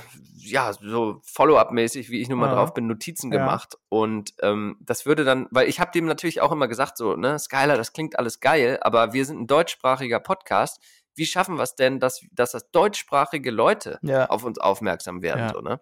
ja, 0.41 0.73
so 0.73 1.21
Follow-up-mäßig, 1.25 2.09
wie 2.11 2.21
ich 2.23 2.29
nun 2.29 2.39
mal 2.39 2.47
Ja. 2.49 2.55
drauf 2.55 2.73
bin, 2.75 2.87
Notizen 2.87 3.31
Ja. 3.31 3.39
gemacht. 3.39 3.77
Und 3.91 4.33
ähm, 4.41 4.79
das 4.81 5.05
würde 5.05 5.25
dann, 5.25 5.47
weil 5.51 5.69
ich 5.69 5.81
habe 5.81 5.91
dem 5.93 6.07
natürlich 6.07 6.41
auch 6.41 6.53
immer 6.53 6.69
gesagt, 6.69 6.97
so, 6.97 7.17
ne, 7.17 7.39
Skylar, 7.39 7.77
das 7.77 7.93
klingt 7.93 8.19
alles 8.19 8.41
geil, 8.41 8.79
aber 8.81 9.13
wir 9.13 9.25
sind 9.27 9.41
ein 9.41 9.47
deutschsprachiger 9.47 10.21
Podcast. 10.21 10.81
Wie 11.19 11.27
schaffen 11.27 11.57
wir 11.57 11.63
es 11.65 11.75
denn, 11.75 12.01
dass, 12.01 12.21
dass 12.33 12.53
das 12.53 12.71
deutschsprachige 12.71 13.51
Leute 13.51 13.99
Ja. 14.03 14.27
auf 14.27 14.45
uns 14.45 14.59
aufmerksam 14.59 15.21
werden, 15.23 15.41
Ja. 15.41 15.53
so, 15.53 15.61
ne? 15.61 15.81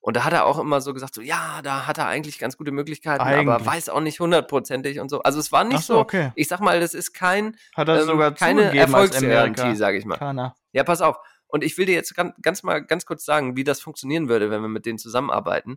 Und 0.00 0.16
da 0.16 0.22
hat 0.22 0.32
er 0.32 0.46
auch 0.46 0.60
immer 0.60 0.80
so 0.80 0.94
gesagt, 0.94 1.14
so, 1.16 1.20
ja, 1.20 1.60
da 1.64 1.88
hat 1.88 1.98
er 1.98 2.06
eigentlich 2.06 2.38
ganz 2.38 2.56
gute 2.56 2.70
Möglichkeiten, 2.70 3.22
aber 3.22 3.54
Eigentlich. 3.54 3.66
weiß 3.66 3.88
auch 3.88 3.98
nicht 4.00 4.20
hundertprozentig 4.20 5.00
und 5.00 5.08
so. 5.08 5.20
Also 5.22 5.40
es 5.40 5.50
war 5.50 5.64
nicht 5.64 5.82
so, 5.82 5.94
so, 5.94 5.98
okay. 6.00 6.30
ich 6.36 6.46
sag 6.46 6.60
mal, 6.60 6.78
das 6.78 6.94
ist 6.94 7.12
kein, 7.12 7.56
Hat 7.74 7.88
er 7.88 8.02
ähm, 8.02 8.06
sogar 8.06 8.32
keine 8.32 8.72
Erfolgsgarantie, 8.78 9.74
sage 9.74 9.98
ich 9.98 10.04
mal. 10.04 10.16
Kana. 10.16 10.54
Ja, 10.72 10.84
pass 10.84 11.00
auf. 11.02 11.16
Und 11.48 11.64
ich 11.64 11.76
will 11.76 11.86
dir 11.86 11.94
jetzt 11.94 12.14
ganz, 12.14 12.34
ganz 12.40 12.62
mal 12.62 12.84
ganz 12.84 13.04
kurz 13.04 13.24
sagen, 13.24 13.56
wie 13.56 13.64
das 13.64 13.80
funktionieren 13.80 14.28
würde, 14.28 14.48
wenn 14.50 14.60
wir 14.62 14.68
mit 14.68 14.86
denen 14.86 14.98
zusammenarbeiten. 14.98 15.76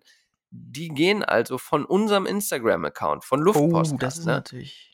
Die 0.51 0.89
gehen 0.89 1.23
also 1.23 1.57
von 1.57 1.85
unserem 1.85 2.25
Instagram-Account, 2.27 3.23
von 3.25 3.39
Oh, 3.41 3.43
Luftpost. 3.45 3.95
das 3.99 4.17
ist 4.19 4.25
ne? 4.25 4.33
natürlich. 4.33 4.88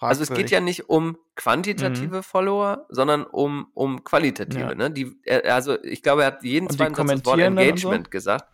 Also 0.00 0.22
es 0.22 0.30
geht 0.30 0.50
ja 0.50 0.60
nicht 0.60 0.88
um 0.88 1.16
quantitative 1.36 2.22
Follower, 2.22 2.86
sondern 2.88 3.24
um, 3.24 3.68
um 3.74 4.04
qualitative. 4.04 4.64
Mhm. 4.64 4.68
Ja. 4.70 4.74
Ne? 4.74 4.90
Die, 4.90 5.16
er, 5.24 5.54
also 5.54 5.82
ich 5.82 6.02
glaube, 6.02 6.22
er 6.22 6.26
hat 6.28 6.42
jeden 6.44 6.68
zweiten 6.68 6.94
Satz 6.94 7.06
das 7.08 7.24
Wort 7.24 7.38
und 7.40 7.54
so? 7.56 7.60
Engagement 7.60 8.10
gesagt. 8.10 8.48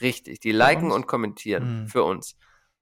Richtig, 0.00 0.40
die 0.40 0.52
liken 0.52 0.90
und 0.90 1.06
kommentieren 1.06 1.82
Mhm. 1.82 1.88
für 1.88 2.02
uns. 2.04 2.36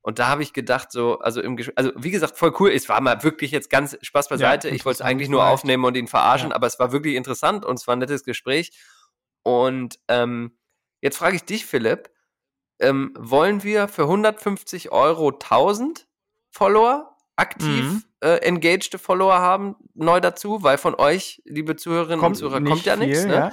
Und 0.05 0.19
da 0.19 0.27
habe 0.29 0.43
ich 0.43 0.53
gedacht, 0.53 0.91
so, 0.91 1.19
also 1.21 1.41
im 1.41 1.57
Gesch- 1.57 1.73
also 1.77 1.93
wie 1.97 2.11
gesagt, 2.11 2.37
voll 2.37 2.53
cool. 2.59 2.71
Es 2.71 2.89
war 2.89 3.01
mal 3.01 3.23
wirklich 3.23 3.51
jetzt 3.53 3.71
ganz 3.71 3.97
Spaß 4.03 4.29
beiseite. 4.29 4.69
ich 4.69 4.85
wollte 4.85 4.97
es 4.97 5.01
eigentlich 5.03 5.29
nur 5.29 5.41
vielleicht. 5.41 5.55
aufnehmen 5.55 5.85
und 5.85 5.97
ihn 5.97 6.09
verarschen, 6.09 6.51
Ja. 6.51 6.57
aber 6.57 6.67
es 6.67 6.79
war 6.79 6.91
wirklich 6.93 7.15
interessant 7.15 7.65
und 7.65 7.79
es 7.79 7.87
war 7.87 7.95
ein 7.97 8.01
nettes 8.01 8.25
Gespräch. 8.25 8.73
Und 9.45 9.99
ähm, 10.09 10.59
jetzt 11.01 11.19
frage 11.19 11.37
ich 11.37 11.45
dich, 11.45 11.67
Philipp, 11.67 12.11
ähm, 12.81 13.15
wollen 13.19 13.63
wir 13.63 13.87
für 13.89 14.03
150 14.05 14.91
Euro 14.91 15.31
1000 15.33 16.09
Follower 16.51 17.12
aktiv 17.37 17.85
Mhm. 17.85 18.03
äh, 18.21 18.37
engaged 18.39 19.01
Follower 19.01 19.39
haben, 19.39 19.77
neu 19.95 20.21
dazu, 20.21 20.63
weil 20.63 20.79
von 20.79 20.95
euch, 20.95 21.43
liebe 21.45 21.77
Zuhörerinnen 21.77 22.25
und 22.25 22.35
Zuhörer, 22.35 22.63
kommt 22.63 22.85
ja 22.85 22.97
viel, 22.97 23.07
nichts, 23.07 23.25
ne? 23.25 23.35
ja. 23.35 23.53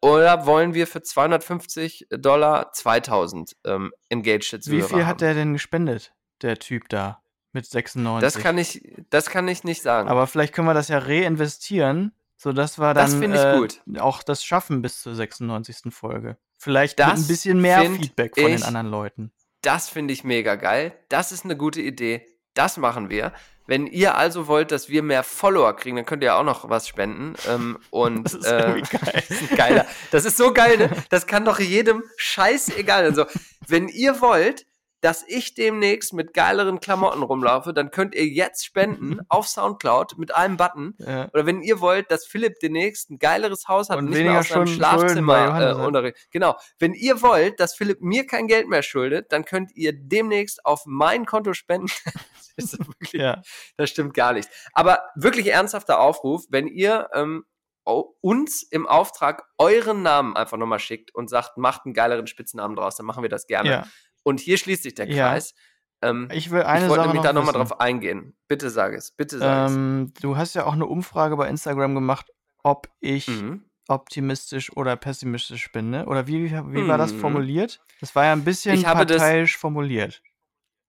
Oder 0.00 0.46
wollen 0.46 0.74
wir 0.74 0.86
für 0.86 1.02
250 1.02 2.06
Dollar 2.10 2.72
2000 2.72 3.56
ähm, 3.64 3.92
engaged 4.08 4.62
Zuhörer 4.62 4.82
Wie 4.84 4.88
viel 4.88 4.98
haben? 4.98 5.06
hat 5.06 5.20
der 5.20 5.34
denn 5.34 5.52
gespendet, 5.54 6.14
der 6.42 6.58
Typ 6.58 6.88
da? 6.88 7.22
Mit 7.52 7.66
96. 7.66 8.20
Das 8.20 8.40
kann 8.42 8.58
ich, 8.58 8.94
das 9.10 9.30
kann 9.30 9.48
ich 9.48 9.64
nicht 9.64 9.82
sagen. 9.82 10.08
Aber 10.08 10.26
vielleicht 10.26 10.54
können 10.54 10.68
wir 10.68 10.74
das 10.74 10.88
ja 10.88 10.98
reinvestieren, 10.98 12.12
sodass 12.36 12.78
wir 12.78 12.94
dann 12.94 13.10
Das 13.10 13.14
finde 13.14 13.36
ich 13.38 13.42
äh, 13.42 13.56
gut. 13.58 14.00
auch 14.00 14.22
das 14.22 14.44
schaffen 14.44 14.82
bis 14.82 15.00
zur 15.00 15.14
96. 15.14 15.92
Folge. 15.92 16.36
Vielleicht 16.58 16.98
mit 16.98 17.08
Das 17.08 17.20
ein 17.20 17.26
bisschen 17.26 17.60
mehr 17.60 17.82
Feedback 17.82 18.34
von 18.38 18.50
den 18.50 18.62
anderen 18.62 18.88
Leuten. 18.88 19.32
Das 19.62 19.88
finde 19.88 20.12
ich 20.14 20.22
mega 20.24 20.54
geil. 20.56 20.92
Das 21.08 21.32
ist 21.32 21.44
eine 21.44 21.56
gute 21.56 21.80
Idee. 21.80 22.26
Das 22.58 22.76
machen 22.76 23.08
wir. 23.08 23.32
Wenn 23.68 23.86
ihr 23.86 24.16
also 24.16 24.48
wollt, 24.48 24.72
dass 24.72 24.88
wir 24.88 25.02
mehr 25.02 25.22
Follower 25.22 25.76
kriegen, 25.76 25.94
dann 25.96 26.06
könnt 26.06 26.24
ihr 26.24 26.34
auch 26.34 26.42
noch 26.42 26.68
was 26.70 26.88
spenden. 26.88 27.34
Ähm, 27.46 27.78
und 27.90 28.24
Das 28.24 28.34
ist 28.34 28.46
äh, 28.46 28.82
geil. 28.90 29.22
das 29.28 29.30
ist 29.30 29.56
geiler. 29.56 29.86
Das 30.10 30.24
ist 30.24 30.36
so 30.36 30.52
geil, 30.52 30.76
ne? 30.78 30.90
Das 31.10 31.26
kann 31.28 31.44
doch 31.44 31.60
jedem 31.60 32.02
scheißegal. 32.16 33.04
Also, 33.04 33.26
wenn 33.68 33.86
ihr 33.88 34.20
wollt, 34.20 34.66
dass 35.00 35.24
ich 35.26 35.54
demnächst 35.54 36.12
mit 36.12 36.34
geileren 36.34 36.80
Klamotten 36.80 37.22
rumlaufe, 37.22 37.72
dann 37.72 37.90
könnt 37.90 38.14
ihr 38.14 38.26
jetzt 38.26 38.64
spenden 38.64 39.20
auf 39.28 39.46
Soundcloud 39.46 40.18
mit 40.18 40.34
einem 40.34 40.56
Button. 40.56 40.94
Ja. 40.98 41.28
Oder 41.32 41.46
wenn 41.46 41.62
ihr 41.62 41.80
wollt, 41.80 42.10
dass 42.10 42.26
Philipp 42.26 42.58
demnächst 42.60 43.10
ein 43.10 43.18
geileres 43.18 43.68
Haus 43.68 43.90
hat 43.90 43.98
und, 43.98 44.06
und 44.06 44.10
nicht 44.10 44.24
mehr 44.24 44.40
aus 44.40 44.48
seinem 44.48 44.66
Schlafzimmer 44.66 45.60
äh, 45.60 45.74
unterrichtet. 45.74 46.28
Genau. 46.30 46.56
Wenn 46.78 46.94
ihr 46.94 47.22
wollt, 47.22 47.60
dass 47.60 47.74
Philipp 47.74 48.00
mir 48.00 48.26
kein 48.26 48.48
Geld 48.48 48.68
mehr 48.68 48.82
schuldet, 48.82 49.32
dann 49.32 49.44
könnt 49.44 49.70
ihr 49.74 49.92
demnächst 49.92 50.64
auf 50.64 50.82
mein 50.86 51.26
Konto 51.26 51.52
spenden. 51.54 51.88
das, 52.56 52.78
wirklich, 52.78 53.12
ja. 53.12 53.42
das 53.76 53.90
stimmt 53.90 54.14
gar 54.14 54.32
nicht. 54.32 54.48
Aber 54.72 55.00
wirklich 55.14 55.48
ernsthafter 55.52 56.00
Aufruf, 56.00 56.44
wenn 56.50 56.66
ihr 56.66 57.08
ähm, 57.14 57.44
uns 57.84 58.62
im 58.64 58.86
Auftrag 58.86 59.44
euren 59.56 60.02
Namen 60.02 60.36
einfach 60.36 60.58
nochmal 60.58 60.78
schickt 60.78 61.14
und 61.14 61.30
sagt, 61.30 61.56
macht 61.56 61.86
einen 61.86 61.94
geileren 61.94 62.26
Spitznamen 62.26 62.76
draus, 62.76 62.96
dann 62.96 63.06
machen 63.06 63.22
wir 63.22 63.30
das 63.30 63.46
gerne. 63.46 63.70
Ja. 63.70 63.86
Und 64.28 64.40
hier 64.40 64.58
schließt 64.58 64.82
sich 64.82 64.94
der 64.94 65.06
Kreis. 65.06 65.54
Ja. 66.02 66.10
Ähm, 66.10 66.28
ich 66.30 66.50
will 66.50 66.62
eine 66.62 66.84
ich 66.84 66.90
wollte 66.90 67.04
Sache 67.04 67.14
nämlich 67.14 67.26
da 67.26 67.32
nochmal 67.32 67.54
drauf 67.54 67.80
eingehen. 67.80 68.36
Bitte 68.46 68.68
sag 68.68 68.92
es, 68.92 69.10
bitte 69.10 69.38
sag 69.38 69.70
ähm, 69.70 70.12
es. 70.14 70.20
Du 70.20 70.36
hast 70.36 70.54
ja 70.54 70.66
auch 70.66 70.74
eine 70.74 70.84
Umfrage 70.84 71.34
bei 71.38 71.48
Instagram 71.48 71.94
gemacht, 71.94 72.30
ob 72.62 72.90
ich 73.00 73.26
mhm. 73.26 73.64
optimistisch 73.88 74.70
oder 74.76 74.96
pessimistisch 74.96 75.72
bin, 75.72 75.88
ne? 75.88 76.04
Oder 76.04 76.26
wie, 76.26 76.50
wie 76.50 76.52
mhm. 76.60 76.88
war 76.88 76.98
das 76.98 77.14
mhm. 77.14 77.20
formuliert? 77.20 77.80
Das 78.00 78.14
war 78.14 78.26
ja 78.26 78.32
ein 78.32 78.44
bisschen 78.44 78.82
parteiisch 78.82 79.54
das, 79.54 79.60
formuliert. 79.60 80.22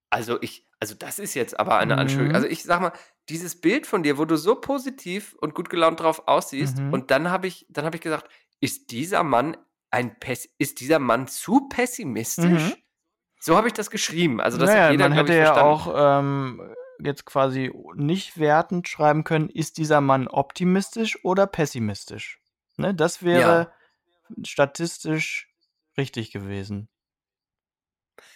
Also 0.10 0.42
ich, 0.42 0.68
also 0.82 0.96
das 0.96 1.18
ist 1.18 1.34
jetzt 1.34 1.58
aber 1.62 1.78
eine 1.78 1.94
mhm. 1.94 2.00
Anschuldigung. 2.02 2.36
Also 2.36 2.48
ich 2.48 2.64
sag 2.64 2.82
mal, 2.82 2.92
dieses 3.30 3.62
Bild 3.62 3.88
von 3.88 4.04
dir, 4.04 4.18
wo 4.18 4.26
du 4.26 4.36
so 4.36 4.56
positiv 4.56 5.34
und 5.40 5.56
gut 5.56 5.70
gelaunt 5.70 6.02
drauf 6.02 6.28
aussiehst, 6.28 6.78
mhm. 6.78 6.92
und 6.92 7.10
dann 7.10 7.32
habe 7.32 7.48
ich, 7.48 7.66
dann 7.70 7.86
habe 7.86 7.96
ich 7.96 8.02
gesagt, 8.02 8.30
ist 8.60 8.92
dieser 8.92 9.24
Mann 9.24 9.56
ein 9.92 10.20
Pess 10.20 10.48
ist 10.58 10.82
dieser 10.82 11.00
Mann 11.00 11.28
zu 11.28 11.68
pessimistisch? 11.70 12.76
Mhm. 12.76 12.76
So 13.40 13.56
habe 13.56 13.68
ich 13.68 13.74
das 13.74 13.90
geschrieben. 13.90 14.42
Also 14.42 14.58
das 14.58 14.70
naja, 14.70 14.84
hat 14.86 14.92
jeder, 14.92 15.10
man 15.10 15.18
hätte 15.18 15.36
ja 15.36 15.62
auch 15.62 15.94
ähm, 15.96 16.76
jetzt 17.00 17.26
quasi 17.26 17.72
nicht 17.96 18.38
wertend 18.38 18.88
schreiben 18.88 19.24
können, 19.24 19.50
ist 19.50 19.78
dieser 19.78 20.02
Mann 20.02 20.28
optimistisch 20.28 21.24
oder 21.24 21.48
pessimistisch. 21.48 22.42
Ne, 22.78 22.94
das 22.94 23.24
wäre 23.24 23.72
ja. 24.30 24.44
statistisch 24.44 25.54
richtig 25.98 26.32
gewesen. 26.32 26.90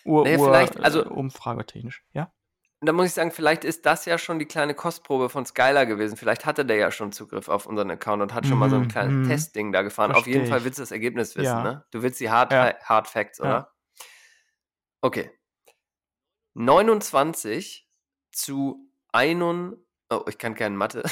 Ur, 0.05 0.23
naja, 0.23 0.37
vielleicht, 0.37 0.79
also 0.79 1.03
äh, 1.03 1.07
umfragetechnisch, 1.07 2.03
ja. 2.13 2.31
Da 2.81 2.91
muss 2.91 3.05
ich 3.07 3.13
sagen, 3.13 3.31
vielleicht 3.31 3.63
ist 3.63 3.85
das 3.85 4.03
ja 4.05 4.17
schon 4.17 4.39
die 4.39 4.45
kleine 4.45 4.73
Kostprobe 4.73 5.29
von 5.29 5.45
Skylar 5.45 5.85
gewesen. 5.85 6.17
Vielleicht 6.17 6.45
hatte 6.45 6.65
der 6.65 6.75
ja 6.75 6.91
schon 6.91 7.13
Zugriff 7.13 7.47
auf 7.47 7.65
unseren 7.65 7.89
Account 7.89 8.21
und 8.21 8.33
hat 8.33 8.45
schon 8.45 8.57
mal 8.57 8.69
so 8.69 8.75
ein 8.75 8.83
mhm, 8.83 8.87
kleines 8.89 9.13
mm, 9.13 9.29
Testding 9.29 9.71
da 9.71 9.83
gefahren. 9.83 10.11
Auf 10.11 10.27
jeden 10.27 10.47
Fall 10.47 10.65
willst 10.65 10.79
du 10.79 10.81
das 10.81 10.91
Ergebnis 10.91 11.37
wissen, 11.37 11.45
ja. 11.45 11.63
ne? 11.63 11.85
Du 11.91 12.03
willst 12.03 12.19
die 12.19 12.29
Hard, 12.29 12.51
ja. 12.51 12.73
Hard 12.83 13.07
Facts, 13.07 13.39
oder? 13.39 13.71
Okay. 15.03 15.29
29 16.53 17.89
zu 18.31 18.89
1. 19.11 19.75
Oh, 20.09 20.21
ich 20.29 20.37
kann 20.37 20.55
keine 20.55 20.77
Mathe. 20.77 21.03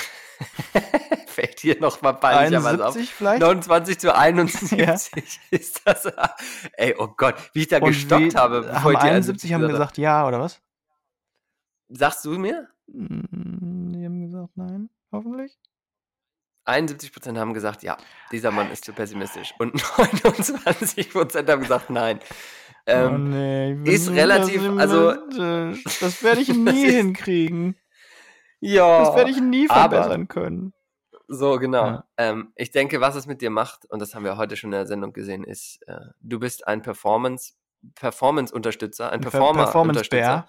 Fällt 1.28 1.60
hier 1.60 1.78
nochmal 1.80 2.18
peinlicherweise 2.18 2.88
auf. 2.88 2.96
Vielleicht? 2.96 3.42
29 3.42 4.00
zu 4.00 4.16
71 4.16 4.72
ja. 4.80 4.94
ist 5.52 5.82
das. 5.84 6.06
Ey, 6.74 6.96
oh 6.98 7.08
Gott, 7.08 7.36
wie 7.54 7.64
ich 7.64 7.68
da 7.68 7.80
Und 7.80 7.88
gestockt 7.88 8.36
habe. 8.36 8.82
Haben 8.82 8.96
71 8.96 9.54
haben 9.54 9.68
gesagt 9.68 9.98
ja, 9.98 10.26
oder 10.26 10.40
was? 10.40 10.62
Sagst 11.90 12.24
du 12.24 12.40
mir? 12.40 12.70
Hm, 12.90 13.92
die 13.94 14.06
haben 14.06 14.22
gesagt 14.22 14.56
nein, 14.56 14.90
hoffentlich. 15.12 15.60
71% 16.66 17.38
haben 17.38 17.54
gesagt, 17.54 17.84
ja, 17.84 17.98
dieser 18.32 18.52
Mann 18.52 18.72
ist 18.72 18.86
zu 18.86 18.94
pessimistisch. 18.94 19.54
Und 19.58 19.76
29% 19.76 21.52
haben 21.52 21.62
gesagt, 21.62 21.90
nein. 21.90 22.22
Ähm, 22.86 23.14
oh 23.14 23.18
nee, 23.18 23.84
ist 23.84 24.10
relativ, 24.10 24.62
also. 24.78 25.14
Das 26.00 26.24
werde 26.24 26.42
ich 26.42 26.50
nie 26.56 26.92
hinkriegen. 26.92 27.76
Ja. 28.60 29.06
Das 29.06 29.16
werde 29.16 29.32
ich 29.32 29.42
nie 29.42 29.68
verbessern 29.68 30.12
aber, 30.12 30.26
können. 30.26 30.74
So, 31.28 31.58
genau. 31.60 31.86
Ja. 31.86 32.04
Ähm, 32.18 32.52
ich 32.56 32.72
denke, 32.72 33.00
was 33.02 33.16
es 33.16 33.26
mit 33.26 33.42
dir 33.42 33.50
macht, 33.50 33.86
und 33.90 34.00
das 34.00 34.14
haben 34.14 34.26
wir 34.26 34.38
heute 34.38 34.58
schon 34.58 34.70
in 34.70 34.78
der 34.78 34.88
Sendung 34.88 35.14
gesehen, 35.14 35.44
ist, 35.44 35.80
äh, 35.88 35.98
du 36.20 36.40
bist 36.40 36.68
ein 36.68 36.82
Performance, 36.82 37.54
Performance-Unterstützer, 37.96 39.12
ein 39.12 39.22
Performer-Unterstützer. 39.22 40.48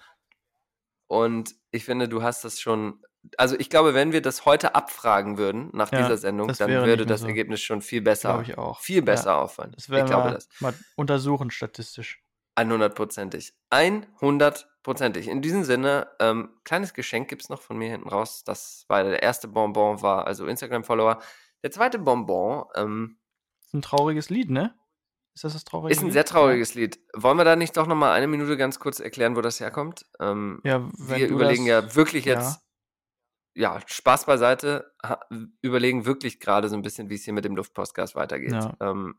Und 1.07 1.55
ich 1.71 1.85
finde, 1.85 2.09
du 2.09 2.21
hast 2.21 2.43
das 2.43 2.59
schon. 2.59 3.01
Also 3.37 3.57
ich 3.57 3.69
glaube, 3.69 3.93
wenn 3.93 4.11
wir 4.11 4.21
das 4.21 4.45
heute 4.45 4.75
abfragen 4.75 5.37
würden 5.37 5.69
nach 5.71 5.91
ja, 5.91 5.99
dieser 5.99 6.17
Sendung, 6.17 6.49
dann 6.49 6.69
würde 6.69 7.05
das 7.05 7.21
so. 7.21 7.27
Ergebnis 7.27 7.61
schon 7.61 7.81
viel 7.81 8.01
besser, 8.01 8.41
ich 8.41 8.57
auch. 8.57 8.81
viel 8.81 9.01
besser 9.01 9.31
ja, 9.31 9.41
auffallen. 9.41 9.71
Das 9.73 9.87
ich 9.87 10.05
glaube 10.05 10.11
mal, 10.11 10.33
das. 10.33 10.49
Mal 10.59 10.73
untersuchen 10.95 11.49
statistisch. 11.49 12.22
100%ig. 12.55 13.53
100%ig. 13.71 15.27
In 15.27 15.41
diesem 15.41 15.63
Sinne, 15.63 16.07
ähm, 16.19 16.49
kleines 16.63 16.93
Geschenk 16.93 17.27
gibt 17.27 17.43
es 17.43 17.49
noch 17.49 17.61
von 17.61 17.77
mir 17.77 17.89
hinten 17.89 18.09
raus. 18.09 18.43
Das 18.43 18.85
war 18.87 19.03
der 19.03 19.23
erste 19.23 19.47
Bonbon, 19.47 20.01
war 20.01 20.27
also 20.27 20.45
Instagram-Follower. 20.45 21.19
Der 21.63 21.71
zweite 21.71 21.99
Bonbon. 21.99 22.65
Ähm, 22.75 23.17
ist 23.65 23.73
ein 23.73 23.81
trauriges 23.81 24.29
Lied, 24.29 24.49
ne? 24.49 24.75
Ist 25.35 25.43
das 25.43 25.53
das 25.53 25.63
traurige 25.63 25.91
Ist 25.91 26.01
ein 26.01 26.05
Lied? 26.05 26.13
sehr 26.13 26.25
trauriges 26.25 26.75
Lied. 26.75 26.99
Wollen 27.15 27.37
wir 27.37 27.43
da 27.43 27.55
nicht 27.55 27.75
doch 27.75 27.87
nochmal 27.87 28.11
eine 28.13 28.27
Minute 28.27 28.55
ganz 28.55 28.79
kurz 28.79 28.99
erklären, 28.99 29.35
wo 29.35 29.41
das 29.41 29.59
herkommt? 29.59 30.05
Ähm, 30.19 30.61
ja, 30.63 30.87
wir 30.97 31.27
überlegen 31.27 31.65
das, 31.65 31.85
ja 31.85 31.95
wirklich 31.95 32.25
jetzt, 32.25 32.61
ja. 33.55 33.77
ja, 33.77 33.81
Spaß 33.83 34.25
beiseite, 34.25 34.93
überlegen 35.61 36.05
wirklich 36.05 36.39
gerade 36.39 36.69
so 36.69 36.75
ein 36.75 36.83
bisschen, 36.83 37.09
wie 37.09 37.15
es 37.15 37.23
hier 37.23 37.33
mit 37.33 37.45
dem 37.45 37.55
Luftpostgas 37.55 38.13
weitergeht. 38.13 38.51
Ja. 38.51 38.77
Ähm, 38.79 39.15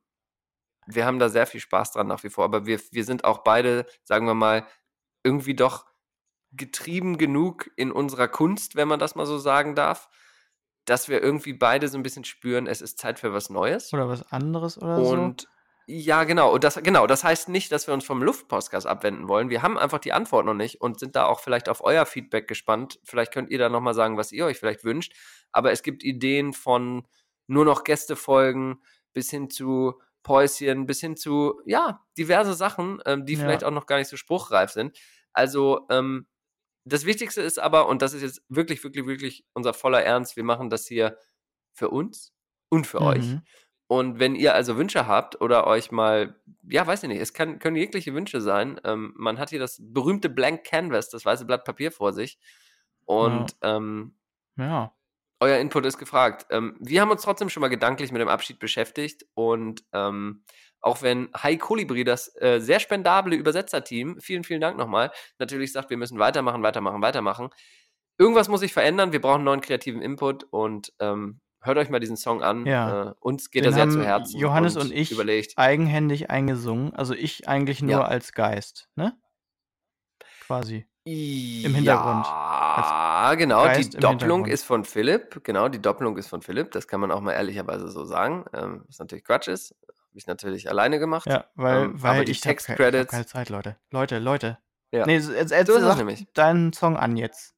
wir 0.86 1.06
haben 1.06 1.18
da 1.18 1.28
sehr 1.28 1.46
viel 1.46 1.60
Spaß 1.60 1.92
dran 1.92 2.06
nach 2.06 2.22
wie 2.24 2.30
vor, 2.30 2.44
aber 2.44 2.66
wir, 2.66 2.80
wir 2.90 3.04
sind 3.04 3.24
auch 3.24 3.38
beide, 3.38 3.86
sagen 4.04 4.26
wir 4.26 4.34
mal, 4.34 4.66
irgendwie 5.22 5.54
doch 5.54 5.86
getrieben 6.52 7.18
genug 7.18 7.70
in 7.76 7.90
unserer 7.90 8.28
Kunst, 8.28 8.76
wenn 8.76 8.88
man 8.88 8.98
das 8.98 9.14
mal 9.14 9.26
so 9.26 9.38
sagen 9.38 9.74
darf, 9.74 10.08
dass 10.84 11.08
wir 11.08 11.22
irgendwie 11.22 11.54
beide 11.54 11.88
so 11.88 11.98
ein 11.98 12.02
bisschen 12.02 12.24
spüren, 12.24 12.66
es 12.66 12.82
ist 12.82 12.98
Zeit 12.98 13.18
für 13.18 13.32
was 13.32 13.50
Neues. 13.50 13.92
Oder 13.92 14.08
was 14.08 14.30
anderes 14.30 14.80
oder 14.80 14.98
und, 14.98 15.04
so. 15.04 15.12
Und 15.12 15.48
ja, 15.86 16.24
genau. 16.24 16.52
Und 16.52 16.64
das, 16.64 16.76
genau, 16.82 17.06
das 17.06 17.24
heißt 17.24 17.48
nicht, 17.50 17.70
dass 17.70 17.86
wir 17.86 17.94
uns 17.94 18.04
vom 18.04 18.22
Luftpostgas 18.22 18.86
abwenden 18.86 19.28
wollen. 19.28 19.50
Wir 19.50 19.62
haben 19.62 19.78
einfach 19.78 19.98
die 19.98 20.12
Antwort 20.12 20.46
noch 20.46 20.54
nicht 20.54 20.80
und 20.80 20.98
sind 20.98 21.14
da 21.14 21.26
auch 21.26 21.40
vielleicht 21.40 21.68
auf 21.68 21.84
euer 21.84 22.06
Feedback 22.06 22.48
gespannt. 22.48 22.98
Vielleicht 23.04 23.32
könnt 23.32 23.50
ihr 23.50 23.58
da 23.58 23.68
nochmal 23.68 23.94
sagen, 23.94 24.16
was 24.16 24.32
ihr 24.32 24.46
euch 24.46 24.58
vielleicht 24.58 24.84
wünscht. 24.84 25.14
Aber 25.52 25.72
es 25.72 25.82
gibt 25.82 26.02
Ideen 26.02 26.54
von 26.54 27.06
nur 27.46 27.66
noch 27.66 27.84
Gästefolgen 27.84 28.82
bis 29.12 29.30
hin 29.30 29.50
zu 29.50 30.00
Päuschen 30.24 30.86
bis 30.86 31.00
hin 31.00 31.16
zu, 31.16 31.60
ja, 31.64 32.04
diverse 32.18 32.54
Sachen, 32.54 33.00
ähm, 33.06 33.24
die 33.24 33.34
ja. 33.34 33.40
vielleicht 33.40 33.62
auch 33.62 33.70
noch 33.70 33.86
gar 33.86 33.98
nicht 33.98 34.08
so 34.08 34.16
spruchreif 34.16 34.72
sind. 34.72 34.98
Also, 35.32 35.86
ähm, 35.90 36.26
das 36.84 37.06
Wichtigste 37.06 37.40
ist 37.40 37.58
aber, 37.58 37.88
und 37.88 38.02
das 38.02 38.12
ist 38.12 38.22
jetzt 38.22 38.42
wirklich, 38.48 38.82
wirklich, 38.82 39.06
wirklich 39.06 39.46
unser 39.54 39.72
voller 39.72 40.02
Ernst, 40.02 40.36
wir 40.36 40.44
machen 40.44 40.68
das 40.68 40.86
hier 40.86 41.16
für 41.72 41.90
uns 41.90 42.34
und 42.68 42.86
für 42.86 43.00
mhm. 43.00 43.06
euch. 43.06 43.36
Und 43.86 44.18
wenn 44.18 44.34
ihr 44.34 44.54
also 44.54 44.76
Wünsche 44.76 45.06
habt 45.06 45.40
oder 45.40 45.66
euch 45.66 45.90
mal, 45.90 46.40
ja, 46.62 46.86
weiß 46.86 47.02
ich 47.02 47.08
nicht, 47.08 47.20
es 47.20 47.34
kann, 47.34 47.58
können 47.58 47.76
jegliche 47.76 48.14
Wünsche 48.14 48.40
sein. 48.40 48.80
Ähm, 48.84 49.12
man 49.16 49.38
hat 49.38 49.50
hier 49.50 49.58
das 49.58 49.78
berühmte 49.80 50.30
Blank 50.30 50.64
Canvas, 50.64 51.10
das 51.10 51.24
weiße 51.24 51.44
Blatt 51.44 51.64
Papier 51.64 51.92
vor 51.92 52.12
sich. 52.12 52.38
Und 53.04 53.54
ja. 53.62 53.76
Ähm, 53.76 54.14
ja. 54.56 54.94
Euer 55.44 55.58
Input 55.58 55.84
ist 55.84 55.98
gefragt. 55.98 56.46
Ähm, 56.48 56.74
wir 56.80 57.02
haben 57.02 57.10
uns 57.10 57.20
trotzdem 57.20 57.50
schon 57.50 57.60
mal 57.60 57.68
gedanklich 57.68 58.10
mit 58.10 58.22
dem 58.22 58.28
Abschied 58.28 58.58
beschäftigt 58.58 59.26
und 59.34 59.84
ähm, 59.92 60.42
auch 60.80 61.02
wenn 61.02 61.28
Hi 61.36 61.58
Kolibri, 61.58 62.02
das 62.02 62.34
äh, 62.40 62.60
sehr 62.60 62.80
spendable 62.80 63.36
Übersetzerteam, 63.36 64.18
vielen, 64.22 64.44
vielen 64.44 64.62
Dank 64.62 64.78
nochmal, 64.78 65.10
natürlich 65.38 65.70
sagt, 65.70 65.90
wir 65.90 65.98
müssen 65.98 66.18
weitermachen, 66.18 66.62
weitermachen, 66.62 67.02
weitermachen. 67.02 67.50
Irgendwas 68.16 68.48
muss 68.48 68.60
sich 68.60 68.72
verändern, 68.72 69.12
wir 69.12 69.20
brauchen 69.20 69.44
neuen 69.44 69.60
kreativen 69.60 70.00
Input 70.00 70.44
und 70.44 70.94
ähm, 70.98 71.42
hört 71.60 71.76
euch 71.76 71.90
mal 71.90 72.00
diesen 72.00 72.16
Song 72.16 72.42
an. 72.42 72.64
Ja. 72.64 73.10
Äh, 73.10 73.14
uns 73.20 73.50
geht 73.50 73.66
Den 73.66 73.72
er 73.72 73.74
sehr 73.74 73.90
zu 73.90 74.02
Herzen. 74.02 74.40
Johannes 74.40 74.76
und, 74.76 74.84
und 74.84 74.92
ich 74.92 75.12
überlegt. 75.12 75.58
eigenhändig 75.58 76.30
eingesungen, 76.30 76.94
also 76.94 77.12
ich 77.12 77.50
eigentlich 77.50 77.82
nur 77.82 77.90
ja. 77.90 78.04
als 78.04 78.32
Geist, 78.32 78.88
ne? 78.96 79.14
Quasi. 80.40 80.86
Im 81.04 81.74
Hintergrund. 81.74 82.24
Ja, 82.26 83.34
genau. 83.36 83.64
Geist 83.64 83.92
die 83.92 83.98
Doppelung 83.98 84.46
ist 84.46 84.64
von 84.64 84.84
Philipp. 84.84 85.44
Genau, 85.44 85.68
die 85.68 85.80
Doppelung 85.80 86.16
ist 86.16 86.28
von 86.28 86.40
Philipp. 86.40 86.70
Das 86.72 86.88
kann 86.88 87.00
man 87.00 87.10
auch 87.10 87.20
mal 87.20 87.32
ehrlicherweise 87.32 87.90
so 87.90 88.04
sagen. 88.04 88.46
Ähm, 88.54 88.84
was 88.86 88.98
natürlich 88.98 89.24
Quatsch 89.24 89.48
ist. 89.48 89.74
Habe 89.86 90.18
ich 90.18 90.26
natürlich 90.26 90.68
alleine 90.70 90.98
gemacht. 90.98 91.26
Ja, 91.26 91.44
weil, 91.56 91.84
ähm, 91.84 92.02
weil 92.02 92.14
aber 92.14 92.24
die 92.24 92.32
Text-Credits. 92.32 93.10
keine 93.10 93.26
Zeit, 93.26 93.50
Leute. 93.50 93.76
Leute, 93.90 94.18
Leute. 94.18 94.58
Ja. 94.92 95.04
Nee, 95.04 95.16
jetzt, 95.18 95.50
jetzt 95.50 95.66
so 95.66 95.78
sag 95.78 96.06
deinen 96.34 96.72
Song 96.72 96.96
an 96.96 97.16
jetzt. 97.16 97.54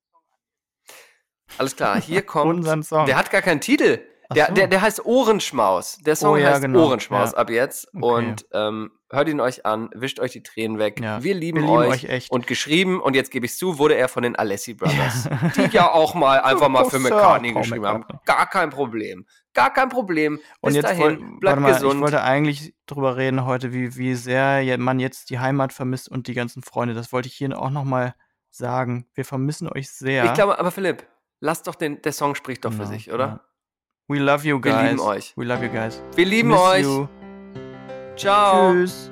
Alles 1.59 1.77
klar, 1.77 2.01
hier 2.01 2.23
kommt. 2.27 2.57
Unseren 2.57 2.83
Song. 2.83 3.07
Der 3.07 3.17
hat 3.17 3.31
gar 3.31 3.43
keinen 3.43 3.61
Titel. 3.61 4.01
Der, 4.35 4.47
so. 4.47 4.55
der, 4.55 4.67
der 4.67 4.81
heißt 4.81 5.05
Ohrenschmaus. 5.05 5.99
Der 5.99 6.17
Song 6.17 6.35
oh, 6.35 6.37
ja, 6.37 6.51
heißt 6.51 6.63
genau. 6.63 6.87
Ohrenschmaus 6.87 7.33
ja. 7.33 7.39
ab 7.39 7.51
jetzt. 7.51 7.89
Okay. 7.95 8.05
Und 8.05 8.47
ähm, 8.53 8.91
hört 9.11 9.29
ihn 9.29 9.41
euch 9.41 9.65
an, 9.65 9.91
wischt 9.95 10.19
euch 10.21 10.33
die 10.33 10.43
Tränen 10.43 10.79
weg. 10.79 11.01
Ja. 11.01 11.23
Wir, 11.23 11.35
lieben, 11.35 11.63
Wir 11.63 11.69
euch. 11.69 11.81
lieben 11.81 11.93
euch. 11.93 12.05
echt. 12.05 12.31
Und 12.31 12.47
geschrieben, 12.47 13.01
und 13.01 13.15
jetzt 13.15 13.31
gebe 13.31 13.47
ich 13.47 13.57
zu, 13.57 13.79
wurde 13.79 13.95
er 13.95 14.09
von 14.09 14.23
den 14.23 14.37
Alessi 14.37 14.75
Brothers. 14.75 15.29
die 15.57 15.75
ja 15.77 15.91
auch 15.93 16.15
mal 16.15 16.41
einfach 16.41 16.69
mal 16.69 16.85
für 16.87 16.99
McCartney 16.99 17.53
geschrieben 17.53 17.87
haben. 17.87 18.05
Gar 18.25 18.49
kein 18.49 18.71
Problem. 18.71 19.27
Gar 19.55 19.73
kein 19.73 19.89
Problem. 19.89 20.37
Bis 20.37 20.45
und 20.61 20.75
jetzt 20.75 20.85
dahin, 20.85 21.39
bleibt 21.41 21.61
mal, 21.61 21.73
gesund. 21.73 21.95
Ich 21.95 22.01
wollte 22.01 22.23
eigentlich 22.23 22.75
drüber 22.87 23.17
reden 23.17 23.47
heute, 23.47 23.73
wie, 23.73 23.97
wie 23.97 24.15
sehr 24.15 24.77
man 24.79 25.01
jetzt 25.01 25.31
die 25.31 25.39
Heimat 25.39 25.73
vermisst 25.73 26.09
und 26.09 26.27
die 26.27 26.35
ganzen 26.35 26.63
Freunde. 26.63 26.95
Das 26.95 27.13
wollte 27.13 27.29
ich 27.29 27.35
hier 27.35 27.57
auch 27.59 27.71
nochmal 27.71 28.15
sagen. 28.51 29.07
Wir 29.15 29.25
vermissen 29.25 29.69
euch 29.69 29.91
sehr. 29.91 30.25
Ich 30.25 30.35
glaube, 30.35 30.59
aber 30.59 30.71
Philipp, 30.71 31.07
lass 31.41 31.63
doch 31.63 31.75
den, 31.75 32.03
der 32.03 32.13
Song 32.13 32.35
spricht 32.35 32.65
doch 32.65 32.73
für 32.73 32.83
ja, 32.83 32.87
sich, 32.87 33.13
oder? 33.13 33.41
We 34.09 34.21
love 34.21 34.45
you 34.45 34.61
guys. 34.61 34.73
Wir 34.73 34.83
lieben 34.91 35.01
euch. 35.01 35.33
We 35.37 35.45
love 35.45 35.65
you 35.65 35.69
guys. 35.69 36.01
Wir 36.15 36.27
lieben 36.27 36.51
Miss 36.51 36.61
euch. 36.61 36.83
You. 36.85 37.09
Ciao. 38.17 38.73
Tschüss. 38.73 39.11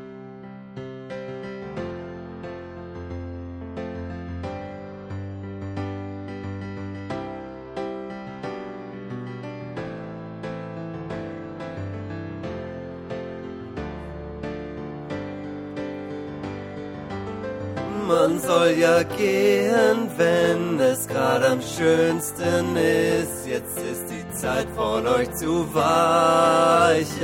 Man 18.06 18.38
soll 18.38 18.76
ja 18.78 19.02
gehen, 19.02 20.08
wenn 20.16 20.78
es 20.78 21.08
gerade 21.08 21.48
am 21.48 21.60
schönsten 21.60 22.76
ist. 22.76 23.44
Jetzt 23.48 23.78
ist 23.78 24.06
die 24.08 24.23
Zeit 24.34 24.66
von 24.74 25.06
euch 25.06 25.32
zu 25.34 25.66
weichen. 25.74 27.14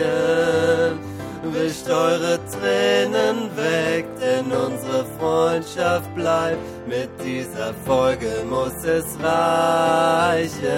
Wischt 1.53 1.89
eure 1.89 2.39
Tränen 2.47 3.51
weg, 3.57 4.05
denn 4.21 4.53
unsere 4.53 5.05
Freundschaft 5.19 6.15
bleibt. 6.15 6.59
Mit 6.87 7.09
dieser 7.25 7.73
Folge 7.87 8.45
muss 8.49 8.85
es 8.85 9.19
reichen. 9.23 10.69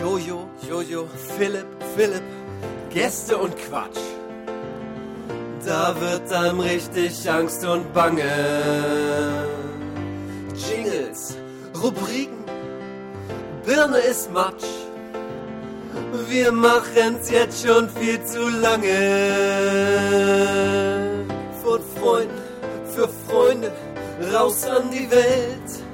Jojo, 0.00 0.48
Jojo, 0.68 1.08
Philipp, 1.36 1.66
Philipp, 1.96 2.22
Gäste 2.90 3.36
und 3.36 3.56
Quatsch 3.56 3.98
da 5.70 5.94
wird 6.00 6.32
einem 6.32 6.60
richtig 6.60 7.30
Angst 7.30 7.64
und 7.64 7.92
Bange. 7.92 8.24
Jingles, 10.54 11.36
Rubriken, 11.80 12.44
Birne 13.64 13.98
ist 13.98 14.32
Matsch. 14.32 14.69
Wir 16.28 16.52
machen's 16.52 17.30
jetzt 17.30 17.66
schon 17.66 17.88
viel 17.88 18.24
zu 18.24 18.48
lange. 18.48 18.98
Von 21.62 21.80
Freunden 21.98 22.34
für 22.94 23.08
Freunde 23.28 23.72
raus 24.32 24.64
an 24.66 24.90
die 24.90 25.10
Welt. 25.10 25.84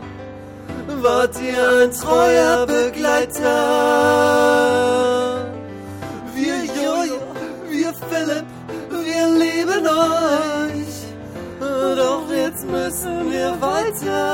Wart 1.03 1.35
ihr 1.41 1.83
ein 1.83 1.91
treuer 1.93 2.67
Begleiter? 2.67 3.53
Wir 6.35 6.65
Jojo, 6.65 7.21
wir 7.69 7.93
Philipp 8.11 8.47
wir 9.17 9.27
lieben 9.29 9.87
euch. 9.87 10.95
Doch 11.97 12.29
jetzt 12.31 12.67
müssen 12.69 13.31
wir 13.31 13.57
weiter. 13.61 14.27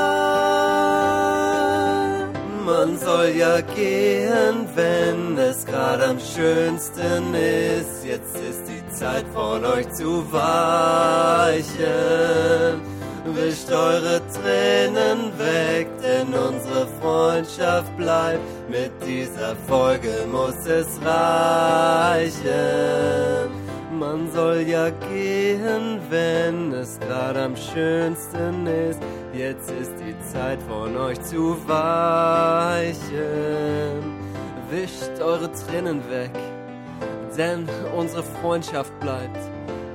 Man 2.65 2.99
soll 2.99 3.29
ja 3.37 3.61
gehen, 3.61 4.69
wenn 4.75 5.32
gerade 5.83 6.07
am 6.07 6.19
schönsten 6.21 7.35
ist. 7.35 8.05
Jetzt 8.05 8.37
ist 8.37 8.63
die 8.69 8.87
Zeit 8.95 9.25
von 9.35 9.65
euch 9.65 9.91
zu 9.93 10.25
weichen. 10.33 11.73
Wischt 13.35 13.71
eure 13.71 14.21
Tränen 14.29 15.33
weg, 15.39 15.89
denn 16.03 16.29
unsere 16.35 16.87
Freundschaft 17.01 17.97
bleibt. 17.97 18.41
Mit 18.69 18.93
dieser 19.05 19.57
Folge 19.69 20.25
muss 20.31 20.67
es 20.67 21.01
reichen. 21.05 22.31
Man 23.99 24.31
soll 24.33 24.61
ja 24.61 24.91
gehen, 24.91 26.01
wenn 26.11 26.73
es 26.73 27.01
gerade 27.01 27.43
am 27.43 27.57
schönsten 27.57 28.67
ist. 28.67 29.01
Jetzt 29.33 29.71
ist 29.71 29.95
die 29.99 30.17
Zeit 30.33 30.61
von 30.63 30.97
euch 30.97 31.21
zu 31.23 31.57
weichen. 31.67 33.03
Wischt 34.73 35.21
eure 35.21 35.53
Tränen 35.53 36.01
weg, 36.09 36.31
denn 37.37 37.69
unsere 37.95 38.23
Freundschaft 38.23 38.99
bleibt. 39.01 39.37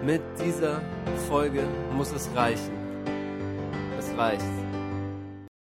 Mit 0.03 0.21
dieser 0.39 0.83
Folge 1.27 1.63
muss 1.91 2.11
es 2.11 2.29
reichen. 2.35 2.77
Es 3.97 4.15
reicht. 4.15 4.66